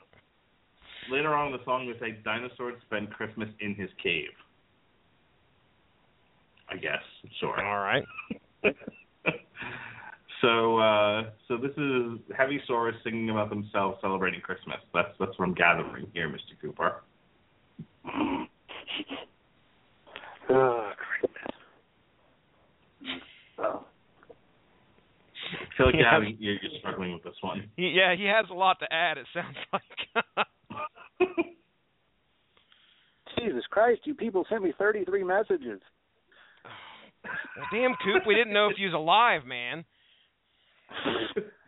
later 1.11 1.33
on 1.35 1.51
in 1.51 1.57
the 1.57 1.63
song, 1.65 1.91
they 1.91 1.99
say 1.99 2.17
dinosaurs 2.23 2.75
spend 2.85 3.11
Christmas 3.11 3.49
in 3.59 3.75
his 3.75 3.89
cave. 4.01 4.29
I 6.71 6.77
guess, 6.77 7.01
sure. 7.39 7.59
all 7.65 7.79
right. 7.79 8.03
so, 10.41 10.77
uh, 10.77 11.31
so 11.47 11.57
this 11.57 11.71
is 11.71 12.19
Hevisaurus 12.31 12.93
singing 13.03 13.31
about 13.31 13.49
themselves 13.49 13.97
celebrating 14.01 14.39
Christmas. 14.39 14.77
That's 14.93 15.09
that's 15.19 15.31
what 15.39 15.47
I'm 15.47 15.55
gathering 15.55 16.05
here, 16.13 16.29
Mr. 16.29 16.59
Cooper. 16.61 17.01
Oh. 20.51 20.95
I 25.51 25.65
feel 25.79 25.85
like 25.87 25.95
Yeah. 25.95 26.01
you're, 26.01 26.11
having, 26.11 26.37
you're, 26.39 26.55
you're 26.61 26.79
struggling 26.79 27.13
with 27.13 27.23
this 27.23 27.33
one. 27.41 27.69
He, 27.77 27.89
yeah, 27.95 28.13
he 28.15 28.25
has 28.25 28.45
a 28.51 28.53
lot 28.53 28.77
to 28.81 28.93
add. 28.93 29.17
It 29.17 29.25
sounds 29.33 29.55
like. 29.73 29.83
Jesus 33.39 33.63
Christ, 33.69 34.01
you 34.03 34.13
people 34.15 34.45
sent 34.49 34.63
me 34.63 34.73
33 34.77 35.23
messages. 35.23 35.79
well, 37.23 37.65
damn, 37.71 37.95
Coop, 38.03 38.23
we 38.27 38.35
didn't 38.35 38.53
know 38.53 38.67
if 38.69 38.77
you 38.77 38.87
was 38.87 38.93
alive, 38.95 39.45
man. 39.45 39.85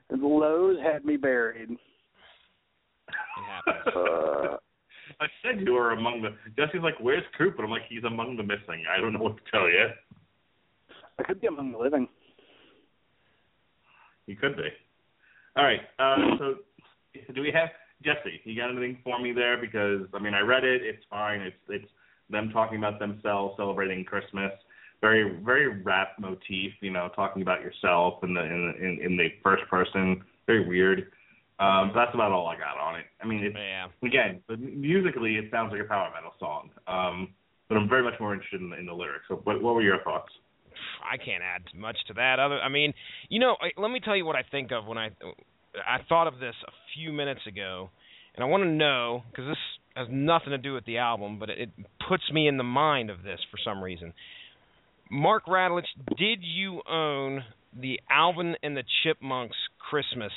The 0.09 0.17
Lowe's 0.17 0.77
had 0.83 1.05
me 1.05 1.15
buried. 1.15 1.69
Uh, 3.67 4.57
I 5.19 5.27
said 5.43 5.61
you 5.61 5.73
were 5.73 5.91
among 5.91 6.21
the. 6.21 6.29
Jesse's 6.57 6.81
like, 6.83 6.95
"Where's 6.99 7.23
Coop?" 7.38 7.55
And 7.57 7.65
I'm 7.65 7.69
like, 7.71 7.83
"He's 7.88 8.03
among 8.03 8.35
the 8.38 8.43
missing." 8.43 8.83
I 8.93 8.99
don't 8.99 9.13
know 9.13 9.19
what 9.19 9.38
to 9.38 9.43
tell 9.51 9.69
you. 9.69 9.88
I 11.19 11.23
could 11.23 11.39
be 11.39 11.47
among 11.47 11.71
the 11.71 11.77
living. 11.77 12.07
He 14.27 14.35
could 14.35 14.56
be. 14.56 14.69
All 15.57 15.64
right. 15.64 15.81
Uh, 15.99 16.38
so, 16.38 16.56
do 17.34 17.41
we 17.41 17.52
have 17.52 17.69
Jesse? 18.03 18.39
You 18.45 18.56
got 18.56 18.72
anything 18.72 18.98
for 19.03 19.19
me 19.22 19.31
there? 19.34 19.57
Because 19.57 20.07
I 20.14 20.19
mean, 20.19 20.34
I 20.34 20.39
read 20.41 20.64
it. 20.64 20.81
It's 20.84 21.03
fine. 21.10 21.41
It's 21.41 21.56
it's 21.69 21.91
them 22.30 22.49
talking 22.53 22.77
about 22.77 22.99
themselves 22.99 23.56
celebrating 23.57 24.06
Christmas. 24.06 24.52
very 25.02 25.38
very 25.43 25.81
rap 25.81 26.14
motif. 26.19 26.72
You 26.81 26.91
know, 26.91 27.10
talking 27.15 27.41
about 27.41 27.61
yourself 27.61 28.23
in 28.23 28.34
the 28.34 28.41
in 28.43 28.76
in, 28.80 28.99
in 29.11 29.18
the 29.18 29.30
first 29.43 29.64
person. 29.69 30.23
Very 30.48 30.68
weird. 30.68 31.11
Um, 31.60 31.91
that's 31.93 32.14
about 32.15 32.31
all 32.31 32.48
I 32.48 32.56
got 32.57 32.80
on 32.80 32.95
it. 32.99 33.06
I 33.22 33.27
mean, 33.27 33.43
it's, 33.43 33.56
Yeah. 33.56 33.88
again, 34.03 34.41
but 34.48 34.60
musically, 34.60 35.35
it 35.35 35.52
sounds 35.52 35.72
like 35.72 35.80
a 35.81 35.84
power 35.84 36.10
metal 36.11 36.34
song. 36.39 36.72
Um, 36.88 37.35
but 37.69 37.77
I'm 37.77 37.88
very 37.88 38.02
much 38.02 38.19
more 38.19 38.34
interested 38.34 38.61
in, 38.61 38.73
in 38.73 38.88
the 38.88 38.93
lyrics. 38.93 39.26
So, 39.27 39.35
what, 39.43 39.61
what 39.61 39.76
were 39.76 39.84
your 39.84 40.02
thoughts? 40.03 40.31
I 41.03 41.17
can't 41.17 41.43
add 41.43 41.63
much 41.75 41.97
to 42.07 42.13
that. 42.13 42.39
Other, 42.39 42.59
I 42.59 42.69
mean, 42.69 42.93
you 43.29 43.39
know, 43.39 43.57
I- 43.61 43.79
let 43.79 43.91
me 43.91 43.99
tell 43.99 44.15
you 44.15 44.25
what 44.25 44.35
I 44.35 44.43
think 44.43 44.71
of 44.71 44.85
when 44.85 44.97
I 44.97 45.09
I 45.87 45.99
thought 46.09 46.27
of 46.27 46.39
this 46.39 46.55
a 46.67 46.71
few 46.95 47.13
minutes 47.13 47.41
ago, 47.47 47.89
and 48.35 48.43
I 48.43 48.47
want 48.47 48.63
to 48.63 48.69
know 48.69 49.23
because 49.31 49.47
this 49.47 49.57
has 49.95 50.07
nothing 50.09 50.49
to 50.51 50.57
do 50.57 50.73
with 50.73 50.85
the 50.85 50.97
album, 50.97 51.37
but 51.39 51.49
it, 51.49 51.59
it 51.59 51.69
puts 52.07 52.23
me 52.31 52.47
in 52.47 52.57
the 52.57 52.63
mind 52.63 53.09
of 53.09 53.23
this 53.23 53.39
for 53.49 53.57
some 53.63 53.81
reason. 53.83 54.13
Mark 55.09 55.45
Radulich, 55.45 55.87
did 56.17 56.39
you 56.41 56.81
own 56.89 57.43
the 57.73 57.99
Alvin 58.09 58.55
and 58.63 58.75
the 58.75 58.83
Chipmunks 59.03 59.57
Christmas 59.89 60.31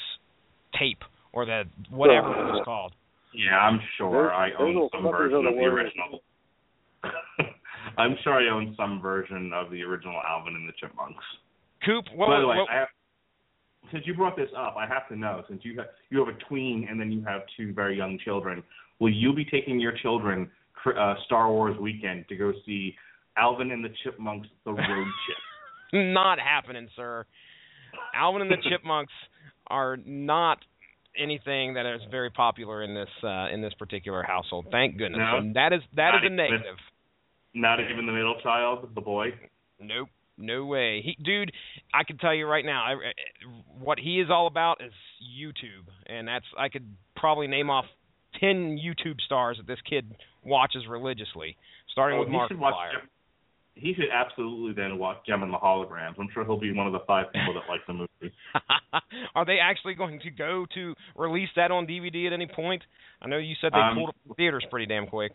tape 0.78 1.02
or 1.32 1.44
the 1.46 1.64
whatever 1.90 2.28
it 2.28 2.52
was 2.52 2.62
called? 2.64 2.92
Yeah, 3.32 3.58
I'm 3.58 3.80
sure 3.96 4.10
There's- 4.12 4.32
I 4.36 4.48
there's 4.50 4.60
own 4.60 4.74
little 4.74 4.90
some 4.92 5.00
snippets 5.02 5.18
version 5.18 5.38
of 5.38 5.46
of 5.46 5.54
the 5.54 5.60
the 5.60 5.66
original. 5.66 6.22
I'm 7.98 8.16
sure 8.22 8.34
I 8.34 8.50
own 8.52 8.74
some 8.76 9.00
version 9.00 9.52
of 9.54 9.70
the 9.70 9.82
original 9.82 10.20
Alvin 10.28 10.54
and 10.54 10.68
the 10.68 10.72
Chipmunks. 10.80 11.24
Coop, 11.84 12.04
what, 12.14 12.28
By 12.28 12.40
the 12.40 12.46
way, 12.46 12.56
what- 12.56 12.70
I 12.70 12.74
have, 12.80 12.88
since 13.92 14.06
you 14.06 14.14
brought 14.14 14.36
this 14.36 14.48
up, 14.56 14.76
I 14.78 14.86
have 14.86 15.06
to 15.08 15.16
know 15.16 15.44
since 15.48 15.60
you 15.64 15.76
have 15.78 15.88
you 16.10 16.18
have 16.24 16.34
a 16.34 16.38
tween 16.48 16.86
and 16.90 16.98
then 16.98 17.12
you 17.12 17.22
have 17.24 17.42
two 17.56 17.72
very 17.74 17.96
young 17.96 18.18
children, 18.24 18.62
will 18.98 19.12
you 19.12 19.34
be 19.34 19.44
taking 19.44 19.78
your 19.78 19.92
children 20.02 20.50
cr- 20.72 20.98
uh, 20.98 21.14
Star 21.26 21.50
Wars 21.50 21.76
weekend 21.78 22.26
to 22.28 22.36
go 22.36 22.52
see 22.64 22.94
Alvin 23.36 23.70
and 23.72 23.84
the 23.84 23.90
Chipmunks: 24.02 24.48
The 24.64 24.72
Road 24.72 24.80
Chip? 25.26 25.36
not 25.92 26.38
happening, 26.40 26.88
sir. 26.96 27.26
Alvin 28.14 28.42
and 28.42 28.50
the 28.50 28.56
Chipmunks 28.70 29.12
are 29.68 29.98
not 30.04 30.58
anything 31.16 31.74
that 31.74 31.86
is 31.86 32.00
very 32.10 32.30
popular 32.30 32.82
in 32.82 32.94
this 32.94 33.08
uh 33.22 33.48
in 33.52 33.60
this 33.60 33.74
particular 33.74 34.22
household. 34.22 34.66
Thank 34.70 34.96
goodness. 34.96 35.20
No? 35.20 35.38
And 35.38 35.54
that 35.56 35.72
is 35.72 35.80
that 35.94 36.14
is 36.16 36.22
a 36.24 36.30
negative. 36.30 36.76
Not 37.54 37.78
even 37.80 38.06
the 38.06 38.12
middle 38.12 38.36
child, 38.42 38.88
the 38.94 39.00
boy. 39.00 39.28
Nope. 39.80 40.08
No 40.36 40.64
way. 40.66 41.00
He 41.04 41.16
dude, 41.22 41.52
I 41.92 42.02
can 42.02 42.18
tell 42.18 42.34
you 42.34 42.46
right 42.46 42.64
now, 42.64 42.82
I, 42.82 42.94
what 43.78 44.00
he 44.00 44.20
is 44.20 44.28
all 44.30 44.48
about 44.48 44.78
is 44.84 44.92
YouTube. 45.38 45.86
And 46.06 46.26
that's 46.26 46.44
I 46.58 46.68
could 46.68 46.84
probably 47.16 47.46
name 47.46 47.70
off 47.70 47.84
10 48.40 48.76
YouTube 48.78 49.20
stars 49.20 49.58
that 49.58 49.66
this 49.68 49.78
kid 49.88 50.12
watches 50.42 50.82
religiously, 50.88 51.56
starting 51.92 52.18
Oh, 52.18 52.22
with. 52.22 52.28
Markiplier. 52.30 52.92
Jem- 52.92 53.08
he 53.76 53.92
should 53.94 54.10
absolutely 54.12 54.72
then 54.72 54.98
watch 54.98 55.18
Jem 55.26 55.42
and 55.42 55.52
the 55.52 55.58
Holograms. 55.58 56.14
I'm 56.18 56.28
sure 56.32 56.44
he'll 56.44 56.58
be 56.60 56.72
one 56.72 56.86
of 56.86 56.92
the 56.92 57.00
five 57.08 57.26
people 57.32 57.54
that 57.54 57.62
like 57.68 57.80
the 57.88 57.92
movie. 57.92 58.34
Are 59.34 59.44
they 59.44 59.58
actually 59.60 59.94
going 59.94 60.20
to 60.20 60.30
go 60.30 60.64
to 60.74 60.94
release 61.16 61.48
that 61.56 61.70
on 61.72 61.84
DVD 61.86 62.26
at 62.28 62.32
any 62.32 62.46
point? 62.46 62.82
I 63.20 63.26
know 63.28 63.38
you 63.38 63.54
said 63.60 63.72
they 63.72 63.78
Um, 63.78 63.96
pulled 63.96 64.08
up 64.10 64.16
the 64.28 64.34
theaters 64.34 64.64
pretty 64.70 64.86
damn 64.86 65.06
quick. 65.08 65.32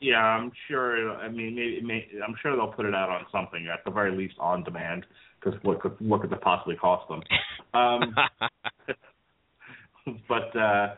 Yeah, 0.00 0.16
I'm 0.16 0.52
sure. 0.68 1.12
I 1.16 1.28
mean, 1.28 1.54
maybe, 1.54 1.80
may 1.82 2.06
I'm 2.26 2.34
sure 2.42 2.54
they'll 2.54 2.72
put 2.72 2.86
it 2.86 2.94
out 2.94 3.08
on 3.08 3.24
something 3.32 3.66
at 3.72 3.84
the 3.84 3.90
very 3.90 4.14
least 4.16 4.34
on 4.38 4.62
demand. 4.62 5.06
Because 5.40 5.58
what 5.62 5.80
could 5.80 5.96
what 6.00 6.20
could 6.20 6.32
it 6.32 6.40
possibly 6.40 6.76
cost 6.76 7.08
them? 7.08 7.22
Um, 7.72 8.14
but 10.28 10.56
uh, 10.58 10.94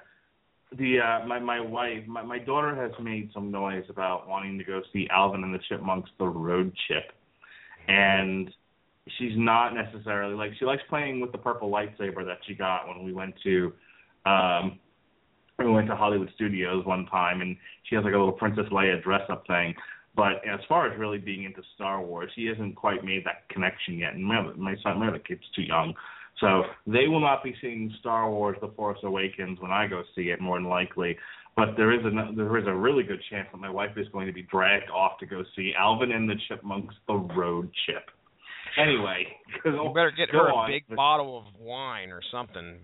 the 0.77 0.99
uh, 1.01 1.27
my 1.27 1.39
my 1.39 1.61
wife, 1.61 2.07
my 2.07 2.23
my 2.23 2.39
daughter 2.39 2.75
has 2.75 2.93
made 3.03 3.31
some 3.33 3.51
noise 3.51 3.85
about 3.89 4.29
wanting 4.29 4.59
to 4.59 4.65
go 4.65 4.83
see 4.93 5.07
Alvin 5.11 5.45
and 5.45 5.55
the 5.55 5.61
Chipmunks: 5.69 6.11
The 6.19 6.27
Road 6.27 6.73
Chip, 6.89 7.13
and 7.87 8.51
she's 9.19 9.33
not 9.37 9.75
necessarily 9.75 10.35
like 10.35 10.53
she 10.59 10.65
likes 10.65 10.83
playing 10.89 11.21
with 11.21 11.33
the 11.33 11.39
purple 11.39 11.71
lightsaber 11.71 12.25
that 12.27 12.39
she 12.47 12.55
got 12.55 12.89
when 12.89 13.05
we 13.05 13.13
went 13.13 13.35
to 13.45 13.73
um 14.27 14.79
we 15.59 15.71
went 15.71 15.89
to 15.89 15.97
Hollywood 15.97 16.31
Studios 16.35 16.87
one 16.87 17.07
time, 17.07 17.41
and 17.41 17.57
she 17.89 17.97
has 17.97 18.05
like 18.05 18.15
a 18.15 18.19
little 18.19 18.33
Princess 18.33 18.67
Leia 18.71 19.03
dress 19.03 19.23
up 19.29 19.47
thing. 19.47 19.75
But 20.15 20.43
as 20.49 20.61
far 20.69 20.91
as 20.91 20.99
really 20.99 21.19
being 21.19 21.45
into 21.45 21.63
Star 21.75 22.03
Wars, 22.03 22.31
she 22.35 22.47
hasn't 22.47 22.77
quite 22.77 23.05
made 23.05 23.25
that 23.25 23.49
connection 23.51 23.99
yet. 23.99 24.15
And 24.15 24.25
my 24.25 24.41
other, 24.41 24.55
my 24.55 24.75
son, 24.83 24.99
my 24.99 25.09
other 25.09 25.19
kid's 25.19 25.43
too 25.55 25.63
young, 25.63 25.95
so 26.41 26.63
they 26.87 27.09
will 27.09 27.21
not 27.21 27.43
be 27.43 27.55
seeing 27.61 27.93
Star 28.01 28.31
Wars: 28.31 28.57
The 28.61 28.69
Force 28.77 28.99
Awakens 29.03 29.61
when 29.61 29.71
I 29.71 29.87
go 29.87 30.03
see 30.15 30.31
it, 30.31 30.41
more 30.41 30.59
than 30.59 30.69
likely. 30.69 31.17
But 31.57 31.71
there 31.77 31.93
is 31.93 32.05
a 32.05 32.11
there 32.37 32.57
is 32.59 32.67
a 32.67 32.75
really 32.75 33.03
good 33.03 33.21
chance 33.31 33.49
that 33.53 33.59
my 33.59 33.71
wife 33.71 33.97
is 33.97 34.07
going 34.13 34.27
to 34.29 34.33
be 34.33 34.43
dragged 34.43 34.91
off 34.91 35.19
to 35.19 35.27
go 35.27 35.43
see 35.57 35.73
Alvin 35.79 36.13
and 36.13 36.29
the 36.29 36.37
Chipmunks: 36.49 36.95
The 37.09 37.15
Road 37.15 37.71
Chip. 37.87 38.11
Anyway, 38.77 39.27
You 39.65 39.91
better 39.93 40.13
get 40.17 40.31
her 40.31 40.49
a 40.49 40.55
on. 40.55 40.71
big 40.71 40.85
bottle 40.95 41.39
of 41.39 41.61
wine 41.61 42.11
or 42.11 42.21
something, 42.31 42.77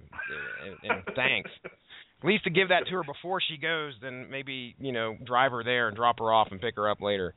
and, 0.82 0.90
and 0.90 1.04
thanks. 1.14 1.50
At 2.24 2.28
least 2.28 2.44
to 2.44 2.50
give 2.50 2.70
that 2.70 2.86
to 2.86 2.92
her 2.92 3.02
before 3.04 3.42
she 3.46 3.58
goes, 3.58 3.92
then 4.00 4.30
maybe 4.30 4.74
you 4.78 4.92
know 4.92 5.14
drive 5.26 5.52
her 5.52 5.62
there 5.62 5.88
and 5.88 5.96
drop 5.96 6.18
her 6.20 6.32
off 6.32 6.48
and 6.50 6.58
pick 6.58 6.76
her 6.76 6.88
up 6.88 7.02
later. 7.02 7.34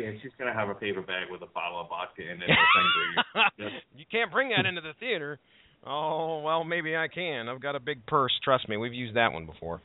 Yeah, 0.00 0.12
she's 0.22 0.30
gonna 0.38 0.54
have 0.54 0.68
a 0.68 0.74
paper 0.74 1.02
bag 1.02 1.26
with 1.28 1.42
a 1.42 1.46
bottle 1.46 1.80
of 1.80 1.88
vodka 1.88 2.22
in 2.22 2.40
it. 2.40 3.72
you 3.96 4.04
can't 4.08 4.30
bring 4.30 4.50
that 4.50 4.64
into 4.64 4.80
the 4.80 4.92
theater. 5.00 5.40
Oh 5.84 6.40
well, 6.40 6.62
maybe 6.62 6.96
I 6.96 7.08
can. 7.08 7.48
I've 7.48 7.60
got 7.60 7.74
a 7.74 7.80
big 7.80 8.06
purse. 8.06 8.30
Trust 8.44 8.68
me, 8.68 8.76
we've 8.76 8.94
used 8.94 9.16
that 9.16 9.32
one 9.32 9.44
before. 9.44 9.82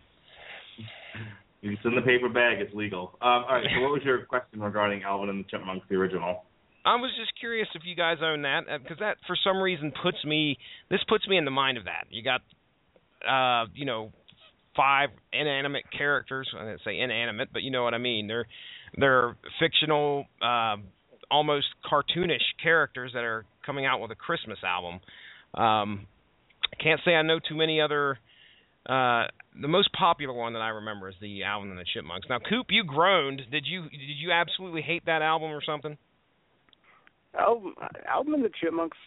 It's 1.64 1.81
in 1.84 1.95
the 1.95 2.02
paper 2.02 2.30
bag. 2.30 2.61
It's 2.61 2.73
legal. 2.76 3.18
Um, 3.23 3.45
all 3.49 3.56
right. 3.56 3.65
So, 3.76 3.81
what 3.81 3.91
was 3.91 4.02
your 4.03 4.26
question 4.26 4.61
regarding 4.61 5.02
Alvin 5.02 5.30
and 5.30 5.43
the 5.43 5.49
Chipmunks, 5.49 5.85
the 5.89 5.95
original? 5.95 6.43
I 6.85 6.95
was 6.95 7.11
just 7.19 7.31
curious 7.39 7.68
if 7.73 7.84
you 7.85 7.95
guys 7.95 8.18
own 8.23 8.43
that 8.43 8.65
because 8.84 8.98
that 8.99 9.18
for 9.26 9.35
some 9.43 9.61
reason 9.61 9.91
puts 10.03 10.23
me 10.26 10.57
this 10.91 10.99
puts 11.10 11.27
me 11.27 11.38
in 11.38 11.45
the 11.45 11.52
mind 11.52 11.80
of 11.80 11.85
that. 11.85 12.06
You 12.11 12.23
got 12.23 12.41
uh 13.27 13.65
you 13.73 13.85
know 13.85 14.11
five 14.76 15.10
inanimate 15.34 15.84
characters. 15.95 16.49
I 16.57 16.64
didn't 16.65 16.81
say 16.85 16.99
inanimate, 16.99 17.49
but 17.52 17.61
you 17.61 17.72
know 17.72 17.84
what 17.84 17.93
I 17.93 17.98
mean. 17.98 18.27
They're 18.27 18.48
they're 18.98 19.35
fictional 19.60 20.26
uh 20.41 20.77
almost 21.30 21.68
cartoonish 21.89 22.43
characters 22.61 23.11
that 23.14 23.23
are 23.23 23.45
coming 23.65 23.85
out 23.85 24.02
with 24.02 24.11
a 24.11 24.15
Christmas 24.15 24.60
album. 24.64 24.99
Um 25.53 26.07
I 26.73 26.81
can't 26.81 27.02
say 27.03 27.11
I 27.11 27.22
know 27.22 27.39
too 27.39 27.56
many 27.56 27.81
other 27.81 28.18
uh 28.88 29.26
the 29.60 29.68
most 29.68 29.91
popular 29.93 30.34
one 30.34 30.53
that 30.53 30.61
I 30.61 30.69
remember 30.69 31.10
is 31.10 31.15
the 31.22 31.43
Alvin 31.43 31.69
and 31.69 31.77
the 31.77 31.85
Chipmunks. 31.93 32.27
Now 32.30 32.39
Coop, 32.39 32.68
you 32.69 32.84
groaned. 32.84 33.41
Did 33.52 33.65
you 33.65 33.84
did 33.84 33.99
you 33.99 34.31
absolutely 34.31 34.81
hate 34.81 35.06
that 35.06 35.22
album 35.22 35.52
or 35.52 35.61
something? 35.65 35.98
Album, 37.38 37.76
album 38.10 38.34
and 38.35 38.43
the 38.43 38.52
Chipmunks 38.61 38.98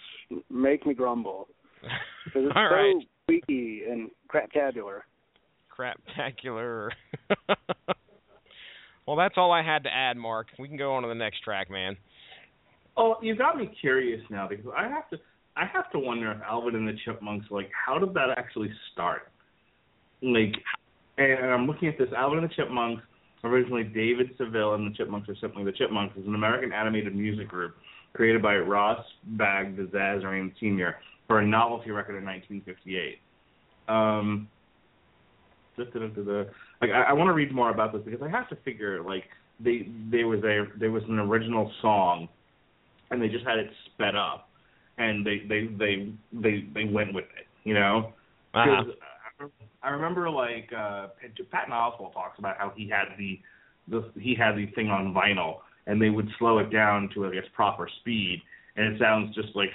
make 0.51 0.87
me 0.87 0.95
grumble 0.95 1.49
All 2.35 2.53
so 2.55 2.61
right. 2.61 3.07
Squeaky 3.25 3.83
and 3.91 4.11
craptabular. 4.33 5.01
craptacular. 5.77 6.91
well, 9.07 9.17
that's 9.17 9.35
all 9.37 9.53
I 9.53 9.63
had 9.63 9.85
to 9.85 9.95
add, 9.95 10.17
Mark. 10.17 10.49
We 10.59 10.69
can 10.69 10.77
go 10.77 10.95
on 10.95 11.03
to 11.03 11.09
the 11.09 11.15
next 11.15 11.41
track, 11.41 11.71
man. 11.71 11.97
Oh, 12.97 13.17
you 13.23 13.35
got 13.35 13.57
me 13.57 13.71
curious 13.81 14.21
now 14.31 14.47
because 14.49 14.67
I 14.77 14.89
have 14.89 15.09
to. 15.11 15.19
I 15.57 15.67
have 15.73 15.89
to 15.93 16.01
wonder 16.01 16.33
if 16.33 16.39
Alvin 16.43 16.75
and 16.75 16.89
the 16.89 16.99
Chipmunks, 17.05 17.47
like, 17.49 17.71
how 17.87 17.97
did 18.01 18.13
that 18.15 18.31
actually 18.37 18.73
start? 18.93 19.31
Like, 20.21 20.53
and 21.17 21.47
I'm 21.47 21.69
looking 21.69 21.87
at 21.87 21.97
this. 21.97 22.09
Alvin 22.17 22.41
and 22.41 22.51
the 22.51 22.55
Chipmunks, 22.55 23.05
originally 23.45 23.85
David 23.85 24.31
Seville 24.37 24.75
and 24.75 24.91
the 24.91 24.97
Chipmunks, 24.97 25.29
or 25.29 25.37
simply 25.41 25.63
the 25.63 25.71
Chipmunks, 25.71 26.17
is 26.17 26.27
an 26.27 26.35
American 26.35 26.73
animated 26.73 27.15
music 27.15 27.47
group 27.47 27.77
created 28.15 28.43
by 28.43 28.57
Ross 28.57 29.05
Bagdasarian 29.37 30.53
Sr. 30.59 30.97
for 31.27 31.41
a 31.41 31.47
novelty 31.47 31.91
record 31.91 32.17
in 32.17 32.25
1958. 32.25 33.19
Um, 33.89 34.49
da, 35.77 35.85
da. 35.85 36.45
like 36.81 36.91
I, 36.91 37.11
I 37.11 37.13
want 37.13 37.29
to 37.29 37.33
read 37.33 37.53
more 37.53 37.71
about 37.71 37.93
this 37.93 38.03
because 38.05 38.23
I 38.23 38.29
have 38.29 38.49
to 38.51 38.57
figure 38.65 39.03
like 39.03 39.25
they 39.61 39.89
there 40.11 40.27
was 40.27 40.41
a 40.45 40.67
there 40.79 40.91
was 40.91 41.03
an 41.09 41.19
original 41.19 41.71
song 41.83 42.29
and 43.11 43.21
they 43.21 43.29
just 43.29 43.47
had 43.47 43.59
it 43.59 43.71
sped 43.93 44.17
up 44.17 44.49
and 44.99 45.27
they 45.27 45.43
they 45.49 45.69
they 45.79 46.13
they 46.33 46.65
they 46.75 46.85
went 46.85 47.15
with 47.15 47.25
it 47.39 47.47
you 47.65 47.75
know 47.75 48.13
Uh-huh. 48.55 49.49
I 49.83 49.91
remember 49.91 50.31
like 50.31 50.71
uh 50.73 51.09
Patton 51.51 51.73
Oswalt 51.73 52.13
talks 52.15 52.39
about 52.39 52.57
how 52.59 52.73
he 52.77 52.89
had 52.89 53.17
the 53.19 53.41
the 53.89 54.11
he 54.19 54.35
had 54.35 54.57
the 54.57 54.67
thing 54.75 54.89
on 54.89 55.13
vinyl 55.13 55.57
and 55.87 56.01
they 56.01 56.11
would 56.11 56.29
slow 56.39 56.59
it 56.59 56.71
down 56.71 57.11
to 57.15 57.27
I 57.27 57.35
guess 57.35 57.45
proper 57.55 57.89
speed 58.01 58.41
and 58.77 58.95
it 58.95 59.01
sounds 59.01 59.35
just 59.35 59.55
like 59.55 59.71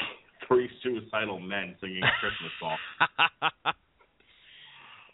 three 0.49 0.69
suicidal 0.84 1.39
men 1.39 1.76
singing 1.80 2.01
a 2.03 2.11
Christmas 2.19 2.51
song. 2.59 2.77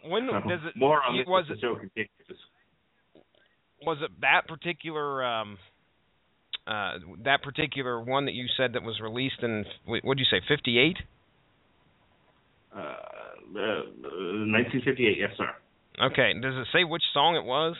when 0.10 0.26
does 0.26 0.60
it 0.66 0.76
More 0.76 1.00
on 1.02 1.16
this 1.16 1.26
was 1.26 1.44
as 1.50 1.58
it 1.58 1.60
continues. 1.60 2.40
was 3.82 3.98
it 4.02 4.10
that 4.22 4.48
particular 4.48 5.24
um 5.24 5.58
uh 6.66 6.94
that 7.24 7.42
particular 7.42 8.00
one 8.02 8.24
that 8.24 8.34
you 8.34 8.46
said 8.56 8.72
that 8.72 8.82
was 8.82 8.98
released 9.00 9.42
in 9.42 9.64
what 9.84 10.16
did 10.16 10.18
you 10.18 10.38
say 10.38 10.42
58? 10.48 10.96
Uh, 12.74 12.78
uh, 12.78 13.82
1958, 14.02 15.16
yes, 15.18 15.30
sir. 15.38 15.48
Okay, 16.02 16.34
does 16.42 16.54
it 16.54 16.66
say 16.74 16.84
which 16.84 17.02
song 17.14 17.36
it 17.36 17.44
was? 17.44 17.74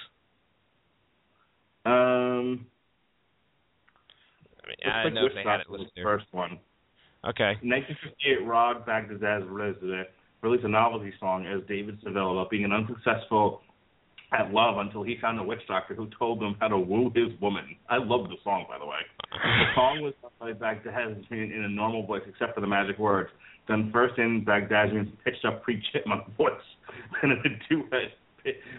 Um, 1.84 2.66
I 4.64 5.04
Looks 5.04 5.04
didn't 5.04 5.14
know 5.14 5.28
they 5.34 5.48
had 5.48 5.60
it 5.60 5.70
was 5.70 5.80
listed 5.80 5.92
the 5.96 6.02
first 6.02 6.26
one. 6.32 6.58
Okay. 7.27 7.59
In 7.62 7.70
1958, 7.70 8.47
Rod 8.47 8.86
Bagdazaz 8.86 9.51
released, 9.51 9.82
released 10.43 10.65
a 10.65 10.69
novelty 10.69 11.12
song 11.19 11.47
as 11.47 11.61
David 11.66 11.98
Seville 12.05 12.32
about 12.32 12.51
being 12.51 12.65
an 12.65 12.73
unsuccessful 12.73 13.62
at 14.32 14.53
love 14.53 14.78
until 14.78 15.03
he 15.03 15.16
found 15.20 15.39
a 15.39 15.43
witch 15.43 15.61
doctor 15.69 15.94
who 15.94 16.09
told 16.19 16.43
him 16.43 16.57
how 16.61 16.69
to 16.69 16.78
woo 16.78 17.11
his 17.15 17.39
woman. 17.40 17.77
I 17.89 17.98
love 17.98 18.28
the 18.28 18.36
song, 18.44 18.66
by 18.69 18.78
the 18.78 18.86
way. 18.86 18.98
The 19.32 19.74
song 19.74 20.03
was 20.03 20.15
done 20.23 20.31
by 20.39 20.53
Bagdazaz 20.53 21.31
in, 21.31 21.65
a 21.65 21.69
normal 21.69 22.07
voice, 22.07 22.23
except 22.28 22.55
for 22.55 22.61
the 22.61 22.66
magic 22.66 22.98
words. 22.98 23.31
Done 23.69 23.90
first 23.93 24.19
in 24.19 24.44
Bagdazian's 24.44 25.11
pitched 25.24 25.44
up 25.44 25.62
pre-chipmunk 25.62 26.36
voice, 26.36 26.53
then 27.23 27.32
in 27.32 27.39
a 27.39 27.69
duet 27.69 28.12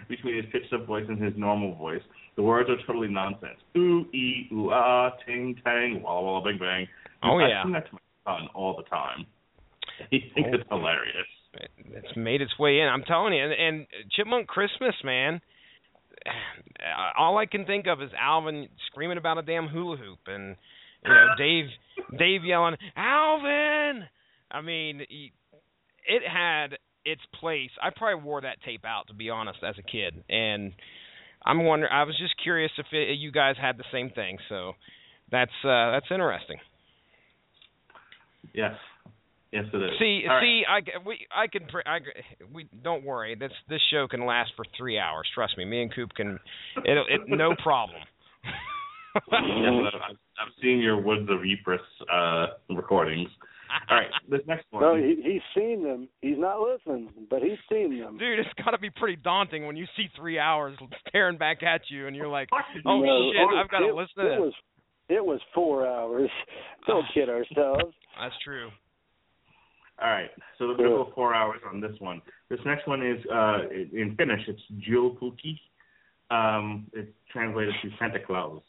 between 0.07 0.37
his 0.37 0.45
pitched 0.51 0.71
up 0.73 0.85
voice 0.85 1.05
and 1.09 1.21
his 1.21 1.33
normal 1.35 1.75
voice. 1.75 2.01
The 2.37 2.43
words 2.43 2.69
are 2.69 2.77
totally 2.85 3.09
nonsense. 3.09 3.59
Ooh 3.75 4.05
ee 4.13 4.47
ooh 4.53 4.69
ah 4.71 5.11
ting 5.25 5.59
tang 5.63 6.01
walla 6.01 6.21
walla 6.21 6.43
bing 6.43 6.57
bang. 6.57 6.87
Oh, 7.23 7.39
I 7.39 7.49
yeah. 7.49 7.63
Sing 8.27 8.35
that 8.35 8.47
to 8.47 8.47
my 8.47 8.47
son 8.47 8.47
all 8.55 8.75
the 8.75 8.83
time. 8.83 9.25
He 10.11 10.31
thinks 10.33 10.49
it's 10.53 10.69
hilarious. 10.69 11.27
It's 11.89 12.15
made 12.15 12.41
its 12.41 12.57
way 12.59 12.79
in. 12.79 12.87
I'm 12.87 13.03
telling 13.03 13.33
you, 13.33 13.43
and, 13.43 13.53
and 13.53 13.87
Chipmunk 14.11 14.47
Christmas, 14.47 14.95
man. 15.03 15.41
All 17.17 17.37
I 17.37 17.45
can 17.45 17.65
think 17.65 17.87
of 17.87 18.01
is 18.01 18.11
Alvin 18.19 18.67
screaming 18.87 19.17
about 19.17 19.37
a 19.37 19.41
damn 19.41 19.67
hula 19.67 19.97
hoop, 19.97 20.19
and 20.27 20.55
you 21.03 21.09
know 21.09 21.27
Dave, 21.37 21.65
Dave 22.17 22.43
yelling, 22.43 22.75
"Alvin!" 22.95 24.03
I 24.51 24.61
mean, 24.61 25.01
it 25.01 26.21
had 26.31 26.77
its 27.05 27.21
place. 27.39 27.71
I 27.81 27.89
probably 27.95 28.23
wore 28.23 28.41
that 28.41 28.61
tape 28.63 28.85
out 28.85 29.07
to 29.07 29.13
be 29.13 29.29
honest 29.29 29.59
as 29.67 29.75
a 29.79 29.83
kid, 29.83 30.23
and 30.29 30.73
I'm 31.43 31.65
wondering. 31.65 31.91
I 31.91 32.03
was 32.03 32.17
just 32.19 32.35
curious 32.43 32.71
if 32.77 32.87
it, 32.91 33.17
you 33.17 33.31
guys 33.31 33.55
had 33.59 33.77
the 33.77 33.85
same 33.91 34.11
thing. 34.11 34.37
So 34.49 34.73
that's 35.31 35.51
uh 35.63 35.91
that's 35.91 36.11
interesting. 36.11 36.57
Yes. 38.53 38.73
Yes, 39.51 39.63
it 39.73 39.77
is. 39.77 39.91
See, 39.97 40.23
All 40.27 40.35
right. 40.35 40.41
see, 40.41 40.63
I 40.67 40.81
c- 40.81 41.05
we 41.05 41.27
I 41.33 41.47
can 41.47 41.65
pr- 41.67 41.87
I 41.87 41.99
c- 41.99 42.45
we 42.53 42.67
don't 42.83 43.05
worry. 43.05 43.33
This 43.35 43.51
this 43.69 43.79
show 43.91 44.07
can 44.07 44.25
last 44.25 44.51
for 44.57 44.65
three 44.77 44.99
hours. 44.99 45.27
Trust 45.33 45.57
me. 45.57 45.63
Me 45.63 45.81
and 45.81 45.93
Coop 45.93 46.11
can. 46.15 46.37
It 46.83 46.97
it 47.09 47.21
no 47.27 47.55
problem. 47.63 48.01
yes, 49.31 49.93
I've, 49.95 50.11
I've 50.11 50.53
seen 50.61 50.79
your 50.79 51.01
Woods 51.01 51.29
of 51.29 51.39
Ypres 51.45 51.79
uh, 52.11 52.47
recordings. 52.75 53.29
All 53.89 53.97
right, 53.97 54.07
this 54.29 54.41
next 54.47 54.65
one. 54.69 54.81
No, 54.81 54.95
he, 54.95 55.15
he's 55.23 55.41
seen 55.55 55.83
them. 55.83 56.07
He's 56.21 56.37
not 56.37 56.59
listening, 56.61 57.09
but 57.29 57.41
he's 57.41 57.57
seen 57.69 57.99
them. 57.99 58.17
Dude, 58.17 58.39
it's 58.39 58.49
got 58.63 58.71
to 58.71 58.77
be 58.77 58.89
pretty 58.89 59.17
daunting 59.17 59.65
when 59.67 59.75
you 59.75 59.85
see 59.97 60.07
three 60.15 60.39
hours 60.39 60.77
staring 61.09 61.37
back 61.37 61.63
at 61.63 61.81
you, 61.89 62.07
and 62.07 62.15
you're 62.15 62.29
like, 62.29 62.49
oh 62.85 63.01
No, 63.01 63.31
shit, 63.33 63.57
I've 63.57 63.69
got 63.69 63.79
to 63.79 63.93
listen 63.93 64.23
to 64.23 64.33
it 64.33 64.39
was 64.39 64.53
it 65.09 65.23
was 65.23 65.39
four 65.53 65.87
hours. 65.87 66.29
Don't 66.87 67.05
kid 67.13 67.29
ourselves. 67.29 67.93
That's 68.19 68.35
true. 68.43 68.69
All 69.99 70.11
right, 70.11 70.29
so 70.59 70.65
let's 70.65 70.79
go 70.79 71.11
four 71.15 71.33
hours 71.33 71.59
on 71.67 71.81
this 71.81 71.95
one. 71.97 72.21
This 72.49 72.59
next 72.65 72.87
one 72.87 73.03
is 73.03 73.17
uh, 73.33 73.61
in 73.71 74.15
Finnish. 74.15 74.41
It's 74.47 74.61
Julpuki. 74.87 75.59
Um, 76.29 76.85
it's 76.93 77.09
translated 77.31 77.73
to 77.81 77.89
Santa 77.97 78.19
Claus. 78.19 78.61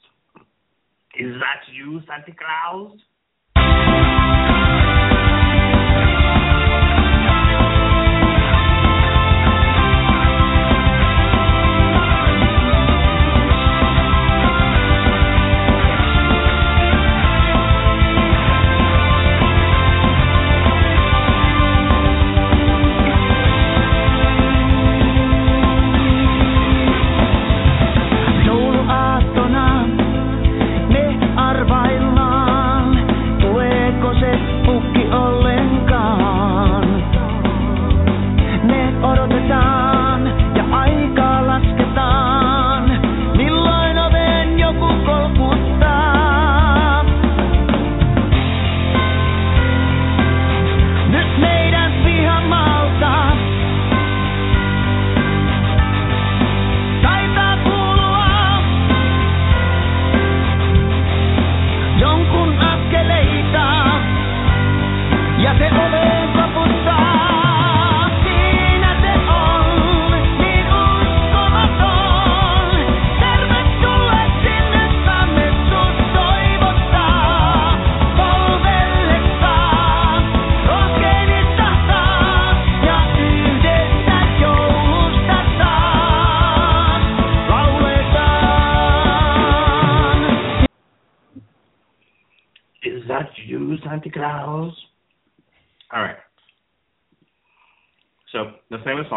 Is 1.18 1.34
that 1.34 1.60
you, 1.74 2.00
Santa 2.06 2.32
Claus? 2.32 2.98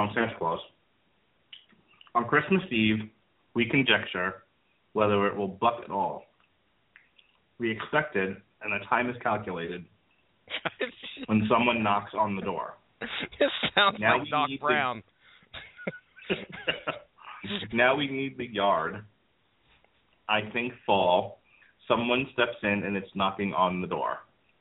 The 0.01 0.13
song 0.13 0.27
Santa 0.27 0.37
Claus. 0.37 0.59
On 2.15 2.25
Christmas 2.25 2.61
Eve, 2.71 3.09
we 3.53 3.65
conjecture 3.69 4.43
whether 4.93 5.27
it 5.27 5.35
will 5.35 5.47
buck 5.47 5.81
at 5.83 5.91
all. 5.91 6.25
We 7.59 7.71
expected, 7.71 8.35
and 8.61 8.73
the 8.73 8.85
time 8.89 9.09
is 9.09 9.15
calculated, 9.21 9.85
when 11.27 11.47
someone 11.49 11.83
knocks 11.83 12.11
on 12.17 12.35
the 12.35 12.41
door. 12.41 12.77
this 12.99 13.49
sounds 13.75 13.97
Now 13.99 14.17
like 14.17 14.23
we 14.23 14.29
Doc 14.29 14.49
Brown. 14.59 15.03
now 17.73 17.95
we 17.95 18.07
need 18.07 18.37
the 18.37 18.47
yard. 18.47 19.05
I 20.27 20.41
think 20.53 20.73
fall. 20.85 21.39
Someone 21.87 22.27
steps 22.33 22.57
in 22.63 22.83
and 22.85 22.95
it's 22.95 23.09
knocking 23.15 23.53
on 23.53 23.81
the 23.81 23.87
door. 23.87 24.17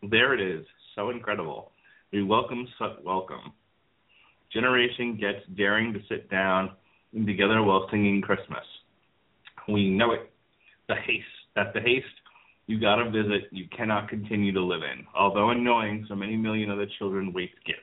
There 0.08 0.34
it 0.34 0.40
is. 0.40 0.66
So 0.94 1.10
incredible. 1.10 1.72
We 2.12 2.22
welcome 2.22 2.66
welcome. 3.04 3.52
Generation 4.52 5.16
gets 5.16 5.46
daring 5.56 5.92
to 5.92 6.00
sit 6.08 6.30
down 6.30 6.72
and 7.14 7.26
together 7.26 7.62
while 7.62 7.88
singing 7.90 8.20
Christmas. 8.20 8.64
We 9.68 9.90
know 9.90 10.12
it. 10.12 10.30
The 10.88 10.96
haste. 10.96 11.24
That's 11.54 11.72
the 11.74 11.80
haste 11.80 12.06
you 12.66 12.78
gotta 12.78 13.10
visit 13.10 13.48
you 13.50 13.66
cannot 13.76 14.08
continue 14.08 14.52
to 14.52 14.60
live 14.62 14.82
in. 14.82 15.04
Although 15.14 15.50
annoying, 15.50 16.06
so 16.08 16.14
many 16.14 16.36
million 16.36 16.70
other 16.70 16.86
children 16.98 17.32
waste 17.32 17.54
gifts. 17.66 17.80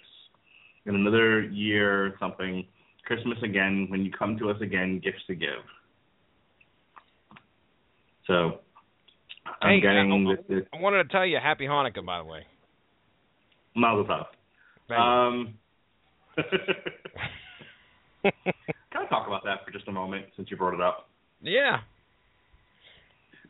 In 0.85 0.95
another 0.95 1.44
year 1.44 2.06
or 2.06 2.14
something, 2.19 2.65
Christmas 3.06 3.38
again, 3.44 3.88
when 3.89 4.06
you 4.06 4.11
come 4.11 4.38
to 4.38 4.49
us 4.49 4.56
again, 4.61 5.02
gifts 5.03 5.19
to 5.27 5.35
give. 5.35 5.60
So 8.27 8.60
I'm 9.61 9.72
Hey, 9.72 9.80
getting 9.81 10.11
I- 10.11 10.35
this, 10.35 10.45
this 10.48 10.64
I 10.73 10.80
wanted 10.80 11.03
to 11.03 11.10
tell 11.10 11.26
you 11.26 11.38
Happy 11.38 11.65
Hanukkah, 11.65 12.06
by 12.06 12.19
the 12.19 12.26
way. 12.26 12.45
Mazel 13.76 14.06
tov. 14.06 14.26
Um, 14.98 15.53
can 18.23 18.31
I 18.95 19.05
talk 19.09 19.27
about 19.27 19.43
that 19.45 19.65
for 19.65 19.72
just 19.72 19.88
a 19.88 19.91
moment 19.91 20.26
since 20.35 20.49
you 20.51 20.57
brought 20.57 20.73
it 20.73 20.81
up? 20.81 21.09
yeah. 21.41 21.77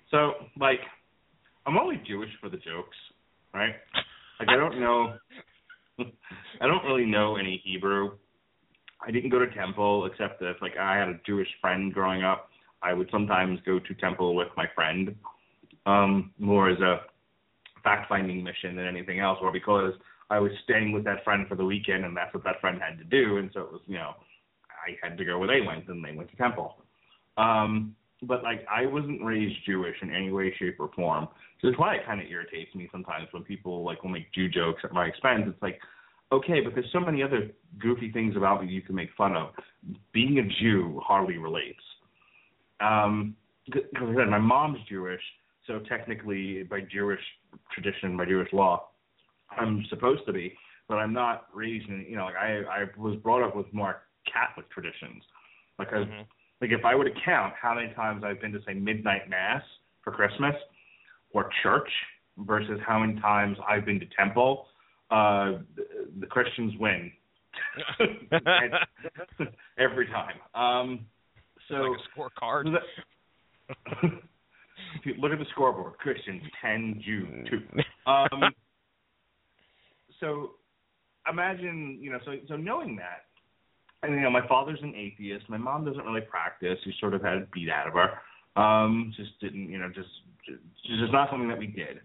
So, 0.10 0.34
like, 0.60 0.80
I'm 1.66 1.78
only 1.78 2.02
Jewish 2.08 2.30
for 2.40 2.50
the 2.50 2.58
jokes, 2.58 2.96
right? 3.54 3.74
Like, 4.40 4.50
I 4.50 4.56
don't 4.56 4.80
know, 4.80 5.16
I 6.00 6.68
don't 6.68 6.86
really 6.86 7.06
know 7.06 7.36
any 7.36 7.62
Hebrew. 7.66 8.12
I 9.06 9.12
didn't 9.12 9.32
go 9.32 9.40
to 9.40 9.48
temple 9.54 10.06
except 10.06 10.42
if, 10.42 10.62
like, 10.62 10.78
I 10.80 10.98
had 10.98 11.10
a 11.10 11.20
Jewish 11.26 11.50
friend 11.60 11.94
growing 11.94 12.24
up. 12.24 12.50
I 12.82 12.94
would 12.94 13.10
sometimes 13.12 13.60
go 13.66 13.80
to 13.80 13.94
temple 13.96 14.36
with 14.36 14.48
my 14.56 14.66
friend, 14.74 15.16
um, 15.86 16.32
more 16.38 16.70
as 16.70 16.80
a 16.80 17.02
fact-finding 17.84 18.44
mission 18.44 18.76
than 18.76 18.86
anything 18.86 19.20
else, 19.20 19.40
or 19.42 19.52
because 19.52 19.94
I 20.30 20.40
was 20.40 20.52
staying 20.64 20.92
with 20.92 21.04
that 21.06 21.24
friend 21.24 21.48
for 21.48 21.56
the 21.56 21.66
weekend 21.66 22.04
and 22.06 22.16
that's 22.16 22.34
what 22.34 22.44
that 22.44 22.60
friend 22.60 22.80
had 22.82 22.98
to 22.98 23.04
do, 23.04 23.38
and 23.38 23.50
so 23.54 23.62
it 23.62 23.72
was, 23.72 23.82
you 23.88 23.96
know, 23.96 24.14
I 24.70 24.98
had 25.02 25.18
to 25.18 25.26
go 25.26 25.38
where 25.40 25.48
they 25.48 25.66
went, 25.66 25.88
and 25.88 26.04
they 26.04 26.14
went 26.14 26.30
to 26.32 26.36
temple. 26.38 26.78
Um, 27.38 27.96
but 28.24 28.44
like 28.44 28.66
I 28.70 28.86
wasn't 28.86 29.24
raised 29.24 29.56
Jewish 29.66 29.96
in 30.02 30.14
any 30.14 30.32
way, 30.32 30.54
shape, 30.58 30.78
or 30.80 30.90
form. 30.96 31.28
So 31.62 31.68
that's 31.68 31.80
why 31.80 31.96
it 31.96 32.06
kind 32.06 32.22
of 32.22 32.28
irritates 32.28 32.74
me 32.76 32.90
sometimes 32.92 33.28
when 33.32 33.44
people 33.44 33.84
like 33.84 34.04
will 34.04 34.10
make 34.10 34.32
Jew 34.34 34.50
jokes 34.50 34.82
at 34.84 34.92
my 34.92 35.06
expense. 35.06 35.44
It's 35.48 35.62
like, 35.62 35.80
okay, 36.32 36.62
but 36.62 36.74
there's 36.74 36.92
so 36.92 37.00
many 37.00 37.22
other 37.22 37.52
goofy 37.80 38.12
things 38.12 38.36
about 38.36 38.64
me 38.64 38.72
you 38.72 38.82
can 38.82 38.96
make 38.96 39.10
fun 39.18 39.36
of. 39.36 39.50
Being 40.14 40.40
a 40.40 40.62
Jew 40.62 41.00
hardly 41.04 41.38
relates. 41.38 41.80
Um, 42.80 43.36
because 43.66 44.10
again, 44.10 44.30
my 44.30 44.40
mom's 44.40 44.80
Jewish, 44.90 45.22
so 45.66 45.80
technically 45.80 46.64
by 46.64 46.82
Jewish 46.82 47.20
tradition, 47.74 48.16
by 48.18 48.26
Jewish 48.26 48.52
law, 48.54 48.90
I'm 49.52 49.86
supposed 49.90 50.26
to 50.26 50.34
be, 50.34 50.54
but 50.88 50.96
I'm 50.96 51.14
not 51.14 51.48
raised 51.54 51.90
in. 51.90 52.06
You 52.10 52.18
know, 52.18 52.26
like 52.26 52.36
I 52.36 52.62
I 52.64 52.86
was 52.98 53.16
brought 53.18 53.44
up 53.44 53.56
with 53.56 53.72
more 53.74 54.04
Catholic 54.32 54.70
traditions. 54.70 55.24
Like 55.80 55.94
I, 55.94 55.98
Mhm. 55.98 56.26
like 56.62 56.72
if 56.72 56.84
I 56.86 56.96
were 56.96 57.06
to 57.06 57.22
count 57.24 57.54
how 57.60 57.76
many 57.76 57.94
times 57.94 58.24
I've 58.24 58.42
been 58.42 58.52
to 58.54 58.62
say 58.64 58.74
midnight 58.74 59.30
mass 59.30 59.64
for 60.04 60.12
Christmas 60.12 60.56
or 61.32 61.50
church 61.64 61.90
versus 62.38 62.80
how 62.86 63.00
many 63.00 63.20
times 63.20 63.58
I've 63.68 63.86
been 63.86 64.00
to 64.00 64.06
temple, 64.08 64.68
uh, 65.12 65.60
the, 65.76 66.10
the 66.20 66.28
Christians 66.28 66.74
win 66.80 67.12
every 69.78 70.08
time. 70.08 70.40
Um, 70.54 71.06
so 71.68 71.76
like 71.76 72.00
a 72.00 72.20
scorecard. 72.20 72.78
if 74.04 75.06
you 75.06 75.16
look 75.20 75.32
at 75.32 75.40
the 75.40 75.46
scoreboard, 75.52 75.98
Christians 75.98 76.44
ten, 76.62 77.02
Jew 77.04 77.28
two. 77.50 77.62
Um, 78.08 78.54
so 80.20 80.52
imagine, 81.30 81.98
you 82.02 82.12
know, 82.12 82.20
so 82.26 82.34
so 82.48 82.56
knowing 82.56 82.96
that, 82.98 83.26
and 84.04 84.14
you 84.14 84.22
know, 84.22 84.30
my 84.30 84.48
father's 84.48 84.80
an 84.82 84.94
atheist. 84.96 85.50
My 85.50 85.58
mom 85.58 85.86
doesn't 85.86 86.04
really 86.04 86.22
practice. 86.22 86.78
We 86.86 86.94
sort 87.00 87.14
of 87.14 87.22
had 87.22 87.38
it 87.38 87.52
beat 87.52 87.70
out 87.70 87.88
of 87.88 87.94
her. 87.94 88.62
Um, 88.62 89.14
just 89.16 89.40
didn't, 89.40 89.70
you 89.70 89.80
know, 89.80 89.90
just 89.90 90.10
just 90.46 90.62
just 91.00 91.12
not 91.12 91.30
something 91.30 91.50
that 91.50 91.60
we 91.60 91.68
did. 91.68 92.02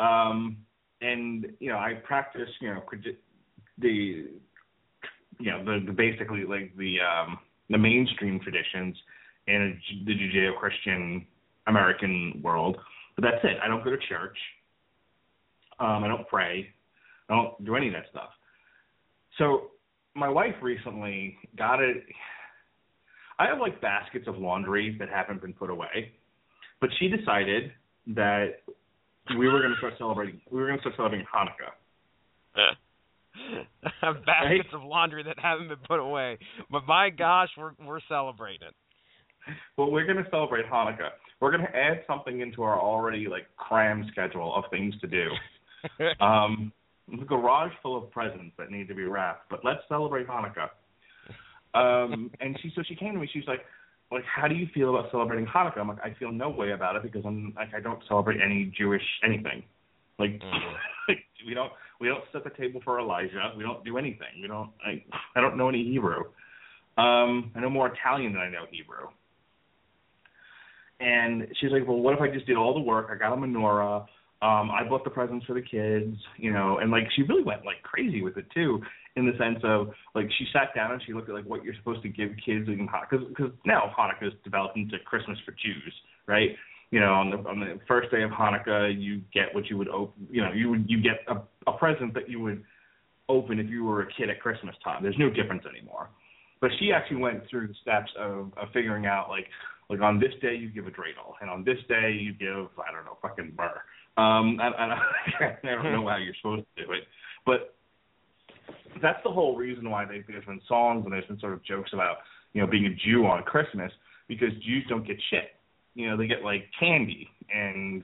Um, 0.00 0.58
and 1.00 1.46
you 1.60 1.70
know, 1.70 1.78
I 1.78 1.94
practice, 2.04 2.48
you 2.60 2.68
know, 2.68 2.82
the 3.78 4.26
you 5.38 5.50
know 5.50 5.64
the, 5.64 5.84
the 5.86 5.92
basically 5.92 6.44
like 6.44 6.76
the 6.76 6.98
um 7.00 7.38
the 7.70 7.78
mainstream 7.78 8.40
traditions 8.40 8.96
in 9.46 9.78
the 10.06 10.12
Judeo-Christian 10.12 11.26
American 11.66 12.40
world. 12.42 12.76
But 13.16 13.22
that's 13.22 13.44
it. 13.44 13.58
I 13.62 13.68
don't 13.68 13.84
go 13.84 13.90
to 13.90 13.98
church. 14.08 14.36
Um, 15.78 16.04
I 16.04 16.08
don't 16.08 16.26
pray. 16.28 16.68
I 17.28 17.34
don't 17.34 17.64
do 17.64 17.76
any 17.76 17.88
of 17.88 17.94
that 17.94 18.04
stuff. 18.10 18.30
So 19.38 19.70
my 20.14 20.28
wife 20.28 20.54
recently 20.62 21.36
got 21.56 21.80
it. 21.80 22.04
I 23.38 23.46
have 23.46 23.58
like 23.58 23.80
baskets 23.80 24.26
of 24.28 24.38
laundry 24.38 24.96
that 24.98 25.08
haven't 25.08 25.42
been 25.42 25.54
put 25.54 25.70
away, 25.70 26.12
but 26.80 26.90
she 26.98 27.08
decided 27.08 27.72
that 28.08 28.60
we 29.38 29.48
were 29.48 29.60
going 29.60 29.72
to 29.72 29.78
start 29.78 29.94
celebrating. 29.98 30.40
We 30.50 30.60
were 30.60 30.66
going 30.66 30.78
to 30.78 30.82
start 30.82 30.96
celebrating 30.96 31.26
Hanukkah. 31.34 31.72
Baskets 34.26 34.68
of 34.72 34.82
laundry 34.84 35.24
that 35.24 35.36
haven't 35.40 35.68
been 35.68 35.78
put 35.88 35.98
away, 35.98 36.38
but 36.70 36.86
my 36.86 37.10
gosh, 37.10 37.48
we're 37.58 37.72
we're 37.84 38.00
celebrating. 38.08 38.68
Well, 39.76 39.90
we're 39.90 40.06
going 40.06 40.22
to 40.22 40.30
celebrate 40.30 40.66
Hanukkah. 40.66 41.10
We're 41.40 41.50
going 41.50 41.66
to 41.66 41.76
add 41.76 42.02
something 42.06 42.40
into 42.40 42.62
our 42.62 42.80
already 42.80 43.26
like 43.28 43.46
cram 43.56 44.06
schedule 44.12 44.54
of 44.54 44.64
things 44.70 44.94
to 45.00 45.06
do. 45.06 45.28
um, 46.24 46.72
garage 47.26 47.72
full 47.82 47.96
of 47.96 48.10
presents 48.10 48.54
that 48.58 48.70
need 48.70 48.88
to 48.88 48.94
be 48.94 49.04
wrapped, 49.04 49.50
but 49.50 49.64
let's 49.64 49.80
celebrate 49.88 50.26
Hanukkah. 50.26 50.70
Um, 51.74 52.30
and 52.40 52.58
she 52.62 52.72
so 52.74 52.82
she 52.86 52.94
came 52.94 53.14
to 53.14 53.20
me. 53.20 53.28
She's 53.32 53.46
like, 53.46 53.60
like, 54.10 54.24
how 54.24 54.48
do 54.48 54.54
you 54.54 54.66
feel 54.74 54.96
about 54.96 55.10
celebrating 55.10 55.46
Hanukkah? 55.46 55.78
I'm 55.78 55.88
like, 55.88 56.02
I 56.04 56.14
feel 56.18 56.32
no 56.32 56.48
way 56.50 56.72
about 56.72 56.96
it 56.96 57.02
because 57.02 57.22
I'm 57.26 57.52
like, 57.56 57.74
I 57.74 57.80
don't 57.80 58.02
celebrate 58.08 58.40
any 58.40 58.72
Jewish 58.76 59.02
anything. 59.24 59.62
Like, 60.18 60.40
Mhm. 60.40 60.74
we 61.46 61.54
don't 61.54 61.72
we 62.00 62.08
don't 62.08 62.24
set 62.32 62.44
the 62.44 62.50
table 62.50 62.80
for 62.84 62.98
Elijah. 63.00 63.52
We 63.56 63.62
don't 63.62 63.84
do 63.84 63.98
anything. 63.98 64.40
We 64.40 64.48
don't. 64.48 64.70
I 64.84 65.02
I 65.34 65.40
don't 65.40 65.56
know 65.56 65.68
any 65.68 65.84
Hebrew. 65.84 66.24
Um, 66.96 67.50
I 67.54 67.60
know 67.60 67.70
more 67.70 67.88
Italian 67.88 68.32
than 68.32 68.42
I 68.42 68.48
know 68.48 68.66
Hebrew. 68.70 69.08
And 71.00 71.48
she's 71.60 71.72
like, 71.72 71.86
well, 71.86 71.98
what 71.98 72.14
if 72.14 72.20
I 72.20 72.28
just 72.28 72.46
did 72.46 72.56
all 72.56 72.72
the 72.72 72.80
work? 72.80 73.08
I 73.10 73.16
got 73.16 73.32
a 73.32 73.36
menorah. 73.36 74.06
Um, 74.44 74.70
I 74.70 74.82
bought 74.86 75.04
the 75.04 75.10
presents 75.10 75.46
for 75.46 75.54
the 75.54 75.62
kids, 75.62 76.18
you 76.36 76.52
know, 76.52 76.78
and 76.80 76.90
like 76.90 77.04
she 77.16 77.22
really 77.22 77.42
went 77.42 77.64
like 77.64 77.80
crazy 77.82 78.20
with 78.20 78.36
it 78.36 78.44
too, 78.52 78.82
in 79.16 79.24
the 79.24 79.32
sense 79.38 79.60
of 79.64 79.88
like 80.14 80.28
she 80.36 80.44
sat 80.52 80.74
down 80.74 80.92
and 80.92 81.00
she 81.06 81.14
looked 81.14 81.30
at 81.30 81.34
like 81.34 81.46
what 81.46 81.64
you're 81.64 81.78
supposed 81.80 82.02
to 82.02 82.10
give 82.10 82.28
kids 82.44 82.68
in 82.68 82.86
Hanukkah, 82.86 83.26
because 83.26 83.52
now 83.64 83.82
Hanukkah 83.98 84.28
is 84.28 84.34
developed 84.48 84.76
into 84.76 84.98
Christmas 85.10 85.38
for 85.46 85.52
Jews, 85.52 85.94
right? 86.26 86.50
You 86.90 87.00
know, 87.00 87.14
on 87.14 87.30
the 87.30 87.38
on 87.48 87.58
the 87.58 87.80
first 87.88 88.10
day 88.10 88.22
of 88.22 88.30
Hanukkah, 88.30 88.92
you 88.94 89.22
get 89.32 89.54
what 89.54 89.70
you 89.70 89.78
would 89.78 89.88
open, 89.88 90.28
you 90.30 90.42
know, 90.42 90.52
you 90.52 90.68
would 90.68 90.84
you 90.92 91.00
get 91.00 91.18
a, 91.26 91.36
a 91.70 91.78
present 91.78 92.12
that 92.12 92.28
you 92.28 92.38
would 92.40 92.62
open 93.30 93.58
if 93.58 93.68
you 93.70 93.84
were 93.84 94.02
a 94.02 94.12
kid 94.12 94.28
at 94.28 94.40
Christmas 94.40 94.76
time. 94.84 95.02
There's 95.02 95.18
no 95.18 95.30
difference 95.30 95.64
anymore. 95.64 96.10
But 96.60 96.70
she 96.78 96.92
actually 96.92 97.22
went 97.26 97.48
through 97.48 97.68
the 97.68 97.78
steps 97.80 98.10
of, 98.18 98.52
of 98.58 98.68
figuring 98.74 99.06
out 99.06 99.30
like 99.30 99.46
like 99.88 100.02
on 100.02 100.20
this 100.20 100.34
day 100.42 100.54
you 100.54 100.68
give 100.68 100.86
a 100.86 100.90
dreidel, 100.90 101.32
and 101.40 101.48
on 101.48 101.64
this 101.64 101.78
day 101.88 102.12
you 102.12 102.34
give 102.34 102.68
I 102.86 102.92
don't 102.92 103.06
know 103.06 103.16
fucking 103.22 103.54
burr. 103.56 103.80
Um, 104.16 104.58
I, 104.60 104.68
I, 104.68 104.98
I 105.64 105.82
don't 105.82 105.92
know 105.92 106.08
how 106.08 106.16
you're 106.16 106.34
supposed 106.40 106.64
to 106.76 106.84
do 106.84 106.92
it, 106.92 107.04
but 107.44 107.74
that's 109.02 109.18
the 109.24 109.30
whole 109.30 109.56
reason 109.56 109.90
why 109.90 110.04
they, 110.04 110.22
there's 110.28 110.44
been 110.44 110.60
songs 110.68 111.04
and 111.04 111.12
there's 111.12 111.26
been 111.26 111.40
sort 111.40 111.52
of 111.52 111.64
jokes 111.64 111.90
about 111.92 112.18
you 112.52 112.60
know 112.60 112.66
being 112.66 112.86
a 112.86 112.94
Jew 112.94 113.26
on 113.26 113.42
Christmas 113.42 113.90
because 114.28 114.50
Jews 114.64 114.84
don't 114.88 115.06
get 115.06 115.16
shit. 115.30 115.50
You 115.94 116.08
know 116.10 116.16
they 116.16 116.26
get 116.26 116.42
like 116.44 116.64
candy 116.78 117.28
and 117.52 118.02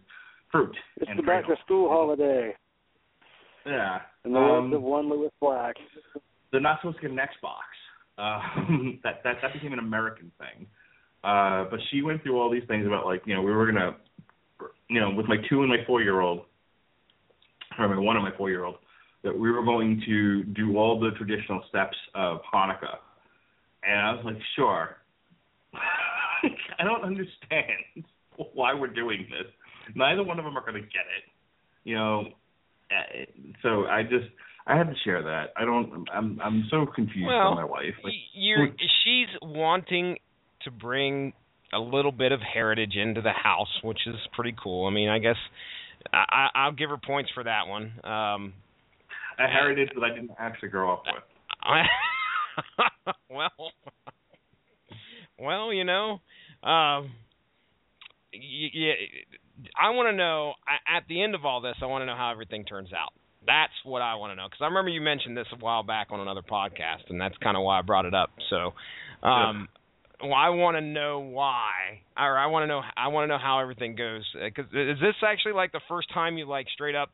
fruit 0.50 0.76
It's 0.96 1.08
and 1.08 1.18
the 1.18 1.22
back 1.22 1.46
to 1.46 1.54
school 1.64 1.88
holiday. 1.88 2.54
Yeah. 3.66 4.00
And 4.24 4.34
the 4.34 4.38
Um, 4.38 4.64
words 4.70 4.74
of 4.76 4.82
one 4.82 5.08
Lewis 5.10 5.32
Black. 5.40 5.76
they're 6.50 6.60
not 6.60 6.80
supposed 6.80 6.96
to 6.96 7.02
get 7.02 7.10
an 7.12 7.18
Xbox. 7.18 7.62
Um, 8.18 8.98
that 9.04 9.22
that 9.22 9.36
that 9.42 9.52
became 9.52 9.72
an 9.72 9.78
American 9.78 10.32
thing. 10.38 10.66
Uh, 11.22 11.64
but 11.70 11.78
she 11.90 12.00
went 12.02 12.22
through 12.22 12.40
all 12.40 12.50
these 12.50 12.64
things 12.66 12.86
about 12.86 13.04
like 13.06 13.22
you 13.26 13.34
know 13.34 13.42
we 13.42 13.52
were 13.52 13.66
gonna, 13.66 13.94
you 14.90 15.00
know, 15.00 15.10
with 15.10 15.26
my 15.26 15.36
two 15.48 15.60
and 15.60 15.68
my 15.68 15.78
four 15.86 16.02
year 16.02 16.20
old, 16.20 16.40
or 17.78 17.88
my 17.88 17.98
one 17.98 18.16
and 18.16 18.24
my 18.24 18.36
four 18.36 18.50
year 18.50 18.64
old, 18.64 18.76
that 19.22 19.38
we 19.38 19.50
were 19.50 19.64
going 19.64 20.02
to 20.04 20.42
do 20.44 20.76
all 20.76 20.98
the 20.98 21.10
traditional 21.16 21.62
steps 21.68 21.96
of 22.14 22.40
Hanukkah, 22.52 22.98
and 23.84 24.00
I 24.00 24.12
was 24.12 24.24
like, 24.24 24.36
sure. 24.56 24.96
I 26.78 26.84
don't 26.84 27.04
understand 27.04 28.04
why 28.54 28.74
we're 28.74 28.88
doing 28.88 29.26
this. 29.30 29.50
Neither 29.94 30.24
one 30.24 30.38
of 30.38 30.44
them 30.44 30.56
are 30.58 30.62
going 30.62 30.74
to 30.74 30.80
get 30.80 31.06
it. 31.16 31.24
You 31.84 31.94
know, 31.94 32.24
uh, 32.90 33.24
so 33.62 33.86
I 33.86 34.02
just 34.02 34.26
I 34.66 34.76
had 34.76 34.88
to 34.88 34.94
share 35.04 35.22
that. 35.22 35.52
I 35.56 35.64
don't. 35.64 36.06
I'm 36.12 36.38
I'm 36.42 36.64
so 36.70 36.84
confused 36.86 37.26
Well, 37.26 37.54
by 37.54 37.62
my 37.62 37.64
wife. 37.64 37.94
Like, 38.02 38.12
You're 38.34 38.68
she's 39.04 39.28
wanting 39.40 40.16
to 40.62 40.70
bring 40.70 41.32
a 41.72 41.78
little 41.78 42.12
bit 42.12 42.32
of 42.32 42.40
heritage 42.40 42.96
into 42.96 43.20
the 43.20 43.32
house, 43.32 43.68
which 43.82 44.00
is 44.06 44.16
pretty 44.34 44.54
cool. 44.62 44.86
I 44.86 44.90
mean, 44.90 45.08
I 45.08 45.18
guess 45.18 45.36
I, 46.12 46.24
I- 46.54 46.58
I'll 46.64 46.72
give 46.72 46.90
her 46.90 46.96
points 46.98 47.30
for 47.34 47.44
that 47.44 47.66
one. 47.68 47.92
Um, 48.04 48.52
a 49.38 49.46
heritage 49.46 49.90
that 49.94 50.02
I 50.04 50.14
didn't 50.14 50.32
actually 50.38 50.68
grow 50.68 50.92
up 50.92 51.02
with. 51.06 51.22
I, 51.62 51.82
well, 53.30 53.50
well, 55.38 55.72
you 55.72 55.84
know, 55.84 56.20
um, 56.62 57.10
yeah, 58.32 58.92
I 59.80 59.90
want 59.90 60.08
to 60.08 60.16
know 60.16 60.54
at 60.88 61.04
the 61.08 61.22
end 61.22 61.34
of 61.34 61.44
all 61.44 61.60
this. 61.60 61.74
I 61.82 61.86
want 61.86 62.02
to 62.02 62.06
know 62.06 62.16
how 62.16 62.30
everything 62.30 62.64
turns 62.64 62.92
out. 62.92 63.12
That's 63.46 63.72
what 63.84 64.02
I 64.02 64.16
want 64.16 64.32
to 64.32 64.36
know 64.36 64.46
because 64.46 64.60
I 64.60 64.66
remember 64.66 64.90
you 64.90 65.00
mentioned 65.00 65.36
this 65.36 65.46
a 65.52 65.56
while 65.56 65.82
back 65.82 66.08
on 66.10 66.20
another 66.20 66.42
podcast, 66.42 67.08
and 67.08 67.20
that's 67.20 67.36
kind 67.38 67.56
of 67.56 67.62
why 67.62 67.78
I 67.78 67.82
brought 67.82 68.04
it 68.04 68.14
up. 68.14 68.30
So, 68.50 68.72
um, 69.26 69.68
well, 70.22 70.34
I 70.34 70.50
want 70.50 70.76
to 70.76 70.80
know 70.80 71.20
why, 71.20 72.02
or 72.16 72.38
I 72.38 72.46
want 72.46 72.64
to 72.64 72.66
know 72.66 72.82
I 72.96 73.08
want 73.08 73.24
to 73.24 73.28
know 73.28 73.38
how 73.38 73.60
everything 73.60 73.96
goes. 73.96 74.22
Because 74.34 74.66
is 74.66 74.98
this 75.00 75.14
actually 75.26 75.52
like 75.52 75.72
the 75.72 75.80
first 75.88 76.12
time 76.12 76.38
you 76.38 76.46
like 76.46 76.66
straight 76.74 76.94
up 76.94 77.10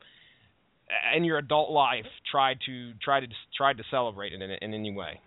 in 1.17 1.25
your 1.25 1.39
adult 1.39 1.71
life 1.71 2.07
tried 2.31 2.59
to 2.67 2.93
try 3.03 3.21
to 3.21 3.27
tried 3.57 3.79
to 3.79 3.85
celebrate 3.91 4.33
it 4.33 4.43
in, 4.43 4.51
in 4.51 4.75
any 4.75 4.93
way? 4.93 5.21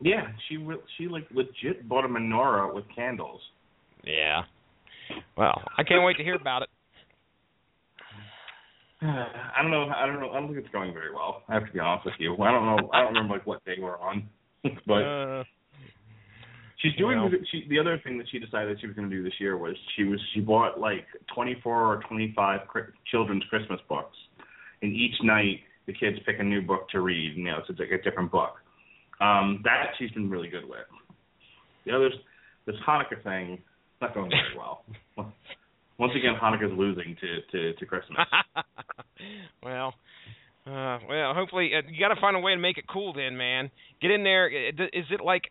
Yeah, 0.00 0.28
she 0.48 0.56
re- 0.56 0.76
she 0.96 1.08
like 1.08 1.26
legit 1.30 1.88
bought 1.88 2.04
a 2.04 2.08
menorah 2.08 2.74
with 2.74 2.84
candles. 2.94 3.40
Yeah. 4.04 4.42
Well, 5.36 5.62
I 5.76 5.84
can't 5.84 6.04
wait 6.04 6.16
to 6.16 6.24
hear 6.24 6.36
about 6.36 6.62
it. 6.62 6.68
I 9.02 9.62
don't 9.62 9.70
know. 9.70 9.88
I 9.94 10.06
don't 10.06 10.20
know. 10.20 10.30
I 10.30 10.40
don't 10.40 10.48
think 10.48 10.58
it's 10.58 10.72
going 10.72 10.92
very 10.92 11.12
well. 11.12 11.42
I 11.48 11.54
have 11.54 11.66
to 11.66 11.72
be 11.72 11.80
honest 11.80 12.06
with 12.06 12.14
you. 12.18 12.34
I 12.34 12.50
don't 12.50 12.64
know. 12.64 12.90
I 12.92 13.00
don't 13.00 13.14
remember 13.14 13.34
like 13.34 13.46
what 13.46 13.64
day 13.64 13.76
we're 13.78 13.98
on, 13.98 14.28
but 14.86 15.02
uh, 15.02 15.44
she's 16.82 16.94
doing. 16.96 17.18
well. 17.18 17.30
She 17.50 17.66
the 17.68 17.78
other 17.78 18.00
thing 18.04 18.18
that 18.18 18.26
she 18.30 18.38
decided 18.38 18.78
she 18.80 18.86
was 18.86 18.96
going 18.96 19.08
to 19.08 19.14
do 19.14 19.22
this 19.22 19.34
year 19.38 19.56
was 19.56 19.74
she 19.96 20.04
was 20.04 20.20
she 20.34 20.40
bought 20.40 20.80
like 20.80 21.06
24 21.34 21.72
or 21.72 22.02
25 22.08 22.60
cri- 22.68 22.82
children's 23.10 23.44
Christmas 23.50 23.80
books, 23.88 24.16
and 24.82 24.94
each 24.94 25.14
night 25.22 25.60
the 25.86 25.92
kids 25.92 26.18
pick 26.26 26.36
a 26.38 26.44
new 26.44 26.62
book 26.62 26.88
to 26.90 27.00
read. 27.00 27.36
You 27.36 27.44
know, 27.44 27.58
it's 27.58 27.78
like 27.78 27.90
a 27.90 28.02
different 28.02 28.30
book. 28.30 28.54
Um, 29.20 29.60
that 29.64 29.92
she's 29.98 30.10
been 30.12 30.30
really 30.30 30.48
good 30.48 30.64
with. 30.64 30.78
The 31.84 31.92
others, 31.92 32.12
this 32.66 32.76
Hanukkah 32.86 33.22
thing, 33.22 33.58
not 34.00 34.14
going 34.14 34.30
very 34.30 34.56
well. 34.56 34.84
Once 35.98 36.12
again, 36.16 36.34
Hanukkah's 36.40 36.76
losing 36.76 37.16
to 37.20 37.40
to, 37.52 37.74
to 37.74 37.86
Christmas. 37.86 38.18
well, 39.62 39.94
uh, 40.66 40.98
well, 41.08 41.34
hopefully 41.34 41.70
uh, 41.76 41.82
you 41.90 42.00
got 42.00 42.14
to 42.14 42.20
find 42.20 42.36
a 42.36 42.40
way 42.40 42.52
to 42.54 42.60
make 42.60 42.78
it 42.78 42.84
cool. 42.90 43.12
Then, 43.12 43.36
man, 43.36 43.70
get 44.00 44.10
in 44.10 44.24
there. 44.24 44.48
Is 44.48 45.04
it 45.10 45.20
like 45.22 45.50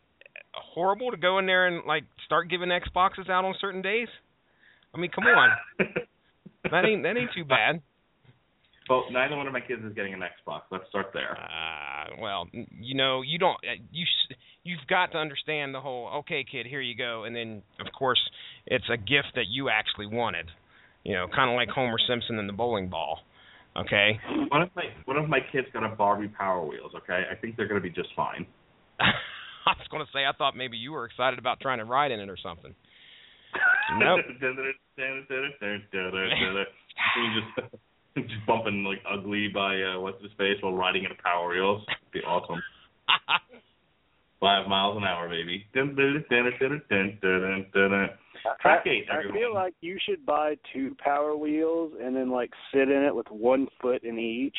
horrible 0.61 1.11
to 1.11 1.18
go 1.18 1.40
in 1.40 1.45
there 1.45 1.68
and 1.68 1.86
like 1.86 2.03
start 2.26 2.49
giving 2.49 2.69
Xboxes 2.69 3.30
out 3.30 3.45
on 3.45 3.56
certain 3.60 3.81
days? 3.81 4.07
I 4.94 4.99
mean, 4.99 5.11
come 5.11 5.26
on, 5.26 5.49
that 6.72 6.86
ain't 6.86 7.03
that 7.03 7.18
ain't 7.18 7.31
too 7.36 7.45
bad. 7.45 7.81
Well, 8.90 9.06
neither 9.11 9.38
one 9.38 9.45
of 9.45 9.53
my 9.53 9.61
kids 9.61 9.84
is 9.86 9.94
getting 9.94 10.15
an 10.15 10.22
Xbox. 10.22 10.61
Let's 10.72 10.86
start 10.90 11.11
there. 11.14 11.38
Uh, 11.38 12.15
well, 12.19 12.48
you 12.52 12.95
know, 12.95 13.22
you 13.22 13.38
don't 13.38 13.57
uh, 13.57 13.77
you 13.91 14.06
you've 14.64 14.86
got 14.90 15.11
to 15.11 15.19
understand 15.19 15.76
the 15.76 15.80
whole. 15.80 16.10
Okay, 16.19 16.44
kid, 16.49 16.65
here 16.65 16.81
you 16.81 16.95
go, 16.98 17.23
and 17.26 17.36
then 17.36 17.61
of 17.80 17.88
course 17.98 18.19
it's 18.65 18.86
a 18.91 18.98
gift 18.98 19.36
that 19.36 19.45
you 19.48 19.69
actually 19.69 20.07
wanted. 20.07 20.48
You 21.03 21.14
know, 21.14 21.27
kind 21.34 21.49
of 21.52 21.56
like 21.56 21.69
Homer 21.69 21.98
Simpson 22.07 22.40
and 22.40 22.49
the 22.49 22.53
bowling 22.53 22.90
ball. 22.90 23.19
Okay. 23.77 24.19
One 24.49 24.64
of 24.64 24.69
my 24.76 24.86
one 25.06 25.18
of 25.18 25.30
my 25.30 25.40
kids 25.52 25.68
got 25.72 25.84
a 25.84 25.95
Barbie 25.95 26.27
Power 26.27 26.65
Wheels. 26.65 26.91
Okay, 26.95 27.23
I 27.31 27.36
think 27.36 27.56
they're 27.56 27.68
going 27.68 27.81
to 27.81 27.88
be 27.88 27.94
just 27.94 28.10
fine. 28.15 28.48
I 29.65 29.73
was 29.77 29.88
going 29.91 30.06
to 30.06 30.11
say 30.11 30.26
I 30.26 30.31
thought 30.38 30.56
maybe 30.56 30.77
you 30.77 30.91
were 30.91 31.06
excited 31.06 31.40
about 31.40 31.60
trying 31.60 31.80
to 31.80 31.86
ride 31.86 32.11
in 32.11 32.19
it 32.19 32.30
or 32.30 32.38
something. 32.41 32.73
Nope. 33.98 34.22
just 37.57 38.27
just 38.27 38.45
bumping 38.45 38.84
like 38.84 39.02
ugly 39.10 39.48
by 39.48 39.81
uh, 39.81 39.99
what's 39.99 40.22
his 40.22 40.31
face 40.38 40.57
while 40.61 40.73
riding 40.73 41.03
in 41.06 41.11
a 41.11 41.23
Power 41.23 41.49
Wheels. 41.49 41.84
Be 42.14 42.19
awesome. 42.19 42.61
Five 44.40 44.68
miles 44.68 44.95
an 44.98 45.03
hour, 45.03 45.27
baby. 45.27 45.65
Track 48.61 48.88
eight, 48.88 49.06
I 49.11 49.22
feel 49.34 49.53
like 49.53 49.73
you 49.81 49.98
should 50.07 50.26
buy 50.26 50.56
two 50.73 50.95
power 51.03 51.36
wheels 51.36 51.91
and 52.02 52.15
then 52.15 52.31
like 52.31 52.52
sit 52.73 52.90
in 52.90 53.03
it 53.03 53.14
with 53.14 53.27
one 53.30 53.68
foot 53.81 54.03
in 54.03 54.18
each 54.18 54.56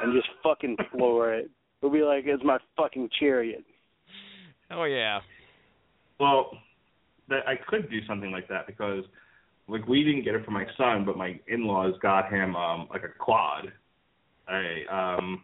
and 0.00 0.14
just 0.14 0.28
fucking 0.42 0.76
floor 0.92 1.34
it. 1.34 1.50
It'll 1.82 1.92
be 1.92 2.02
like 2.02 2.24
it's 2.26 2.44
my 2.44 2.58
fucking 2.76 3.08
chariot. 3.18 3.64
Oh 4.70 4.84
yeah. 4.84 5.20
Well, 6.18 6.50
that 7.28 7.46
I 7.46 7.54
could 7.68 7.90
do 7.90 8.04
something 8.06 8.30
like 8.30 8.48
that 8.48 8.66
because, 8.66 9.04
like, 9.68 9.86
we 9.86 10.04
didn't 10.04 10.24
get 10.24 10.34
it 10.34 10.44
for 10.44 10.50
my 10.50 10.66
son, 10.76 11.04
but 11.04 11.16
my 11.16 11.38
in-laws 11.48 11.94
got 12.02 12.30
him 12.30 12.56
um 12.56 12.88
like 12.90 13.02
a 13.04 13.08
quad, 13.18 13.72
a 14.50 14.94
um, 14.94 15.42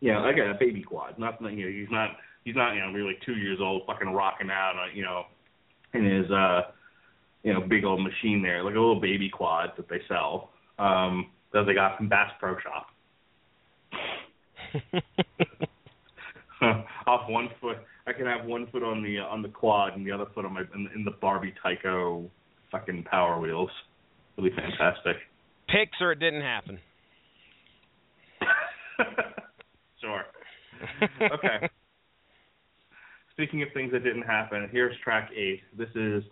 you 0.00 0.12
know, 0.12 0.20
like 0.20 0.36
a 0.36 0.54
baby 0.58 0.82
quad. 0.82 1.18
Not 1.18 1.40
you 1.42 1.66
know, 1.66 1.80
he's 1.80 1.90
not 1.90 2.10
he's 2.44 2.56
not 2.56 2.74
you 2.74 2.80
know 2.80 2.92
really 2.92 3.16
two 3.24 3.34
years 3.34 3.58
old, 3.60 3.82
fucking 3.86 4.08
rocking 4.08 4.50
out, 4.50 4.74
uh, 4.76 4.92
you 4.94 5.02
know, 5.02 5.24
in 5.92 6.04
his 6.04 6.30
uh, 6.30 6.62
you 7.42 7.52
know, 7.52 7.60
big 7.60 7.84
old 7.84 8.02
machine 8.02 8.42
there, 8.42 8.64
like 8.64 8.74
a 8.74 8.80
little 8.80 9.00
baby 9.00 9.28
quad 9.28 9.72
that 9.76 9.88
they 9.88 10.00
sell. 10.08 10.50
Um, 10.78 11.30
that 11.52 11.64
they 11.66 11.74
got 11.74 11.96
from 11.96 12.08
Bass 12.08 12.32
Pro 12.40 12.56
Shop. 12.58 12.86
off 17.06 17.28
one 17.28 17.48
foot. 17.60 17.78
I 18.06 18.12
can 18.12 18.26
have 18.26 18.44
one 18.44 18.66
foot 18.70 18.82
on 18.82 19.02
the 19.02 19.18
on 19.18 19.42
the 19.42 19.48
quad 19.48 19.96
and 19.96 20.06
the 20.06 20.12
other 20.12 20.26
foot 20.34 20.44
on 20.44 20.52
my 20.52 20.62
in, 20.74 20.88
in 20.94 21.04
the 21.04 21.12
Barbie 21.20 21.54
Tyco 21.64 22.28
fucking 22.70 23.04
Power 23.04 23.40
Wheels. 23.40 23.70
Really 24.36 24.50
fantastic. 24.50 25.16
Picks 25.68 26.00
or 26.00 26.12
it 26.12 26.18
didn't 26.18 26.42
happen. 26.42 26.78
sure. 30.00 30.24
Okay. 31.20 31.68
Speaking 33.32 33.62
of 33.62 33.68
things 33.74 33.90
that 33.92 34.04
didn't 34.04 34.22
happen, 34.22 34.68
here's 34.70 34.94
track 35.02 35.30
eight. 35.36 35.60
This 35.76 35.88
is 35.94 36.22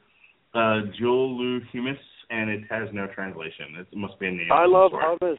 uh, 0.54 0.82
Jewel 0.98 1.36
Lu 1.36 1.60
Humus, 1.72 1.96
and 2.30 2.50
it 2.50 2.62
has 2.70 2.88
no 2.92 3.06
translation. 3.14 3.76
It 3.78 3.96
must 3.96 4.18
be 4.20 4.26
a 4.26 4.30
name. 4.30 4.52
I 4.52 4.66
love 4.66 4.90
sort. 4.92 5.20
hummus. 5.20 5.38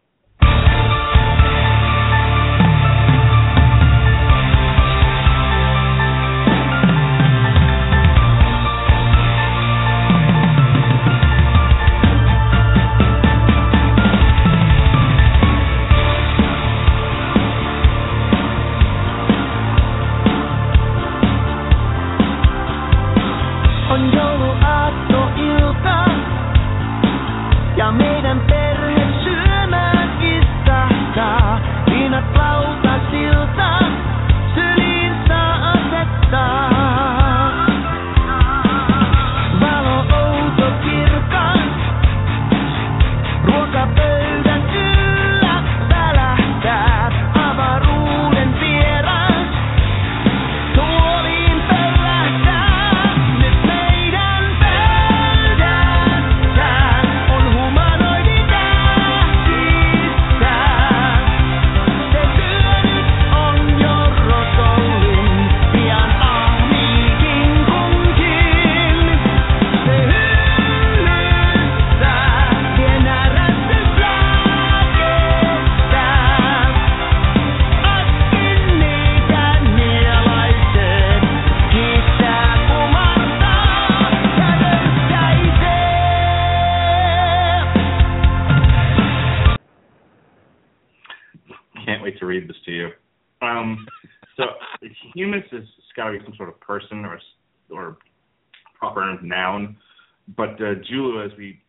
Uh, 100.64 100.76
Julu, 100.90 101.26
as 101.26 101.38
we 101.38 101.60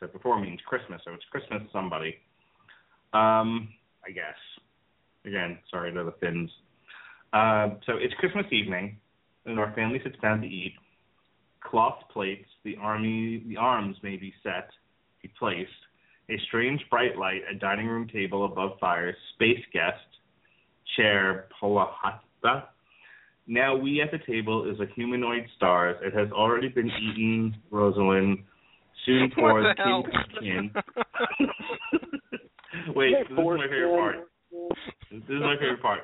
said 0.00 0.12
before, 0.12 0.40
means 0.40 0.60
Christmas. 0.66 1.00
So 1.04 1.12
it's 1.12 1.24
Christmas 1.30 1.62
somebody. 1.72 2.16
Um, 3.12 3.68
I 4.06 4.10
guess. 4.12 4.36
Again, 5.24 5.58
sorry 5.70 5.92
to 5.92 6.04
the 6.04 6.14
Finns. 6.20 6.50
Uh, 7.32 7.76
so 7.86 7.94
it's 7.96 8.12
Christmas 8.14 8.46
evening, 8.52 8.98
and 9.46 9.58
our 9.58 9.72
family 9.74 10.00
sits 10.04 10.16
down 10.20 10.40
to 10.40 10.46
eat. 10.46 10.74
Cloth 11.62 11.98
plates, 12.12 12.48
the 12.64 12.76
army, 12.80 13.42
the 13.48 13.56
arms 13.56 13.96
may 14.02 14.16
be 14.16 14.34
set, 14.42 14.68
be 15.22 15.30
placed. 15.38 15.70
A 16.30 16.38
strange 16.46 16.80
bright 16.90 17.16
light, 17.16 17.40
a 17.50 17.54
dining 17.54 17.86
room 17.86 18.06
table 18.08 18.44
above 18.44 18.78
fire, 18.78 19.16
space 19.34 19.64
guest, 19.72 19.96
chair, 20.96 21.46
polahata. 21.60 22.64
Now 23.46 23.76
we 23.76 24.00
at 24.00 24.10
the 24.10 24.18
table 24.18 24.70
is 24.70 24.80
a 24.80 24.86
humanoid 24.94 25.46
stars. 25.56 25.96
It 26.02 26.14
has 26.14 26.30
already 26.32 26.68
been 26.68 26.88
eaten, 26.88 27.56
Rosalind. 27.70 28.38
Soon 29.04 29.22
What 29.22 29.34
pours 29.34 29.76
the 29.76 29.82
hell? 29.82 30.06
kin 30.40 30.70
Wait, 32.94 33.14
this 33.28 33.30
is 33.30 33.36
my 33.36 33.66
favorite 33.68 33.98
part. 33.98 34.16
This 35.10 35.22
is 35.28 35.40
my 35.40 35.56
favorite 35.56 35.82
part. 35.82 36.00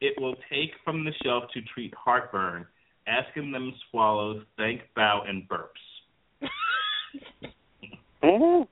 It 0.00 0.20
will 0.20 0.36
take 0.50 0.70
from 0.84 1.04
the 1.04 1.12
shelf 1.24 1.44
to 1.54 1.60
treat 1.74 1.92
heartburn, 1.94 2.66
asking 3.06 3.50
them 3.50 3.72
swallows, 3.90 4.44
thank, 4.56 4.82
bow, 4.94 5.24
and 5.26 5.48
burps. 5.48 6.42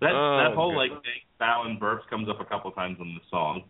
That 0.00 0.12
Oh, 0.12 0.38
that 0.38 0.54
whole 0.54 0.76
like 0.76 0.92
thank, 0.92 1.24
bow, 1.40 1.64
and 1.66 1.80
burps 1.80 2.06
comes 2.08 2.28
up 2.28 2.40
a 2.40 2.44
couple 2.44 2.70
times 2.70 2.98
in 3.00 3.14
the 3.14 3.20
song. 3.30 3.64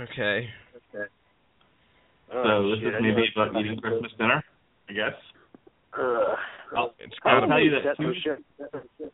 Okay. 0.00 0.48
So 0.92 2.38
Oh, 2.38 2.70
this 2.70 2.78
shit, 2.80 2.94
is 2.94 3.00
maybe 3.00 3.28
about 3.34 3.54
eating 3.60 3.78
Christmas 3.78 4.10
dinner, 4.18 4.42
I 4.88 4.92
guess. 4.92 5.12
Ugh. 5.98 6.38
I'll, 6.74 6.94
It's 6.98 7.14
I'll 7.24 7.46
tell 7.46 7.60
you 7.60 7.70
that 7.72 7.80
That's 7.84 7.96
for 7.98 8.14
humus, 8.14 9.12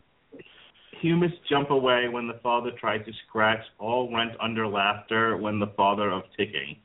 humus 1.00 1.32
jump 1.50 1.70
away 1.70 2.06
when 2.08 2.28
the 2.28 2.38
father 2.42 2.70
tried 2.78 3.04
to 3.06 3.12
scratch, 3.26 3.58
all 3.80 4.14
rent 4.14 4.32
under 4.40 4.68
laughter 4.68 5.36
when 5.36 5.58
the 5.58 5.66
father 5.76 6.10
of 6.12 6.22
ticking. 6.36 6.76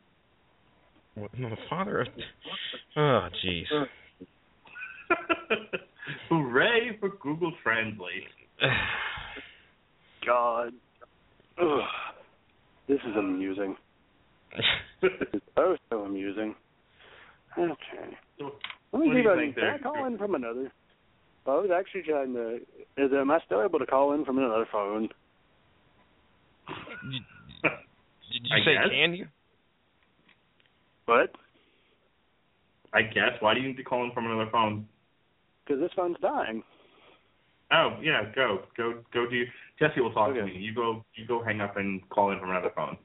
What, 1.14 1.38
no, 1.38 1.50
the 1.50 1.58
father 1.70 2.02
of. 2.02 2.08
Oh, 2.98 3.28
jeez. 3.46 3.66
Uh. 3.72 3.86
Hooray 6.30 6.98
for 7.00 7.10
Google 7.22 7.54
Translate. 7.62 8.24
God. 10.26 10.74
Ugh. 11.62 11.82
This 12.88 13.00
is 13.08 13.16
amusing. 13.16 13.76
This 15.02 15.12
is 15.34 15.42
oh 15.58 15.76
so 15.90 16.02
amusing. 16.02 16.56
Okay. 17.58 18.18
Let 18.40 19.02
me 19.02 19.08
What 19.08 19.14
see 19.14 19.20
if 19.20 19.28
I 19.28 19.36
can, 19.36 19.54
can 19.54 19.64
I 19.64 19.78
call 19.78 20.06
in 20.06 20.18
from 20.18 20.36
another. 20.36 20.72
I 21.46 21.50
was 21.52 21.70
actually 21.76 22.04
trying 22.04 22.34
to. 22.34 22.60
Is 22.98 23.12
am 23.14 23.32
I 23.32 23.40
still 23.46 23.64
able 23.64 23.80
to 23.80 23.86
call 23.86 24.14
in 24.14 24.24
from 24.24 24.38
another 24.38 24.66
phone? 24.72 25.10
Did 27.04 28.42
you 28.44 28.56
I 28.56 28.60
say 28.66 28.74
guess. 28.76 28.90
can 28.92 29.14
you? 29.14 29.28
What? 31.06 31.32
I 32.94 33.02
guess. 33.02 33.34
Why 33.42 33.54
do 33.54 33.60
you 33.60 33.68
need 33.68 33.78
to 33.78 33.84
call 33.84 34.06
in 34.06 34.12
from 34.14 34.26
another 34.26 34.50
phone? 34.52 34.88
Because 35.66 35.82
this 35.82 35.92
phone's 35.96 36.18
dying. 36.22 36.64
Oh 37.72 37.98
yeah, 38.02 38.24
go 38.36 38.60
go 38.78 39.04
go. 39.14 39.26
Do 39.30 39.44
Jesse 39.80 40.00
will 40.00 40.14
talk 40.14 40.34
to 40.34 40.40
Okay. 40.40 40.54
me. 40.54 40.60
You 40.60 40.74
go 40.74 41.04
you 41.16 41.26
go 41.28 41.44
hang 41.44 41.60
up 41.62 41.78
and 41.78 42.08
call 42.10 42.32
in 42.32 42.40
from 42.40 42.52
another 42.52 42.72
phone. 42.76 42.98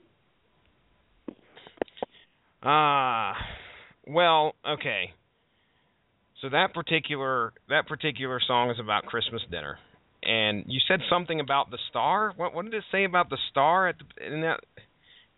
Ah, 2.62 3.34
well, 4.06 4.54
okay. 4.68 5.12
So 6.40 6.48
that 6.50 6.72
particular 6.74 7.52
that 7.68 7.86
particular 7.88 8.40
song 8.46 8.70
is 8.70 8.78
about 8.80 9.04
Christmas 9.06 9.42
dinner, 9.50 9.78
and 10.22 10.64
you 10.66 10.80
said 10.86 11.00
something 11.10 11.40
about 11.40 11.70
the 11.70 11.78
star. 11.90 12.32
What 12.36 12.54
what 12.54 12.64
did 12.64 12.74
it 12.74 12.84
say 12.92 13.04
about 13.04 13.28
the 13.30 13.38
star 13.50 13.88
at 13.88 13.96
the 13.98 14.26
in 14.34 14.40
that 14.42 14.60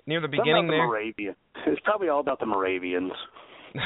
near 0.06 0.20
the 0.20 0.28
beginning 0.28 0.66
about 0.66 0.66
the 0.66 0.72
there? 0.72 0.86
Moravian. 0.86 1.36
It's 1.66 1.80
probably 1.84 2.08
all 2.08 2.20
about 2.20 2.40
the 2.40 2.46
Moravians. 2.46 3.12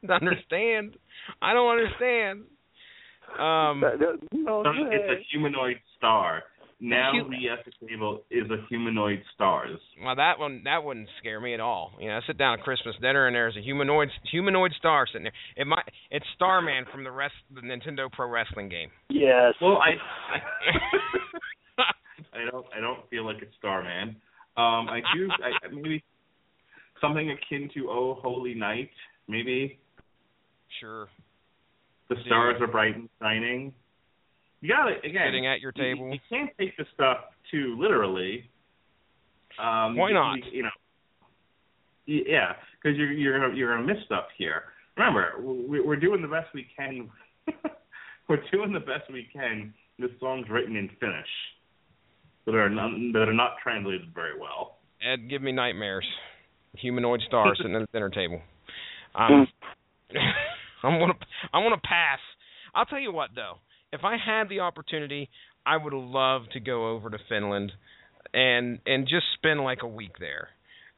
didn't 0.00 0.10
understand. 0.10 0.96
I 1.40 1.52
don't 1.52 1.70
understand. 1.70 2.40
Um, 3.38 3.80
That- 3.80 3.98
that- 4.00 4.18
no, 4.32 4.62
it's 4.66 5.20
a 5.20 5.22
humanoid 5.30 5.76
star. 5.96 6.42
Now 6.80 7.10
hu- 7.12 7.28
we 7.28 7.50
at 7.50 7.64
the 7.64 7.86
table 7.88 8.22
is 8.30 8.48
a 8.50 8.64
humanoid 8.68 9.20
stars. 9.34 9.78
well, 10.04 10.14
that 10.14 10.38
one 10.38 10.62
that 10.64 10.84
wouldn't 10.84 11.08
scare 11.18 11.40
me 11.40 11.52
at 11.52 11.60
all. 11.60 11.92
You 11.98 12.08
know, 12.08 12.16
I 12.16 12.20
sit 12.26 12.38
down 12.38 12.58
at 12.58 12.64
Christmas 12.64 12.94
dinner 13.00 13.26
and 13.26 13.34
there's 13.34 13.56
a 13.56 13.60
humanoid 13.60 14.08
humanoid 14.30 14.72
star 14.78 15.06
sitting 15.08 15.24
there. 15.24 15.32
It 15.56 15.66
might 15.66 15.82
it's 16.10 16.24
Starman 16.36 16.84
from 16.92 17.02
the 17.02 17.10
rest 17.10 17.34
the 17.52 17.62
Nintendo 17.62 18.10
Pro 18.10 18.28
Wrestling 18.28 18.68
game. 18.68 18.90
Yes. 19.10 19.54
Well, 19.60 19.78
I 19.78 19.90
I 22.32 22.50
don't 22.50 22.66
I 22.76 22.80
don't 22.80 23.08
feel 23.10 23.26
like 23.26 23.42
it's 23.42 23.54
Starman. 23.58 24.10
Um, 24.56 24.88
I 24.88 25.00
do 25.16 25.28
I, 25.30 25.68
maybe 25.72 26.04
something 27.00 27.30
akin 27.30 27.70
to 27.74 27.88
Oh 27.90 28.18
Holy 28.22 28.54
Night. 28.54 28.90
Maybe 29.26 29.80
sure. 30.80 31.08
the 32.08 32.16
stars 32.26 32.56
are 32.60 32.68
bright 32.68 32.94
and 32.94 33.08
shining. 33.20 33.72
You 34.60 34.68
got 34.68 34.88
it 34.90 35.04
again. 35.04 35.22
Sitting 35.28 35.46
at 35.46 35.60
your 35.60 35.72
table. 35.72 36.10
You, 36.12 36.18
can't 36.28 36.50
take 36.58 36.76
this 36.76 36.86
stuff 36.94 37.18
too 37.50 37.76
literally. 37.78 38.48
Um, 39.58 39.96
Why 39.96 40.12
not? 40.12 40.36
You, 40.36 40.42
you 40.52 40.62
know. 40.62 40.70
Yeah, 42.06 42.52
because 42.82 42.96
you're 42.96 43.12
you're 43.12 43.38
gonna 43.38 43.54
you're 43.54 43.74
gonna 43.76 43.86
miss 43.86 44.02
stuff 44.06 44.24
here. 44.36 44.62
Remember, 44.96 45.34
we- 45.40 45.80
we're 45.80 45.96
doing 45.96 46.22
the 46.22 46.28
best 46.28 46.48
we 46.54 46.66
can. 46.76 47.08
we're 48.28 48.42
doing 48.50 48.72
the 48.72 48.80
best 48.80 49.10
we 49.12 49.28
can 49.32 49.72
with 49.98 50.18
songs 50.20 50.46
written 50.50 50.76
in 50.76 50.88
Finnish 51.00 51.28
that 52.46 52.54
are 52.54 52.70
not 52.70 52.90
that 53.12 53.28
are 53.28 53.34
not 53.34 53.56
translated 53.62 54.12
very 54.14 54.38
well. 54.38 54.78
Ed, 55.02 55.28
give 55.28 55.42
me 55.42 55.52
nightmares. 55.52 56.06
Humanoid 56.76 57.20
star 57.26 57.54
sitting 57.56 57.74
at 57.74 57.80
the 57.80 57.88
dinner 57.92 58.10
table. 58.10 58.40
Um, 59.14 59.46
I'm 60.82 60.98
gonna 60.98 61.14
I'm 61.52 61.62
gonna 61.62 61.76
pass. 61.82 62.18
I'll 62.74 62.86
tell 62.86 63.00
you 63.00 63.12
what 63.12 63.30
though, 63.34 63.58
if 63.92 64.04
I 64.04 64.16
had 64.16 64.48
the 64.48 64.60
opportunity, 64.60 65.30
I 65.64 65.76
would 65.76 65.92
love 65.92 66.42
to 66.52 66.60
go 66.60 66.90
over 66.90 67.10
to 67.10 67.18
Finland 67.28 67.72
and 68.34 68.78
and 68.86 69.06
just 69.06 69.24
spend 69.34 69.60
like 69.60 69.82
a 69.82 69.88
week 69.88 70.18
there. 70.18 70.48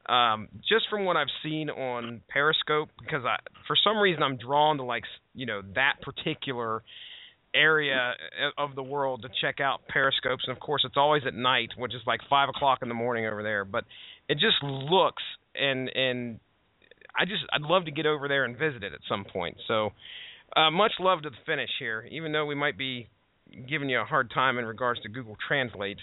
Um, 0.07 0.49
just 0.69 0.87
from 0.91 1.05
what 1.05 1.17
I've 1.17 1.29
seen 1.43 1.71
on 1.71 2.23
Periscope, 2.29 2.89
because 2.99 3.25
I 3.25 3.37
for 3.67 3.77
some 3.83 3.99
reason 3.99 4.23
I'm 4.23 4.37
drawn 4.37 4.79
to 4.79 4.85
like 4.85 5.05
you 5.35 5.47
know 5.47 5.63
that 5.75 5.97
particular 6.03 6.83
area 7.53 8.13
of 8.57 8.77
the 8.77 8.83
world 8.83 9.23
to 9.23 9.29
check 9.41 9.61
out 9.61 9.81
periscopes. 9.89 10.45
And 10.47 10.57
of 10.57 10.61
course 10.61 10.83
it's 10.85 10.97
always 10.97 11.23
at 11.27 11.35
night 11.35 11.71
which 11.77 11.95
is 11.95 12.01
like 12.07 12.21
five 12.29 12.49
o'clock 12.49 12.81
in 12.83 12.89
the 12.89 12.95
morning 12.95 13.27
over 13.27 13.43
there. 13.43 13.65
But 13.65 13.85
it 14.29 14.35
just 14.35 14.63
looks 14.63 15.23
and 15.55 15.89
and 15.89 16.39
i 17.19 17.25
just 17.25 17.43
i'd 17.53 17.63
love 17.63 17.85
to 17.85 17.91
get 17.91 18.07
over 18.07 18.29
there 18.29 18.45
and 18.45 18.57
visit 18.57 18.83
it 18.83 18.93
at 18.93 19.01
some 19.09 19.25
point. 19.25 19.57
So 19.67 19.91
uh 20.57 20.71
much 20.71 20.93
love 21.01 21.23
to 21.23 21.31
the 21.31 21.37
finish 21.47 21.71
here 21.79 22.07
even 22.11 22.33
though 22.33 22.47
we 22.47 22.55
might 22.55 22.79
be 22.79 23.09
giving 23.69 23.89
you 23.89 24.01
a 24.01 24.05
hard 24.05 24.31
time 24.33 24.59
in 24.59 24.65
regards 24.65 25.01
to 25.03 25.09
google 25.09 25.37
translate 25.47 25.99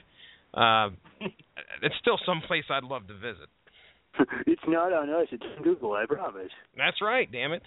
uh 0.54 0.90
it's 1.82 1.96
still 2.02 2.18
some 2.26 2.42
place 2.48 2.64
i'd 2.72 2.84
love 2.84 3.08
to 3.08 3.14
visit 3.14 3.50
it's 4.48 4.62
not 4.68 4.92
on 4.94 5.10
us. 5.12 5.28
It's 5.32 5.44
on 5.44 5.64
Google. 5.64 5.94
I 5.94 6.06
promise. 6.08 6.50
that's 6.76 7.02
right 7.02 7.32
damn 7.32 7.52
it 7.52 7.62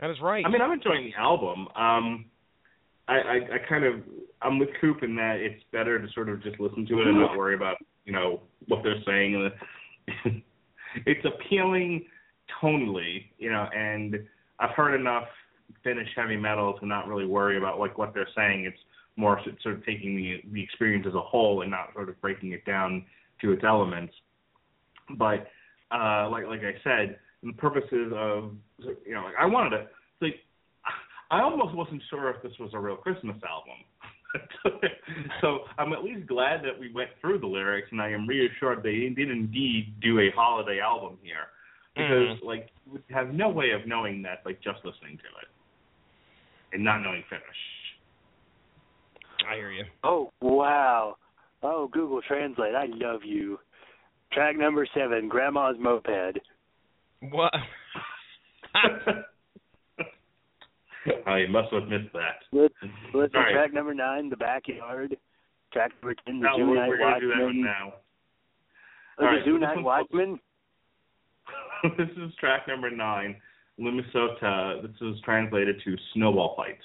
that 0.00 0.10
is 0.10 0.16
right 0.22 0.44
I 0.44 0.50
mean, 0.50 0.60
I'm 0.62 0.72
enjoying 0.72 1.10
the 1.14 1.20
album. 1.20 1.68
Um, 1.76 2.24
I, 3.08 3.14
I, 3.14 3.34
I 3.34 3.68
kind 3.68 3.84
of 3.84 3.94
I'm 4.42 4.58
with 4.58 4.70
Coop 4.80 5.02
in 5.02 5.14
that 5.16 5.36
it's 5.40 5.62
better 5.72 5.98
to 5.98 6.06
sort 6.14 6.28
of 6.28 6.42
just 6.42 6.58
listen 6.58 6.86
to 6.86 7.00
it 7.00 7.06
and 7.06 7.20
not 7.20 7.36
worry 7.36 7.54
about 7.54 7.76
you 8.04 8.12
know 8.12 8.40
what 8.68 8.82
they're 8.82 9.02
saying. 9.06 9.50
it's 11.06 11.26
appealing 11.26 12.06
tonally, 12.62 13.26
you 13.38 13.50
know, 13.50 13.66
and 13.74 14.16
I've 14.58 14.74
heard 14.74 14.98
enough 14.98 15.28
Finnish 15.82 16.08
heavy 16.16 16.36
metal 16.36 16.78
to 16.78 16.86
not 16.86 17.08
really 17.08 17.26
worry 17.26 17.58
about 17.58 17.78
like 17.78 17.98
what 17.98 18.14
they're 18.14 18.28
saying. 18.36 18.64
It's 18.64 18.78
more 19.16 19.40
sort 19.62 19.76
of 19.76 19.84
taking 19.84 20.16
the 20.16 20.40
the 20.52 20.62
experience 20.62 21.06
as 21.06 21.14
a 21.14 21.20
whole 21.20 21.62
and 21.62 21.70
not 21.70 21.92
sort 21.94 22.08
of 22.08 22.20
breaking 22.20 22.52
it 22.52 22.64
down 22.64 23.04
to 23.40 23.52
its 23.52 23.62
elements. 23.64 24.12
But 25.16 25.46
uh, 25.90 26.28
like 26.30 26.46
like 26.46 26.60
I 26.60 26.74
said, 26.82 27.18
the 27.42 27.52
purposes 27.52 28.12
of 28.14 28.52
you 28.78 29.14
know, 29.14 29.24
like 29.24 29.34
I 29.38 29.46
wanted 29.46 29.70
to 29.70 29.86
like 30.20 30.36
I 31.30 31.42
almost 31.42 31.74
wasn't 31.74 32.02
sure 32.10 32.30
if 32.30 32.42
this 32.42 32.52
was 32.58 32.70
a 32.74 32.78
real 32.78 32.96
Christmas 32.96 33.36
album. 33.48 33.84
so 35.40 35.60
I'm 35.76 35.92
at 35.92 36.04
least 36.04 36.28
glad 36.28 36.62
that 36.64 36.78
we 36.78 36.92
went 36.92 37.10
through 37.20 37.40
the 37.40 37.46
lyrics, 37.46 37.88
and 37.90 38.00
I 38.00 38.10
am 38.10 38.28
reassured 38.28 38.82
they 38.82 39.12
did 39.14 39.30
indeed 39.30 39.94
do 40.00 40.20
a 40.20 40.30
holiday 40.34 40.78
album 40.80 41.18
here, 41.22 41.50
because 41.96 42.38
like 42.44 42.70
you 42.86 42.92
would 42.92 43.04
have 43.10 43.34
no 43.34 43.48
way 43.48 43.70
of 43.70 43.88
knowing 43.88 44.22
that 44.22 44.42
like 44.46 44.62
just 44.62 44.78
listening 44.84 45.16
to 45.18 45.24
it 45.42 45.48
and 46.72 46.84
not 46.84 47.00
knowing 47.00 47.22
Finnish. 47.28 47.44
i 49.50 49.54
hear 49.56 49.70
you 49.72 49.84
Oh 50.04 50.32
wow. 50.40 51.16
Oh 51.62 51.88
Google 51.92 52.20
Translate. 52.26 52.74
I 52.74 52.86
love 52.88 53.20
you. 53.24 53.58
Track 54.32 54.56
number 54.56 54.86
seven. 54.94 55.28
Grandma's 55.28 55.76
moped. 55.78 56.38
what 57.30 57.52
I 61.26 61.46
must 61.48 61.72
have 61.72 61.88
missed 61.88 62.12
that. 62.12 62.42
Let's 62.52 62.74
listen. 63.14 63.36
All 63.36 63.42
right. 63.42 63.52
Track 63.52 63.72
number 63.72 63.94
nine. 63.94 64.28
The 64.28 64.36
backyard. 64.36 65.16
Track 65.72 65.92
number 66.02 66.14
ten. 66.26 66.40
The 66.40 66.46
No, 66.46 66.56
Zoo 66.56 66.68
we're, 66.70 66.76
Night 66.76 66.88
we're 66.88 66.98
going 66.98 67.20
do 67.20 67.28
that 67.28 67.34
one 67.36 67.46
Watchman. 67.46 67.62
now. 67.64 67.92
Oh, 69.18 69.22
the 69.22 69.24
right, 69.26 69.44
Zoo 69.44 69.58
Night 69.58 69.82
Watchman. 69.82 70.40
this 71.98 72.08
is 72.16 72.34
track 72.38 72.68
number 72.68 72.90
nine, 72.90 73.36
Lumisota. 73.80 74.82
This 74.82 74.90
is 75.00 75.20
translated 75.22 75.80
to 75.84 75.96
Snowball 76.12 76.54
Fight. 76.56 76.78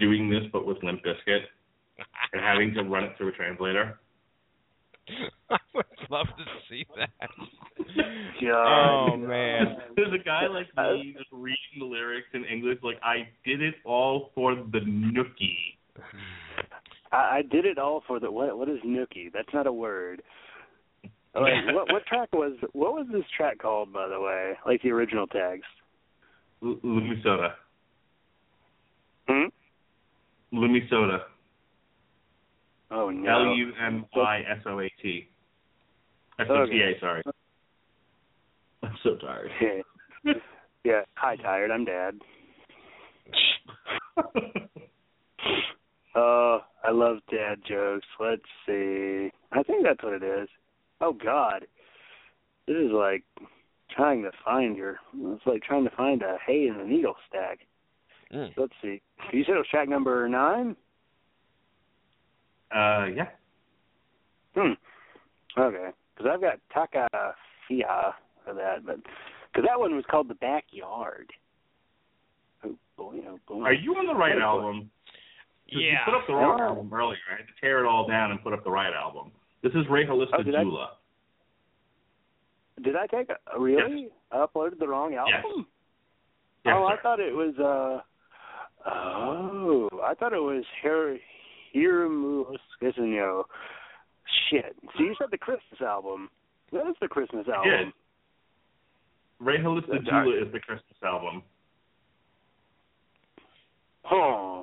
Doing 0.00 0.28
this 0.28 0.42
but 0.52 0.66
with 0.66 0.82
Limp 0.82 1.02
Bizkit 1.04 1.40
and 2.32 2.42
having 2.42 2.74
to 2.74 2.82
run 2.82 3.04
it 3.04 3.12
through 3.16 3.28
a 3.28 3.32
translator? 3.32 3.98
I 5.50 5.58
would 5.74 5.84
love 6.10 6.26
to 6.26 6.44
see 6.68 6.86
that. 6.96 7.10
God. 8.40 9.10
Oh 9.12 9.16
man. 9.16 9.76
There's 9.96 10.12
a 10.12 10.22
guy 10.22 10.46
like 10.46 10.66
me 10.76 11.14
just 11.16 11.30
reading 11.32 11.78
the 11.78 11.84
lyrics 11.84 12.28
in 12.32 12.44
English 12.44 12.78
like 12.82 12.98
I 13.02 13.28
did 13.44 13.60
it 13.60 13.74
all 13.84 14.30
for 14.34 14.54
the 14.54 14.80
nookie. 14.80 15.76
I, 17.12 17.16
I 17.16 17.42
did 17.50 17.66
it 17.66 17.78
all 17.78 18.02
for 18.06 18.20
the 18.20 18.30
what? 18.30 18.56
What 18.56 18.68
is 18.68 18.78
nookie? 18.86 19.32
That's 19.32 19.52
not 19.52 19.66
a 19.66 19.72
word. 19.72 20.22
Like, 21.34 21.52
what 21.74 21.92
what 21.92 22.04
track 22.06 22.28
was 22.32 22.52
what 22.72 22.92
was 22.92 23.06
this 23.12 23.22
track 23.36 23.58
called 23.58 23.92
by 23.92 24.08
the 24.08 24.20
way? 24.20 24.54
Like 24.66 24.82
the 24.82 24.90
original 24.90 25.26
tags. 25.26 25.62
L- 26.62 26.78
Lumisoda. 26.84 27.52
Hmm. 29.28 29.48
Lumisoda. 30.52 31.20
Oh 32.90 33.10
no. 33.10 33.30
L 33.30 33.54
U 33.54 33.72
M 33.80 34.04
I 34.16 34.38
S 34.40 34.58
O 34.66 34.80
A 34.80 34.88
T. 35.02 35.28
S 36.38 36.46
O 36.50 36.66
T 36.66 36.72
A, 36.72 37.00
sorry. 37.00 37.22
I'm 38.82 38.96
so 39.02 39.16
tired. 39.16 39.50
yeah. 40.84 41.02
Hi, 41.14 41.36
tired. 41.36 41.70
I'm 41.70 41.84
dad. 41.84 42.14
Oh, 46.14 46.58
I 46.82 46.90
love 46.90 47.18
dad 47.30 47.60
jokes. 47.68 48.06
Let's 48.18 48.42
see. 48.66 49.30
I 49.52 49.62
think 49.62 49.84
that's 49.84 50.02
what 50.02 50.14
it 50.14 50.22
is. 50.22 50.48
Oh 51.00 51.12
God, 51.12 51.66
this 52.66 52.76
is 52.76 52.90
like 52.92 53.22
trying 53.94 54.22
to 54.22 54.30
find 54.44 54.76
your. 54.76 54.96
It's 55.14 55.46
like 55.46 55.62
trying 55.62 55.84
to 55.84 55.96
find 55.96 56.22
a 56.22 56.36
hay 56.44 56.66
in 56.66 56.78
the 56.78 56.84
needle 56.84 57.14
stack. 57.28 57.60
Mm. 58.34 58.52
Let's 58.56 58.72
see. 58.82 59.00
You 59.32 59.44
said 59.44 59.54
it 59.54 59.58
was 59.58 59.66
track 59.70 59.88
number 59.88 60.28
nine. 60.28 60.76
uh 62.74 63.06
yeah. 63.14 63.28
Hmm. 64.54 64.72
Okay. 65.58 65.90
Because 66.16 66.30
I've 66.32 66.40
got 66.40 66.58
Taka 66.72 67.08
Fia 67.66 68.14
for 68.44 68.54
that, 68.54 68.84
but 68.86 68.96
because 69.52 69.66
that 69.68 69.78
one 69.78 69.96
was 69.96 70.04
called 70.10 70.28
the 70.28 70.34
backyard. 70.34 71.32
Oh 72.64 72.76
boy, 72.96 73.16
oh 73.28 73.38
boy. 73.48 73.62
Are 73.62 73.72
you 73.72 73.94
on 73.94 74.06
the 74.06 74.14
right 74.14 74.38
album? 74.38 74.90
'Cause 75.68 75.80
You 75.80 75.88
Yeah. 75.88 76.04
put 76.04 76.14
up 76.14 76.26
the 76.26 76.34
wrong 76.34 76.60
Oh. 76.60 76.64
album 76.64 76.92
earlier. 76.92 77.18
I 77.32 77.36
had 77.38 77.46
to 77.48 77.54
tear 77.60 77.84
it 77.84 77.86
all 77.88 78.06
down 78.06 78.30
and 78.32 78.42
put 78.42 78.52
up 78.52 78.62
the 78.64 78.70
right 78.70 78.92
album. 78.92 79.32
This 79.62 79.72
is 79.74 79.86
Ray 79.88 80.04
Halista 80.06 80.30
Oh, 80.38 80.42
did 80.42 80.54
I- 80.54 80.62
Did 82.82 82.96
I 82.96 83.06
take 83.08 83.28
a 83.30 83.58
really? 83.60 84.10
I 84.32 84.38
uploaded 84.46 84.78
the 84.78 84.88
wrong 84.88 85.14
album. 85.14 85.34
Yes, 85.34 85.44
oh, 85.46 85.64
sir. 86.64 86.84
I 86.86 86.96
thought 87.02 87.20
it 87.20 87.34
was 87.34 87.58
uh 87.58 88.02
oh, 88.86 89.88
I 90.02 90.14
thought 90.14 90.32
it 90.32 90.36
was 90.42 90.64
Her 90.82 91.16
Hiramu 91.74 92.44
Skisenyo. 92.80 93.44
Shit. 94.50 94.76
So 94.96 95.02
you 95.02 95.14
said 95.18 95.28
the 95.30 95.38
Christmas 95.38 95.80
album. 95.80 96.28
That 96.72 96.86
is 96.88 96.96
the 97.00 97.08
Christmas 97.08 97.46
I 97.48 97.56
album. 97.56 97.70
did. 97.70 97.92
Ray 99.44 99.58
Halista 99.58 100.04
Jula 100.04 100.42
is 100.46 100.52
the 100.52 100.60
Christmas 100.60 100.96
album. 101.02 101.42
Huh. 104.04 104.62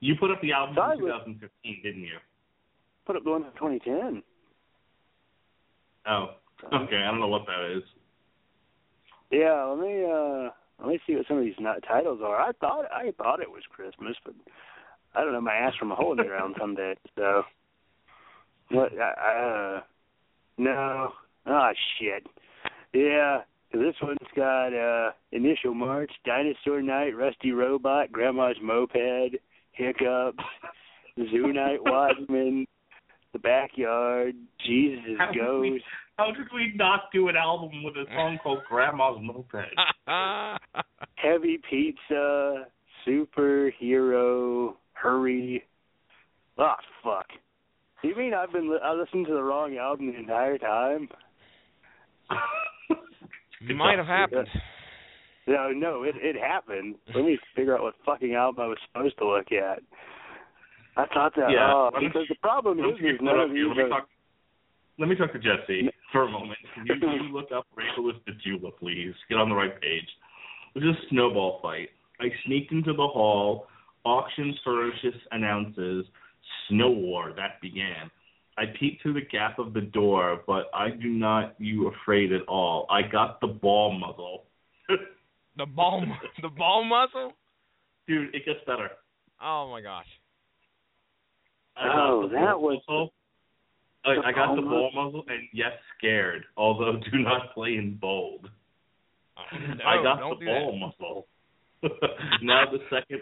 You 0.00 0.14
put 0.18 0.30
up 0.30 0.40
the 0.42 0.52
album 0.52 0.76
So 0.76 0.82
in 0.92 1.00
was- 1.02 1.22
2015, 1.26 1.80
didn't 1.82 2.02
you? 2.02 2.18
Put 3.06 3.16
up 3.16 3.24
the 3.24 3.30
one 3.30 3.44
from 3.44 3.52
2010. 3.80 4.22
Oh, 6.06 6.26
okay. 6.72 6.96
I 6.96 7.10
don't 7.10 7.20
know 7.20 7.28
what 7.28 7.46
that 7.46 7.76
is. 7.76 7.82
Yeah, 9.30 9.64
let 9.64 9.78
me 9.86 10.04
uh 10.04 10.50
let 10.78 10.88
me 10.88 11.00
see 11.06 11.16
what 11.16 11.26
some 11.26 11.38
of 11.38 11.44
these 11.44 11.54
titles 11.86 12.20
are. 12.22 12.36
I 12.36 12.52
thought 12.60 12.86
I 12.92 13.12
thought 13.16 13.40
it 13.40 13.50
was 13.50 13.62
Christmas, 13.70 14.16
but 14.24 14.34
I 15.14 15.22
don't 15.22 15.32
know 15.32 15.40
my 15.40 15.54
ass 15.54 15.74
from 15.78 15.92
a 15.92 15.94
hole 15.94 16.12
in 16.12 16.18
the 16.18 16.24
ground 16.24 16.54
someday. 16.58 16.94
So 17.16 17.42
what? 18.70 18.92
Uh, 18.92 19.80
no. 20.56 21.12
Ah, 21.46 21.70
shit. 21.98 22.26
Yeah, 22.92 23.40
this 23.72 23.94
one's 24.02 24.18
got 24.36 24.72
uh 24.72 25.12
Initial 25.32 25.74
March, 25.74 26.10
Dinosaur 26.24 26.82
Night, 26.82 27.16
Rusty 27.16 27.52
Robot, 27.52 28.12
Grandma's 28.12 28.56
Moped, 28.62 29.36
Hiccups, 29.72 30.44
Zoo 31.30 31.52
Night 31.52 31.78
Watchman, 31.82 32.66
The 33.38 33.48
Backyard, 33.48 34.34
Jesus 34.66 35.16
How 35.18 35.30
did 35.30 35.40
Goes. 35.40 35.60
we- 35.62 35.84
How 36.18 36.32
did 36.32 36.50
we 36.52 36.72
not 36.74 37.12
do 37.12 37.28
an 37.28 37.36
album 37.36 37.84
with 37.84 37.94
a 37.96 38.04
song 38.12 38.38
called 38.42 38.64
Grandma's 38.68 39.18
Moped? 39.20 39.54
Heavy 41.14 41.58
Pizza, 41.70 42.66
Superhero, 43.06 44.74
Hurry. 44.94 45.62
Ah, 46.58 46.76
fuck. 47.04 47.26
You 48.02 48.16
mean 48.16 48.34
I've 48.34 48.52
been 48.52 48.68
li- 48.70 48.80
I 48.82 48.92
listened 48.94 49.26
to 49.26 49.32
the 49.32 49.42
wrong 49.42 49.76
album 49.76 50.08
the 50.12 50.18
entire 50.18 50.58
time? 50.58 51.08
It 53.60 53.76
might 53.76 53.98
have 53.98 54.06
happened. 54.06 54.48
No, 55.46 55.70
no, 55.70 56.02
it 56.02 56.14
it 56.16 56.36
happened. 56.36 56.96
Let 57.14 57.24
me 57.24 57.38
figure 57.54 57.76
out 57.76 57.82
what 57.82 57.94
fucking 58.04 58.34
album 58.34 58.64
I 58.64 58.66
was 58.68 58.78
supposed 58.92 59.16
to 59.18 59.26
look 59.28 59.52
at. 59.52 59.82
I 60.98 61.06
thought 61.14 61.32
that. 61.36 61.50
Yeah, 61.50 61.72
oh, 61.72 61.90
because 61.94 62.26
the 62.28 62.34
problem 62.42 62.78
is, 62.80 62.84
you 63.00 63.10
is 63.10 63.16
put 63.18 63.24
none 63.24 63.38
of 63.38 63.50
here? 63.50 63.68
these 63.68 63.76
Let 63.76 63.76
me 63.76 63.82
are. 63.84 63.88
talk. 63.88 64.08
Let 64.98 65.08
me 65.08 65.14
talk 65.14 65.32
to 65.32 65.38
Jesse 65.38 65.88
for 66.10 66.24
a 66.24 66.30
moment. 66.30 66.58
Can 66.74 66.86
you, 66.86 67.08
you 67.10 67.22
look 67.32 67.52
up 67.54 67.66
Rachel 67.76 68.04
Ray 68.04 68.14
Halista 68.14 68.40
Jula, 68.42 68.72
please. 68.72 69.14
Get 69.28 69.38
on 69.38 69.48
the 69.48 69.54
right 69.54 69.80
page. 69.80 70.08
It 70.74 70.84
was 70.84 70.96
a 70.96 71.08
snowball 71.08 71.60
fight. 71.62 71.90
I 72.20 72.26
sneaked 72.44 72.72
into 72.72 72.92
the 72.92 73.06
hall. 73.06 73.68
Auctions 74.04 74.56
ferocious 74.64 75.14
announces. 75.30 76.04
Snow 76.68 76.90
war 76.90 77.32
that 77.36 77.60
began. 77.62 78.10
I 78.56 78.64
peeked 78.80 79.02
through 79.02 79.14
the 79.14 79.26
gap 79.30 79.60
of 79.60 79.72
the 79.72 79.82
door, 79.82 80.42
but 80.48 80.64
I 80.74 80.90
do 80.90 81.08
not 81.08 81.54
you 81.58 81.92
afraid 82.02 82.32
at 82.32 82.42
all. 82.48 82.86
I 82.90 83.02
got 83.02 83.40
the 83.40 83.46
ball 83.46 83.92
muzzle. 83.96 84.44
The 85.56 85.66
ball, 85.66 86.04
the 86.40 86.48
ball 86.50 86.84
muzzle. 86.84 87.32
Dude, 88.06 88.32
it 88.32 88.44
gets 88.46 88.60
better. 88.64 88.90
Oh 89.42 89.68
my 89.68 89.80
gosh. 89.80 90.06
I 91.78 91.84
got 91.86 91.96
Oh, 92.10 92.28
that 92.28 92.52
ball 92.52 92.60
was- 92.62 92.80
muzzle. 92.88 93.12
I, 94.04 94.14
the 94.14 94.20
I 94.26 94.32
got 94.32 94.54
the 94.56 94.62
ball 94.62 94.90
ball 94.92 95.04
muzzle 95.04 95.24
and 95.28 95.48
yes, 95.52 95.72
scared. 95.96 96.44
Although 96.56 96.92
do 97.12 97.18
not 97.18 97.52
play 97.54 97.76
in 97.76 97.96
bold. 98.00 98.48
No, 99.52 99.84
I 99.84 100.02
got 100.02 100.18
the 100.30 100.36
do 100.40 100.46
ball 100.46 100.76
muzzle. 100.78 101.26
now 102.42 102.64
the 102.72 102.78
second, 102.90 103.20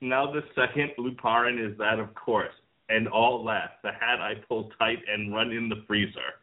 now 0.00 0.30
the 0.32 0.40
second 0.56 0.90
Luparin 0.98 1.58
is 1.64 1.76
that 1.78 1.98
of 2.00 2.12
course, 2.14 2.52
and 2.88 3.06
all 3.08 3.44
laugh. 3.44 3.70
The 3.84 3.90
hat 3.92 4.20
I 4.20 4.34
pull 4.48 4.70
tight 4.78 4.98
and 5.08 5.32
run 5.34 5.52
in 5.52 5.68
the 5.68 5.84
freezer. 5.86 6.34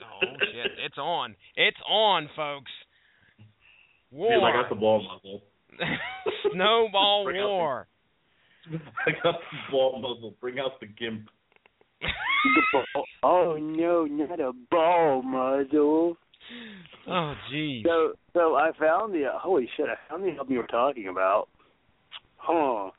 Oh 0.00 0.26
shit, 0.40 0.72
it's 0.84 0.96
on. 0.98 1.34
It's 1.56 1.76
on, 1.88 2.28
folks. 2.36 2.70
War. 4.12 4.30
Dude, 4.34 4.42
I 4.44 4.52
got 4.52 4.68
the 4.68 4.76
ball 4.76 5.02
muzzle. 5.02 5.42
Snowball 6.52 7.24
Bring 7.24 7.40
out 7.40 7.48
war. 7.48 7.86
I 9.06 9.10
got 9.22 9.34
the 9.40 9.58
ball 9.70 9.98
muzzle. 10.00 10.34
Bring 10.40 10.58
out 10.58 10.78
the 10.80 10.86
gimp. 10.86 11.28
Oh 13.22 13.56
no, 13.60 14.04
not 14.04 14.40
a 14.40 14.52
ball 14.70 15.22
muzzle. 15.22 16.16
Oh 17.08 17.34
jeez. 17.52 17.84
So, 17.84 18.12
so 18.34 18.54
I 18.56 18.70
found 18.78 19.14
the 19.14 19.24
holy 19.34 19.68
shit. 19.76 19.86
I 19.88 19.96
found 20.10 20.24
the 20.24 20.30
album 20.30 20.52
you 20.52 20.58
were 20.58 20.66
talking 20.66 21.08
about. 21.08 21.48
Huh. 22.36 22.90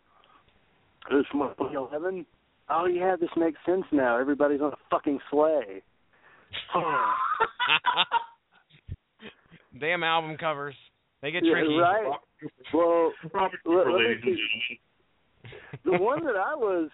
It 1.11 1.15
was 1.15 1.25
from 1.29 1.41
what, 1.41 1.57
2011. 1.57 2.25
Oh 2.69 2.85
yeah, 2.85 3.15
this 3.19 3.29
makes 3.35 3.59
sense 3.65 3.83
now. 3.91 4.17
Everybody's 4.17 4.61
on 4.61 4.71
a 4.73 4.77
fucking 4.89 5.19
sleigh. 5.29 5.81
Huh. 6.71 7.13
Damn 9.79 10.03
album 10.03 10.37
covers. 10.37 10.75
They 11.21 11.31
get 11.31 11.43
Yeah, 11.43 11.53
tricky. 11.53 11.75
right. 11.77 12.11
Well, 12.73 13.11
Robert 13.33 13.59
Let- 13.65 13.75
let 13.75 13.87
me 13.87 13.93
ladies 13.93 14.23
and 14.23 14.23
see. 14.23 14.29
gentlemen. 14.29 14.77
The 15.85 15.97
one 15.97 16.23
that 16.25 16.35
I 16.35 16.55
was. 16.55 16.89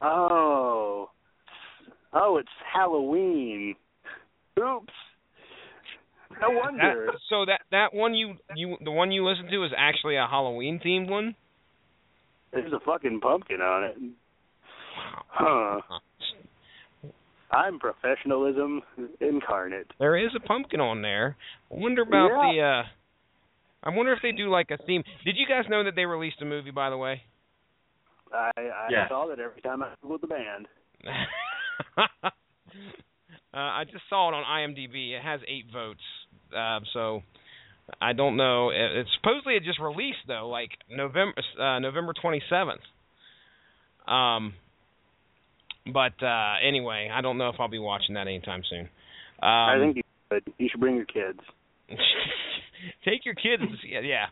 Oh. 0.00 1.10
Oh, 2.12 2.36
it's 2.38 2.48
Halloween. 2.72 3.74
Oops. 4.58 4.92
No 6.40 6.50
wonder. 6.50 7.06
That, 7.12 7.18
so 7.28 7.44
that 7.46 7.60
that 7.70 7.94
one 7.94 8.14
you 8.14 8.34
you 8.56 8.76
the 8.82 8.90
one 8.90 9.12
you 9.12 9.26
listened 9.26 9.50
to 9.50 9.64
is 9.64 9.70
actually 9.76 10.16
a 10.16 10.26
Halloween 10.28 10.80
themed 10.84 11.08
one. 11.08 11.34
There's 12.52 12.72
a 12.72 12.80
fucking 12.80 13.20
pumpkin 13.20 13.60
on 13.60 13.84
it. 13.84 13.96
Huh. 15.28 15.80
I'm 17.50 17.78
professionalism 17.78 18.82
incarnate. 19.20 19.86
There 19.98 20.16
is 20.16 20.30
a 20.36 20.40
pumpkin 20.40 20.80
on 20.80 21.02
there. 21.02 21.36
I 21.70 21.74
wonder 21.74 22.02
about 22.02 22.28
Yeah. 22.30 22.52
the. 22.52 22.60
uh 22.62 22.82
I 23.86 23.94
wonder 23.94 24.12
if 24.12 24.20
they 24.22 24.32
do 24.32 24.48
like 24.48 24.70
a 24.70 24.78
theme. 24.78 25.04
Did 25.24 25.36
you 25.36 25.46
guys 25.46 25.64
know 25.68 25.84
that 25.84 25.94
they 25.94 26.06
released 26.06 26.40
a 26.40 26.44
movie, 26.46 26.70
by 26.70 26.88
the 26.90 26.96
way? 26.96 27.22
I, 28.34 28.50
I 28.56 28.88
Yes. 28.90 29.08
saw 29.08 29.26
that 29.28 29.38
every 29.38 29.62
time 29.62 29.82
I 29.82 29.94
googled 30.04 30.20
the 30.20 30.26
band. 30.26 30.66
Uh, 33.54 33.58
I 33.58 33.84
just 33.84 34.02
saw 34.10 34.28
it 34.30 34.34
on 34.34 34.42
IMDb. 34.42 35.12
It 35.12 35.22
has 35.22 35.40
eight 35.46 35.66
votes. 35.72 36.00
Uh, 36.56 36.80
so 36.92 37.22
I 38.00 38.12
don't 38.12 38.36
know. 38.36 38.70
It, 38.70 38.96
it's 38.96 39.10
supposedly 39.20 39.54
it 39.54 39.62
just 39.62 39.78
released 39.78 40.26
though, 40.26 40.48
like 40.48 40.70
November 40.90 41.34
uh, 41.60 41.78
November 41.78 42.14
27th. 42.14 42.80
Um, 44.12 44.54
but 45.92 46.20
uh, 46.20 46.54
anyway, 46.66 47.10
I 47.12 47.20
don't 47.20 47.38
know 47.38 47.48
if 47.50 47.56
I'll 47.60 47.68
be 47.68 47.78
watching 47.78 48.16
that 48.16 48.26
anytime 48.26 48.62
soon. 48.68 48.80
Um, 48.80 48.88
I 49.42 49.78
think 49.78 49.96
you 49.96 50.02
should. 50.32 50.54
You 50.58 50.68
should 50.68 50.80
bring 50.80 50.96
your 50.96 51.04
kids. 51.04 51.38
take 53.04 53.24
your 53.24 53.34
kids. 53.34 53.62
It. 53.84 54.04
Yeah, 54.04 54.26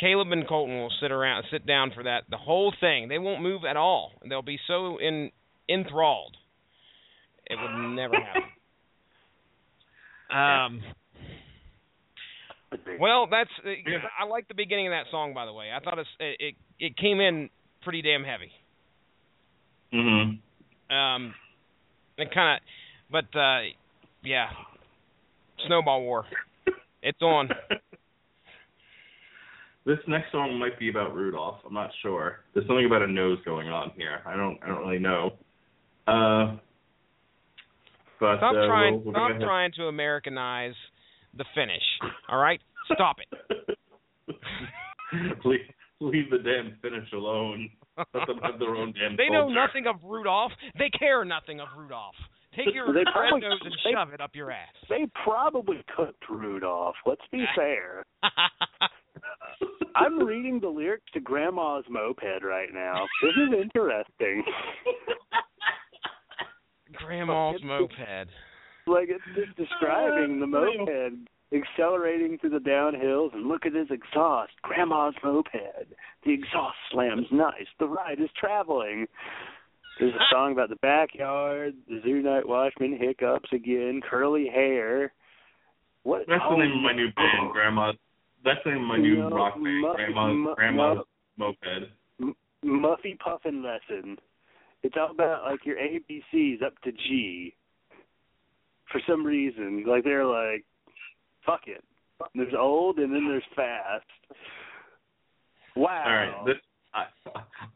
Caleb 0.00 0.32
and 0.32 0.48
Colton 0.48 0.78
will 0.78 0.92
sit 1.00 1.12
around, 1.12 1.44
sit 1.50 1.66
down 1.66 1.92
for 1.94 2.02
that. 2.04 2.24
The 2.30 2.38
whole 2.38 2.72
thing. 2.80 3.08
They 3.08 3.18
won't 3.18 3.42
move 3.42 3.62
at 3.68 3.76
all. 3.76 4.12
They'll 4.26 4.40
be 4.40 4.58
so 4.66 4.98
in 4.98 5.30
enthralled. 5.68 6.36
It 7.46 7.58
would 7.60 7.94
never 7.94 8.14
happen. 8.14 8.42
Um. 10.32 10.80
Well, 13.00 13.26
that's. 13.28 13.50
I 13.66 14.26
like 14.26 14.46
the 14.46 14.54
beginning 14.54 14.86
of 14.86 14.92
that 14.92 15.10
song, 15.10 15.34
by 15.34 15.44
the 15.44 15.52
way. 15.52 15.70
I 15.76 15.82
thought 15.82 15.98
it's, 15.98 16.08
it 16.20 16.54
it 16.78 16.96
came 16.96 17.18
in 17.18 17.50
pretty 17.82 18.00
damn 18.00 18.22
heavy. 18.22 18.52
Mhm. 19.92 20.38
Um, 20.88 21.34
it 22.16 22.32
kind 22.32 22.60
of, 22.60 22.62
but 23.10 23.36
uh, 23.36 23.62
yeah, 24.22 24.50
Snowball 25.66 26.02
War. 26.02 26.26
It's 27.02 27.20
on. 27.20 27.48
This 29.86 29.98
next 30.06 30.30
song 30.32 30.58
might 30.58 30.78
be 30.78 30.90
about 30.90 31.14
Rudolph. 31.14 31.60
I'm 31.66 31.72
not 31.74 31.90
sure. 32.02 32.40
There's 32.54 32.66
something 32.66 32.84
about 32.86 33.02
a 33.02 33.06
nose 33.06 33.38
going 33.44 33.68
on 33.68 33.90
here. 33.96 34.20
I 34.26 34.36
don't. 34.36 34.58
I 34.62 34.68
don't 34.68 34.78
really 34.86 34.98
know. 34.98 35.32
Uh. 36.06 36.56
But 38.20 38.36
Stop 38.36 38.54
uh, 38.54 38.66
trying. 38.66 38.94
we'll, 38.96 39.04
we'll 39.04 39.14
stop 39.14 39.40
trying 39.40 39.72
to 39.76 39.84
Americanize 39.84 40.74
the 41.36 41.44
finish. 41.54 41.82
All 42.28 42.38
right, 42.38 42.60
stop 42.92 43.16
it. 43.18 43.78
leave, 45.44 45.60
leave 46.00 46.30
the 46.30 46.36
damn 46.38 46.76
finish 46.82 47.10
alone. 47.14 47.70
Let 47.96 48.26
them 48.26 48.38
have 48.42 48.58
their 48.58 48.74
own 48.76 48.92
damn 48.92 49.16
They 49.16 49.30
know 49.30 49.44
culture. 49.46 49.54
nothing 49.54 49.86
of 49.86 49.96
Rudolph. 50.04 50.52
They 50.78 50.90
care 50.90 51.24
nothing 51.24 51.60
of 51.60 51.68
Rudolph. 51.78 52.14
Take 52.54 52.74
your 52.74 52.88
They 52.92 52.98
red 53.00 53.06
probably- 53.12 53.40
nose 53.40 53.58
and 53.64 53.72
they- 53.72 53.92
shove 53.92 54.12
it 54.12 54.20
up 54.20 54.32
your 54.34 54.50
ass. 54.50 54.68
They 54.90 55.06
probably 55.24 55.82
cooked 55.96 56.22
Rudolph. 56.28 56.96
Let's 57.06 57.22
be 57.32 57.44
fair. 57.56 58.04
I'm 59.94 60.18
reading 60.18 60.60
the 60.60 60.68
lyrics 60.68 61.06
to 61.14 61.20
Grandma's 61.20 61.84
Moped 61.88 62.42
right 62.42 62.72
now. 62.72 63.06
This 63.22 63.32
is 63.32 63.60
interesting. 63.60 64.44
Grandma's 66.94 67.56
It's- 67.56 67.66
moped. 67.66 68.30
Like 68.86 69.08
it's 69.08 69.24
just 69.36 69.56
describing 69.56 70.40
the 70.40 70.46
uh, 70.46 70.48
moped 70.48 71.28
accelerating 71.52 72.38
through 72.38 72.50
the 72.50 72.58
downhills 72.58 73.34
and 73.34 73.46
look 73.46 73.66
at 73.66 73.74
his 73.74 73.88
exhaust. 73.90 74.52
Grandma's 74.62 75.14
moped. 75.22 75.50
The 76.24 76.32
exhaust 76.32 76.76
slams 76.90 77.26
nice. 77.30 77.66
The 77.78 77.88
ride 77.88 78.20
is 78.20 78.30
traveling. 78.38 79.06
There's 79.98 80.14
a 80.14 80.26
song 80.32 80.52
about 80.52 80.70
the 80.70 80.76
backyard, 80.76 81.74
the 81.88 82.00
zoo 82.02 82.22
night 82.22 82.48
watchman 82.48 82.96
hiccups 82.96 83.50
again, 83.52 84.00
curly 84.08 84.48
hair. 84.48 85.12
What 86.04 86.22
That's 86.26 86.42
oh, 86.48 86.52
the 86.52 86.64
name 86.64 86.72
of 86.78 86.82
my 86.82 86.92
oh. 86.92 86.96
new 86.96 87.12
band, 87.12 87.52
Grandma. 87.52 87.92
That's 88.44 88.60
my 88.64 88.96
new 88.96 89.16
No, 89.16 89.30
rock 89.30 89.54
band, 89.54 89.80
Mu- 89.80 89.94
Grandma's 89.94 90.36
Mu- 90.36 90.54
Grandma's 90.54 90.98
Mu- 91.36 91.46
Moped. 91.46 92.34
Muffy 92.64 93.18
Puffin 93.18 93.62
lesson. 93.62 94.18
It's 94.82 94.94
all 94.98 95.10
about 95.10 95.44
like 95.44 95.64
your 95.64 95.76
ABCs 95.76 96.62
up 96.62 96.78
to 96.82 96.92
G. 96.92 97.54
For 98.90 99.00
some 99.06 99.24
reason, 99.24 99.84
like 99.86 100.04
they're 100.04 100.24
like, 100.24 100.64
fuck 101.46 101.62
it. 101.66 101.84
There's 102.34 102.54
old 102.58 102.98
and 102.98 103.14
then 103.14 103.28
there's 103.28 103.44
fast. 103.54 104.04
Wow. 105.76 106.02
All 106.04 106.12
right, 106.12 106.46
this 106.46 106.56
I 106.92 107.04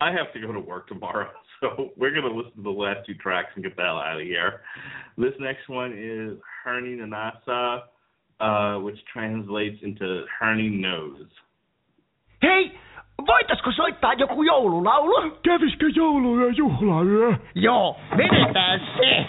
I 0.01 0.11
have 0.13 0.33
to 0.33 0.41
go 0.41 0.53
to 0.53 0.61
work 0.61 0.89
tomorrow, 0.89 1.31
so 1.61 1.91
we're 1.97 2.15
gonna 2.15 2.35
listen 2.35 2.57
to 2.57 2.63
the 2.63 2.71
last 2.71 3.07
two 3.07 3.15
tracks 3.15 3.51
and 3.55 3.65
get 3.65 3.77
that 3.77 3.83
out 3.83 4.21
of 4.21 4.27
here. 4.27 4.63
This 5.17 5.33
next 5.39 5.69
one 5.69 5.93
is 5.93 6.37
Hernie 6.65 6.97
Nanasa, 6.97 7.83
uh, 8.41 8.85
which 8.85 9.05
translates 9.13 9.83
into 9.83 10.27
Hernie 10.41 10.71
Knows. 10.71 11.29
Hei, 12.43 12.79
voitaisko 13.27 13.73
soittaa 13.73 14.13
joku 14.13 14.43
joululaulu? 14.43 15.31
Kävisikö 15.43 15.87
joulu 15.95 16.39
ja 16.39 16.53
juhlayö? 16.57 17.37
Joo, 17.55 17.97
vedetään 18.17 18.81
se. 18.99 19.27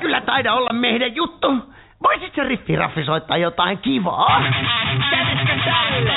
Kyllä 0.00 0.20
taida 0.20 0.54
olla 0.54 0.72
meidän 0.72 1.16
juttu. 1.16 1.46
Voisit 2.08 2.34
se 2.34 2.44
riffiraffi 2.44 3.04
soittaa 3.04 3.36
jotain 3.36 3.78
kivaa? 3.78 4.42
Kävisikö 5.10 5.52
tälle? 5.64 6.14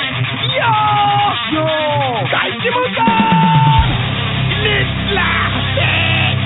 Joo! 0.56 1.32
Joo! 1.52 2.28
Kaikki 2.30 2.70
mukaan! 2.70 3.88
Nyt 4.62 4.88
lähtee! 5.10 6.36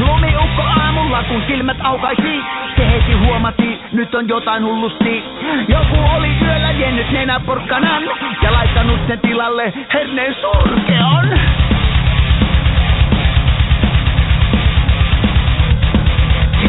Lumiukko 0.00 0.62
aamulla 0.62 1.22
kun 1.22 1.42
silmät 1.46 1.76
aukaisi 1.82 2.55
Se 2.76 2.90
heti 2.90 3.12
huomasi, 3.12 3.78
nyt 3.92 4.14
on 4.14 4.28
jotain 4.28 4.64
hullusti. 4.64 5.24
Joku 5.68 5.96
oli 6.16 6.28
yöllä 6.42 6.70
jennyt 6.70 7.10
nenäporkkanan 7.12 8.02
Ja 8.42 8.52
laittanut 8.52 9.00
sen 9.06 9.20
tilalle 9.20 9.72
herneen 9.94 10.34
surkeon 10.34 11.38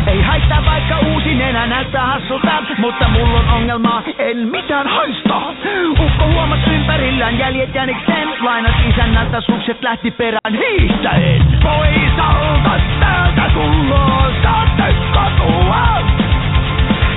Ei 0.07 0.21
haittaa 0.21 0.65
vaikka 0.65 0.99
uusi 0.99 1.35
nenä 1.35 1.67
näyttää 1.67 2.05
hassulta. 2.05 2.63
Mutta 2.77 3.07
mulla 3.07 3.39
on 3.39 3.49
ongelma, 3.49 4.03
en 4.17 4.37
mitään 4.37 4.87
haista. 4.87 5.41
Ukko 5.89 6.27
huomas 6.33 6.59
ympärillään 6.67 7.39
jäljet 7.39 7.75
jänikseen. 7.75 8.27
Lainat 8.39 8.75
isännältä 8.89 9.41
sukset 9.41 9.83
lähti 9.83 10.11
perään. 10.11 10.53
Hiihtäen 10.53 11.41
Poisalta 11.63 12.81
täältä 12.99 13.49
tulloo 13.53 14.31
saatte 14.43 14.95
katua 15.13 15.87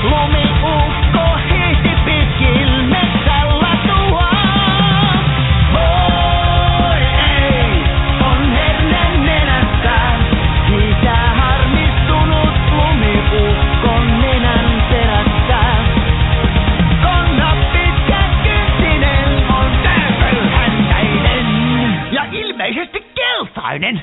Lumiukko 0.02 1.39
hiihti 1.51 1.89
keltainen 23.70 24.02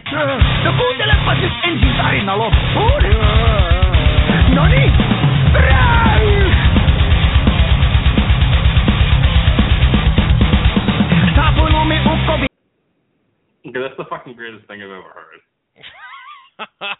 No 0.64 0.74
kuuntelepa 0.78 1.34
nyt 1.34 1.52
ensin 1.64 1.96
tarina 1.98 2.38
loppuun 2.38 3.04
Noni, 4.56 4.92
bräy! 5.52 6.52
Saapui 11.36 11.70
lumiukko 11.72 12.38
vi- 12.42 12.48
Okay, 13.70 13.82
that's 13.82 13.98
the 13.98 14.06
fucking 14.10 14.36
greatest 14.36 14.68
thing 14.68 14.82
I've 14.82 14.92
ever 14.92 15.12
heard. 15.14 15.42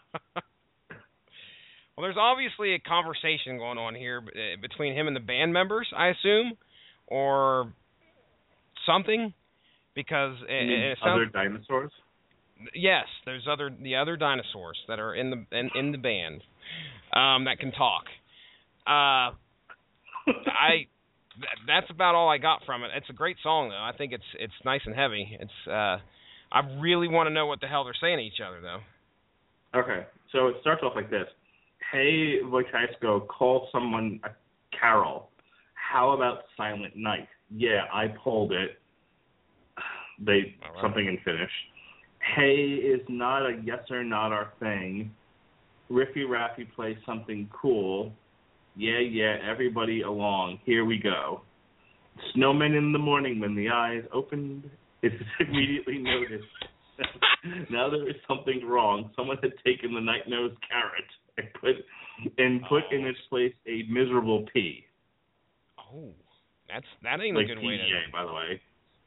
well, 1.96 2.02
there's 2.02 2.16
obviously 2.20 2.74
a 2.74 2.78
conversation 2.80 3.58
going 3.58 3.78
on 3.78 3.94
here 3.94 4.18
uh, 4.22 4.60
between 4.60 4.94
him 4.94 5.06
and 5.08 5.16
the 5.16 5.20
band 5.20 5.52
members, 5.52 5.88
I 5.96 6.08
assume, 6.08 6.52
or 7.06 7.72
something, 8.86 9.32
because 9.94 10.36
it, 10.48 10.68
it 10.70 10.98
sounds 11.02 11.12
other 11.14 11.26
dinosaurs. 11.26 11.90
Yes, 12.74 13.04
there's 13.24 13.46
other 13.50 13.70
the 13.70 13.96
other 13.96 14.16
dinosaurs 14.16 14.78
that 14.88 14.98
are 14.98 15.14
in 15.14 15.30
the 15.30 15.58
in, 15.58 15.70
in 15.74 15.92
the 15.92 15.98
band 15.98 16.42
um, 17.12 17.44
that 17.44 17.58
can 17.60 17.72
talk. 17.72 18.04
Uh, 18.86 19.34
I 20.26 20.86
th- 21.34 21.58
that's 21.66 21.90
about 21.90 22.14
all 22.14 22.28
I 22.28 22.38
got 22.38 22.62
from 22.66 22.82
it. 22.82 22.90
It's 22.96 23.08
a 23.10 23.12
great 23.12 23.36
song 23.42 23.68
though. 23.70 23.76
I 23.76 23.92
think 23.96 24.12
it's 24.12 24.24
it's 24.38 24.52
nice 24.64 24.80
and 24.86 24.94
heavy. 24.94 25.38
It's 25.40 25.68
uh, 25.68 25.98
I 26.50 26.80
really 26.80 27.08
want 27.08 27.28
to 27.28 27.32
know 27.32 27.46
what 27.46 27.60
the 27.60 27.68
hell 27.68 27.84
they're 27.84 27.94
saying 28.00 28.18
to 28.18 28.24
each 28.24 28.40
other 28.44 28.60
though. 28.60 28.80
Okay, 29.78 30.06
so 30.32 30.48
it 30.48 30.56
starts 30.60 30.82
off 30.82 30.92
like 30.96 31.10
this. 31.10 31.26
Hey, 31.92 32.38
voitaisko, 32.44 33.26
call 33.28 33.68
someone 33.72 34.20
a 34.24 34.30
Carol. 34.78 35.30
How 35.74 36.10
about 36.10 36.44
Silent 36.56 36.96
Night? 36.96 37.28
Yeah, 37.50 37.82
I 37.92 38.08
pulled 38.22 38.52
it. 38.52 38.78
They 40.20 40.56
right. 40.60 40.82
something 40.82 41.06
in 41.06 41.16
Finnish. 41.24 41.50
Hey 42.34 42.54
is 42.54 43.00
not 43.08 43.46
a 43.46 43.60
yes 43.64 43.80
or 43.90 44.04
not 44.04 44.32
our 44.32 44.52
thing. 44.60 45.10
Riffi 45.90 46.24
Raffi 46.26 46.70
plays 46.74 46.96
something 47.06 47.48
cool. 47.50 48.12
Yeah, 48.76 49.00
yeah, 49.00 49.36
everybody 49.48 50.02
along. 50.02 50.60
Here 50.64 50.84
we 50.84 50.98
go. 50.98 51.42
Snowmen 52.36 52.76
in 52.76 52.92
the 52.92 52.98
morning 52.98 53.40
when 53.40 53.54
the 53.54 53.68
eyes 53.68 54.02
opened, 54.12 54.68
it 55.02 55.12
was 55.12 55.28
immediately 55.48 55.98
noticed. 55.98 56.44
now 57.70 57.88
there 57.88 58.08
is 58.08 58.16
something 58.26 58.60
wrong. 58.64 59.10
Someone 59.16 59.38
had 59.42 59.52
taken 59.64 59.94
the 59.94 60.00
night 60.00 60.28
nose 60.28 60.52
carrot 60.68 61.04
and 61.38 61.46
put 61.60 61.76
and 62.36 62.60
put 62.68 62.82
in 62.92 63.06
its 63.06 63.18
place 63.28 63.54
a 63.66 63.84
miserable 63.90 64.44
pea. 64.52 64.84
Oh, 65.78 66.10
that's 66.68 66.86
that 67.02 67.20
ain't 67.20 67.36
Like 67.36 67.46
a 67.46 67.54
good 67.54 67.58
way 67.64 67.76
to. 67.76 68.12
By 68.12 68.24
the 68.24 68.32
way. 68.32 68.60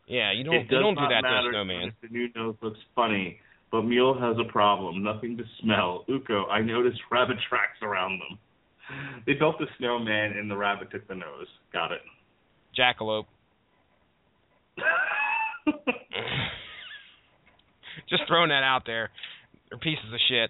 Yeah, 0.07 0.31
you 0.33 0.43
don't 0.43 0.55
it 0.55 0.67
you 0.69 0.79
don't 0.79 0.95
do 0.95 1.07
that 1.09 1.21
to 1.21 1.27
a 1.27 1.49
snowman. 1.51 1.93
the 2.01 2.09
new 2.09 2.27
nose 2.35 2.55
looks 2.61 2.79
funny, 2.95 3.39
but 3.71 3.83
Mule 3.83 4.19
has 4.19 4.35
a 4.39 4.51
problem. 4.51 5.03
Nothing 5.03 5.37
to 5.37 5.43
smell. 5.61 6.05
Uko, 6.09 6.49
I 6.49 6.61
noticed 6.61 6.99
rabbit 7.11 7.37
tracks 7.47 7.77
around 7.81 8.19
them. 8.19 8.37
They 9.25 9.33
built 9.33 9.57
the 9.57 9.67
snowman 9.77 10.33
and 10.37 10.51
the 10.51 10.57
rabbit 10.57 10.91
took 10.91 11.07
the 11.07 11.15
nose. 11.15 11.47
Got 11.71 11.93
it. 11.93 12.01
Jackalope. 12.77 13.25
Just 18.09 18.23
throwing 18.27 18.49
that 18.49 18.63
out 18.63 18.83
there. 18.85 19.09
They're 19.69 19.79
pieces 19.79 20.05
of 20.13 20.19
shit. 20.27 20.49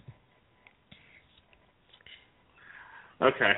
okay. 3.22 3.54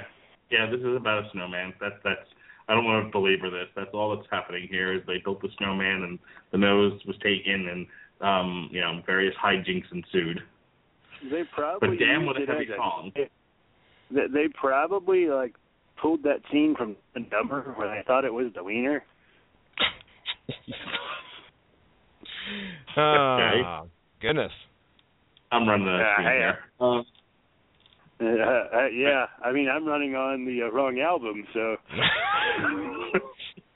Yeah, 0.51 0.69
this 0.69 0.81
is 0.81 0.95
about 0.97 1.23
a 1.25 1.29
snowman. 1.31 1.73
That's 1.79 1.95
that's. 2.03 2.27
I 2.67 2.73
don't 2.73 2.85
want 2.85 3.05
to 3.05 3.11
belabor 3.11 3.49
this. 3.49 3.67
That's 3.75 3.89
all 3.93 4.15
that's 4.15 4.27
happening 4.31 4.67
here. 4.69 4.93
Is 4.93 5.01
they 5.05 5.21
built 5.23 5.41
the 5.41 5.49
snowman 5.57 6.03
and 6.03 6.19
the 6.51 6.57
nose 6.57 6.99
was 7.05 7.15
taken 7.17 7.67
and 7.69 7.87
um 8.21 8.69
you 8.71 8.81
know 8.81 9.01
various 9.05 9.35
hijinks 9.43 9.91
ensued. 9.91 10.39
They 11.31 11.43
probably 11.53 11.89
But 11.89 11.99
damn, 11.99 12.21
used 12.21 12.27
what 12.27 12.41
a 12.41 12.45
heavy 12.45 12.71
as 12.71 12.77
song. 12.77 13.11
They, 13.15 14.27
they 14.27 14.47
probably 14.53 15.27
like 15.27 15.55
pulled 16.01 16.23
that 16.23 16.41
scene 16.51 16.75
from 16.77 16.95
the 17.13 17.21
number 17.31 17.61
where 17.75 17.89
they 17.89 18.03
thought 18.05 18.25
it 18.25 18.33
was 18.33 18.51
the 18.55 18.63
wiener. 18.63 19.03
Oh, 22.95 23.87
goodness. 24.21 24.51
I'm 25.51 25.67
running 25.67 25.85
that 25.87 25.97
Yeah, 25.97 26.13
screen 26.13 26.27
hey, 26.27 26.37
here. 26.37 27.03
Uh, 28.23 28.77
uh, 28.77 28.87
yeah, 28.87 29.25
I 29.43 29.51
mean 29.51 29.67
I'm 29.67 29.85
running 29.85 30.15
on 30.15 30.45
the 30.45 30.63
uh, 30.63 30.71
wrong 30.71 30.99
album, 30.99 31.45
so 31.53 31.75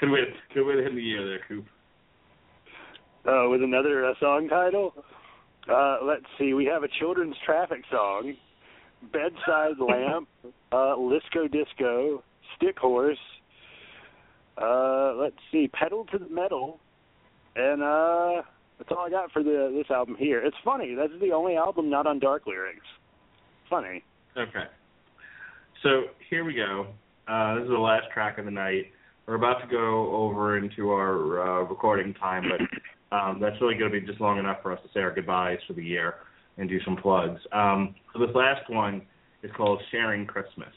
good 0.00 0.10
way, 0.10 0.20
good 0.54 0.64
way 0.64 0.76
to 0.76 0.82
hit 0.82 0.94
the 0.94 1.02
year 1.02 1.26
there, 1.26 1.40
Coop. 1.48 1.64
uh, 3.26 3.48
with 3.48 3.62
another 3.62 4.06
uh, 4.06 4.14
song 4.20 4.48
title. 4.48 4.94
Uh, 5.68 5.98
let's 6.04 6.24
see, 6.38 6.54
we 6.54 6.64
have 6.66 6.84
a 6.84 6.88
children's 7.00 7.34
traffic 7.44 7.82
song, 7.90 8.34
Bedside 9.12 9.78
Lamp, 9.80 10.28
uh, 10.72 10.94
Lisco 10.96 11.50
Disco, 11.50 12.22
Stick 12.56 12.78
Horse. 12.78 13.18
Uh, 14.60 15.14
let's 15.16 15.36
see, 15.50 15.68
Pedal 15.72 16.04
to 16.12 16.18
the 16.18 16.28
Metal, 16.28 16.78
and 17.56 17.82
uh, 17.82 18.42
that's 18.82 18.96
all 18.98 19.06
I 19.06 19.10
got 19.10 19.30
for 19.30 19.42
the 19.42 19.72
this 19.74 19.90
album 19.94 20.16
here. 20.18 20.44
It's 20.44 20.56
funny. 20.64 20.94
That's 20.94 21.12
the 21.20 21.30
only 21.30 21.56
album 21.56 21.88
not 21.88 22.06
on 22.06 22.18
Dark 22.18 22.46
Lyrics. 22.46 22.86
Funny. 23.70 24.02
Okay. 24.36 24.64
So 25.82 26.04
here 26.28 26.44
we 26.44 26.54
go. 26.54 26.88
Uh, 27.28 27.54
this 27.56 27.64
is 27.64 27.70
the 27.70 27.78
last 27.78 28.06
track 28.12 28.38
of 28.38 28.44
the 28.44 28.50
night. 28.50 28.86
We're 29.26 29.36
about 29.36 29.60
to 29.60 29.68
go 29.68 30.12
over 30.14 30.58
into 30.58 30.90
our 30.90 31.60
uh, 31.60 31.62
recording 31.62 32.12
time, 32.14 32.44
but 32.50 33.16
um, 33.16 33.38
that's 33.40 33.60
really 33.60 33.76
going 33.76 33.92
to 33.92 34.00
be 34.00 34.04
just 34.04 34.20
long 34.20 34.38
enough 34.38 34.58
for 34.62 34.72
us 34.72 34.80
to 34.82 34.88
say 34.92 35.00
our 35.00 35.14
goodbyes 35.14 35.58
for 35.66 35.74
the 35.74 35.84
year 35.84 36.14
and 36.58 36.68
do 36.68 36.78
some 36.84 36.96
plugs. 36.96 37.40
Um, 37.52 37.94
so 38.12 38.18
this 38.18 38.34
last 38.34 38.68
one 38.68 39.02
is 39.44 39.50
called 39.56 39.80
Sharing 39.92 40.26
Christmas. 40.26 40.74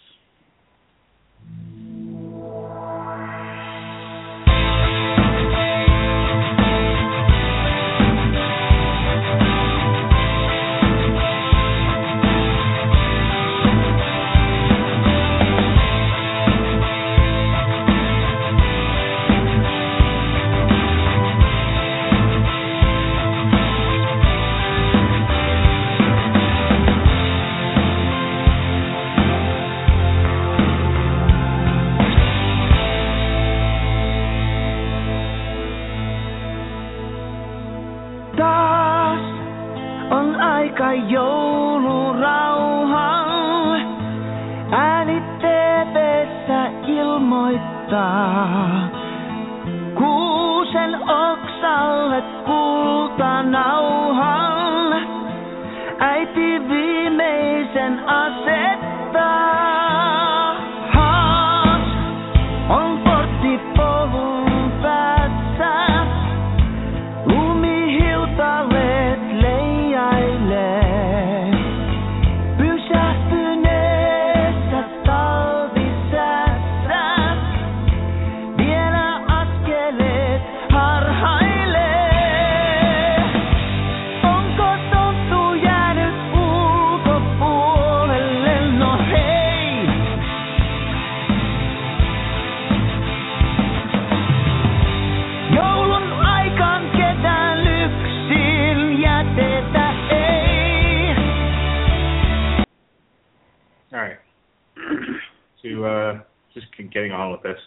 To 105.86 106.20
uh, 106.20 106.24
just 106.54 106.68
getting 106.94 107.12
on 107.12 107.32
with 107.32 107.44
this. 107.44 107.58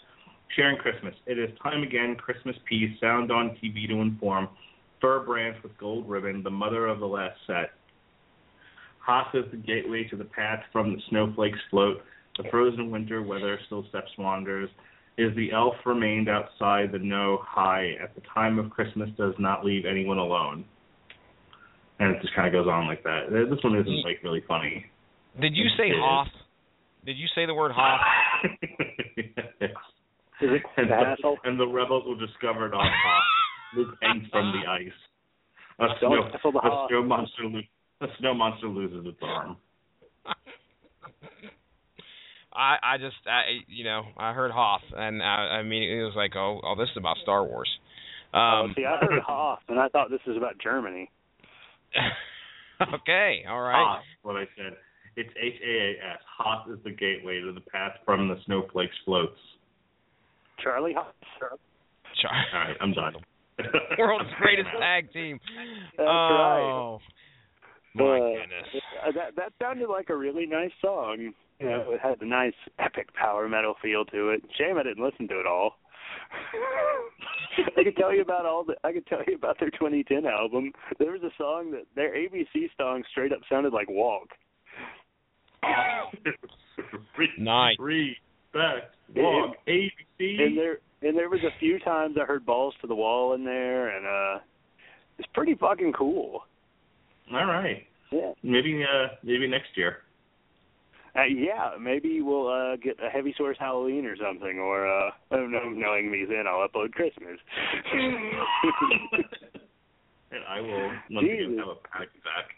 Sharing 0.56 0.78
Christmas. 0.78 1.14
It 1.26 1.38
is 1.38 1.50
time 1.62 1.82
again. 1.82 2.16
Christmas 2.16 2.56
peace. 2.68 2.90
Sound 3.00 3.30
on 3.30 3.56
TV 3.62 3.86
to 3.88 4.00
inform. 4.00 4.48
Fir 5.00 5.24
branch 5.24 5.56
with 5.62 5.76
gold 5.78 6.08
ribbon. 6.08 6.42
The 6.42 6.50
mother 6.50 6.86
of 6.86 7.00
the 7.00 7.06
last 7.06 7.36
set. 7.46 7.70
Haas 8.98 9.26
is 9.34 9.44
the 9.50 9.56
gateway 9.56 10.06
to 10.10 10.16
the 10.16 10.24
path 10.24 10.60
from 10.72 10.94
the 10.94 11.00
snowflakes 11.10 11.58
float. 11.70 11.98
The 12.36 12.44
frozen 12.50 12.90
winter 12.90 13.22
weather 13.22 13.58
still 13.66 13.84
steps 13.88 14.10
wanders. 14.18 14.70
Is 15.16 15.34
the 15.34 15.50
elf 15.52 15.74
remained 15.84 16.28
outside 16.28 16.92
the 16.92 16.98
no 16.98 17.40
high 17.42 17.94
at 18.02 18.14
the 18.14 18.22
time 18.32 18.58
of 18.58 18.70
Christmas 18.70 19.10
does 19.18 19.34
not 19.38 19.64
leave 19.64 19.84
anyone 19.84 20.18
alone. 20.18 20.64
And 21.98 22.14
it 22.14 22.22
just 22.22 22.34
kind 22.34 22.46
of 22.46 22.52
goes 22.52 22.70
on 22.70 22.86
like 22.86 23.02
that. 23.02 23.30
This 23.30 23.62
one 23.64 23.76
isn't 23.76 24.04
like 24.04 24.20
really 24.22 24.42
funny. 24.46 24.86
Did 25.40 25.56
you 25.56 25.64
say. 25.76 25.90
Hoth? 25.92 26.28
Did 27.08 27.16
you 27.16 27.26
say 27.34 27.46
the 27.46 27.54
word 27.54 27.72
Hoth? 27.74 28.00
yes. 29.16 29.24
Is 30.42 30.50
it 30.52 30.62
And 30.76 30.90
the 30.90 30.94
the, 30.94 31.06
asshole? 31.06 31.38
and 31.44 31.58
the 31.58 31.66
rebels 31.66 32.04
were 32.06 32.20
discovered 32.26 32.74
on 32.74 32.84
top. 32.84 33.22
Luke 33.74 33.94
hangs 34.02 34.24
from 34.30 34.52
the 34.52 34.70
ice. 34.70 34.92
A 35.80 35.86
snow, 36.00 36.22
a 36.22 36.38
Hoth. 36.60 36.90
snow 36.90 37.02
monster 37.02 37.44
lo- 37.44 37.60
a 38.02 38.06
snow 38.18 38.34
monster 38.34 38.66
loses 38.68 39.06
its 39.06 39.16
arm. 39.22 39.56
I 42.52 42.76
I 42.82 42.98
just 42.98 43.16
I 43.26 43.60
you 43.68 43.84
know 43.84 44.02
I 44.18 44.34
heard 44.34 44.50
Hoth 44.50 44.82
and 44.94 45.22
I 45.22 45.60
I 45.60 45.62
mean 45.62 45.82
it 45.84 46.02
was 46.02 46.12
like 46.14 46.36
oh 46.36 46.60
oh 46.62 46.74
this 46.76 46.90
is 46.90 46.96
about 46.98 47.16
Star 47.22 47.42
Wars. 47.42 47.70
oh, 48.34 48.38
Um, 48.38 48.74
see, 48.76 48.84
I 48.84 48.98
heard 49.00 49.22
Hoth, 49.26 49.60
and 49.68 49.78
I 49.78 49.88
thought 49.88 50.10
this 50.10 50.20
was 50.26 50.36
about 50.36 50.58
Germany. 50.62 51.10
okay, 52.94 53.44
all 53.48 53.60
right. 53.62 53.82
Ah, 53.82 54.00
what 54.20 54.36
I 54.36 54.44
said. 54.58 54.74
It's 55.18 55.30
H 55.36 55.54
A 55.66 55.74
A 55.74 55.90
S. 56.14 56.20
Haas 56.38 56.68
is 56.68 56.78
the 56.84 56.90
gateway 56.92 57.40
to 57.40 57.50
the 57.52 57.60
path 57.60 57.92
from 58.04 58.28
the 58.28 58.36
snowflakes 58.46 58.94
floats. 59.04 59.34
Charlie 60.62 60.94
Haas. 60.94 61.12
Charlie. 61.40 61.58
All 62.54 62.60
right, 62.60 62.76
I'm 62.80 62.92
done. 62.92 63.14
World's 63.98 64.30
greatest 64.40 64.68
tag 64.78 65.12
team. 65.12 65.40
That's 65.96 66.08
oh, 66.08 67.00
my 67.96 68.04
Uh, 68.04 68.28
goodness. 68.30 68.82
Uh, 69.04 69.12
that 69.12 69.34
that 69.34 69.52
sounded 69.60 69.88
like 69.88 70.08
a 70.10 70.16
really 70.16 70.46
nice 70.46 70.70
song. 70.80 71.32
You 71.58 71.66
know, 71.68 71.90
it 71.90 72.00
had 72.00 72.22
a 72.22 72.26
nice 72.26 72.54
epic 72.78 73.12
power 73.14 73.48
metal 73.48 73.74
feel 73.82 74.04
to 74.04 74.28
it. 74.30 74.42
Shame 74.56 74.78
I 74.78 74.84
didn't 74.84 75.02
listen 75.02 75.26
to 75.26 75.40
it 75.40 75.46
all. 75.46 75.72
I 77.76 77.82
could 77.82 77.96
tell 77.96 78.14
you 78.14 78.22
about 78.22 78.46
all 78.46 78.62
the. 78.62 78.76
I 78.84 78.92
could 78.92 79.06
tell 79.08 79.22
you 79.26 79.34
about 79.34 79.58
their 79.58 79.70
2010 79.70 80.26
album. 80.26 80.70
There 81.00 81.10
was 81.10 81.22
a 81.22 81.34
song 81.36 81.72
that 81.72 81.86
their 81.96 82.14
ABC 82.14 82.70
song 82.78 83.02
straight 83.10 83.32
up 83.32 83.40
sounded 83.50 83.72
like 83.72 83.88
Walk. 83.90 84.28
Re- 87.16 87.28
Nice. 87.38 87.76
Respect. 87.78 88.94
Walk. 89.16 89.56
ABC. 89.66 89.90
And 90.20 90.56
there 90.58 90.78
and 91.02 91.16
there 91.16 91.28
was 91.28 91.40
a 91.40 91.58
few 91.60 91.78
times 91.80 92.16
I 92.20 92.24
heard 92.24 92.44
balls 92.44 92.74
to 92.80 92.86
the 92.86 92.94
wall 92.94 93.34
in 93.34 93.44
there, 93.44 93.96
and 93.96 94.06
uh, 94.06 94.40
it's 95.18 95.28
pretty 95.34 95.54
fucking 95.54 95.92
cool. 95.92 96.42
All 97.32 97.46
right. 97.46 97.84
Yeah. 98.10 98.32
Maybe 98.42 98.82
uh 98.84 99.08
maybe 99.22 99.46
next 99.46 99.76
year. 99.76 99.98
Uh, 101.16 101.24
yeah, 101.24 101.70
maybe 101.80 102.20
we'll 102.22 102.48
uh 102.48 102.76
get 102.76 102.96
a 103.00 103.08
Hevisaurus 103.14 103.58
Halloween 103.58 104.06
or 104.06 104.16
something, 104.16 104.58
or 104.58 104.86
uh 104.86 105.10
I 105.30 105.36
don't 105.36 105.52
know, 105.52 105.68
knowing 105.68 106.10
me 106.10 106.24
then 106.28 106.46
I'll 106.48 106.66
upload 106.66 106.92
Christmas. 106.92 107.38
and 110.32 110.44
I 110.48 110.60
will 110.60 110.90
once 111.10 111.26
again 111.26 111.56
have 111.58 111.68
a 111.68 111.74
panic 111.88 112.10
attack. 112.20 112.54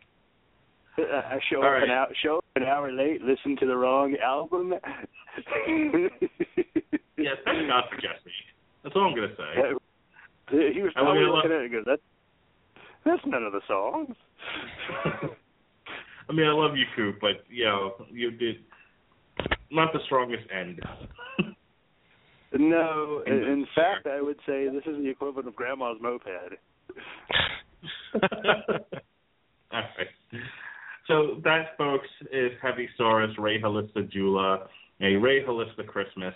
I 1.13 1.39
show 1.51 1.59
All 1.59 1.65
up 1.65 1.73
right. 1.73 1.83
an 1.85 1.91
hour 1.91 2.09
show 2.23 2.39
up 2.39 2.45
an 2.57 2.65
hour 2.65 2.93
late, 2.93 3.23
listen 3.23 3.57
to 3.59 3.67
the 3.67 3.77
wrong 3.77 4.17
album. 4.23 4.75
Yes, 7.21 7.37
thank 7.45 7.69
God 7.69 7.85
for 7.91 7.97
Jesse. 7.97 8.33
That's 8.83 8.97
all 8.97 9.03
I'm 9.03 9.15
gonna 9.15 9.29
say. 9.37 9.61
Uh, 9.61 10.73
he 10.73 10.81
was 10.81 10.91
probably 10.95 11.21
mean, 11.21 11.29
I 11.29 11.35
looking 11.35 11.53
at 11.53 11.61
it 11.61 11.65
and 11.65 11.73
goes, 11.73 11.85
That's 11.87 12.03
that's 13.05 13.23
none 13.27 13.43
of 13.45 13.53
the 13.53 13.61
songs. 13.69 14.17
I 16.29 16.33
mean, 16.33 16.47
I 16.47 16.53
love 16.53 16.77
you, 16.77 16.87
Coop, 16.97 17.17
but 17.21 17.45
you 17.51 17.67
know, 17.67 18.07
you 18.11 18.31
did 18.31 18.57
not 19.71 19.93
the 19.93 20.01
strongest 20.07 20.45
end. 20.51 20.81
No, 22.59 23.23
in, 23.27 23.35
in 23.35 23.67
fact 23.77 24.07
I 24.07 24.21
would 24.21 24.39
say 24.47 24.67
this 24.69 24.83
is 24.87 24.97
the 24.97 25.09
equivalent 25.09 25.47
of 25.47 25.55
grandma's 25.55 25.99
moped. 26.01 26.27
All 29.73 29.81
right. 29.81 30.09
So 31.11 31.41
that, 31.43 31.77
folks, 31.77 32.07
is 32.31 32.53
Hevisaurus, 32.63 33.37
Ray 33.37 33.61
Jula, 34.13 34.69
a 35.01 35.17
Ray 35.17 35.43
Halista 35.43 35.85
Christmas, 35.85 36.33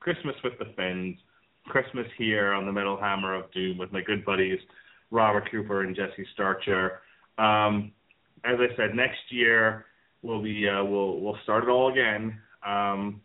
Christmas 0.00 0.34
with 0.42 0.54
the 0.58 0.64
Finns, 0.74 1.16
Christmas 1.68 2.06
here 2.18 2.52
on 2.52 2.66
the 2.66 2.72
Metal 2.72 2.98
Hammer 3.00 3.36
of 3.36 3.52
Doom 3.52 3.78
with 3.78 3.92
my 3.92 4.00
good 4.00 4.24
buddies 4.24 4.58
Robert 5.12 5.48
Cooper 5.48 5.84
and 5.84 5.94
Jesse 5.94 6.26
Starcher. 6.34 7.02
Um, 7.38 7.92
as 8.44 8.56
I 8.58 8.74
said, 8.76 8.96
next 8.96 9.20
year 9.30 9.84
we'll 10.22 10.42
be 10.42 10.68
uh, 10.68 10.82
we'll 10.82 11.20
we'll 11.20 11.38
start 11.44 11.62
it 11.62 11.70
all 11.70 11.92
again. 11.92 12.36
Um, 12.66 13.20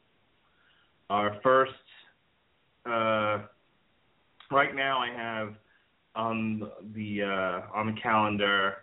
our 1.09 1.39
first 1.41 1.71
uh, 2.85 3.47
right 4.51 4.75
now 4.75 4.99
I 4.99 5.09
have 5.15 5.53
on 6.15 6.69
the 6.93 7.23
uh, 7.23 7.75
on 7.75 7.87
the 7.87 7.99
calendar 7.99 8.75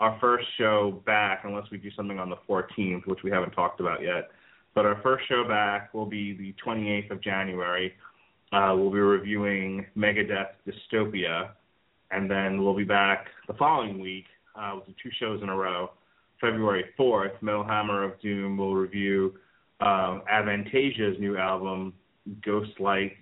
our 0.00 0.16
first 0.20 0.46
show 0.56 1.02
back, 1.06 1.40
unless 1.44 1.64
we 1.70 1.78
do 1.78 1.90
something 1.96 2.18
on 2.18 2.30
the 2.30 2.36
14th, 2.48 3.06
which 3.06 3.22
we 3.24 3.30
haven't 3.30 3.50
talked 3.50 3.80
about 3.80 4.02
yet. 4.02 4.30
But 4.74 4.86
our 4.86 5.00
first 5.02 5.26
show 5.28 5.44
back 5.46 5.92
will 5.92 6.06
be 6.06 6.36
the 6.36 6.54
28th 6.64 7.10
of 7.10 7.20
January. 7.20 7.94
Uh, 8.52 8.74
we'll 8.76 8.92
be 8.92 9.00
reviewing 9.00 9.86
Megadeth 9.96 10.50
Dystopia, 10.66 11.50
and 12.10 12.30
then 12.30 12.62
we'll 12.62 12.76
be 12.76 12.84
back 12.84 13.26
the 13.46 13.54
following 13.54 14.00
week 14.00 14.24
uh, 14.54 14.76
with 14.76 14.96
two 15.02 15.10
shows 15.18 15.42
in 15.42 15.48
a 15.48 15.56
row. 15.56 15.90
February 16.40 16.84
4th, 16.98 17.42
Metal 17.42 17.64
Hammer 17.64 18.04
of 18.04 18.20
Doom 18.20 18.56
will 18.56 18.76
review 18.76 19.34
um, 19.80 20.22
Avantasia's 20.30 21.18
new 21.18 21.36
album, 21.36 21.92
Ghost 22.44 22.78
Lights. 22.78 23.14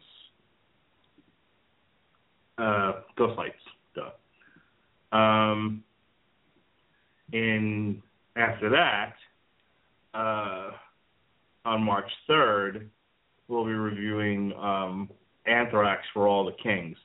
Uh, 2.59 3.01
Ghost 3.17 3.39
Lights, 3.39 3.55
duh. 3.95 5.17
Um, 5.17 5.83
and 7.33 8.03
after 8.37 8.71
that, 8.71 9.15
uh, 10.15 10.71
on 11.65 11.83
March 11.83 12.11
3rd, 12.29 12.87
we'll 13.49 13.65
be 13.65 13.73
reviewing 13.73 14.53
um, 14.55 15.11
Anthrax 15.47 16.03
for 16.13 16.29
All 16.29 16.45
the 16.45 16.53
Kings. 16.63 16.97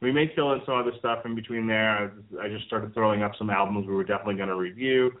We 0.00 0.12
may 0.12 0.30
fill 0.34 0.52
in 0.52 0.60
some 0.66 0.74
other 0.74 0.92
stuff 0.98 1.24
in 1.24 1.34
between 1.34 1.66
there. 1.66 2.12
I, 2.40 2.48
just 2.48 2.66
started 2.66 2.92
throwing 2.92 3.22
up 3.22 3.32
some 3.38 3.50
albums 3.50 3.86
we 3.86 3.94
were 3.94 4.04
definitely 4.04 4.36
going 4.36 4.48
to 4.48 4.56
review. 4.56 5.12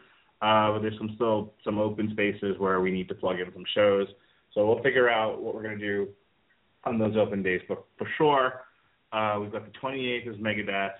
Uh, 0.42 0.72
but 0.72 0.80
there's 0.80 0.98
some 0.98 1.12
still 1.14 1.54
some 1.64 1.78
open 1.78 2.10
spaces 2.12 2.58
where 2.58 2.80
we 2.80 2.90
need 2.90 3.08
to 3.08 3.14
plug 3.14 3.40
in 3.40 3.50
some 3.54 3.64
shows. 3.74 4.06
So 4.52 4.66
we'll 4.66 4.82
figure 4.82 5.08
out 5.08 5.40
what 5.40 5.54
we're 5.54 5.62
going 5.62 5.78
to 5.78 5.84
do 5.84 6.08
on 6.84 6.98
those 6.98 7.16
open 7.16 7.42
days. 7.42 7.62
But 7.68 7.84
for 7.96 8.06
sure, 8.18 8.62
uh, 9.12 9.38
we've 9.40 9.52
got 9.52 9.64
the 9.64 9.78
28th 9.78 10.28
is 10.28 10.36
Megadeth, 10.36 10.92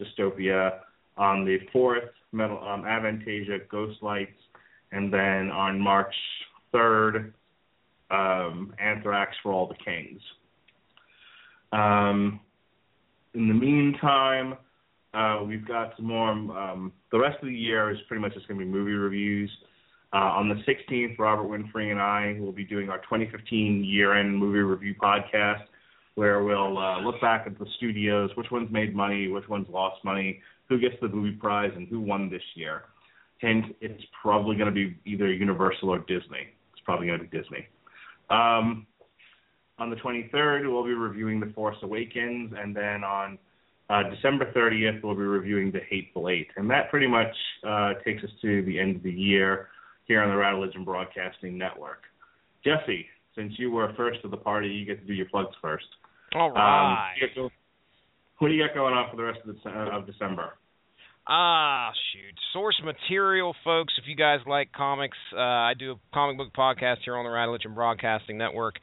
Dystopia. 0.00 0.80
On 1.16 1.44
the 1.44 1.58
4th, 1.72 2.08
Metal 2.34 2.58
um, 2.58 2.82
Avantasia, 2.82 3.68
Ghost 3.68 4.02
Lights, 4.02 4.38
and 4.92 5.12
then 5.12 5.50
on 5.50 5.80
March 5.80 6.14
3rd, 6.74 7.32
um, 8.10 8.74
Anthrax 8.78 9.34
for 9.42 9.52
All 9.52 9.66
the 9.66 9.74
Kings. 9.84 10.20
Um, 11.72 12.40
in 13.34 13.48
the 13.48 13.54
meantime, 13.54 14.54
uh, 15.12 15.42
we've 15.46 15.66
got 15.66 15.94
some 15.96 16.06
more. 16.06 16.30
Um, 16.30 16.92
the 17.10 17.18
rest 17.18 17.38
of 17.42 17.48
the 17.48 17.54
year 17.54 17.90
is 17.90 17.98
pretty 18.08 18.20
much 18.20 18.34
just 18.34 18.48
going 18.48 18.58
to 18.58 18.66
be 18.66 18.70
movie 18.70 18.92
reviews. 18.92 19.50
Uh, 20.12 20.30
on 20.38 20.48
the 20.48 20.54
16th, 20.54 21.18
Robert 21.18 21.48
Winfrey 21.48 21.90
and 21.90 22.00
I 22.00 22.38
will 22.40 22.52
be 22.52 22.64
doing 22.64 22.88
our 22.88 22.98
2015 22.98 23.84
year-end 23.84 24.36
movie 24.36 24.60
review 24.60 24.94
podcast, 24.94 25.64
where 26.14 26.44
we'll 26.44 26.78
uh, 26.78 27.00
look 27.00 27.20
back 27.20 27.48
at 27.48 27.58
the 27.58 27.66
studios, 27.78 28.30
which 28.36 28.48
ones 28.52 28.68
made 28.70 28.94
money, 28.94 29.26
which 29.26 29.48
ones 29.48 29.66
lost 29.68 30.04
money, 30.04 30.40
who 30.68 30.78
gets 30.78 30.94
the 31.00 31.08
movie 31.08 31.32
prize, 31.32 31.72
and 31.76 31.88
who 31.88 32.00
won 32.00 32.30
this 32.30 32.42
year. 32.54 32.84
Hint: 33.38 33.76
it's 33.80 34.02
probably 34.22 34.56
going 34.56 34.72
to 34.72 34.74
be 34.74 34.96
either 35.04 35.32
Universal 35.32 35.90
or 35.90 35.98
Disney. 36.00 36.48
It's 36.72 36.82
probably 36.84 37.06
going 37.06 37.18
to 37.20 37.26
be 37.26 37.36
Disney. 37.36 37.66
Um, 38.30 38.86
on 39.78 39.90
the 39.90 39.96
23rd, 39.96 40.70
we'll 40.70 40.84
be 40.84 40.92
reviewing 40.94 41.40
The 41.40 41.52
Force 41.54 41.76
Awakens, 41.82 42.52
and 42.56 42.74
then 42.74 43.02
on 43.02 43.38
uh, 43.90 44.04
December 44.04 44.50
30th, 44.52 45.02
we'll 45.02 45.14
be 45.16 45.22
reviewing 45.22 45.72
The 45.72 45.80
Hateful 45.90 46.28
Eight. 46.28 46.48
And 46.56 46.70
that 46.70 46.90
pretty 46.90 47.08
much 47.08 47.34
uh, 47.66 47.94
takes 48.04 48.22
us 48.22 48.30
to 48.42 48.62
the 48.62 48.78
end 48.78 48.96
of 48.96 49.02
the 49.02 49.12
year 49.12 49.68
here 50.06 50.22
on 50.22 50.28
the 50.30 50.36
Radulich 50.36 50.84
Broadcasting 50.84 51.58
Network. 51.58 52.02
Jesse, 52.64 53.06
since 53.34 53.52
you 53.58 53.70
were 53.70 53.92
first 53.96 54.22
to 54.22 54.28
the 54.28 54.36
party, 54.36 54.68
you 54.68 54.84
get 54.86 55.00
to 55.00 55.06
do 55.06 55.12
your 55.12 55.26
plugs 55.26 55.54
first. 55.60 55.86
All 56.34 56.48
Um, 56.50 56.54
right. 56.56 57.14
to- 57.34 57.50
what 58.38 58.48
do 58.48 58.54
you 58.54 58.66
got 58.66 58.74
going 58.74 58.94
on 58.94 59.10
for 59.10 59.16
the 59.16 59.22
rest 59.22 59.40
of, 59.46 59.54
the, 59.54 59.70
of 59.70 60.06
December? 60.06 60.54
Ah, 61.26 61.90
shoot. 62.12 62.34
Source 62.52 62.80
material, 62.84 63.54
folks. 63.64 63.94
If 63.96 64.04
you 64.06 64.14
guys 64.14 64.40
like 64.46 64.72
comics, 64.72 65.16
uh, 65.32 65.40
I 65.40 65.72
do 65.78 65.92
a 65.92 65.94
comic 66.12 66.36
book 66.36 66.52
podcast 66.56 66.98
here 67.04 67.16
on 67.16 67.24
the 67.24 67.30
Radulich 67.30 67.74
Broadcasting 67.74 68.36
Network. 68.36 68.74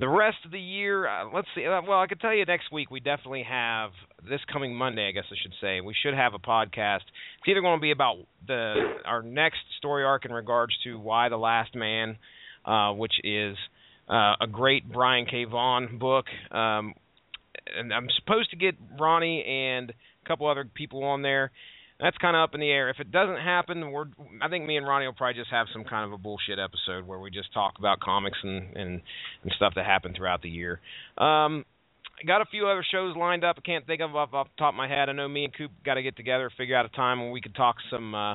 The 0.00 0.08
rest 0.08 0.38
of 0.44 0.52
the 0.52 0.60
year, 0.60 1.08
uh, 1.08 1.30
let's 1.32 1.48
see. 1.54 1.66
Uh, 1.66 1.80
well, 1.86 2.00
I 2.00 2.06
can 2.06 2.18
tell 2.18 2.32
you 2.32 2.44
next 2.44 2.72
week 2.72 2.90
we 2.90 3.00
definitely 3.00 3.44
have 3.48 3.90
this 4.28 4.40
coming 4.52 4.74
Monday, 4.74 5.08
I 5.08 5.12
guess 5.12 5.24
I 5.30 5.34
should 5.42 5.54
say. 5.60 5.80
We 5.80 5.94
should 6.02 6.14
have 6.14 6.34
a 6.34 6.38
podcast. 6.38 7.02
It's 7.38 7.48
either 7.48 7.60
going 7.60 7.78
to 7.78 7.82
be 7.82 7.90
about 7.90 8.16
the 8.46 8.74
our 9.04 9.22
next 9.22 9.58
story 9.78 10.04
arc 10.04 10.24
in 10.24 10.32
regards 10.32 10.72
to 10.84 10.98
Y 10.98 11.28
the 11.28 11.36
Last 11.36 11.74
Man, 11.74 12.16
uh, 12.64 12.92
which 12.92 13.14
is 13.24 13.56
uh, 14.08 14.34
a 14.40 14.46
great 14.50 14.90
Brian 14.90 15.26
K. 15.26 15.44
Vaughan 15.44 15.98
book. 15.98 16.26
Um, 16.52 16.94
and 17.76 17.92
I'm 17.92 18.08
supposed 18.18 18.50
to 18.50 18.56
get 18.56 18.74
Ronnie 18.98 19.44
and 19.44 19.90
a 19.90 20.28
couple 20.28 20.48
other 20.48 20.64
people 20.64 21.04
on 21.04 21.22
there. 21.22 21.50
That's 22.00 22.16
kind 22.18 22.36
of 22.36 22.42
up 22.42 22.54
in 22.54 22.60
the 22.60 22.70
air. 22.70 22.90
If 22.90 23.00
it 23.00 23.10
doesn't 23.10 23.38
happen, 23.40 23.90
we're 23.90 24.06
I 24.40 24.48
think 24.48 24.66
me 24.66 24.76
and 24.76 24.86
Ronnie 24.86 25.06
will 25.06 25.14
probably 25.14 25.40
just 25.40 25.50
have 25.50 25.66
some 25.72 25.82
kind 25.82 26.04
of 26.04 26.12
a 26.12 26.18
bullshit 26.18 26.58
episode 26.58 27.06
where 27.06 27.18
we 27.18 27.30
just 27.30 27.52
talk 27.52 27.74
about 27.78 27.98
comics 28.00 28.38
and 28.42 28.76
and, 28.76 29.02
and 29.42 29.52
stuff 29.56 29.72
that 29.74 29.84
happened 29.84 30.14
throughout 30.16 30.42
the 30.42 30.48
year. 30.48 30.80
Um 31.16 31.64
I 32.20 32.26
got 32.26 32.40
a 32.40 32.46
few 32.46 32.66
other 32.66 32.84
shows 32.88 33.16
lined 33.16 33.44
up. 33.44 33.56
I 33.58 33.60
can't 33.62 33.86
think 33.86 34.00
of 34.00 34.14
off, 34.14 34.32
off 34.32 34.48
the 34.48 34.58
top 34.58 34.74
of 34.74 34.76
my 34.76 34.88
head. 34.88 35.08
I 35.08 35.12
know 35.12 35.28
me 35.28 35.44
and 35.44 35.54
Coop 35.54 35.70
got 35.84 35.94
to 35.94 36.02
get 36.02 36.16
together, 36.16 36.50
figure 36.56 36.76
out 36.76 36.84
a 36.84 36.88
time 36.88 37.20
when 37.20 37.30
we 37.30 37.40
could 37.40 37.54
talk 37.54 37.76
some 37.90 38.14
uh 38.14 38.34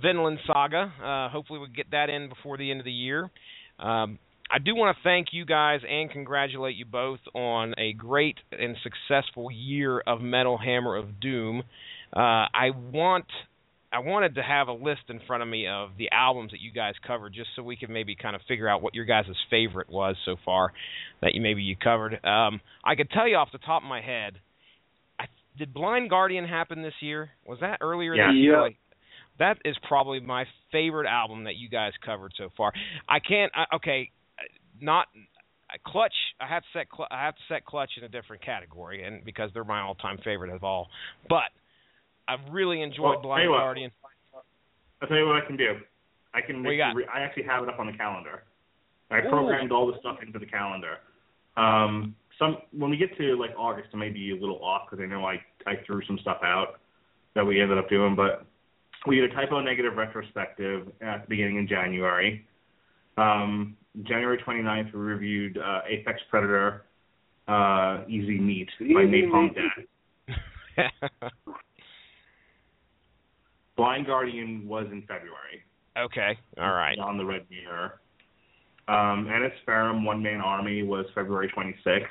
Vinland 0.00 0.38
Saga. 0.46 0.92
Uh 1.02 1.28
hopefully 1.30 1.58
we 1.58 1.68
get 1.68 1.90
that 1.90 2.10
in 2.10 2.28
before 2.28 2.58
the 2.58 2.70
end 2.70 2.78
of 2.78 2.84
the 2.84 2.92
year. 2.92 3.28
Um 3.80 4.20
I 4.52 4.58
do 4.58 4.74
want 4.74 4.96
to 4.96 5.02
thank 5.02 5.28
you 5.32 5.44
guys 5.44 5.80
and 5.88 6.10
congratulate 6.10 6.76
you 6.76 6.84
both 6.84 7.20
on 7.34 7.74
a 7.78 7.92
great 7.92 8.36
and 8.50 8.76
successful 8.82 9.50
year 9.50 10.00
of 10.00 10.20
Metal 10.20 10.58
Hammer 10.58 10.96
of 10.96 11.20
Doom. 11.20 11.62
Uh, 12.14 12.18
I 12.18 12.70
want 12.92 13.26
I 13.92 14.00
wanted 14.00 14.36
to 14.36 14.42
have 14.42 14.68
a 14.68 14.72
list 14.72 15.02
in 15.08 15.20
front 15.26 15.42
of 15.42 15.48
me 15.48 15.66
of 15.66 15.90
the 15.98 16.08
albums 16.12 16.52
that 16.52 16.60
you 16.60 16.72
guys 16.72 16.94
covered, 17.04 17.32
just 17.32 17.50
so 17.56 17.62
we 17.62 17.76
could 17.76 17.90
maybe 17.90 18.14
kind 18.14 18.36
of 18.36 18.42
figure 18.46 18.68
out 18.68 18.82
what 18.82 18.94
your 18.94 19.04
guys' 19.04 19.26
favorite 19.50 19.88
was 19.88 20.16
so 20.24 20.36
far 20.44 20.72
that 21.22 21.34
you 21.34 21.40
maybe 21.40 21.62
you 21.62 21.76
covered. 21.76 22.14
Um, 22.24 22.60
I 22.84 22.94
could 22.94 23.10
tell 23.10 23.26
you 23.28 23.36
off 23.36 23.48
the 23.52 23.58
top 23.58 23.82
of 23.82 23.88
my 23.88 24.00
head. 24.00 24.34
I, 25.18 25.24
did 25.58 25.74
Blind 25.74 26.08
Guardian 26.08 26.44
happen 26.44 26.82
this 26.82 26.94
year? 27.00 27.30
Was 27.44 27.58
that 27.60 27.78
earlier 27.80 28.14
Yeah. 28.14 28.28
this 28.28 28.36
year? 28.36 28.52
Yeah. 28.54 28.60
Like, 28.60 28.76
that 29.40 29.58
is 29.64 29.76
probably 29.88 30.20
my 30.20 30.44
favorite 30.70 31.08
album 31.08 31.44
that 31.44 31.56
you 31.56 31.68
guys 31.68 31.92
covered 32.04 32.32
so 32.36 32.50
far. 32.56 32.72
I 33.08 33.18
can't. 33.18 33.50
I, 33.56 33.76
okay, 33.76 34.10
not 34.80 35.06
Clutch. 35.86 36.14
I 36.40 36.46
have 36.46 36.62
to 36.62 36.68
set. 36.72 36.86
I 37.10 37.24
have 37.24 37.34
to 37.34 37.42
set 37.48 37.64
Clutch 37.64 37.90
in 37.96 38.04
a 38.04 38.08
different 38.08 38.44
category, 38.44 39.04
and 39.04 39.24
because 39.24 39.50
they're 39.54 39.64
my 39.64 39.80
all-time 39.80 40.18
favorite 40.24 40.52
of 40.52 40.64
all. 40.64 40.88
But 41.28 41.50
I've 42.28 42.52
really 42.52 42.82
enjoyed 42.82 43.02
Well, 43.02 43.22
Blind 43.22 43.50
what. 43.50 43.58
Guardian. 43.58 43.90
I'll 45.02 45.08
tell 45.08 45.16
you 45.16 45.26
what 45.26 45.36
I 45.36 45.46
can 45.46 45.56
do. 45.56 45.76
I 46.34 46.40
can. 46.40 46.62
Got? 46.62 46.94
re- 46.94 47.06
I 47.12 47.20
actually 47.20 47.44
have 47.44 47.62
it 47.62 47.68
up 47.68 47.78
on 47.78 47.86
the 47.86 47.92
calendar. 47.92 48.44
I 49.10 49.18
Ooh. 49.18 49.28
programmed 49.28 49.72
all 49.72 49.86
the 49.86 49.98
stuff 50.00 50.18
into 50.24 50.38
the 50.38 50.46
calendar. 50.46 50.98
Um, 51.56 52.14
some 52.38 52.58
when 52.72 52.90
we 52.90 52.96
get 52.96 53.16
to 53.18 53.36
like 53.36 53.50
August, 53.58 53.88
I 53.92 53.96
may 53.96 54.10
be 54.10 54.30
a 54.30 54.34
little 54.40 54.62
off 54.64 54.82
because 54.90 55.02
I 55.02 55.06
know 55.06 55.24
I 55.24 55.40
I 55.66 55.74
threw 55.86 56.00
some 56.06 56.18
stuff 56.20 56.38
out 56.42 56.80
that 57.34 57.44
we 57.44 57.60
ended 57.60 57.78
up 57.78 57.88
doing, 57.88 58.14
but 58.14 58.44
we 59.06 59.16
did 59.16 59.30
a 59.30 59.34
Type 59.34 59.52
O 59.52 59.60
Negative 59.60 59.96
retrospective 59.96 60.88
at 61.00 61.22
the 61.22 61.28
beginning 61.28 61.56
in 61.56 61.68
January. 61.68 62.46
Um, 63.16 63.76
January 64.02 64.38
29th, 64.46 64.92
we 64.92 65.00
reviewed 65.00 65.58
uh, 65.58 65.80
Apex 65.88 66.20
Predator, 66.30 66.84
uh, 67.48 68.04
Easy 68.08 68.38
Meat 68.38 68.68
by 68.78 69.02
Napalm. 69.02 69.50
Dad. 69.54 69.86
Blind 73.76 74.06
Guardian 74.06 74.66
was 74.68 74.86
in 74.92 75.00
February. 75.02 75.64
okay, 75.98 76.38
all 76.58 76.72
right. 76.72 76.98
On 76.98 77.16
the 77.16 77.24
Red 77.24 77.46
Mirror. 77.50 78.00
Um, 78.88 79.28
Ennis 79.32 79.52
Ferrum 79.64 80.04
One 80.04 80.22
Man 80.22 80.40
Army 80.40 80.82
was 80.82 81.06
February 81.14 81.50
26th. 81.56 82.06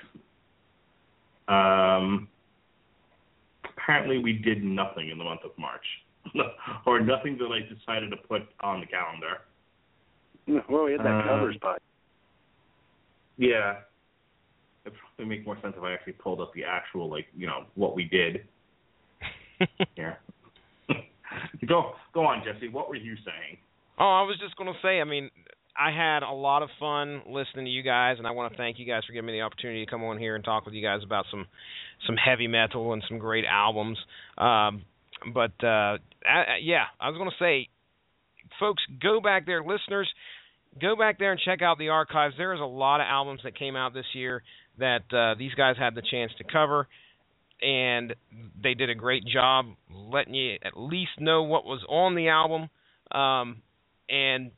Um, 1.48 2.28
apparently, 3.66 4.20
we 4.20 4.34
did 4.34 4.64
nothing 4.64 5.10
in 5.10 5.18
the 5.18 5.24
month 5.24 5.42
of 5.44 5.52
March, 5.58 5.86
or 6.86 7.00
nothing 7.00 7.38
that 7.38 7.48
I 7.52 7.62
decided 7.62 8.10
to 8.12 8.18
put 8.18 8.44
on 8.62 8.80
the 8.82 8.86
calendar. 8.86 9.42
Well, 10.70 10.86
we 10.86 10.92
had 10.94 11.02
that 11.02 11.08
Uh, 11.08 11.24
cover 11.28 11.54
spot. 11.54 11.82
Yeah, 13.38 13.78
it 14.86 14.94
probably 15.16 15.26
make 15.38 15.46
more 15.46 15.58
sense 15.62 15.76
if 15.78 15.84
I 15.84 15.94
actually 15.94 16.14
pulled 16.14 16.42
up 16.42 16.52
the 16.54 16.64
actual, 16.66 17.10
like, 17.10 17.28
you 17.38 17.48
know, 17.48 17.66
what 17.76 17.96
we 17.96 18.04
did. 18.06 18.46
Yeah. 19.98 20.16
go, 21.68 21.92
go 22.14 22.26
on, 22.26 22.44
Jesse. 22.46 22.70
What 22.70 22.90
were 22.90 22.96
you 22.96 23.16
saying? 23.26 23.58
Oh, 24.00 24.04
I 24.06 24.22
was 24.24 24.38
just 24.42 24.56
going 24.56 24.72
to 24.72 24.80
say, 24.82 25.02
I 25.02 25.04
mean, 25.04 25.30
I 25.78 25.92
had 25.92 26.24
a 26.24 26.32
lot 26.32 26.64
of 26.64 26.70
fun 26.80 27.22
listening 27.28 27.66
to 27.66 27.72
you 27.72 27.84
guys, 27.84 28.16
and 28.18 28.26
I 28.28 28.32
want 28.32 28.52
to 28.54 28.58
thank 28.58 28.80
you 28.80 28.86
guys 28.86 29.04
for 29.06 29.12
giving 29.14 29.28
me 29.28 29.34
the 29.34 29.42
opportunity 29.42 29.84
to 29.86 29.92
come 29.92 30.04
on 30.04 30.18
here 30.18 30.36
and 30.36 30.44
talk 30.44 30.66
with 30.66 30.74
you 30.74 30.82
guys 30.82 31.02
about 31.04 31.26
some 31.30 31.46
some 32.08 32.16
heavy 32.16 32.48
metal 32.48 32.94
and 32.94 33.04
some 33.10 33.18
great 33.20 33.44
albums. 33.46 33.98
Um, 34.38 34.84
but 35.34 35.52
uh, 35.62 35.98
I, 36.26 36.56
I- 36.56 36.60
yeah, 36.62 36.86
I 37.00 37.10
was 37.10 37.18
going 37.18 37.30
to 37.30 37.36
say, 37.44 37.68
folks, 38.60 38.82
go 39.02 39.20
back 39.20 39.46
there, 39.46 39.62
listeners, 39.62 40.10
go 40.82 40.96
back 40.96 41.20
there 41.20 41.32
and 41.32 41.40
check 41.40 41.62
out 41.62 41.78
the 41.78 41.90
archives. 41.90 42.36
There 42.38 42.54
is 42.54 42.62
a 42.62 42.66
lot 42.66 43.02
of 43.02 43.06
albums 43.10 43.42
that 43.44 43.58
came 43.58 43.76
out 43.76 43.94
this 43.94 44.06
year 44.14 44.44
that 44.78 45.04
uh, 45.14 45.38
these 45.38 45.54
guys 45.56 45.76
had 45.78 45.96
the 45.96 46.04
chance 46.10 46.32
to 46.38 46.44
cover. 46.44 46.88
And 47.62 48.16
they 48.62 48.74
did 48.74 48.90
a 48.90 48.96
great 48.96 49.26
job 49.26 49.66
letting 49.94 50.34
you 50.34 50.58
at 50.64 50.78
least 50.78 51.12
know 51.20 51.44
what 51.44 51.66
was 51.66 51.84
on 51.90 52.16
the 52.16 52.30
album. 52.30 52.70
Um, 53.12 53.62
and 54.08 54.52